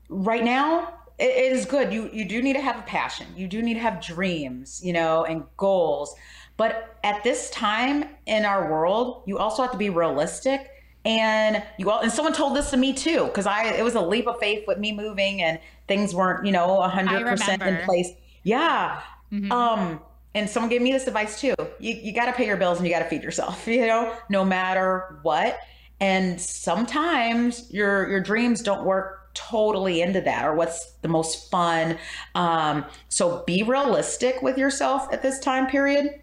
Right 0.09 0.43
now, 0.43 0.93
it, 1.19 1.29
it 1.29 1.51
is 1.51 1.65
good. 1.65 1.93
You, 1.93 2.09
you 2.13 2.25
do 2.25 2.41
need 2.41 2.53
to 2.53 2.61
have 2.61 2.79
a 2.79 2.83
passion, 2.83 3.27
you 3.35 3.47
do 3.47 3.61
need 3.61 3.75
to 3.75 3.79
have 3.81 4.01
dreams, 4.01 4.81
you 4.83 4.93
know, 4.93 5.25
and 5.25 5.43
goals. 5.57 6.15
But 6.57 6.97
at 7.03 7.23
this 7.23 7.49
time 7.49 8.05
in 8.25 8.45
our 8.45 8.71
world, 8.71 9.23
you 9.25 9.37
also 9.37 9.61
have 9.63 9.71
to 9.71 9.77
be 9.77 9.89
realistic. 9.89 10.69
And 11.05 11.61
you 11.77 11.89
all, 11.89 11.99
and 11.99 12.11
someone 12.11 12.33
told 12.33 12.55
this 12.55 12.69
to 12.69 12.77
me 12.77 12.93
too, 12.93 13.25
because 13.25 13.45
I 13.45 13.65
it 13.73 13.83
was 13.83 13.95
a 13.95 14.01
leap 14.01 14.27
of 14.27 14.39
faith 14.39 14.65
with 14.67 14.77
me 14.77 14.93
moving 14.93 15.41
and 15.41 15.59
things 15.87 16.15
weren't, 16.15 16.45
you 16.45 16.51
know, 16.51 16.81
hundred 16.81 17.25
percent 17.27 17.61
in 17.61 17.77
place. 17.85 18.09
Yeah. 18.43 19.01
Mhm. 19.31 19.51
Um, 19.51 19.99
and 20.35 20.49
someone 20.49 20.69
gave 20.69 20.81
me 20.81 20.91
this 20.91 21.07
advice 21.07 21.39
too. 21.41 21.55
You 21.79 21.93
you 21.95 22.13
got 22.13 22.25
to 22.27 22.33
pay 22.33 22.45
your 22.45 22.57
bills 22.57 22.77
and 22.77 22.87
you 22.87 22.93
got 22.93 22.99
to 22.99 23.09
feed 23.09 23.23
yourself. 23.23 23.67
You 23.67 23.87
know, 23.87 24.15
no 24.29 24.45
matter 24.45 25.19
what. 25.23 25.59
And 25.99 26.39
sometimes 26.39 27.71
your 27.71 28.09
your 28.09 28.21
dreams 28.21 28.61
don't 28.61 28.85
work 28.85 29.33
totally 29.33 30.01
into 30.01 30.21
that 30.21 30.45
or 30.45 30.53
what's 30.55 30.93
the 31.01 31.07
most 31.07 31.49
fun. 31.49 31.97
Um, 32.35 32.85
so 33.09 33.43
be 33.45 33.63
realistic 33.63 34.41
with 34.41 34.57
yourself 34.57 35.07
at 35.11 35.21
this 35.21 35.39
time 35.39 35.67
period. 35.67 36.21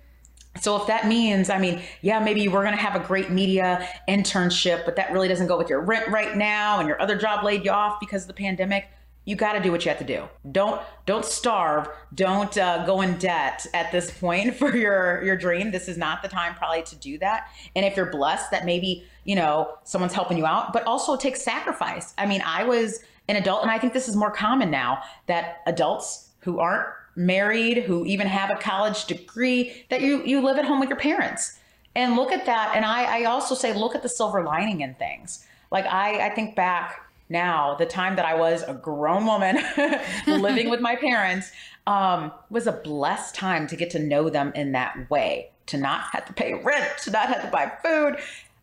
So 0.59 0.77
if 0.77 0.87
that 0.89 1.07
means, 1.07 1.49
I 1.49 1.59
mean, 1.59 1.81
yeah, 2.03 2.19
maybe 2.19 2.49
we're 2.49 2.65
going 2.65 2.77
to 2.77 2.83
have 2.83 3.01
a 3.01 3.07
great 3.07 3.31
media 3.31 3.89
internship, 4.09 4.85
but 4.85 4.97
that 4.97 5.13
really 5.13 5.29
doesn't 5.29 5.47
go 5.47 5.57
with 5.57 5.71
your 5.71 5.81
rent 5.81 6.09
right 6.09 6.37
now 6.37 6.81
and 6.81 6.89
your 6.89 7.01
other 7.01 7.17
job 7.17 7.45
laid 7.45 7.65
you 7.65 7.71
off 7.71 8.01
because 8.01 8.23
of 8.23 8.29
the 8.29 8.35
pandemic. 8.35 8.89
You 9.27 9.37
got 9.37 9.53
to 9.53 9.61
do 9.61 9.71
what 9.71 9.85
you 9.85 9.91
have 9.91 9.99
to 9.99 10.05
do. 10.05 10.25
Don't 10.51 10.81
don't 11.07 11.25
starve. 11.25 11.89
Don't 12.15 12.57
uh, 12.59 12.85
go 12.85 13.01
in 13.03 13.17
debt 13.19 13.65
at 13.75 13.93
this 13.93 14.11
point 14.11 14.55
for 14.59 14.75
your 14.75 15.23
your 15.23 15.37
dream. 15.37 15.71
This 15.71 15.89
is 15.89 15.97
not 15.97 16.23
the 16.23 16.29
time 16.29 16.55
probably 16.55 16.83
to 16.85 16.97
do 16.97 17.19
that. 17.19 17.49
And 17.77 17.85
if 17.85 17.97
you're 17.97 18.11
blessed 18.11 18.51
that 18.51 18.65
maybe 18.65 19.05
you 19.25 19.37
know 19.37 19.79
someone's 19.85 20.15
helping 20.15 20.37
you 20.37 20.47
out, 20.47 20.73
but 20.73 20.85
also 20.85 21.17
take 21.17 21.37
sacrifice. 21.37 22.13
I 22.19 22.27
mean, 22.27 22.43
I 22.45 22.65
was 22.65 23.01
an 23.29 23.37
adult, 23.37 23.63
and 23.63 23.71
I 23.71 23.79
think 23.79 23.93
this 23.93 24.09
is 24.09 24.17
more 24.17 24.31
common 24.33 24.71
now 24.71 25.03
that 25.27 25.61
adults 25.67 26.31
who 26.41 26.59
aren't 26.59 26.89
married, 27.17 27.85
who 27.85 28.05
even 28.07 28.27
have 28.27 28.51
a 28.51 28.57
college 28.57 29.05
degree, 29.07 29.85
that 29.91 30.01
you 30.01 30.23
you 30.25 30.41
live 30.41 30.59
at 30.59 30.65
home 30.65 30.81
with 30.81 30.89
your 30.89 30.99
parents. 30.99 31.59
And 31.97 32.15
look 32.15 32.31
at 32.31 32.47
that. 32.47 32.73
And 32.77 32.85
I, 32.85 33.23
I 33.23 33.25
also 33.25 33.55
say 33.55 33.75
look 33.75 33.95
at 33.97 34.03
the 34.03 34.09
silver 34.09 34.45
lining 34.45 34.81
in 34.81 34.95
things. 34.95 35.45
Like 35.73 35.87
I, 35.87 36.27
I 36.27 36.31
think 36.31 36.55
back 36.55 37.11
now, 37.29 37.75
the 37.75 37.87
time 37.87 38.17
that 38.17 38.25
I 38.25 38.35
was 38.35 38.63
a 38.63 38.75
grown 38.75 39.25
woman 39.25 39.59
living 40.27 40.69
with 40.69 40.81
my 40.81 40.97
parents 40.97 41.53
um, 41.87 42.33
was 42.51 42.67
a 42.67 42.73
blessed 42.73 43.35
time 43.35 43.67
to 43.69 43.77
get 43.77 43.91
to 43.91 43.99
know 43.99 44.29
them 44.31 44.53
in 44.55 44.73
that 44.73 45.09
way, 45.11 45.51
to 45.67 45.77
not 45.77 46.03
have 46.13 46.27
to 46.27 46.33
pay 46.33 46.55
rent, 46.55 46.91
to 47.05 47.11
not 47.11 47.29
have 47.29 47.43
to 47.43 47.49
buy 47.49 47.73
food. 47.83 48.17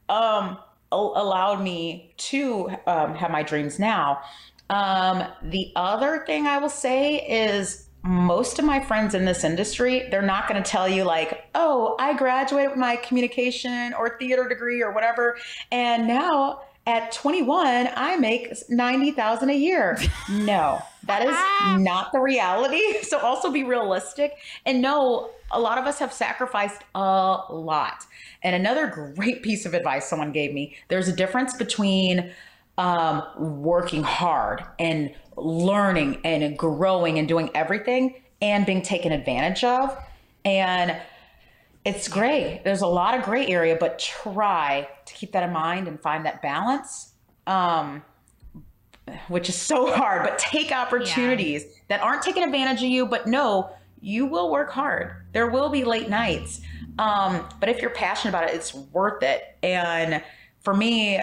um, 0.09 0.57
allowed 0.91 1.61
me 1.61 2.13
to 2.15 2.69
um, 2.87 3.13
have 3.15 3.29
my 3.29 3.43
dreams 3.43 3.77
now. 3.77 4.21
Um, 4.69 5.23
the 5.43 5.71
other 5.75 6.23
thing 6.25 6.47
I 6.47 6.57
will 6.57 6.69
say 6.69 7.15
is 7.15 7.86
most 8.08 8.58
of 8.58 8.66
my 8.66 8.80
friends 8.80 9.14
in 9.14 9.26
this 9.26 9.43
industry, 9.43 10.08
they're 10.10 10.22
not 10.22 10.47
going 10.47 10.62
to 10.62 10.70
tell 10.70 10.88
you 10.88 11.03
like, 11.03 11.45
"Oh, 11.53 11.95
I 11.99 12.14
graduated 12.14 12.72
with 12.72 12.80
my 12.80 12.95
communication 12.95 13.93
or 13.93 14.18
theater 14.18 14.47
degree 14.47 14.82
or 14.82 14.91
whatever, 14.91 15.38
and 15.72 16.08
now 16.08 16.62
at 16.86 17.12
21 17.12 17.89
I 17.95 18.16
make 18.16 18.53
90,000 18.70 19.49
a 19.49 19.53
year." 19.53 19.99
No, 20.32 20.82
that 21.03 21.22
is 21.22 21.36
not 21.84 22.12
the 22.14 22.20
reality. 22.20 22.82
So 23.03 23.20
also 23.20 23.51
be 23.51 23.64
realistic 23.64 24.34
and 24.66 24.82
know 24.82 25.30
a 25.51 25.60
lot 25.60 25.78
of 25.78 25.86
us 25.86 25.99
have 25.99 26.12
sacrificed 26.12 26.82
a 26.93 27.41
lot. 27.49 28.05
And 28.43 28.55
another 28.55 28.88
great 28.88 29.43
piece 29.43 29.66
of 29.66 29.74
advice 29.74 30.10
someone 30.10 30.32
gave 30.32 30.53
me, 30.53 30.76
there's 30.89 31.08
a 31.08 31.16
difference 31.16 31.55
between 31.55 32.32
um, 32.78 33.24
working 33.38 34.03
hard 34.03 34.64
and 34.78 35.14
learning 35.38 36.19
and 36.23 36.57
growing 36.57 37.19
and 37.19 37.27
doing 37.27 37.49
everything 37.53 38.15
and 38.41 38.65
being 38.65 38.81
taken 38.81 39.11
advantage 39.11 39.63
of. 39.63 39.97
And 40.43 40.97
it's 41.85 42.07
great. 42.07 42.61
There's 42.63 42.81
a 42.81 42.88
lot 42.88 43.17
of 43.17 43.23
gray 43.23 43.47
area, 43.47 43.77
but 43.79 43.99
try 43.99 44.89
to 45.05 45.13
keep 45.13 45.31
that 45.31 45.43
in 45.43 45.53
mind 45.53 45.88
and 45.88 45.99
find 46.01 46.25
that 46.25 46.41
balance, 46.41 47.13
um, 47.45 48.03
which 49.29 49.47
is 49.47 49.55
so 49.55 49.89
hard. 49.95 50.23
But 50.23 50.38
take 50.38 50.71
opportunities 50.71 51.63
yeah. 51.63 51.71
that 51.89 52.01
aren't 52.01 52.23
taking 52.23 52.43
advantage 52.43 52.83
of 52.83 52.89
you, 52.89 53.05
but 53.05 53.27
no, 53.27 53.71
you 54.01 54.25
will 54.25 54.51
work 54.51 54.69
hard. 54.69 55.23
There 55.31 55.49
will 55.49 55.69
be 55.69 55.83
late 55.83 56.09
nights. 56.09 56.61
Um, 56.99 57.47
but 57.59 57.69
if 57.69 57.81
you're 57.81 57.91
passionate 57.91 58.31
about 58.31 58.49
it, 58.49 58.55
it's 58.55 58.73
worth 58.73 59.23
it. 59.23 59.55
And 59.63 60.23
for 60.61 60.73
me, 60.73 61.21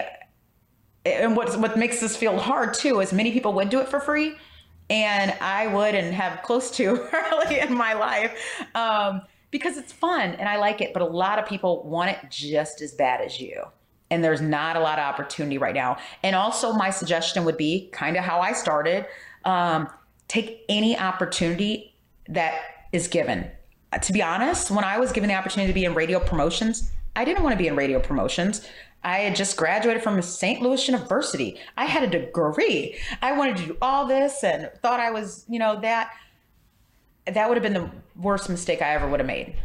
and 1.05 1.35
what 1.35 1.57
what 1.59 1.77
makes 1.77 1.99
this 1.99 2.17
feel 2.17 2.37
hard 2.37 2.73
too 2.73 2.99
is 2.99 3.13
many 3.13 3.31
people 3.31 3.53
would 3.53 3.69
do 3.69 3.79
it 3.79 3.87
for 3.87 3.99
free, 3.99 4.35
and 4.89 5.31
I 5.39 5.67
would 5.67 5.95
and 5.95 6.13
have 6.13 6.41
close 6.41 6.71
to 6.71 7.07
early 7.13 7.59
in 7.59 7.73
my 7.73 7.93
life 7.93 8.37
um, 8.73 9.21
because 9.51 9.77
it's 9.77 9.93
fun 9.93 10.31
and 10.31 10.49
I 10.49 10.57
like 10.57 10.81
it. 10.81 10.93
But 10.93 11.01
a 11.01 11.05
lot 11.05 11.39
of 11.39 11.45
people 11.45 11.83
want 11.83 12.11
it 12.11 12.17
just 12.29 12.81
as 12.81 12.93
bad 12.93 13.21
as 13.21 13.39
you, 13.39 13.63
and 14.09 14.23
there's 14.23 14.41
not 14.41 14.75
a 14.75 14.79
lot 14.79 14.97
of 14.97 15.05
opportunity 15.05 15.57
right 15.57 15.75
now. 15.75 15.97
And 16.23 16.35
also, 16.35 16.73
my 16.73 16.89
suggestion 16.89 17.45
would 17.45 17.57
be 17.57 17.89
kind 17.91 18.17
of 18.17 18.23
how 18.23 18.39
I 18.39 18.53
started: 18.53 19.05
um, 19.45 19.87
take 20.27 20.63
any 20.69 20.97
opportunity 20.97 21.95
that 22.29 22.59
is 22.91 23.07
given. 23.07 23.49
To 24.01 24.11
be 24.11 24.21
honest, 24.21 24.71
when 24.71 24.83
I 24.83 24.99
was 24.99 25.11
given 25.11 25.29
the 25.29 25.35
opportunity 25.35 25.71
to 25.71 25.73
be 25.73 25.85
in 25.85 25.93
radio 25.93 26.19
promotions, 26.19 26.91
I 27.15 27.23
didn't 27.23 27.43
want 27.43 27.53
to 27.53 27.57
be 27.57 27.67
in 27.67 27.75
radio 27.75 27.99
promotions. 27.99 28.67
I 29.05 29.19
had 29.19 29.35
just 29.35 29.55
graduated 29.55 30.01
from 30.01 30.19
St. 30.23 30.63
Louis 30.63 30.87
University. 30.87 31.59
I 31.77 31.85
had 31.85 32.03
a 32.03 32.07
degree. 32.07 32.97
I 33.21 33.37
wanted 33.37 33.57
to 33.57 33.65
do 33.67 33.77
all 33.79 34.07
this 34.07 34.43
and 34.43 34.71
thought 34.81 34.99
I 34.99 35.11
was, 35.11 35.45
you 35.47 35.59
know, 35.59 35.79
that 35.81 36.11
that 37.31 37.47
would 37.47 37.55
have 37.55 37.61
been 37.61 37.75
the 37.75 37.89
worst 38.19 38.49
mistake 38.49 38.81
I 38.81 38.95
ever 38.95 39.07
would 39.07 39.19
have 39.19 39.27
made. 39.27 39.55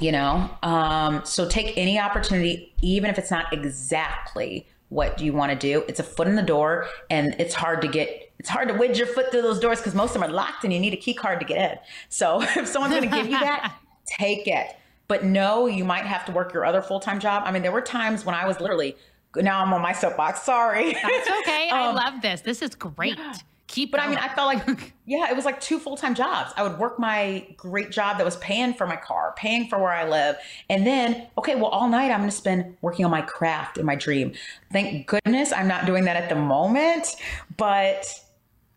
You 0.00 0.12
know, 0.12 0.50
um, 0.64 1.24
so 1.24 1.48
take 1.48 1.78
any 1.78 1.98
opportunity, 1.98 2.74
even 2.82 3.08
if 3.08 3.18
it's 3.18 3.30
not 3.30 3.52
exactly 3.52 4.66
what 4.88 5.20
you 5.20 5.32
want 5.32 5.52
to 5.52 5.58
do. 5.58 5.84
It's 5.86 6.00
a 6.00 6.04
foot 6.04 6.26
in 6.26 6.34
the 6.34 6.42
door, 6.42 6.86
and 7.08 7.36
it's 7.38 7.54
hard 7.54 7.80
to 7.82 7.88
get. 7.88 8.32
It's 8.38 8.48
hard 8.48 8.68
to 8.68 8.74
wedge 8.74 8.98
your 8.98 9.06
foot 9.06 9.30
through 9.30 9.42
those 9.42 9.58
doors 9.58 9.78
because 9.78 9.94
most 9.94 10.14
of 10.14 10.20
them 10.20 10.30
are 10.30 10.34
locked, 10.34 10.64
and 10.64 10.72
you 10.72 10.80
need 10.80 10.92
a 10.92 10.98
key 10.98 11.14
card 11.14 11.40
to 11.40 11.46
get 11.46 11.70
in. 11.70 11.78
So 12.08 12.42
if 12.56 12.66
someone's 12.66 12.94
going 12.94 13.08
to 13.08 13.16
give 13.16 13.26
you 13.26 13.38
that, 13.38 13.74
take 14.06 14.48
it 14.48 14.76
but 15.08 15.24
no, 15.24 15.66
you 15.66 15.84
might 15.84 16.04
have 16.04 16.24
to 16.26 16.32
work 16.32 16.52
your 16.52 16.64
other 16.64 16.82
full 16.82 17.00
time 17.00 17.20
job. 17.20 17.42
I 17.46 17.52
mean, 17.52 17.62
there 17.62 17.72
were 17.72 17.80
times 17.80 18.24
when 18.24 18.34
I 18.34 18.46
was 18.46 18.60
literally, 18.60 18.96
now 19.36 19.62
I'm 19.62 19.72
on 19.72 19.82
my 19.82 19.92
soapbox. 19.92 20.42
Sorry. 20.42 20.92
That's 20.92 21.30
okay. 21.40 21.68
um, 21.70 21.78
I 21.78 21.92
love 21.92 22.22
this. 22.22 22.40
This 22.40 22.62
is 22.62 22.74
great. 22.74 23.16
Yeah. 23.16 23.34
Keep 23.68 23.90
but 23.92 23.98
going. 23.98 24.08
I 24.08 24.10
mean, 24.10 24.18
I 24.18 24.32
felt 24.34 24.46
like, 24.46 24.92
yeah, 25.06 25.28
it 25.28 25.36
was 25.36 25.44
like 25.44 25.60
two 25.60 25.78
full 25.78 25.96
time 25.96 26.14
jobs. 26.14 26.52
I 26.56 26.62
would 26.62 26.78
work 26.78 26.98
my 26.98 27.46
great 27.56 27.90
job 27.90 28.18
that 28.18 28.24
was 28.24 28.36
paying 28.36 28.74
for 28.74 28.86
my 28.86 28.96
car, 28.96 29.34
paying 29.36 29.68
for 29.68 29.78
where 29.78 29.92
I 29.92 30.08
live. 30.08 30.36
And 30.70 30.86
then, 30.86 31.26
okay, 31.36 31.56
well, 31.56 31.66
all 31.66 31.88
night 31.88 32.10
I'm 32.10 32.20
going 32.20 32.30
to 32.30 32.36
spend 32.36 32.76
working 32.80 33.04
on 33.04 33.10
my 33.10 33.22
craft 33.22 33.76
and 33.76 33.86
my 33.86 33.96
dream. 33.96 34.32
Thank 34.72 35.06
goodness 35.06 35.52
I'm 35.52 35.68
not 35.68 35.86
doing 35.86 36.04
that 36.04 36.16
at 36.16 36.28
the 36.28 36.36
moment, 36.36 37.16
but 37.56 38.06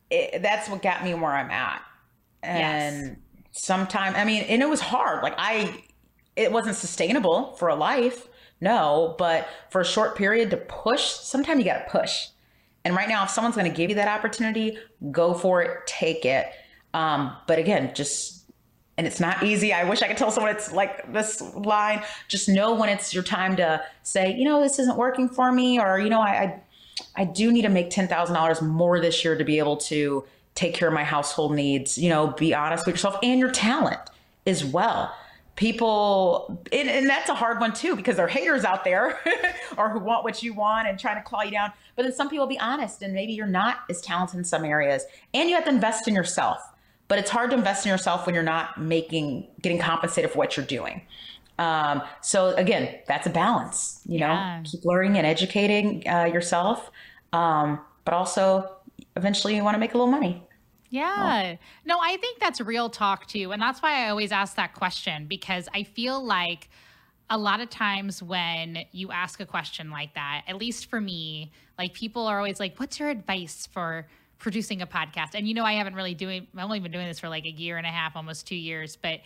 it, 0.09 0.41
that's 0.41 0.69
what 0.69 0.81
got 0.81 1.03
me 1.03 1.13
where 1.13 1.31
I'm 1.31 1.51
at. 1.51 1.83
And 2.41 3.07
yes. 3.07 3.17
sometimes, 3.51 4.15
I 4.15 4.25
mean, 4.25 4.43
and 4.43 4.61
it 4.61 4.69
was 4.69 4.79
hard. 4.79 5.21
Like, 5.21 5.35
I, 5.37 5.83
it 6.39 6.53
wasn't 6.53 6.77
sustainable 6.77 7.51
for 7.57 7.67
a 7.67 7.75
life, 7.75 8.29
no, 8.61 9.15
but 9.17 9.47
for 9.69 9.81
a 9.81 9.85
short 9.85 10.15
period 10.15 10.49
to 10.51 10.57
push, 10.57 11.03
sometimes 11.03 11.59
you 11.59 11.65
got 11.65 11.85
to 11.85 11.91
push. 11.91 12.27
And 12.85 12.95
right 12.95 13.09
now, 13.09 13.25
if 13.25 13.29
someone's 13.29 13.55
going 13.55 13.69
to 13.69 13.75
give 13.75 13.89
you 13.89 13.97
that 13.97 14.07
opportunity, 14.07 14.77
go 15.11 15.33
for 15.33 15.61
it, 15.61 15.85
take 15.85 16.23
it. 16.23 16.47
Um, 16.93 17.35
but 17.45 17.59
again, 17.59 17.91
just, 17.93 18.49
and 18.97 19.05
it's 19.05 19.19
not 19.19 19.43
easy. 19.43 19.73
I 19.73 19.83
wish 19.83 20.01
I 20.01 20.07
could 20.07 20.15
tell 20.15 20.31
someone 20.31 20.55
it's 20.55 20.71
like 20.71 21.11
this 21.11 21.41
line. 21.55 22.03
Just 22.29 22.47
know 22.47 22.73
when 22.73 22.87
it's 22.87 23.13
your 23.13 23.23
time 23.23 23.57
to 23.57 23.83
say, 24.03 24.33
you 24.33 24.45
know, 24.45 24.61
this 24.61 24.79
isn't 24.79 24.97
working 24.97 25.27
for 25.27 25.51
me, 25.51 25.77
or, 25.77 25.99
you 25.99 26.09
know, 26.09 26.21
I, 26.21 26.29
I, 26.29 26.61
I 27.17 27.25
do 27.25 27.51
need 27.51 27.63
to 27.63 27.69
make 27.69 27.89
$10,000 27.89 28.61
more 28.61 29.01
this 29.01 29.25
year 29.25 29.37
to 29.37 29.43
be 29.43 29.59
able 29.59 29.75
to 29.77 30.23
take 30.55 30.73
care 30.73 30.87
of 30.87 30.93
my 30.93 31.03
household 31.03 31.53
needs. 31.53 31.97
You 31.97 32.09
know, 32.09 32.27
be 32.27 32.53
honest 32.53 32.85
with 32.85 32.95
yourself 32.95 33.17
and 33.23 33.41
your 33.41 33.51
talent 33.51 33.99
as 34.47 34.63
well 34.63 35.13
people 35.59 36.63
and, 36.71 36.87
and, 36.87 37.09
that's 37.09 37.27
a 37.29 37.33
hard 37.33 37.59
one 37.59 37.73
too 37.73 37.93
because 37.93 38.15
there 38.15 38.25
are 38.25 38.29
haters 38.29 38.63
out 38.63 38.85
there 38.85 39.19
or 39.77 39.89
who 39.89 39.99
want 39.99 40.23
what 40.23 40.41
you 40.41 40.53
want 40.53 40.87
and 40.87 40.97
trying 40.97 41.17
to 41.17 41.21
claw 41.21 41.41
you 41.41 41.51
down. 41.51 41.73
But 41.97 42.03
then 42.03 42.13
some 42.13 42.29
people 42.29 42.47
be 42.47 42.57
honest 42.59 43.01
and 43.01 43.13
maybe 43.13 43.33
you're 43.33 43.45
not 43.45 43.79
as 43.89 43.99
talented 43.99 44.37
in 44.37 44.45
some 44.45 44.63
areas. 44.63 45.03
And 45.33 45.49
you 45.49 45.55
have 45.55 45.65
to 45.65 45.69
invest 45.69 46.07
in 46.07 46.15
yourself. 46.15 46.59
But 47.09 47.19
it's 47.19 47.29
hard 47.29 47.49
to 47.49 47.57
invest 47.57 47.85
in 47.85 47.89
yourself 47.89 48.25
when 48.25 48.35
you're 48.35 48.43
not 48.43 48.79
making 48.79 49.47
getting 49.61 49.79
compensated 49.79 50.31
for 50.31 50.37
what 50.37 50.55
you're 50.55 50.65
doing. 50.65 51.01
Um, 51.57 52.03
so 52.21 52.55
again 52.55 52.97
that's 53.05 53.27
a 53.27 53.29
balance 53.29 53.99
you 54.05 54.19
yeah. 54.19 54.59
know 54.59 54.63
keep 54.63 54.85
learning 54.85 55.17
and 55.17 55.27
educating 55.27 56.07
uh, 56.07 56.23
yourself. 56.23 56.89
Um, 57.33 57.81
but 58.05 58.13
also 58.13 58.77
eventually 59.17 59.57
you 59.57 59.63
want 59.65 59.75
to 59.75 59.79
make 59.79 59.93
a 59.93 59.97
little 59.97 60.09
money 60.09 60.41
yeah. 60.89 61.55
Oh. 61.55 61.65
No, 61.85 61.97
I 62.01 62.17
think 62.17 62.39
that's 62.39 62.59
real 62.59 62.89
talk 62.89 63.27
too. 63.27 63.51
And 63.51 63.61
that's 63.61 63.81
why 63.81 64.05
I 64.05 64.09
always 64.09 64.31
ask 64.31 64.55
that 64.55 64.73
question 64.73 65.27
because 65.27 65.67
I 65.73 65.83
feel 65.83 66.23
like 66.23 66.69
a 67.29 67.37
lot 67.37 67.61
of 67.61 67.69
times 67.69 68.23
when 68.23 68.85
you 68.91 69.11
ask 69.11 69.39
a 69.39 69.45
question 69.45 69.91
like 69.91 70.15
that, 70.15 70.43
at 70.47 70.57
least 70.57 70.89
for 70.89 70.99
me, 70.99 71.51
like 71.77 71.93
people 71.93 72.25
are 72.25 72.37
always 72.37 72.59
like, 72.59 72.79
what's 72.79 72.99
your 72.99 73.09
advice 73.09 73.67
for 73.71 74.07
producing 74.39 74.81
a 74.81 74.87
podcast? 74.87 75.35
And 75.35 75.47
you 75.47 75.53
know, 75.53 75.63
I 75.63 75.73
haven't 75.73 75.93
really 75.93 76.15
doing, 76.15 76.47
I've 76.57 76.63
only 76.63 76.79
been 76.79 76.91
doing 76.91 77.07
this 77.07 77.19
for 77.19 77.29
like 77.29 77.45
a 77.45 77.51
year 77.51 77.77
and 77.77 77.85
a 77.85 77.91
half, 77.91 78.15
almost 78.15 78.47
two 78.47 78.55
years, 78.55 78.95
but 78.95 79.19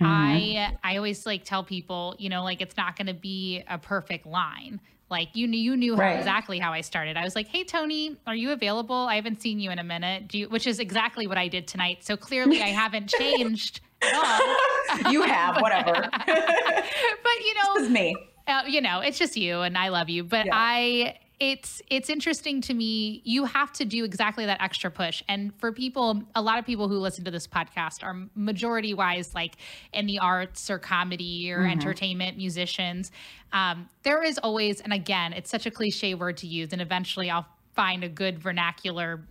mm-hmm. 0.00 0.06
I, 0.06 0.78
I 0.84 0.96
always 0.96 1.26
like 1.26 1.44
tell 1.44 1.64
people, 1.64 2.14
you 2.18 2.28
know, 2.28 2.44
like 2.44 2.60
it's 2.60 2.76
not 2.76 2.96
going 2.96 3.08
to 3.08 3.14
be 3.14 3.64
a 3.68 3.78
perfect 3.78 4.24
line. 4.24 4.80
Like 5.10 5.34
you 5.34 5.46
knew 5.46 5.58
you 5.58 5.76
knew 5.76 5.96
right. 5.96 6.12
how, 6.12 6.18
exactly 6.18 6.58
how 6.58 6.72
I 6.72 6.82
started. 6.82 7.16
I 7.16 7.24
was 7.24 7.34
like, 7.34 7.48
"Hey 7.48 7.64
Tonee, 7.64 8.16
are 8.26 8.34
you 8.34 8.52
available? 8.52 8.94
I 8.94 9.14
haven't 9.14 9.40
seen 9.40 9.58
you 9.58 9.70
in 9.70 9.78
a 9.78 9.84
minute." 9.84 10.28
Do 10.28 10.38
you, 10.38 10.48
which 10.48 10.66
is 10.66 10.78
exactly 10.78 11.26
what 11.26 11.38
I 11.38 11.48
did 11.48 11.66
tonight. 11.66 12.04
So 12.04 12.16
clearly, 12.16 12.62
I 12.62 12.68
haven't 12.82 13.08
changed 13.08 13.80
at 14.02 14.14
all. 14.14 15.12
you 15.12 15.22
have 15.22 15.60
whatever. 15.62 15.92
but 16.26 16.26
you 16.26 17.54
know, 17.54 17.76
it's 17.76 17.88
me. 17.88 18.16
Uh, 18.46 18.62
you 18.66 18.80
know, 18.80 19.00
it's 19.00 19.18
just 19.18 19.36
you, 19.36 19.60
and 19.60 19.78
I 19.78 19.88
love 19.88 20.10
you. 20.10 20.24
But 20.24 20.46
yeah. 20.46 20.52
I 20.54 21.18
it's 21.40 21.80
it's 21.88 22.10
interesting 22.10 22.60
to 22.60 22.74
me 22.74 23.22
you 23.24 23.44
have 23.44 23.72
to 23.72 23.84
do 23.84 24.04
exactly 24.04 24.46
that 24.46 24.60
extra 24.60 24.90
push 24.90 25.22
and 25.28 25.54
for 25.58 25.72
people 25.72 26.22
a 26.34 26.42
lot 26.42 26.58
of 26.58 26.66
people 26.66 26.88
who 26.88 26.98
listen 26.98 27.24
to 27.24 27.30
this 27.30 27.46
podcast 27.46 28.02
are 28.02 28.28
majority 28.34 28.92
wise 28.92 29.34
like 29.34 29.56
in 29.92 30.06
the 30.06 30.18
arts 30.18 30.68
or 30.68 30.78
comedy 30.78 31.50
or 31.52 31.60
mm-hmm. 31.60 31.70
entertainment 31.70 32.36
musicians 32.36 33.12
um, 33.52 33.88
there 34.02 34.22
is 34.22 34.38
always 34.38 34.80
and 34.80 34.92
again 34.92 35.32
it's 35.32 35.50
such 35.50 35.64
a 35.64 35.70
cliche 35.70 36.14
word 36.14 36.36
to 36.36 36.46
use 36.46 36.72
and 36.72 36.82
eventually 36.82 37.30
i'll 37.30 37.46
find 37.74 38.02
a 38.02 38.08
good 38.08 38.38
vernacular 38.38 39.24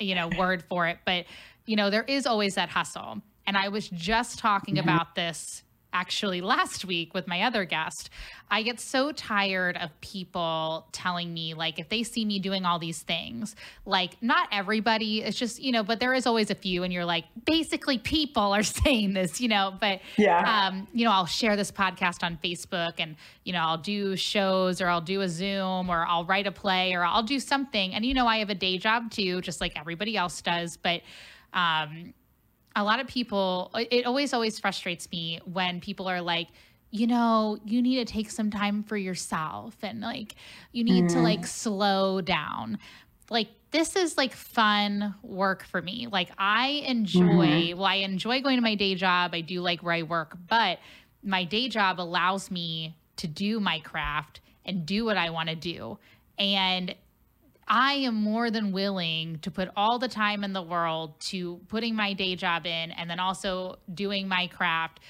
you 0.00 0.14
know 0.14 0.28
word 0.36 0.64
for 0.68 0.88
it 0.88 0.98
but 1.04 1.24
you 1.66 1.76
know 1.76 1.88
there 1.88 2.04
is 2.04 2.26
always 2.26 2.56
that 2.56 2.68
hustle 2.68 3.22
and 3.46 3.56
i 3.56 3.68
was 3.68 3.88
just 3.90 4.40
talking 4.40 4.74
mm-hmm. 4.74 4.88
about 4.88 5.14
this 5.14 5.62
actually 5.92 6.40
last 6.40 6.84
week 6.84 7.14
with 7.14 7.26
my 7.26 7.42
other 7.42 7.64
guest, 7.64 8.10
I 8.50 8.62
get 8.62 8.80
so 8.80 9.12
tired 9.12 9.76
of 9.76 9.90
people 10.00 10.86
telling 10.92 11.32
me, 11.32 11.54
like, 11.54 11.78
if 11.78 11.88
they 11.88 12.02
see 12.02 12.24
me 12.24 12.38
doing 12.38 12.64
all 12.64 12.78
these 12.78 13.02
things, 13.02 13.54
like, 13.84 14.22
not 14.22 14.48
everybody, 14.52 15.22
it's 15.22 15.36
just, 15.36 15.60
you 15.60 15.72
know, 15.72 15.82
but 15.82 16.00
there 16.00 16.14
is 16.14 16.26
always 16.26 16.50
a 16.50 16.54
few, 16.54 16.82
and 16.82 16.92
you're 16.92 17.04
like, 17.04 17.24
basically, 17.44 17.98
people 17.98 18.54
are 18.54 18.62
saying 18.84 19.14
this, 19.14 19.40
you 19.40 19.48
know, 19.48 19.74
but, 19.80 20.00
yeah, 20.16 20.68
um, 20.68 20.88
you 20.92 21.04
know, 21.04 21.12
I'll 21.12 21.26
share 21.26 21.56
this 21.56 21.70
podcast 21.70 22.22
on 22.22 22.38
Facebook 22.42 22.94
and, 22.98 23.16
you 23.44 23.52
know, 23.52 23.60
I'll 23.60 23.78
do 23.78 24.16
shows 24.16 24.80
or 24.80 24.88
I'll 24.88 25.00
do 25.00 25.20
a 25.20 25.28
Zoom 25.28 25.90
or 25.90 26.06
I'll 26.06 26.24
write 26.24 26.46
a 26.46 26.52
play 26.52 26.94
or 26.94 27.04
I'll 27.04 27.22
do 27.22 27.40
something. 27.40 27.94
And, 27.94 28.04
you 28.04 28.14
know, 28.14 28.26
I 28.26 28.38
have 28.38 28.50
a 28.50 28.54
day 28.54 28.78
job 28.78 29.10
too, 29.10 29.40
just 29.40 29.60
like 29.60 29.78
everybody 29.78 30.16
else 30.16 30.40
does, 30.40 30.76
but, 30.76 31.02
um, 31.52 32.14
a 32.78 32.84
lot 32.84 33.00
of 33.00 33.06
people 33.06 33.70
it 33.74 34.06
always 34.06 34.32
always 34.32 34.58
frustrates 34.58 35.10
me 35.10 35.40
when 35.44 35.80
people 35.80 36.08
are 36.08 36.22
like 36.22 36.48
you 36.90 37.06
know, 37.06 37.58
you 37.64 37.82
need 37.82 37.96
to 38.06 38.10
take 38.10 38.30
some 38.30 38.50
time 38.50 38.82
for 38.82 38.96
yourself 38.96 39.76
and 39.82 40.00
like 40.00 40.34
you 40.72 40.84
need 40.84 41.04
mm. 41.04 41.12
to 41.12 41.20
like 41.20 41.46
slow 41.46 42.20
down. 42.20 42.78
Like 43.30 43.48
this 43.70 43.94
is 43.94 44.16
like 44.16 44.32
fun 44.32 45.14
work 45.22 45.64
for 45.64 45.82
me. 45.82 46.06
Like 46.10 46.30
I 46.38 46.82
enjoy, 46.86 47.20
mm-hmm. 47.20 47.78
well, 47.78 47.86
I 47.86 47.96
enjoy 47.96 48.40
going 48.40 48.56
to 48.56 48.62
my 48.62 48.74
day 48.74 48.94
job. 48.94 49.32
I 49.34 49.42
do 49.42 49.60
like 49.60 49.82
where 49.82 49.94
I 49.94 50.02
work, 50.02 50.36
but 50.48 50.78
my 51.22 51.44
day 51.44 51.68
job 51.68 52.00
allows 52.00 52.50
me 52.50 52.96
to 53.16 53.26
do 53.26 53.60
my 53.60 53.80
craft 53.80 54.40
and 54.64 54.86
do 54.86 55.04
what 55.04 55.18
I 55.18 55.28
want 55.30 55.50
to 55.50 55.56
do. 55.56 55.98
And 56.38 56.94
I 57.68 57.94
am 57.94 58.14
more 58.14 58.50
than 58.50 58.72
willing 58.72 59.38
to 59.40 59.50
put 59.50 59.68
all 59.76 59.98
the 59.98 60.08
time 60.08 60.42
in 60.42 60.52
the 60.52 60.62
world 60.62 61.20
to 61.20 61.60
putting 61.68 61.94
my 61.94 62.14
day 62.14 62.34
job 62.34 62.66
in 62.66 62.90
and 62.92 63.10
then 63.10 63.20
also 63.20 63.78
doing 63.92 64.26
my 64.26 64.46
craft 64.46 65.00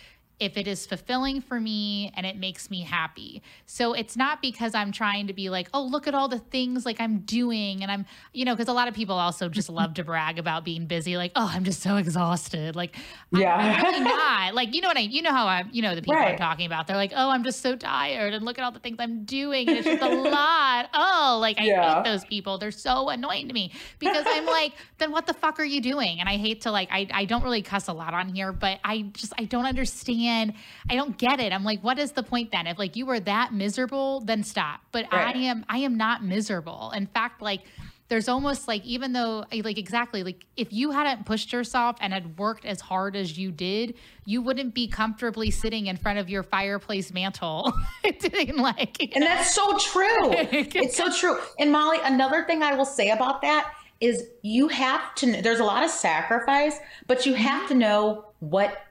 if 0.40 0.56
it 0.56 0.68
is 0.68 0.86
fulfilling 0.86 1.40
for 1.40 1.58
me 1.58 2.12
and 2.14 2.24
it 2.24 2.36
makes 2.36 2.70
me 2.70 2.82
happy. 2.82 3.42
So 3.66 3.92
it's 3.92 4.16
not 4.16 4.40
because 4.40 4.74
I'm 4.74 4.92
trying 4.92 5.26
to 5.26 5.32
be 5.32 5.50
like, 5.50 5.68
oh, 5.74 5.82
look 5.82 6.06
at 6.06 6.14
all 6.14 6.28
the 6.28 6.38
things 6.38 6.86
like 6.86 7.00
I'm 7.00 7.20
doing. 7.20 7.82
And 7.82 7.90
I'm, 7.90 8.06
you 8.32 8.44
know, 8.44 8.54
because 8.54 8.68
a 8.68 8.72
lot 8.72 8.86
of 8.86 8.94
people 8.94 9.16
also 9.16 9.48
just 9.48 9.68
love 9.68 9.94
to 9.94 10.04
brag 10.04 10.38
about 10.38 10.64
being 10.64 10.86
busy, 10.86 11.16
like, 11.16 11.32
oh, 11.34 11.50
I'm 11.52 11.64
just 11.64 11.82
so 11.82 11.96
exhausted. 11.96 12.76
Like, 12.76 12.96
yeah. 13.32 13.54
I'm 13.56 13.82
really 13.82 14.00
not. 14.04 14.54
Like, 14.54 14.74
you 14.74 14.80
know 14.80 14.88
what 14.88 14.96
I, 14.96 15.00
you 15.00 15.22
know 15.22 15.32
how 15.32 15.48
I'm, 15.48 15.70
you 15.72 15.82
know, 15.82 15.96
the 15.96 16.02
people 16.02 16.14
right. 16.14 16.32
I'm 16.32 16.38
talking 16.38 16.66
about. 16.66 16.86
They're 16.86 16.96
like, 16.96 17.12
oh, 17.16 17.30
I'm 17.30 17.42
just 17.42 17.60
so 17.60 17.74
tired. 17.74 18.32
And 18.32 18.44
look 18.44 18.58
at 18.58 18.64
all 18.64 18.72
the 18.72 18.78
things 18.78 18.98
I'm 19.00 19.24
doing. 19.24 19.68
And 19.68 19.78
it's 19.78 19.86
just 19.86 20.02
a 20.02 20.08
lot. 20.08 20.88
Oh, 21.00 21.38
like 21.40 21.60
I 21.60 21.64
yeah. 21.64 21.96
hate 21.96 22.04
those 22.04 22.24
people. 22.24 22.58
They're 22.58 22.70
so 22.70 23.08
annoying 23.08 23.48
to 23.48 23.54
me 23.54 23.72
because 23.98 24.24
I'm 24.26 24.46
like, 24.46 24.72
then 24.98 25.12
what 25.12 25.26
the 25.26 25.34
fuck 25.34 25.60
are 25.60 25.64
you 25.64 25.80
doing? 25.80 26.18
And 26.18 26.28
I 26.28 26.36
hate 26.36 26.62
to 26.62 26.70
like, 26.70 26.88
I, 26.90 27.06
I 27.12 27.24
don't 27.24 27.42
really 27.42 27.62
cuss 27.62 27.88
a 27.88 27.92
lot 27.92 28.14
on 28.14 28.28
here, 28.28 28.52
but 28.52 28.78
I 28.84 29.02
just, 29.12 29.32
I 29.38 29.44
don't 29.44 29.66
understand 29.66 30.27
and 30.28 30.52
I 30.90 30.94
don't 30.94 31.16
get 31.18 31.40
it. 31.40 31.52
I'm 31.52 31.64
like, 31.64 31.82
what 31.82 31.98
is 31.98 32.12
the 32.12 32.22
point 32.22 32.52
then? 32.52 32.66
If 32.66 32.78
like 32.78 32.96
you 32.96 33.06
were 33.06 33.20
that 33.20 33.52
miserable, 33.52 34.20
then 34.20 34.42
stop. 34.44 34.80
But 34.92 35.06
right. 35.12 35.34
I 35.34 35.38
am 35.40 35.64
I 35.68 35.78
am 35.78 35.96
not 35.96 36.22
miserable. 36.22 36.92
In 36.94 37.06
fact, 37.06 37.42
like 37.42 37.62
there's 38.08 38.28
almost 38.28 38.66
like 38.66 38.84
even 38.84 39.12
though 39.12 39.44
like 39.62 39.78
exactly 39.78 40.22
like 40.22 40.46
if 40.56 40.72
you 40.72 40.90
hadn't 40.90 41.26
pushed 41.26 41.52
yourself 41.52 41.96
and 42.00 42.12
had 42.12 42.38
worked 42.38 42.64
as 42.64 42.80
hard 42.80 43.14
as 43.14 43.38
you 43.38 43.50
did 43.50 43.94
you 44.24 44.42
wouldn't 44.42 44.74
be 44.74 44.88
comfortably 44.88 45.50
sitting 45.50 45.86
in 45.86 45.96
front 45.96 46.18
of 46.18 46.28
your 46.28 46.42
fireplace 46.42 47.12
mantle 47.12 47.72
doing 48.20 48.56
like 48.56 48.96
and 49.00 49.20
know? 49.20 49.26
that's 49.26 49.54
so 49.54 49.76
true 49.78 50.06
it's 50.32 50.96
so 50.96 51.10
true 51.10 51.38
and 51.58 51.70
molly 51.70 51.98
another 52.04 52.44
thing 52.44 52.62
i 52.62 52.74
will 52.74 52.86
say 52.86 53.10
about 53.10 53.42
that 53.42 53.72
is 54.00 54.28
you 54.42 54.68
have 54.68 55.14
to 55.14 55.42
there's 55.42 55.60
a 55.60 55.64
lot 55.64 55.84
of 55.84 55.90
sacrifice 55.90 56.78
but 57.06 57.26
you 57.26 57.34
have 57.34 57.60
mm-hmm. 57.62 57.68
to 57.68 57.74
know 57.74 58.24
what 58.40 58.84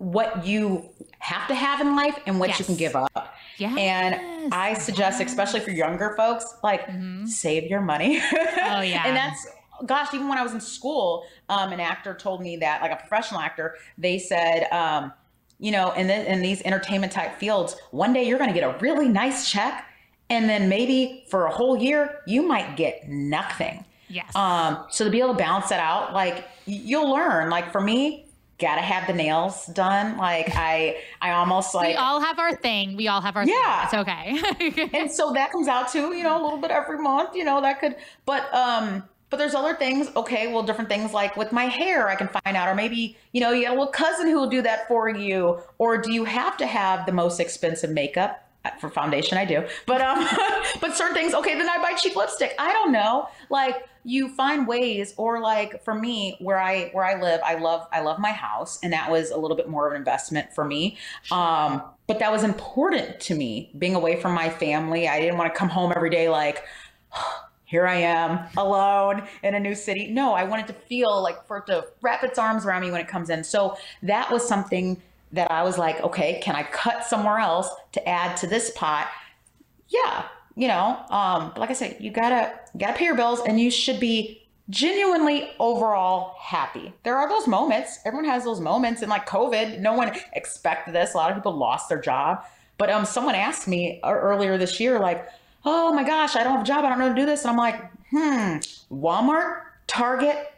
what 0.00 0.46
you 0.46 0.88
have 1.18 1.46
to 1.46 1.54
have 1.54 1.82
in 1.82 1.94
life 1.94 2.18
and 2.26 2.40
what 2.40 2.48
yes. 2.48 2.58
you 2.58 2.64
can 2.64 2.76
give 2.76 2.96
up. 2.96 3.34
Yes. 3.58 3.76
And 3.78 4.52
I 4.52 4.72
suggest, 4.72 5.20
especially 5.20 5.60
for 5.60 5.70
younger 5.70 6.14
folks, 6.16 6.46
like 6.64 6.86
mm-hmm. 6.86 7.26
save 7.26 7.64
your 7.64 7.82
money. 7.82 8.20
Oh 8.62 8.80
yeah. 8.80 9.06
and 9.06 9.16
that's 9.16 9.46
gosh, 9.84 10.14
even 10.14 10.28
when 10.28 10.38
I 10.38 10.42
was 10.42 10.52
in 10.52 10.60
school, 10.60 11.24
um, 11.48 11.72
an 11.72 11.80
actor 11.80 12.14
told 12.14 12.40
me 12.40 12.56
that, 12.58 12.82
like 12.82 12.92
a 12.92 12.96
professional 12.96 13.40
actor, 13.40 13.76
they 13.98 14.18
said, 14.18 14.70
um, 14.72 15.12
you 15.58 15.70
know, 15.70 15.92
in, 15.92 16.06
the, 16.06 16.32
in 16.32 16.40
these 16.40 16.62
entertainment 16.62 17.12
type 17.12 17.38
fields, 17.38 17.76
one 17.90 18.12
day 18.12 18.22
you're 18.24 18.38
going 18.38 18.52
to 18.52 18.58
get 18.58 18.64
a 18.64 18.78
really 18.78 19.08
nice 19.08 19.50
check, 19.50 19.86
and 20.30 20.48
then 20.48 20.68
maybe 20.68 21.24
for 21.28 21.46
a 21.46 21.50
whole 21.50 21.76
year 21.76 22.20
you 22.26 22.46
might 22.46 22.76
get 22.76 23.08
nothing. 23.08 23.84
Yes. 24.08 24.34
Um, 24.34 24.86
so 24.90 25.04
to 25.04 25.10
be 25.10 25.18
able 25.18 25.32
to 25.32 25.38
balance 25.38 25.68
that 25.68 25.80
out, 25.80 26.12
like 26.12 26.46
you'll 26.66 27.10
learn. 27.10 27.50
Like 27.50 27.70
for 27.70 27.80
me, 27.80 28.26
gotta 28.60 28.80
have 28.80 29.06
the 29.06 29.12
nails 29.12 29.66
done. 29.66 30.16
Like 30.16 30.50
I, 30.54 30.98
I 31.20 31.32
almost 31.32 31.74
like 31.74 31.88
we 31.88 31.96
all 31.96 32.20
have 32.20 32.38
our 32.38 32.54
thing. 32.54 32.96
We 32.96 33.08
all 33.08 33.20
have 33.20 33.36
our 33.36 33.46
yeah. 33.46 33.86
Thing. 33.86 34.00
It's 34.00 34.74
okay. 34.74 34.90
and 34.98 35.10
so 35.10 35.32
that 35.32 35.52
comes 35.52 35.68
out 35.68 35.88
to 35.92 36.14
you 36.14 36.22
know 36.22 36.40
a 36.40 36.42
little 36.42 36.58
bit 36.58 36.70
every 36.70 36.98
month. 36.98 37.34
You 37.34 37.44
know 37.44 37.60
that 37.60 37.80
could, 37.80 37.96
but 38.26 38.52
um, 38.54 39.02
but 39.30 39.38
there's 39.38 39.54
other 39.54 39.74
things. 39.74 40.08
Okay, 40.16 40.52
well, 40.52 40.62
different 40.62 40.90
things 40.90 41.12
like 41.12 41.36
with 41.36 41.52
my 41.52 41.64
hair, 41.64 42.08
I 42.08 42.16
can 42.16 42.28
find 42.28 42.56
out, 42.56 42.68
or 42.68 42.74
maybe 42.74 43.16
you 43.32 43.40
know, 43.40 43.52
you 43.52 43.64
have 43.64 43.76
a 43.76 43.78
little 43.78 43.92
cousin 43.92 44.26
who 44.26 44.34
will 44.34 44.50
do 44.50 44.62
that 44.62 44.88
for 44.88 45.08
you, 45.08 45.60
or 45.78 45.96
do 45.96 46.12
you 46.12 46.24
have 46.24 46.56
to 46.58 46.66
have 46.66 47.06
the 47.06 47.12
most 47.12 47.40
expensive 47.40 47.90
makeup? 47.90 48.46
For 48.78 48.90
foundation, 48.90 49.38
I 49.38 49.46
do, 49.46 49.66
but 49.86 50.02
um, 50.02 50.26
but 50.80 50.94
certain 50.94 51.14
things. 51.14 51.32
Okay, 51.32 51.56
then 51.56 51.68
I 51.68 51.78
buy 51.78 51.94
cheap 51.94 52.14
lipstick. 52.14 52.54
I 52.58 52.72
don't 52.72 52.92
know, 52.92 53.28
like 53.48 53.88
you 54.04 54.28
find 54.34 54.66
ways 54.66 55.14
or 55.16 55.40
like 55.40 55.82
for 55.84 55.94
me 55.94 56.36
where 56.40 56.58
i 56.58 56.88
where 56.92 57.04
i 57.04 57.20
live 57.20 57.40
i 57.44 57.54
love 57.54 57.86
i 57.92 58.00
love 58.00 58.18
my 58.18 58.32
house 58.32 58.78
and 58.82 58.92
that 58.92 59.10
was 59.10 59.30
a 59.30 59.36
little 59.36 59.56
bit 59.56 59.68
more 59.68 59.86
of 59.86 59.92
an 59.92 59.98
investment 59.98 60.52
for 60.52 60.64
me. 60.64 60.96
Um 61.30 61.82
but 62.06 62.18
that 62.18 62.32
was 62.32 62.42
important 62.42 63.20
to 63.20 63.34
me 63.34 63.70
being 63.78 63.94
away 63.94 64.20
from 64.20 64.32
my 64.34 64.50
family. 64.50 65.06
I 65.06 65.20
didn't 65.20 65.38
want 65.38 65.52
to 65.52 65.58
come 65.58 65.68
home 65.68 65.92
every 65.94 66.10
day 66.10 66.28
like 66.28 66.64
here 67.64 67.86
i 67.86 67.94
am 67.94 68.48
alone 68.56 69.28
in 69.42 69.54
a 69.54 69.60
new 69.60 69.74
city. 69.74 70.10
No 70.10 70.32
i 70.32 70.44
wanted 70.44 70.66
to 70.68 70.72
feel 70.72 71.22
like 71.22 71.46
for 71.46 71.58
it 71.58 71.66
to 71.66 71.86
wrap 72.00 72.24
its 72.24 72.38
arms 72.38 72.64
around 72.64 72.82
me 72.82 72.90
when 72.90 73.00
it 73.00 73.08
comes 73.08 73.28
in. 73.30 73.44
So 73.44 73.76
that 74.02 74.30
was 74.32 74.46
something 74.46 75.00
that 75.32 75.50
i 75.50 75.62
was 75.62 75.78
like 75.78 76.00
okay 76.02 76.40
can 76.42 76.54
i 76.54 76.62
cut 76.62 77.04
somewhere 77.04 77.38
else 77.38 77.68
to 77.92 78.08
add 78.08 78.36
to 78.36 78.46
this 78.46 78.70
pot 78.76 79.08
yeah 79.88 80.24
you 80.56 80.68
know, 80.68 80.98
um, 81.10 81.52
but 81.54 81.58
like 81.58 81.70
I 81.70 81.74
said, 81.74 81.96
you 82.00 82.10
gotta 82.10 82.52
you 82.74 82.80
gotta 82.80 82.92
pay 82.92 83.06
your 83.06 83.16
bills, 83.16 83.40
and 83.46 83.58
you 83.58 83.70
should 83.70 84.00
be 84.00 84.42
genuinely 84.68 85.50
overall 85.58 86.36
happy. 86.38 86.92
There 87.02 87.16
are 87.16 87.28
those 87.28 87.46
moments. 87.46 87.98
Everyone 88.04 88.28
has 88.28 88.44
those 88.44 88.60
moments, 88.60 89.00
and 89.00 89.10
like 89.10 89.26
COVID, 89.26 89.78
no 89.78 89.94
one 89.94 90.12
expected 90.34 90.94
this. 90.94 91.14
A 91.14 91.16
lot 91.16 91.30
of 91.30 91.36
people 91.36 91.56
lost 91.56 91.88
their 91.88 92.00
job. 92.00 92.44
But 92.78 92.90
um, 92.90 93.04
someone 93.04 93.34
asked 93.34 93.68
me 93.68 94.00
earlier 94.04 94.58
this 94.58 94.80
year, 94.80 94.98
like, 94.98 95.26
"Oh 95.64 95.94
my 95.94 96.04
gosh, 96.04 96.36
I 96.36 96.42
don't 96.42 96.52
have 96.52 96.62
a 96.62 96.66
job. 96.66 96.84
I 96.84 96.90
don't 96.90 96.98
know 96.98 97.08
how 97.08 97.14
to 97.14 97.20
do 97.20 97.26
this." 97.26 97.42
And 97.42 97.50
I'm 97.52 97.56
like, 97.56 97.80
"Hmm, 98.10 98.58
Walmart, 98.92 99.62
Target, 99.86 100.52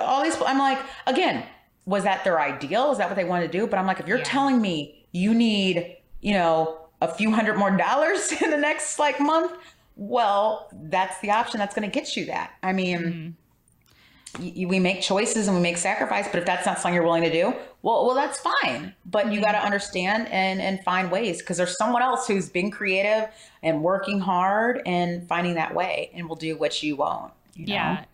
all 0.00 0.24
these." 0.24 0.36
I'm 0.44 0.58
like, 0.58 0.78
again, 1.06 1.44
was 1.84 2.04
that 2.04 2.24
their 2.24 2.40
ideal? 2.40 2.92
Is 2.92 2.98
that 2.98 3.08
what 3.08 3.16
they 3.16 3.24
wanted 3.24 3.50
to 3.50 3.58
do? 3.58 3.66
But 3.66 3.78
I'm 3.78 3.86
like, 3.86 4.00
if 4.00 4.06
you're 4.06 4.18
yeah. 4.18 4.24
telling 4.24 4.60
me 4.60 5.06
you 5.12 5.34
need, 5.34 5.96
you 6.20 6.34
know, 6.34 6.78
a 7.00 7.08
few 7.08 7.30
hundred 7.32 7.56
more 7.56 7.70
dollars 7.76 8.32
in 8.32 8.50
the 8.50 8.56
next 8.56 8.98
like 8.98 9.20
month, 9.20 9.52
well, 9.96 10.68
that's 10.72 11.20
the 11.20 11.30
option 11.30 11.58
that's 11.58 11.74
going 11.74 11.88
to 11.88 11.92
get 11.92 12.16
you 12.16 12.26
that. 12.26 12.52
I 12.62 12.72
mean, 12.72 13.36
mm-hmm. 14.38 14.68
we 14.68 14.78
make 14.78 15.02
choices 15.02 15.48
and 15.48 15.56
we 15.56 15.62
make 15.62 15.76
sacrifice, 15.76 16.28
but 16.28 16.38
if 16.38 16.46
that's 16.46 16.64
not 16.64 16.78
something 16.78 16.94
you're 16.94 17.04
willing 17.04 17.24
to 17.24 17.32
do, 17.32 17.54
well, 17.82 18.06
well, 18.06 18.14
that's 18.14 18.38
fine. 18.38 18.94
But 19.04 19.24
mm-hmm. 19.24 19.34
you 19.34 19.40
got 19.42 19.52
to 19.52 19.62
understand 19.62 20.28
and 20.28 20.62
and 20.62 20.82
find 20.84 21.10
ways 21.10 21.40
because 21.40 21.56
there's 21.56 21.76
someone 21.76 22.02
else 22.02 22.26
who's 22.26 22.48
being 22.48 22.70
creative 22.70 23.28
and 23.62 23.82
working 23.82 24.20
hard 24.20 24.80
and 24.86 25.26
finding 25.28 25.54
that 25.54 25.74
way, 25.74 26.10
and 26.14 26.28
will 26.28 26.36
do 26.36 26.56
what 26.56 26.82
you 26.82 26.96
won't. 26.96 27.32
You 27.54 27.66
know? 27.66 27.74
Yeah, 27.74 28.04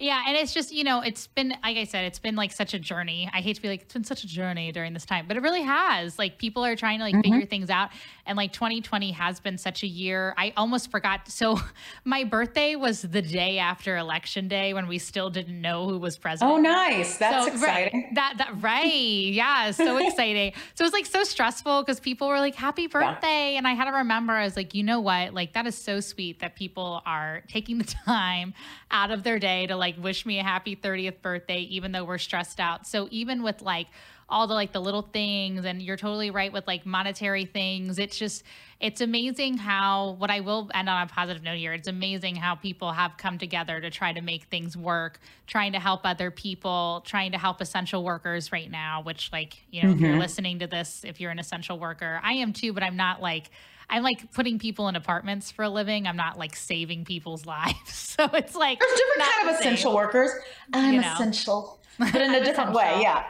yeah, 0.00 0.22
and 0.28 0.36
it's 0.36 0.54
just, 0.54 0.72
you 0.72 0.84
know, 0.84 1.00
it's 1.00 1.26
been 1.26 1.54
like 1.62 1.76
I 1.76 1.82
said, 1.82 2.04
it's 2.04 2.20
been 2.20 2.36
like 2.36 2.52
such 2.52 2.72
a 2.72 2.78
journey. 2.78 3.28
I 3.32 3.40
hate 3.40 3.56
to 3.56 3.62
be 3.62 3.68
like 3.68 3.82
it's 3.82 3.92
been 3.92 4.04
such 4.04 4.22
a 4.22 4.28
journey 4.28 4.70
during 4.70 4.94
this 4.94 5.04
time, 5.04 5.26
but 5.26 5.36
it 5.36 5.42
really 5.42 5.62
has. 5.62 6.18
Like 6.18 6.38
people 6.38 6.64
are 6.64 6.76
trying 6.76 6.98
to 6.98 7.04
like 7.04 7.14
mm-hmm. 7.14 7.32
figure 7.32 7.46
things 7.46 7.68
out 7.68 7.90
and 8.24 8.36
like 8.36 8.52
2020 8.52 9.10
has 9.12 9.40
been 9.40 9.58
such 9.58 9.82
a 9.82 9.88
year. 9.88 10.34
I 10.36 10.52
almost 10.56 10.92
forgot. 10.92 11.28
So 11.28 11.58
my 12.04 12.22
birthday 12.22 12.76
was 12.76 13.02
the 13.02 13.22
day 13.22 13.58
after 13.58 13.96
election 13.96 14.46
day 14.46 14.72
when 14.72 14.86
we 14.86 14.98
still 14.98 15.30
didn't 15.30 15.60
know 15.60 15.88
who 15.88 15.98
was 15.98 16.16
president. 16.16 16.58
Oh, 16.58 16.60
nice. 16.60 17.16
That's 17.16 17.46
so, 17.46 17.52
exciting. 17.52 18.02
Right, 18.02 18.14
that 18.14 18.34
that 18.38 18.62
right. 18.62 18.84
Yeah, 18.84 19.72
so 19.72 19.96
exciting. 20.06 20.52
So 20.74 20.84
it 20.84 20.86
was 20.86 20.92
like 20.92 21.06
so 21.06 21.24
stressful 21.24 21.82
because 21.82 21.98
people 21.98 22.28
were 22.28 22.38
like 22.38 22.54
happy 22.54 22.86
birthday 22.86 23.52
yeah. 23.52 23.58
and 23.58 23.66
I 23.66 23.72
had 23.72 23.86
to 23.86 23.92
remember 23.92 24.34
I 24.34 24.44
was 24.44 24.56
like, 24.56 24.74
"You 24.74 24.84
know 24.84 25.00
what? 25.00 25.34
Like 25.34 25.54
that 25.54 25.66
is 25.66 25.76
so 25.76 25.98
sweet 25.98 26.38
that 26.38 26.54
people 26.54 27.02
are 27.04 27.42
taking 27.48 27.78
the 27.78 27.84
time 28.04 28.54
out 28.90 29.10
of 29.10 29.22
their 29.24 29.38
day 29.38 29.66
to 29.66 29.76
like 29.76 29.87
like 29.88 30.02
wish 30.02 30.26
me 30.26 30.38
a 30.38 30.42
happy 30.42 30.76
30th 30.76 31.22
birthday 31.22 31.60
even 31.60 31.92
though 31.92 32.04
we're 32.04 32.18
stressed 32.18 32.60
out 32.60 32.86
so 32.86 33.08
even 33.10 33.42
with 33.42 33.62
like 33.62 33.86
all 34.30 34.46
the 34.46 34.52
like 34.52 34.72
the 34.72 34.80
little 34.80 35.02
things 35.02 35.64
and 35.64 35.80
you're 35.80 35.96
totally 35.96 36.30
right 36.30 36.52
with 36.52 36.66
like 36.66 36.84
monetary 36.84 37.46
things 37.46 37.98
it's 37.98 38.18
just 38.18 38.42
it's 38.80 39.00
amazing 39.00 39.56
how 39.56 40.16
what 40.18 40.30
i 40.30 40.40
will 40.40 40.70
end 40.74 40.88
on 40.88 41.02
a 41.02 41.06
positive 41.06 41.42
note 41.42 41.56
here 41.56 41.72
it's 41.72 41.88
amazing 41.88 42.36
how 42.36 42.54
people 42.54 42.92
have 42.92 43.16
come 43.16 43.38
together 43.38 43.80
to 43.80 43.88
try 43.88 44.12
to 44.12 44.20
make 44.20 44.44
things 44.44 44.76
work 44.76 45.18
trying 45.46 45.72
to 45.72 45.80
help 45.80 46.02
other 46.04 46.30
people 46.30 47.02
trying 47.06 47.32
to 47.32 47.38
help 47.38 47.60
essential 47.62 48.04
workers 48.04 48.52
right 48.52 48.70
now 48.70 49.00
which 49.02 49.32
like 49.32 49.56
you 49.70 49.82
know 49.82 49.88
mm-hmm. 49.88 49.96
if 49.96 50.00
you're 50.00 50.10
mm-hmm. 50.10 50.20
listening 50.20 50.58
to 50.58 50.66
this 50.66 51.04
if 51.04 51.20
you're 51.20 51.30
an 51.30 51.38
essential 51.38 51.78
worker 51.78 52.20
i 52.22 52.34
am 52.34 52.52
too 52.52 52.74
but 52.74 52.82
i'm 52.82 52.96
not 52.96 53.22
like 53.22 53.50
I'm 53.90 54.02
like 54.02 54.32
putting 54.32 54.58
people 54.58 54.88
in 54.88 54.96
apartments 54.96 55.50
for 55.50 55.62
a 55.62 55.70
living. 55.70 56.06
I'm 56.06 56.16
not 56.16 56.38
like 56.38 56.56
saving 56.56 57.04
people's 57.04 57.46
lives. 57.56 57.94
So 57.94 58.24
it's 58.32 58.54
like 58.54 58.80
there's 58.80 58.92
different 58.92 59.30
kind 59.30 59.48
of 59.48 59.60
essential 59.60 59.94
workers. 59.94 60.30
I'm 60.72 60.94
you 60.94 61.00
know. 61.00 61.12
essential, 61.12 61.80
but 61.98 62.14
in 62.14 62.34
a 62.34 62.44
different 62.44 62.72
way. 62.72 62.98
Yeah, 63.00 63.24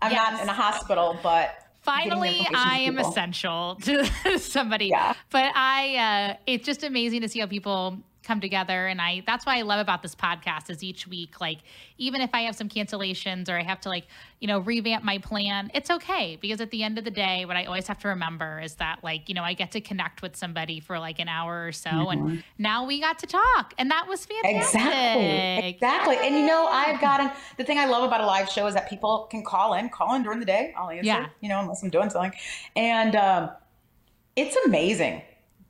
I'm 0.00 0.12
yes. 0.12 0.32
not 0.32 0.42
in 0.42 0.48
a 0.48 0.52
hospital, 0.52 1.18
but 1.22 1.58
finally 1.82 2.46
i 2.54 2.78
am 2.78 2.96
essential 2.96 3.74
to 3.82 4.06
somebody 4.38 4.86
yeah. 4.86 5.14
but 5.30 5.50
i 5.56 5.96
uh, 5.96 6.36
it's 6.46 6.64
just 6.64 6.84
amazing 6.84 7.20
to 7.20 7.28
see 7.28 7.40
how 7.40 7.46
people 7.46 7.98
come 8.22 8.40
together 8.40 8.86
and 8.86 9.00
i 9.00 9.22
that's 9.26 9.44
why 9.44 9.58
i 9.58 9.62
love 9.62 9.80
about 9.80 10.02
this 10.02 10.14
podcast 10.14 10.70
is 10.70 10.82
each 10.82 11.06
week 11.06 11.40
like 11.40 11.58
even 11.98 12.20
if 12.20 12.30
i 12.34 12.40
have 12.42 12.54
some 12.54 12.68
cancellations 12.68 13.48
or 13.48 13.56
i 13.58 13.62
have 13.62 13.80
to 13.80 13.88
like 13.88 14.04
you 14.40 14.46
know 14.48 14.58
revamp 14.60 15.04
my 15.04 15.18
plan 15.18 15.70
it's 15.74 15.90
okay 15.90 16.38
because 16.40 16.60
at 16.60 16.70
the 16.70 16.82
end 16.82 16.98
of 16.98 17.04
the 17.04 17.10
day 17.10 17.44
what 17.44 17.56
i 17.56 17.64
always 17.64 17.86
have 17.86 17.98
to 17.98 18.08
remember 18.08 18.60
is 18.60 18.74
that 18.76 18.98
like 19.02 19.28
you 19.28 19.34
know 19.34 19.42
i 19.42 19.52
get 19.54 19.70
to 19.72 19.80
connect 19.80 20.22
with 20.22 20.36
somebody 20.36 20.78
for 20.80 20.98
like 20.98 21.18
an 21.18 21.28
hour 21.28 21.66
or 21.66 21.72
so 21.72 21.90
Mm-hmm. 21.90 22.28
and 22.28 22.44
now 22.58 22.84
we 22.86 23.00
got 23.00 23.18
to 23.20 23.26
talk 23.26 23.74
and 23.78 23.90
that 23.90 24.06
was 24.08 24.24
fantastic 24.26 24.80
Exactly. 24.80 25.68
Exactly. 25.68 26.16
And 26.22 26.34
you 26.34 26.46
know, 26.46 26.66
I've 26.70 27.00
gotten 27.00 27.30
the 27.56 27.64
thing 27.64 27.78
I 27.78 27.86
love 27.86 28.02
about 28.04 28.20
a 28.20 28.26
live 28.26 28.48
show 28.48 28.66
is 28.66 28.74
that 28.74 28.88
people 28.88 29.26
can 29.30 29.44
call 29.44 29.74
in, 29.74 29.88
call 29.88 30.14
in 30.14 30.22
during 30.22 30.40
the 30.40 30.46
day. 30.46 30.72
I'll 30.76 30.90
answer, 30.90 31.04
Yeah. 31.06 31.26
you 31.40 31.48
know, 31.48 31.60
unless 31.60 31.82
I'm 31.82 31.90
doing 31.90 32.10
something. 32.10 32.32
And 32.76 33.14
um, 33.16 33.50
it's 34.36 34.56
amazing. 34.66 35.22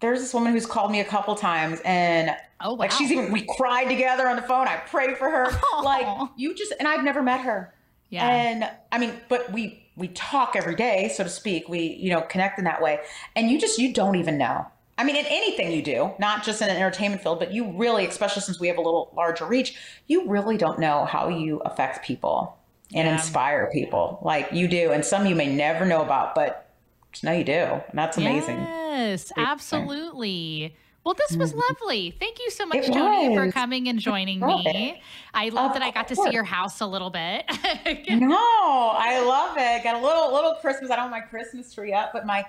There's 0.02 0.20
this 0.20 0.34
woman 0.34 0.52
who's 0.52 0.66
called 0.66 0.90
me 0.90 1.00
a 1.00 1.04
couple 1.04 1.34
times 1.34 1.80
and 1.84 2.36
Oh, 2.60 2.74
like 2.74 2.92
she's 2.92 3.10
even 3.10 3.32
we 3.32 3.46
cried 3.56 3.88
together 3.88 4.28
on 4.28 4.36
the 4.36 4.42
phone. 4.42 4.68
I 4.68 4.76
prayed 4.76 5.16
for 5.16 5.30
her. 5.30 5.50
Like 5.82 6.28
you 6.36 6.54
just 6.54 6.74
and 6.78 6.86
I've 6.86 7.02
never 7.02 7.22
met 7.22 7.40
her. 7.40 7.72
Yeah. 8.10 8.28
And 8.28 8.70
I 8.92 8.98
mean, 8.98 9.14
but 9.30 9.50
we 9.52 9.82
we 9.96 10.08
talk 10.08 10.54
every 10.56 10.74
day, 10.74 11.10
so 11.14 11.24
to 11.24 11.30
speak. 11.30 11.68
We, 11.68 11.80
you 11.80 12.10
know, 12.10 12.20
connect 12.22 12.58
in 12.58 12.64
that 12.66 12.80
way. 12.82 13.00
And 13.36 13.50
you 13.50 13.58
just 13.58 13.78
you 13.78 13.92
don't 13.92 14.16
even 14.16 14.38
know. 14.38 14.66
I 14.98 15.04
mean, 15.04 15.16
in 15.16 15.24
anything 15.26 15.72
you 15.72 15.82
do, 15.82 16.12
not 16.18 16.44
just 16.44 16.60
in 16.62 16.68
an 16.68 16.76
entertainment 16.76 17.22
field, 17.22 17.38
but 17.38 17.52
you 17.52 17.72
really, 17.72 18.06
especially 18.06 18.42
since 18.42 18.60
we 18.60 18.68
have 18.68 18.76
a 18.76 18.80
little 18.82 19.10
larger 19.16 19.46
reach, 19.46 19.74
you 20.06 20.28
really 20.28 20.56
don't 20.56 20.78
know 20.78 21.04
how 21.06 21.28
you 21.28 21.60
affect 21.60 22.04
people 22.04 22.56
and 22.94 23.06
Yeah. 23.08 23.14
inspire 23.14 23.70
people 23.72 24.18
like 24.22 24.52
you 24.52 24.68
do. 24.68 24.92
And 24.92 25.04
some 25.04 25.26
you 25.26 25.34
may 25.34 25.52
never 25.54 25.84
know 25.86 26.02
about, 26.02 26.34
but 26.34 26.68
just 27.12 27.24
know 27.24 27.32
you 27.32 27.44
do. 27.44 27.52
And 27.52 27.82
that's 27.94 28.18
amazing. 28.18 28.58
Yes, 28.92 29.32
uh, 29.36 29.40
absolutely. 29.40 30.76
Well, 31.04 31.14
this 31.14 31.36
was 31.36 31.50
mm-hmm. 31.50 31.60
lovely. 31.68 32.16
Thank 32.20 32.38
you 32.38 32.50
so 32.50 32.64
much, 32.64 32.86
Tonee, 32.86 33.34
for 33.34 33.50
coming 33.50 33.88
and 33.88 33.98
joining 33.98 34.38
Love 34.38 34.64
me. 34.64 35.02
I 35.34 35.48
love 35.48 35.70
Of 35.70 35.74
that 35.74 35.82
I 35.82 35.90
got 35.90 36.06
to 36.08 36.16
see 36.16 36.30
your 36.30 36.44
house 36.44 36.80
a 36.80 36.86
little 36.86 37.10
bit. 37.10 37.44
No, 38.08 38.92
I 38.94 39.24
love 39.24 39.56
it. 39.58 39.82
Got 39.82 39.96
a 39.96 40.04
little 40.04 40.32
little 40.32 40.54
Christmas. 40.60 40.90
I 40.90 40.96
don't 40.96 41.04
have 41.04 41.10
my 41.10 41.20
Christmas 41.20 41.74
tree 41.74 41.92
up, 41.92 42.12
but 42.12 42.24
my 42.24 42.44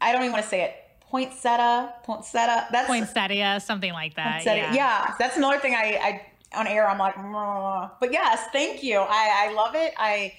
I 0.00 0.12
don't 0.12 0.22
even 0.22 0.32
want 0.32 0.44
to 0.44 0.48
say 0.48 0.62
it. 0.62 0.74
Poinsettia, 1.00 1.94
poinsettia. 2.02 2.66
That's 2.72 2.88
Poinsettia, 2.88 3.60
something 3.60 3.92
like 3.92 4.16
that. 4.16 4.42
poinsettia. 4.42 4.74
Yeah. 4.74 5.14
that's 5.18 5.36
another 5.36 5.60
thing 5.60 5.74
I, 5.74 6.26
I 6.52 6.58
on 6.58 6.66
air. 6.66 6.88
I'm 6.88 6.98
like, 6.98 7.14
"Mwah." 7.14 7.92
but 8.00 8.12
yes, 8.12 8.48
thank 8.52 8.82
you. 8.82 8.98
I 8.98 9.48
I 9.48 9.52
love 9.52 9.74
it. 9.76 9.94
I 9.96 10.32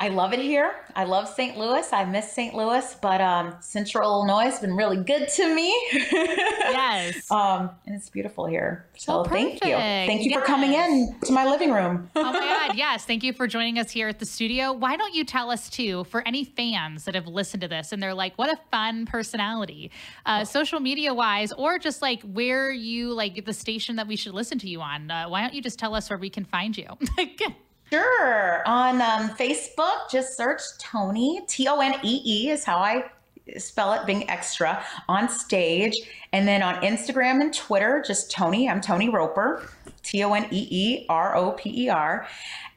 I 0.00 0.08
love 0.08 0.32
it 0.32 0.38
here. 0.38 0.76
I 0.94 1.04
love 1.04 1.28
St. 1.28 1.58
Louis. 1.58 1.92
I 1.92 2.04
miss 2.04 2.32
St. 2.32 2.54
Louis, 2.54 2.96
but 3.02 3.20
um, 3.20 3.56
Central 3.60 4.08
Illinois 4.08 4.44
has 4.44 4.60
been 4.60 4.76
really 4.76 5.02
good 5.02 5.28
to 5.28 5.54
me. 5.54 5.74
Yes. 6.68 7.30
Um, 7.30 7.70
and 7.86 7.96
it's 7.96 8.10
beautiful 8.10 8.44
here. 8.44 8.86
So 8.96 9.20
Oh, 9.20 9.24
thank 9.24 9.64
you. 9.64 9.72
Thank 9.72 10.22
you 10.22 10.34
for 10.38 10.44
coming 10.44 10.74
in 10.74 11.16
to 11.24 11.32
my 11.32 11.46
living 11.48 11.72
room. 11.72 12.10
oh 12.16 12.22
my 12.24 12.32
God. 12.32 12.76
Yes. 12.76 13.06
Thank 13.06 13.22
you 13.24 13.32
for 13.32 13.46
joining 13.46 13.78
us 13.78 13.90
here 13.90 14.06
at 14.06 14.18
the 14.18 14.26
studio. 14.26 14.72
Why 14.72 14.96
don't 14.96 15.14
you 15.14 15.24
tell 15.24 15.50
us, 15.50 15.70
too, 15.70 16.04
for 16.04 16.26
any 16.28 16.44
fans 16.44 17.04
that 17.06 17.14
have 17.14 17.26
listened 17.26 17.62
to 17.62 17.68
this 17.68 17.92
and 17.92 18.02
they're 18.02 18.12
like, 18.14 18.36
what 18.36 18.50
a 18.50 18.58
fun 18.70 19.06
personality, 19.06 19.90
uh, 20.26 20.44
social 20.44 20.78
media 20.78 21.14
wise, 21.14 21.52
or 21.52 21.78
just 21.78 22.02
like 22.02 22.20
where 22.22 22.70
you 22.70 23.14
like 23.14 23.44
the 23.46 23.54
station 23.54 23.96
that 23.96 24.06
we 24.06 24.14
should 24.16 24.34
listen 24.34 24.58
to 24.58 24.68
you 24.68 24.82
on? 24.82 25.10
Uh, 25.10 25.26
why 25.28 25.40
don't 25.40 25.54
you 25.54 25.62
just 25.62 25.78
tell 25.78 25.94
us 25.94 26.10
where 26.10 26.18
we 26.18 26.28
can 26.28 26.44
find 26.44 26.76
you? 26.76 26.86
Sure. 27.90 28.66
On 28.66 29.00
um, 29.00 29.30
Facebook, 29.30 30.10
just 30.10 30.36
search 30.36 30.60
Tonee. 30.78 31.46
T 31.48 31.68
O 31.68 31.80
N 31.80 31.94
E 32.02 32.20
E 32.24 32.50
is 32.50 32.64
how 32.64 32.78
I 32.78 33.10
spell 33.56 33.94
it, 33.94 34.04
being 34.06 34.28
extra 34.28 34.84
on 35.08 35.28
stage. 35.28 35.94
And 36.32 36.46
then 36.46 36.62
on 36.62 36.74
Instagram 36.82 37.40
and 37.40 37.54
Twitter, 37.54 38.04
just 38.06 38.30
Tonee. 38.30 38.68
I'm 38.68 38.80
Tonee 38.80 39.08
Roper. 39.08 39.68
T 40.02 40.22
O 40.22 40.34
N 40.34 40.46
E 40.50 40.68
E 40.70 41.06
R 41.08 41.34
O 41.36 41.52
P 41.52 41.84
E 41.84 41.88
R. 41.88 42.26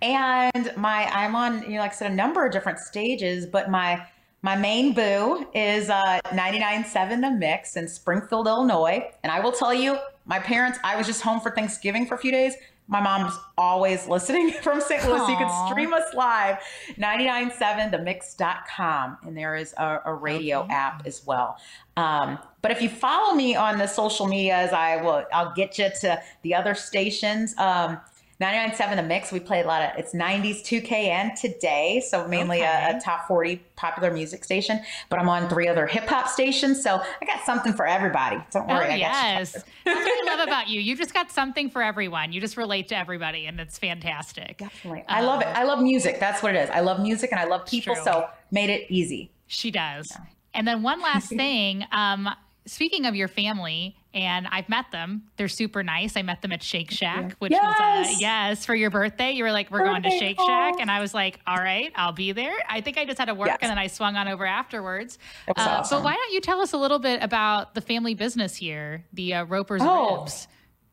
And 0.02 0.72
my 0.78 1.06
I'm 1.12 1.36
on, 1.36 1.64
you 1.64 1.76
know, 1.76 1.82
like 1.82 1.92
I 1.92 1.96
said, 1.96 2.12
a 2.12 2.16
number 2.16 2.46
of 2.46 2.52
different 2.52 2.80
stages, 2.80 3.46
but 3.46 3.70
my 3.70 4.06
my 4.44 4.56
main 4.56 4.94
boo 4.94 5.46
is 5.54 5.90
uh 5.90 6.20
99.7 6.28 7.22
The 7.22 7.32
Mix 7.32 7.76
in 7.76 7.88
Springfield, 7.88 8.48
Illinois. 8.48 9.10
And 9.24 9.32
I 9.32 9.42
will 9.42 9.52
tell 9.52 9.74
you, 9.74 9.98
my 10.26 10.40
parents, 10.40 10.80
I 10.84 10.96
was 10.96 11.06
just 11.06 11.22
home 11.22 11.42
for 11.42 11.52
Thanksgiving 11.52 12.06
for 12.06 12.16
a 12.16 12.18
few 12.18 12.32
days. 12.32 12.56
My 12.92 13.00
mom's 13.02 13.34
always 13.58 14.08
listening 14.08 14.52
from 14.62 14.82
St. 14.82 15.04
Louis. 15.06 15.28
You 15.30 15.38
can 15.38 15.68
stream 15.70 15.94
us 15.94 16.14
live, 16.14 16.58
997themix.com. 17.00 19.18
And 19.24 19.36
there 19.38 19.56
is 19.56 19.74
a, 19.78 20.00
a 20.06 20.14
radio 20.14 20.60
Okay. 20.62 20.74
app 20.74 21.06
as 21.08 21.26
well. 21.26 21.58
Um, 21.98 22.38
but 22.62 22.72
if 22.72 22.82
you 22.82 22.90
follow 22.90 23.34
me 23.34 23.56
on 23.56 23.78
the 23.78 23.88
social 23.88 24.28
medias, 24.28 24.72
I 24.74 24.98
will, 25.02 25.24
I'll 25.34 25.54
get 25.54 25.78
you 25.80 25.90
to 26.02 26.22
the 26.44 26.54
other 26.54 26.76
stations. 26.76 27.58
Um, 27.58 28.00
997 28.42 28.98
The 28.98 29.04
Mix, 29.04 29.32
we 29.32 29.40
play 29.40 29.62
a 29.62 29.68
lot 29.68 29.84
of, 29.84 30.00
it's 30.00 30.16
90s 30.16 30.64
2K, 30.64 30.92
and 31.10 31.32
today. 31.38 32.04
So 32.06 32.28
mainly 32.28 32.62
a, 32.62 32.64
Okay. 32.72 32.98
a 32.98 33.00
top 33.00 33.28
40 33.28 33.58
popular 33.76 34.12
music 34.12 34.44
station, 34.44 34.82
but 35.10 35.20
I'm 35.20 35.30
on 35.30 35.48
three 35.48 35.68
other 35.68 35.86
hip 35.86 36.08
hop 36.08 36.28
stations. 36.28 36.82
So 36.82 36.96
I 37.22 37.26
got 37.26 37.46
something 37.46 37.72
for 37.72 37.86
everybody. 37.86 38.38
Don't 38.52 38.64
Oh, 38.70 38.74
worry. 38.74 38.86
I 38.86 38.88
got 38.88 38.94
you 38.96 39.00
yes. 39.02 39.52
That's 39.52 39.66
what 39.86 40.30
I 40.30 40.36
love 40.38 40.48
about 40.48 40.70
you. 40.70 40.82
You 40.82 40.98
just 40.98 41.14
got 41.14 41.30
something 41.32 41.70
for 41.70 41.84
everyone. 41.84 42.34
You 42.34 42.42
just 42.42 42.58
relate 42.58 42.88
to 42.90 42.98
everybody, 42.98 43.46
and 43.46 43.60
it's 43.60 43.78
fantastic. 43.78 44.58
Definitely. 44.58 45.04
I 45.08 45.22
love 45.22 45.42
it. 45.42 45.48
I 45.48 45.64
love 45.64 45.80
music. 45.84 46.20
That's 46.20 46.42
what 46.42 46.56
it 46.56 46.58
is. 46.64 46.70
I 46.72 46.80
love 46.80 47.00
music 47.00 47.32
and 47.32 47.40
I 47.40 47.44
love 47.46 47.68
people. 47.68 47.94
true. 47.94 48.04
So 48.04 48.28
made 48.50 48.72
it 48.72 48.88
easy. 48.90 49.30
She 49.46 49.70
does. 49.70 50.12
And 50.56 50.68
then 50.68 50.82
one 50.82 51.00
last 51.02 51.30
thing. 51.44 51.86
Um, 51.92 52.28
speaking 52.66 53.06
of 53.06 53.16
your 53.16 53.28
family, 53.28 53.96
and 54.14 54.48
I've 54.52 54.68
met 54.70 54.92
them. 54.92 55.24
They're 55.38 55.48
super 55.48 55.84
nice. 55.84 56.18
I 56.18 56.22
met 56.22 56.42
them 56.42 56.52
at 56.52 56.62
Shake 56.62 56.92
Shack, 56.92 57.34
which 57.40 57.52
was 57.52 57.60
uh, 57.62 57.74
Yes. 57.80 58.22
yes 58.22 58.66
for 58.66 58.76
your 58.76 58.90
birthday. 58.90 59.32
You 59.32 59.44
were 59.44 59.52
like, 59.52 59.72
"We're 59.72 59.84
going 59.86 60.04
to 60.04 60.10
Shake. 60.10 60.40
Shack," 60.40 60.76
and 60.80 60.92
I 60.92 61.00
was 61.00 61.14
like, 61.14 61.40
"All 61.48 61.58
right, 61.58 61.92
I'll 61.96 62.12
be 62.12 62.32
there." 62.34 62.54
I 62.70 62.82
think 62.82 62.98
I 62.98 63.06
just 63.06 63.18
had 63.18 63.26
to 63.26 63.34
work, 63.34 63.48
Yes. 63.48 63.60
and 63.62 63.70
then 63.70 63.78
I 63.78 63.88
swung 63.88 64.16
on 64.16 64.28
over 64.28 64.46
afterwards. 64.46 65.18
Uh, 65.48 65.54
awesome. 65.58 65.98
But 66.00 66.04
why 66.04 66.14
don't 66.16 66.34
you 66.34 66.42
tell 66.42 66.60
us 66.62 66.74
a 66.74 66.78
little 66.78 67.00
bit 67.00 67.24
about 67.24 67.74
the 67.74 67.82
family 67.82 68.14
business 68.14 68.56
here, 68.56 69.06
the 69.14 69.34
uh, 69.36 69.44
Roper's 69.46 69.82
Oh. 69.84 70.20
Ribs? 70.22 70.48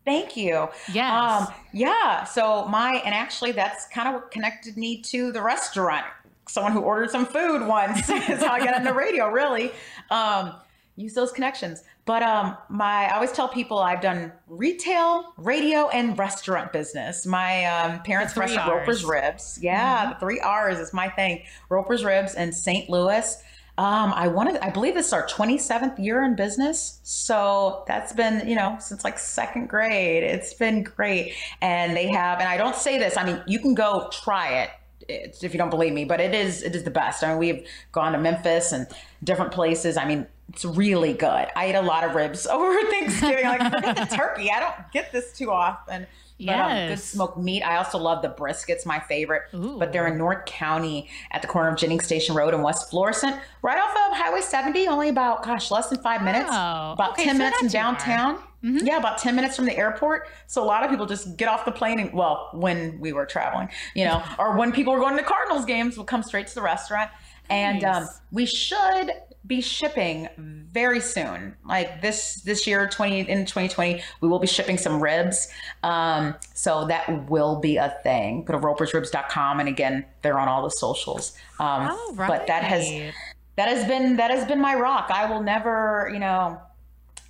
Thank 0.04 0.36
you. 0.38 0.68
Yes. 0.92 1.12
Um, 1.48 1.54
yeah. 1.72 2.24
So 2.24 2.66
my 2.68 3.02
and 3.04 3.14
actually 3.14 3.52
that's 3.52 3.86
kind 3.88 4.08
of 4.08 4.14
what 4.14 4.30
connected 4.30 4.76
me 4.78 5.02
to 5.02 5.32
the 5.32 5.42
restaurant. 5.42 6.06
Someone 6.48 6.72
who 6.72 6.80
ordered 6.80 7.10
some 7.10 7.26
food 7.26 7.66
once 7.66 8.08
is 8.08 8.42
how 8.42 8.52
I 8.52 8.60
got 8.60 8.72
on 8.74 8.84
the 8.84 8.94
radio. 8.94 9.28
Really, 9.28 9.70
um, 10.10 10.54
use 10.98 11.14
those 11.14 11.32
connections. 11.32 11.82
But 12.04 12.22
um, 12.22 12.56
my 12.68 13.06
I 13.06 13.14
always 13.14 13.32
tell 13.32 13.48
people 13.48 13.78
I've 13.78 14.00
done 14.00 14.32
retail, 14.48 15.32
radio, 15.36 15.88
and 15.88 16.18
restaurant 16.18 16.72
business. 16.72 17.24
My 17.26 17.64
um, 17.66 18.02
parents' 18.02 18.36
restaurant 18.36 18.70
Roper's 18.70 19.04
Ribs. 19.04 19.58
Yeah, 19.62 20.12
the 20.12 20.20
three 20.20 20.40
R's 20.40 20.78
is 20.78 20.92
my 20.92 21.08
thing. 21.08 21.42
Roper's 21.68 22.04
Ribs 22.04 22.34
in 22.34 22.52
St. 22.52 22.90
Louis. 22.90 23.42
Um, 23.78 24.12
I 24.12 24.26
wanted, 24.26 24.56
I 24.56 24.70
believe 24.70 24.94
this 24.94 25.06
is 25.06 25.12
our 25.12 25.28
27th 25.28 26.04
year 26.04 26.24
in 26.24 26.34
business. 26.34 26.98
So 27.04 27.84
that's 27.86 28.12
been, 28.12 28.48
you 28.48 28.56
know, 28.56 28.76
since 28.80 29.04
like 29.04 29.20
second 29.20 29.68
grade. 29.68 30.24
It's 30.24 30.52
been 30.52 30.82
great. 30.82 31.34
And 31.60 31.96
they 31.96 32.08
have, 32.08 32.40
and 32.40 32.48
I 32.48 32.56
don't 32.56 32.74
say 32.74 32.98
this, 32.98 33.16
I 33.16 33.24
mean, 33.24 33.40
you 33.46 33.60
can 33.60 33.74
go 33.74 34.10
try 34.12 34.62
it. 34.62 34.70
It's, 35.08 35.42
if 35.44 35.54
you 35.54 35.58
don't 35.58 35.70
believe 35.70 35.92
me, 35.92 36.04
but 36.04 36.20
it 36.20 36.34
is 36.34 36.62
it 36.62 36.74
is 36.74 36.84
the 36.84 36.90
best. 36.90 37.22
I 37.22 37.28
mean, 37.30 37.38
we've 37.38 37.66
gone 37.92 38.12
to 38.12 38.18
Memphis 38.18 38.72
and 38.72 38.86
different 39.22 39.52
places. 39.52 39.96
I 39.96 40.04
mean, 40.06 40.26
it's 40.50 40.64
really 40.64 41.12
good. 41.12 41.46
I 41.54 41.66
ate 41.66 41.74
a 41.74 41.82
lot 41.82 42.04
of 42.04 42.14
ribs 42.14 42.46
over 42.50 42.78
Thanksgiving. 42.90 43.44
Like 43.44 43.72
forget 43.72 43.96
the 43.96 44.04
turkey. 44.16 44.50
I 44.50 44.60
don't 44.60 44.92
get 44.92 45.12
this 45.12 45.32
too 45.32 45.50
often. 45.50 46.06
But, 46.40 46.54
um, 46.54 46.88
good 46.88 46.98
smoked 47.00 47.38
meat. 47.38 47.62
I 47.62 47.76
also 47.76 47.98
love 47.98 48.22
the 48.22 48.28
briskets, 48.28 48.86
my 48.86 49.00
favorite. 49.00 49.42
Ooh. 49.54 49.76
But 49.78 49.92
they're 49.92 50.06
in 50.06 50.18
North 50.18 50.44
County 50.46 51.08
at 51.32 51.42
the 51.42 51.48
corner 51.48 51.68
of 51.68 51.76
Jennings 51.76 52.04
Station 52.04 52.36
Road 52.36 52.54
and 52.54 52.62
West 52.62 52.90
Florissant, 52.90 53.40
right 53.62 53.78
off 53.78 53.90
of 53.90 54.16
Highway 54.16 54.40
70, 54.40 54.86
only 54.86 55.08
about, 55.08 55.42
gosh, 55.42 55.70
less 55.72 55.88
than 55.88 55.98
five 56.00 56.22
minutes. 56.22 56.48
Oh, 56.48 56.92
about 56.92 57.12
okay, 57.12 57.24
10 57.24 57.34
so 57.34 57.38
minutes 57.38 57.58
from 57.58 57.68
far. 58.36 58.47
Downtown. 58.62 58.86
Yeah, 58.86 58.96
about 58.96 59.18
10 59.18 59.36
minutes 59.36 59.56
from 59.56 59.66
the 59.66 59.76
airport. 59.76 60.28
So 60.46 60.62
a 60.62 60.66
lot 60.66 60.84
of 60.84 60.90
people 60.90 61.06
just 61.06 61.36
get 61.36 61.48
off 61.48 61.64
the 61.64 61.72
plane 61.72 61.98
and, 61.98 62.12
well, 62.12 62.50
when 62.52 62.98
we 63.00 63.12
were 63.12 63.26
traveling, 63.26 63.68
you 63.94 64.04
know, 64.04 64.22
or 64.38 64.56
when 64.56 64.72
people 64.72 64.92
were 64.92 65.00
going 65.00 65.16
to 65.16 65.22
Cardinals 65.22 65.64
games, 65.64 65.96
we'll 65.96 66.06
come 66.06 66.22
straight 66.22 66.46
to 66.48 66.54
the 66.54 66.62
restaurant. 66.62 67.10
And 67.50 67.82
um, 67.84 68.08
we 68.30 68.44
should 68.44 69.10
be 69.46 69.62
shipping 69.62 70.28
very 70.70 71.00
soon. 71.00 71.56
Like 71.64 72.02
this 72.02 72.42
this 72.42 72.66
year, 72.66 72.86
20 72.86 73.20
in 73.20 73.46
2020, 73.46 74.02
we 74.20 74.28
will 74.28 74.38
be 74.38 74.46
shipping 74.46 74.76
some 74.76 75.02
ribs. 75.02 75.48
Um, 75.82 76.34
so 76.52 76.86
that 76.88 77.30
will 77.30 77.56
be 77.60 77.76
a 77.78 77.96
thing. 78.02 78.44
Go 78.44 78.52
to 78.52 78.58
ropersribs.com 78.58 79.60
and 79.60 79.68
again, 79.68 80.04
they're 80.20 80.38
on 80.38 80.48
all 80.48 80.62
the 80.62 80.68
socials. 80.70 81.32
Um, 81.58 81.88
Oh, 81.90 82.14
but 82.16 82.46
that 82.48 82.64
has 82.64 82.86
that 83.56 83.68
has 83.68 83.86
been 83.88 84.16
that 84.16 84.30
has 84.30 84.46
been 84.46 84.60
my 84.60 84.74
rock. 84.74 85.10
I 85.10 85.24
will 85.30 85.42
never, 85.42 86.10
you 86.12 86.18
know, 86.18 86.60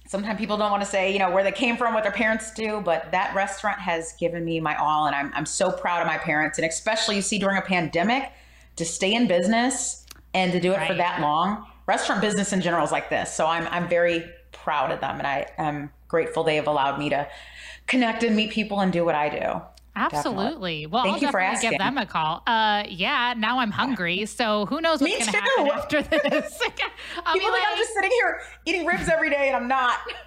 sometimes 0.08 0.38
people 0.38 0.56
don't 0.56 0.70
want 0.72 0.82
to 0.82 0.88
say, 0.88 1.12
you 1.12 1.18
know, 1.20 1.30
where 1.30 1.44
they 1.44 1.52
came 1.52 1.76
from, 1.76 1.94
what 1.94 2.02
their 2.02 2.12
parents 2.12 2.52
do, 2.52 2.80
but 2.80 3.12
that 3.12 3.34
restaurant 3.34 3.78
has 3.78 4.14
given 4.14 4.44
me 4.44 4.58
my 4.58 4.74
all 4.76 5.06
and 5.06 5.14
I'm 5.14 5.30
I'm 5.34 5.46
so 5.46 5.70
proud 5.70 6.00
of 6.00 6.08
my 6.08 6.18
parents 6.18 6.58
and 6.58 6.66
especially 6.66 7.14
you 7.16 7.22
see 7.22 7.38
during 7.38 7.58
a 7.58 7.62
pandemic 7.62 8.32
to 8.76 8.84
stay 8.84 9.14
in 9.14 9.28
business 9.28 10.06
and 10.34 10.50
to 10.52 10.60
do 10.60 10.72
it 10.72 10.86
for 10.86 10.94
that 10.94 11.20
long. 11.20 11.66
Restaurant 11.86 12.20
business 12.20 12.52
in 12.52 12.60
general 12.60 12.84
is 12.84 12.92
like 12.92 13.10
this. 13.10 13.32
So 13.32 13.46
I'm 13.46 13.66
I'm 13.68 13.88
very 13.88 14.24
proud 14.52 14.90
of 14.90 15.00
them, 15.00 15.18
and 15.18 15.26
I 15.26 15.46
am 15.58 15.90
grateful 16.08 16.42
they 16.42 16.56
have 16.56 16.66
allowed 16.66 16.98
me 16.98 17.10
to 17.10 17.28
connect 17.86 18.22
and 18.22 18.34
meet 18.34 18.50
people 18.50 18.80
and 18.80 18.92
do 18.92 19.04
what 19.04 19.14
I 19.14 19.28
do. 19.28 19.62
Absolutely. 19.98 20.86
Well, 20.86 21.04
Thank 21.04 21.16
I'll 21.16 21.20
you 21.22 21.30
for 21.30 21.40
definitely 21.40 21.70
give 21.70 21.78
them 21.78 21.98
a 21.98 22.06
call. 22.06 22.42
Uh, 22.46 22.84
yeah, 22.88 23.34
now 23.36 23.58
I'm 23.58 23.70
hungry, 23.70 24.26
so 24.26 24.66
who 24.66 24.80
knows 24.80 25.00
what's 25.00 25.18
going 25.18 25.32
to 25.32 25.38
happen 25.38 25.66
after 25.68 26.02
this? 26.30 26.60
I'll 27.24 27.34
People 27.34 27.50
think 27.50 27.64
I'm 27.70 27.78
just 27.78 27.94
sitting 27.94 28.10
here 28.10 28.40
eating 28.64 28.86
ribs 28.86 29.08
every 29.08 29.30
day, 29.30 29.48
and 29.48 29.56
I'm 29.56 29.68
not. 29.68 29.98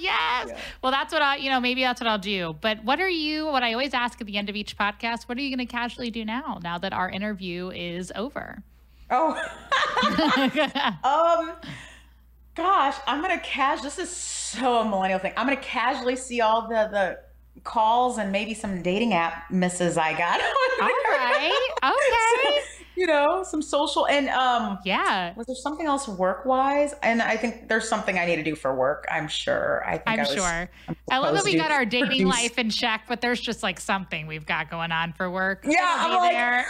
yes. 0.00 0.50
Well, 0.82 0.92
that's 0.92 1.12
what 1.12 1.22
I, 1.22 1.36
you 1.36 1.50
know, 1.50 1.60
maybe 1.60 1.82
that's 1.82 2.00
what 2.00 2.08
I'll 2.08 2.18
do. 2.18 2.56
But 2.60 2.82
what 2.84 3.00
are 3.00 3.08
you, 3.08 3.46
what 3.46 3.62
I 3.62 3.72
always 3.72 3.94
ask 3.94 4.20
at 4.20 4.26
the 4.26 4.36
end 4.36 4.48
of 4.48 4.56
each 4.56 4.76
podcast, 4.76 5.28
what 5.28 5.38
are 5.38 5.40
you 5.40 5.54
going 5.54 5.66
to 5.66 5.70
casually 5.70 6.10
do 6.10 6.24
now, 6.24 6.58
now 6.62 6.78
that 6.78 6.92
our 6.92 7.10
interview 7.10 7.70
is 7.70 8.12
over? 8.16 8.62
oh, 9.12 9.32
um, 11.04 11.52
gosh, 12.54 12.96
I'm 13.06 13.20
gonna 13.20 13.40
cash. 13.40 13.82
This 13.82 13.98
is 13.98 14.10
so 14.10 14.78
a 14.78 14.84
millennial 14.88 15.18
thing. 15.18 15.32
I'm 15.36 15.46
gonna 15.46 15.60
casually 15.60 16.16
see 16.16 16.40
all 16.40 16.62
the 16.62 16.88
the 16.90 17.18
calls 17.64 18.18
and 18.18 18.32
maybe 18.32 18.54
some 18.54 18.82
dating 18.82 19.12
app 19.14 19.50
misses 19.50 19.96
I 19.96 20.12
got. 20.16 20.40
All 20.80 20.88
right. 20.88 21.68
Okay. 21.84 22.60
you 22.96 23.06
know, 23.06 23.42
some 23.42 23.60
social 23.62 24.06
and 24.06 24.28
um. 24.28 24.78
Yeah. 24.84 25.34
Was 25.34 25.46
there 25.46 25.56
something 25.56 25.86
else 25.86 26.06
work 26.06 26.44
wise? 26.46 26.94
And 27.02 27.20
I 27.20 27.36
think 27.36 27.68
there's 27.68 27.88
something 27.88 28.18
I 28.18 28.24
need 28.26 28.36
to 28.36 28.42
do 28.44 28.54
for 28.54 28.72
work. 28.74 29.04
I'm 29.10 29.26
sure. 29.26 29.82
I 29.84 29.92
think 29.92 30.02
I'm 30.06 30.18
I 30.20 30.22
was, 30.22 30.32
sure. 30.32 30.70
I'm 30.88 30.96
I 31.10 31.18
love 31.18 31.34
that 31.34 31.44
we 31.44 31.56
got 31.56 31.72
our 31.72 31.84
dating 31.84 32.08
produce- 32.08 32.28
life 32.30 32.58
in 32.58 32.70
check, 32.70 33.02
but 33.08 33.20
there's 33.20 33.40
just 33.40 33.62
like 33.64 33.80
something 33.80 34.26
we've 34.28 34.46
got 34.46 34.70
going 34.70 34.92
on 34.92 35.12
for 35.12 35.28
work. 35.30 35.64
Yeah, 35.66 35.78
I'm 35.82 36.16
like- 36.16 36.32
there. 36.32 36.66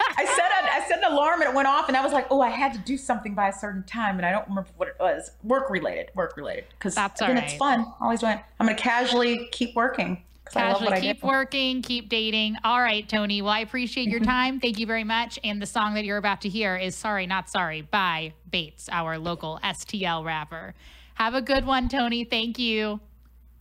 I 0.00 0.24
set 0.24 0.50
a, 0.50 0.74
I 0.74 0.88
set 0.88 0.98
an 1.04 1.12
alarm 1.12 1.40
and 1.40 1.50
it 1.50 1.54
went 1.54 1.68
off, 1.68 1.88
and 1.88 1.96
I 1.96 2.02
was 2.02 2.12
like, 2.12 2.26
oh, 2.30 2.40
I 2.40 2.50
had 2.50 2.72
to 2.72 2.78
do 2.80 2.96
something 2.96 3.34
by 3.34 3.48
a 3.48 3.52
certain 3.52 3.82
time, 3.84 4.16
and 4.16 4.26
I 4.26 4.32
don't 4.32 4.48
remember 4.48 4.70
what 4.76 4.88
it 4.88 4.96
was. 4.98 5.32
Work 5.44 5.70
related, 5.70 6.10
work 6.14 6.36
related. 6.36 6.64
Because 6.70 6.94
That's 6.94 7.20
then 7.20 7.36
all 7.36 7.42
it's 7.42 7.52
right. 7.52 7.58
fun. 7.58 7.86
Always 8.00 8.22
went. 8.22 8.40
I'm 8.58 8.66
gonna 8.66 8.78
casually 8.78 9.48
keep 9.52 9.74
working. 9.74 10.22
'cause 10.44 10.56
I 10.56 10.66
love 10.66 10.78
Casually 10.78 10.90
what 10.90 10.98
I 10.98 11.00
keep 11.00 11.22
working, 11.22 11.82
keep 11.82 12.08
dating. 12.08 12.56
All 12.64 12.80
right, 12.80 13.08
Tonee. 13.08 13.42
Well, 13.42 13.52
I 13.52 13.60
appreciate 13.60 14.08
your 14.08 14.20
mm-hmm. 14.20 14.30
time. 14.30 14.60
Thank 14.60 14.78
you 14.78 14.86
very 14.86 15.04
much. 15.04 15.38
And 15.44 15.62
the 15.62 15.66
song 15.66 15.94
that 15.94 16.04
you're 16.04 16.16
about 16.16 16.40
to 16.42 16.48
hear 16.48 16.76
is 16.76 16.96
Sorry 16.96 17.26
Not 17.26 17.48
Sorry 17.48 17.82
by 17.82 18.32
Bates, 18.50 18.88
our 18.90 19.18
local 19.18 19.60
STL 19.62 20.24
rapper. 20.24 20.74
Have 21.14 21.34
a 21.34 21.42
good 21.42 21.66
one, 21.66 21.88
Tonee. 21.88 22.28
Thank 22.28 22.58
you. 22.58 22.98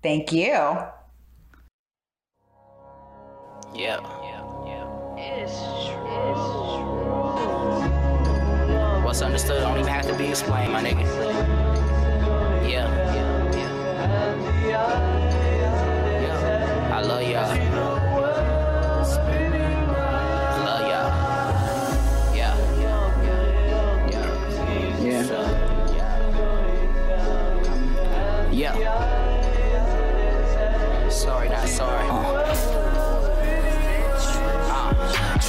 Thank 0.01 0.31
you. 0.31 0.77
Yeah. 3.75 4.38
What's 9.03 9.21
understood 9.21 9.61
don't 9.61 9.77
even 9.77 9.91
have 9.91 10.07
to 10.07 10.17
be 10.17 10.27
explained, 10.27 10.71
my 10.71 10.81
nigga. 10.81 11.03
Yeah. 12.69 12.87
Yeah. 14.63 14.89
I 16.93 17.01
love 17.01 17.23
y'all. 17.23 17.68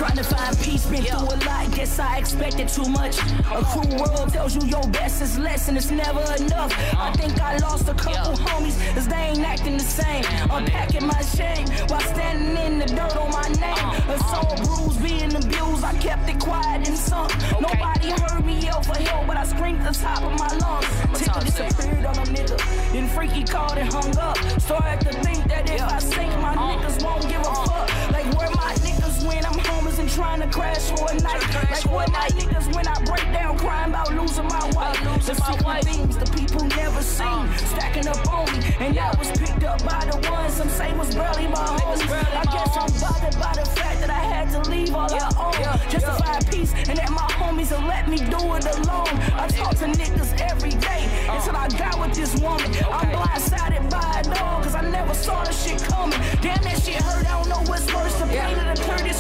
Trying 0.01 0.17
to 0.17 0.25
find 0.25 0.59
peace, 0.61 0.87
been 0.87 1.05
through 1.05 1.19
a 1.19 1.37
lot. 1.45 1.71
Guess 1.73 1.99
I 1.99 2.17
expected 2.17 2.69
too 2.69 2.89
much. 2.89 3.19
A 3.19 3.63
cruel 3.63 4.01
world 4.01 4.33
tells 4.33 4.57
you 4.57 4.67
your 4.67 4.83
best 4.89 5.21
is 5.21 5.39
less 5.39 5.69
and 5.69 5.77
it's 5.77 5.91
never 5.91 6.25
enough. 6.43 6.73
I 6.97 7.13
think 7.13 7.39
I 7.39 7.59
lost 7.59 7.87
a 7.87 7.93
couple 7.93 8.33
homies 8.47 8.81
as 8.97 9.07
they 9.07 9.15
ain't 9.17 9.41
acting 9.41 9.77
the 9.77 9.85
same. 9.85 10.25
Unpacking 10.51 11.07
my 11.07 11.21
shame 11.21 11.67
while 11.89 12.01
standing 12.01 12.57
in 12.65 12.79
the 12.79 12.87
dirt 12.87 13.15
on 13.15 13.31
my 13.31 13.47
name. 13.61 13.89
A 14.09 14.19
soul 14.33 14.57
bruised, 14.65 15.03
being 15.03 15.35
abused. 15.37 15.85
I 15.85 15.93
kept 15.99 16.31
it 16.31 16.39
quiet 16.39 16.89
and 16.89 16.97
sunk. 16.97 17.31
Nobody 17.61 18.09
heard 18.23 18.43
me 18.43 18.59
yell 18.59 18.81
for 18.81 18.97
help, 18.97 19.27
but 19.27 19.37
I 19.37 19.45
screamed 19.45 19.85
the 19.85 19.93
top 19.93 20.23
of 20.23 20.33
my 20.39 20.49
lungs. 20.65 20.89
Tickle 21.21 21.43
disappeared 21.43 22.07
on 22.07 22.17
a 22.17 22.25
nigga. 22.25 22.57
Then 22.93 23.07
freaky 23.07 23.45
called 23.45 23.77
and 23.77 23.93
hung 23.93 24.17
up. 24.17 24.39
Started 24.63 25.01
to 25.07 25.13
think 25.21 25.45
that 25.49 25.69
if 25.69 25.83
I 25.83 25.99
sink, 25.99 26.33
my 26.41 26.57
niggas 26.57 27.05
won't 27.05 27.29
give 27.29 27.41
a 27.43 27.55
fuck. 27.69 28.13
Like 28.13 28.25
where 28.35 28.49
my 28.49 28.73
niggas 28.81 29.27
when 29.27 29.45
I'm 29.45 29.61
and 29.61 29.80
trying 30.15 30.41
to 30.41 30.49
crash 30.49 30.91
for 30.91 31.11
a 31.11 31.15
night. 31.21 31.43
Like 31.71 31.85
where 31.91 32.09
my 32.09 32.27
niggas 32.35 32.75
when 32.75 32.87
I 32.87 32.95
break 33.05 33.25
down 33.33 33.59
crying 33.59 33.91
about 33.91 34.13
losing 34.15 34.47
my 34.47 34.71
wife. 34.75 34.99
The 35.27 35.35
secret 35.35 35.85
things 35.85 36.17
the 36.17 36.27
people 36.37 36.65
never 36.65 37.03
seen. 37.03 37.47
Stacking 37.71 38.09
up 38.09 38.33
on 38.33 38.47
me. 38.53 38.75
And 38.81 38.97
that 38.97 39.19
was 39.19 39.31
picked 39.39 39.65
up 39.65 39.85
by 39.85 40.05
the 40.11 40.31
ones 40.31 40.55
some 40.55 40.69
say 40.69 40.93
was 40.97 41.15
barely 41.15 41.47
my 41.47 41.65
homies. 41.79 42.03
I 42.11 42.45
guess 42.45 42.77
I'm 42.77 42.93
bothered 43.01 43.39
by 43.39 43.53
the 43.55 43.67
fact 43.71 44.01
that 44.01 44.11
I 44.11 44.21
had 44.21 44.51
to 44.53 44.71
leave 44.71 44.95
all 44.95 45.13
I 45.13 45.31
own. 45.39 45.91
Just 45.91 46.07
to 46.07 46.13
find 46.23 46.47
peace 46.51 46.73
and 46.89 46.99
that 46.99 47.11
my 47.11 47.29
homies 47.39 47.71
will 47.71 47.87
let 47.87 48.09
me 48.09 48.19
do 48.19 48.41
it 48.55 48.67
alone. 48.67 49.15
I 49.39 49.47
talk 49.49 49.77
to 49.77 49.87
niggas 49.87 50.41
every 50.41 50.71
day 50.71 51.07
until 51.29 51.57
I 51.57 51.69
got 51.69 52.01
with 52.01 52.15
this 52.15 52.35
woman. 52.41 52.71
I'm 52.91 53.11
blindsided 53.15 53.91
by 53.91 54.21
it 54.21 54.41
all 54.41 54.63
cause 54.63 54.75
I 54.75 54.83
never 54.83 55.15
saw 55.15 55.45
the 55.45 55.53
shit 55.53 55.83
coming. 55.85 56.19
Damn, 56.41 56.63
that 56.63 56.83
shit 56.83 56.97
hurt. 56.97 57.27
I 57.27 57.39
don't 57.39 57.49
know 57.49 57.63
what's 57.71 57.87
worse. 57.93 58.11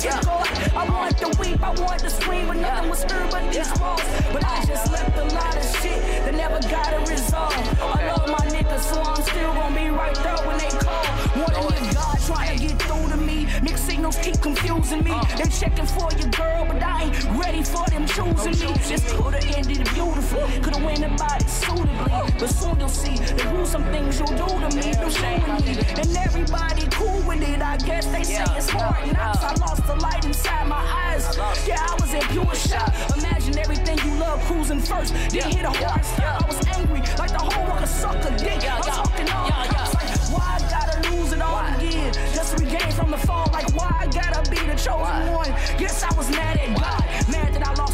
The 0.00 0.08
the 0.08 0.24
go. 0.24 0.78
I 0.78 0.88
want 0.88 1.18
to 1.18 1.39
I 1.62 1.70
want 1.80 2.00
to 2.00 2.10
scream, 2.10 2.46
but 2.46 2.56
nothing 2.56 2.90
was 2.90 3.02
heard 3.02 3.30
but 3.30 3.52
these 3.52 3.70
walls. 3.80 4.02
But 4.32 4.44
I 4.44 4.64
just 4.64 4.90
left 4.92 5.16
a 5.18 5.24
lot 5.34 5.56
of 5.56 5.64
shit 5.80 6.00
that 6.24 6.34
never 6.34 6.60
got 6.68 6.92
a 6.94 7.00
resolve. 7.00 7.52
I 7.80 8.06
love 8.06 8.28
my 8.28 8.44
niggas, 8.48 8.80
so 8.80 9.00
I'm 9.02 9.22
still 9.22 9.52
gonna 9.52 9.74
be 9.74 9.88
right 9.90 10.14
there 10.16 10.36
when 10.46 10.58
they 10.58 10.70
call. 10.70 11.04
Wondering 11.36 11.84
if 11.84 11.94
God 11.94 12.18
trying 12.26 12.58
to 12.58 12.66
get 12.66 12.82
through 12.82 13.08
to 13.10 13.16
me. 13.16 13.46
Mixed 13.62 13.86
signals 13.86 14.16
keep 14.18 14.40
confusing 14.40 15.04
me. 15.04 15.12
They 15.36 15.48
checking 15.50 15.86
for 15.86 16.08
your 16.16 16.30
girl, 16.30 16.64
but 16.64 16.82
I 16.82 17.04
ain't 17.04 17.24
ready 17.38 17.62
for 17.62 17.84
them 17.90 18.06
choosing 18.06 18.56
me. 18.58 18.72
This 18.88 19.04
could've 19.12 19.44
ended 19.56 19.84
beautifully, 19.92 20.60
could've 20.62 20.82
went 20.82 21.04
about 21.04 21.42
it 21.42 21.50
suitably. 21.50 22.12
But 22.38 22.48
soon 22.48 22.80
you'll 22.80 22.88
see 22.88 23.16
the 23.16 23.42
gruesome 23.42 23.84
things 23.92 24.18
you'll 24.18 24.28
do 24.28 24.48
to 24.48 24.68
me, 24.76 24.92
you'll 24.98 25.10
showing 25.10 25.64
me. 25.64 25.76
And 26.00 26.16
everybody 26.16 26.88
cool 26.90 27.20
with 27.28 27.42
it, 27.42 27.60
I 27.60 27.76
guess 27.76 28.06
they 28.06 28.24
say 28.24 28.44
it's 28.56 28.70
hard 28.70 29.12
knocks. 29.12 29.44
I 29.44 29.54
lost 29.56 29.86
the 29.86 29.96
light 29.96 30.24
inside 30.24 30.66
my 30.66 30.76
eyes. 30.76 31.36
Yeah, 31.66 31.86
I 31.88 31.94
was 32.00 32.12
in 32.14 32.22
pure 32.28 32.54
shock. 32.54 32.92
Imagine 33.18 33.58
everything 33.58 33.98
you 34.04 34.18
love 34.18 34.40
cruising 34.44 34.80
first. 34.80 35.12
Then 35.30 35.50
hit 35.50 35.64
a 35.64 35.70
hard 35.70 36.04
stop. 36.04 36.42
I 36.42 36.46
was 36.46 36.66
angry, 36.68 37.00
like 37.18 37.32
the 37.32 37.38
whole 37.38 37.64
world 37.66 37.78
could 37.78 37.88
suck 37.88 38.16
a 38.16 38.30
dick. 38.38 38.62
I'm 38.70 38.82
talking 38.82 39.28
all 39.30 39.50
cops, 39.50 39.94
like 39.94 40.10
why 40.32 40.58
I 40.58 40.70
gotta 40.70 41.10
lose 41.10 41.32
it 41.32 41.40
all 41.40 41.58
again? 41.76 42.12
Just 42.34 42.56
to 42.56 42.64
regain 42.64 42.92
from 42.92 43.10
the 43.10 43.18
fall, 43.18 43.48
like 43.52 43.68
why 43.74 43.90
I 43.98 44.06
gotta 44.06 44.48
be 44.50 44.58
the 44.58 44.76
chosen 44.76 45.32
one? 45.32 45.50
Yes, 45.78 46.02
I 46.02 46.14
was 46.16 46.30
mad 46.30 46.56
at 46.56 46.70
God, 46.78 47.02
mad 47.28 47.54
that 47.54 47.66
I 47.66 47.74
lost 47.74 47.89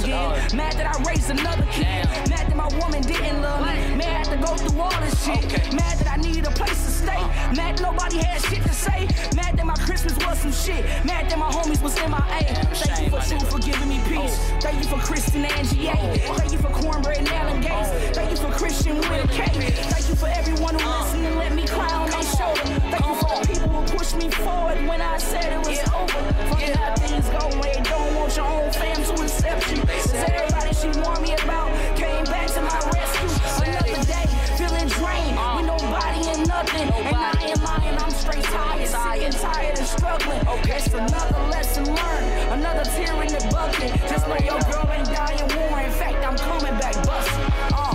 again, 0.00 0.56
mad 0.56 0.72
that 0.74 0.96
I 0.96 1.02
raised 1.02 1.30
another 1.30 1.66
kid, 1.70 2.04
mad 2.30 2.48
that 2.48 2.56
my 2.56 2.68
woman 2.78 3.02
didn't 3.02 3.42
love 3.42 3.60
me, 3.60 3.96
mad 3.96 4.08
I 4.08 4.24
had 4.24 4.30
to 4.30 4.36
go 4.36 4.56
through 4.56 4.80
all 4.80 5.00
this 5.00 5.24
shit, 5.24 5.44
mad 5.74 5.98
that 5.98 6.08
I 6.12 6.16
needed 6.16 6.46
a 6.46 6.50
place 6.50 6.84
to 6.84 6.90
stay, 6.90 7.20
mad 7.56 7.78
that 7.78 7.82
nobody 7.82 8.18
had 8.18 8.40
shit 8.42 8.62
to 8.62 8.72
say, 8.72 9.08
mad 9.36 9.56
that 9.56 9.66
my 9.66 9.74
Christmas 9.74 10.16
was 10.24 10.38
some 10.38 10.52
shit, 10.52 10.84
mad 11.04 11.30
that 11.30 11.38
my 11.38 11.50
homies 11.50 11.82
was 11.82 11.94
MIA. 11.96 12.54
Thank 12.74 13.04
you 13.04 13.10
for 13.10 13.20
truth, 13.26 13.50
for 13.50 13.58
giving 13.58 13.88
me 13.88 14.00
peace. 14.08 14.36
Thank 14.60 14.82
you 14.82 14.88
for 14.88 14.98
Kristen 14.98 15.44
Angie. 15.44 15.86
Thank 15.86 16.52
you 16.52 16.58
for 16.58 16.68
Cornbread 16.68 17.18
and 17.18 17.28
Alan 17.28 17.60
Gates. 17.60 17.90
Thank 18.16 18.30
you 18.30 18.36
for 18.36 18.50
Christian 18.52 18.96
with 18.96 19.24
a 19.24 19.28
K. 19.28 19.44
Thank 19.92 20.08
you 20.08 20.14
for 20.14 20.28
everyone 20.28 20.78
who 20.78 20.88
listened 20.88 21.26
and 21.26 21.36
let 21.36 21.54
me 21.54 21.66
cry 21.66 21.92
on 21.92 22.10
their 22.10 22.22
shoulder. 22.22 22.62
Thank 22.92 23.06
you 23.06 23.14
for 23.16 23.30
the 23.40 23.46
people 23.46 23.68
who 23.68 23.96
pushed 23.96 24.16
me 24.16 24.30
forward 24.30 24.78
when 24.86 25.00
I 25.00 25.18
said 25.18 25.52
it 25.52 25.58
was 25.66 25.80
over. 25.92 26.22
Funny 26.48 26.72
how 26.72 26.94
things 26.96 27.28
go 27.28 27.48
when 27.58 27.70
you 27.76 27.84
don't 27.84 28.11
your 28.36 28.46
own 28.46 28.70
fam 28.72 28.96
to 28.96 29.22
accept 29.22 29.70
you. 29.70 29.82
'Cause 29.82 30.14
everybody 30.14 30.72
she 30.74 30.88
warned 31.00 31.22
me 31.22 31.34
about 31.34 31.70
came 31.96 32.24
back 32.24 32.46
to 32.48 32.60
my 32.62 32.78
rescue. 32.90 33.28
Another 33.62 34.04
day, 34.04 34.26
feeling 34.56 34.88
drained 34.88 35.36
with 35.56 35.66
nobody 35.66 36.22
and 36.32 36.46
nothing. 36.48 36.88
And 37.08 37.16
I 37.16 37.32
ain't 37.46 37.62
lying, 37.62 37.98
I'm 37.98 38.10
straight 38.10 38.44
tired, 38.44 38.88
sick 38.88 39.22
and 39.22 39.36
tired 39.36 39.78
of 39.78 39.86
struggling. 39.86 40.40
It's 40.64 40.86
another 40.94 41.42
lesson 41.50 41.84
learned, 41.84 42.28
another 42.52 42.84
tear 42.84 43.14
in 43.22 43.28
the 43.28 43.42
bucket. 43.50 43.90
Just 44.08 44.26
know 44.28 44.38
your 44.38 44.60
girl 44.70 44.88
ain't 44.92 45.08
dying 45.08 45.48
war. 45.56 45.80
In 45.80 45.90
fact, 45.90 46.24
I'm 46.26 46.36
coming 46.36 46.76
back 46.78 46.94
busting. 47.06 47.52
Uh. 47.74 47.94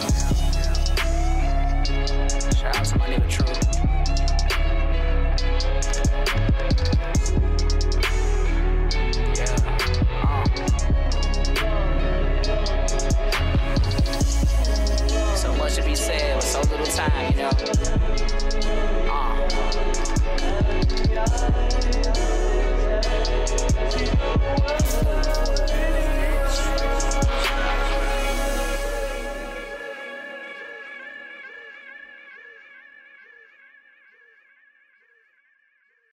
Shout 2.53 2.75
out 2.75 2.85
to 2.85 2.97
my 2.99 3.07
nigga 3.07 3.29
True. 3.29 3.64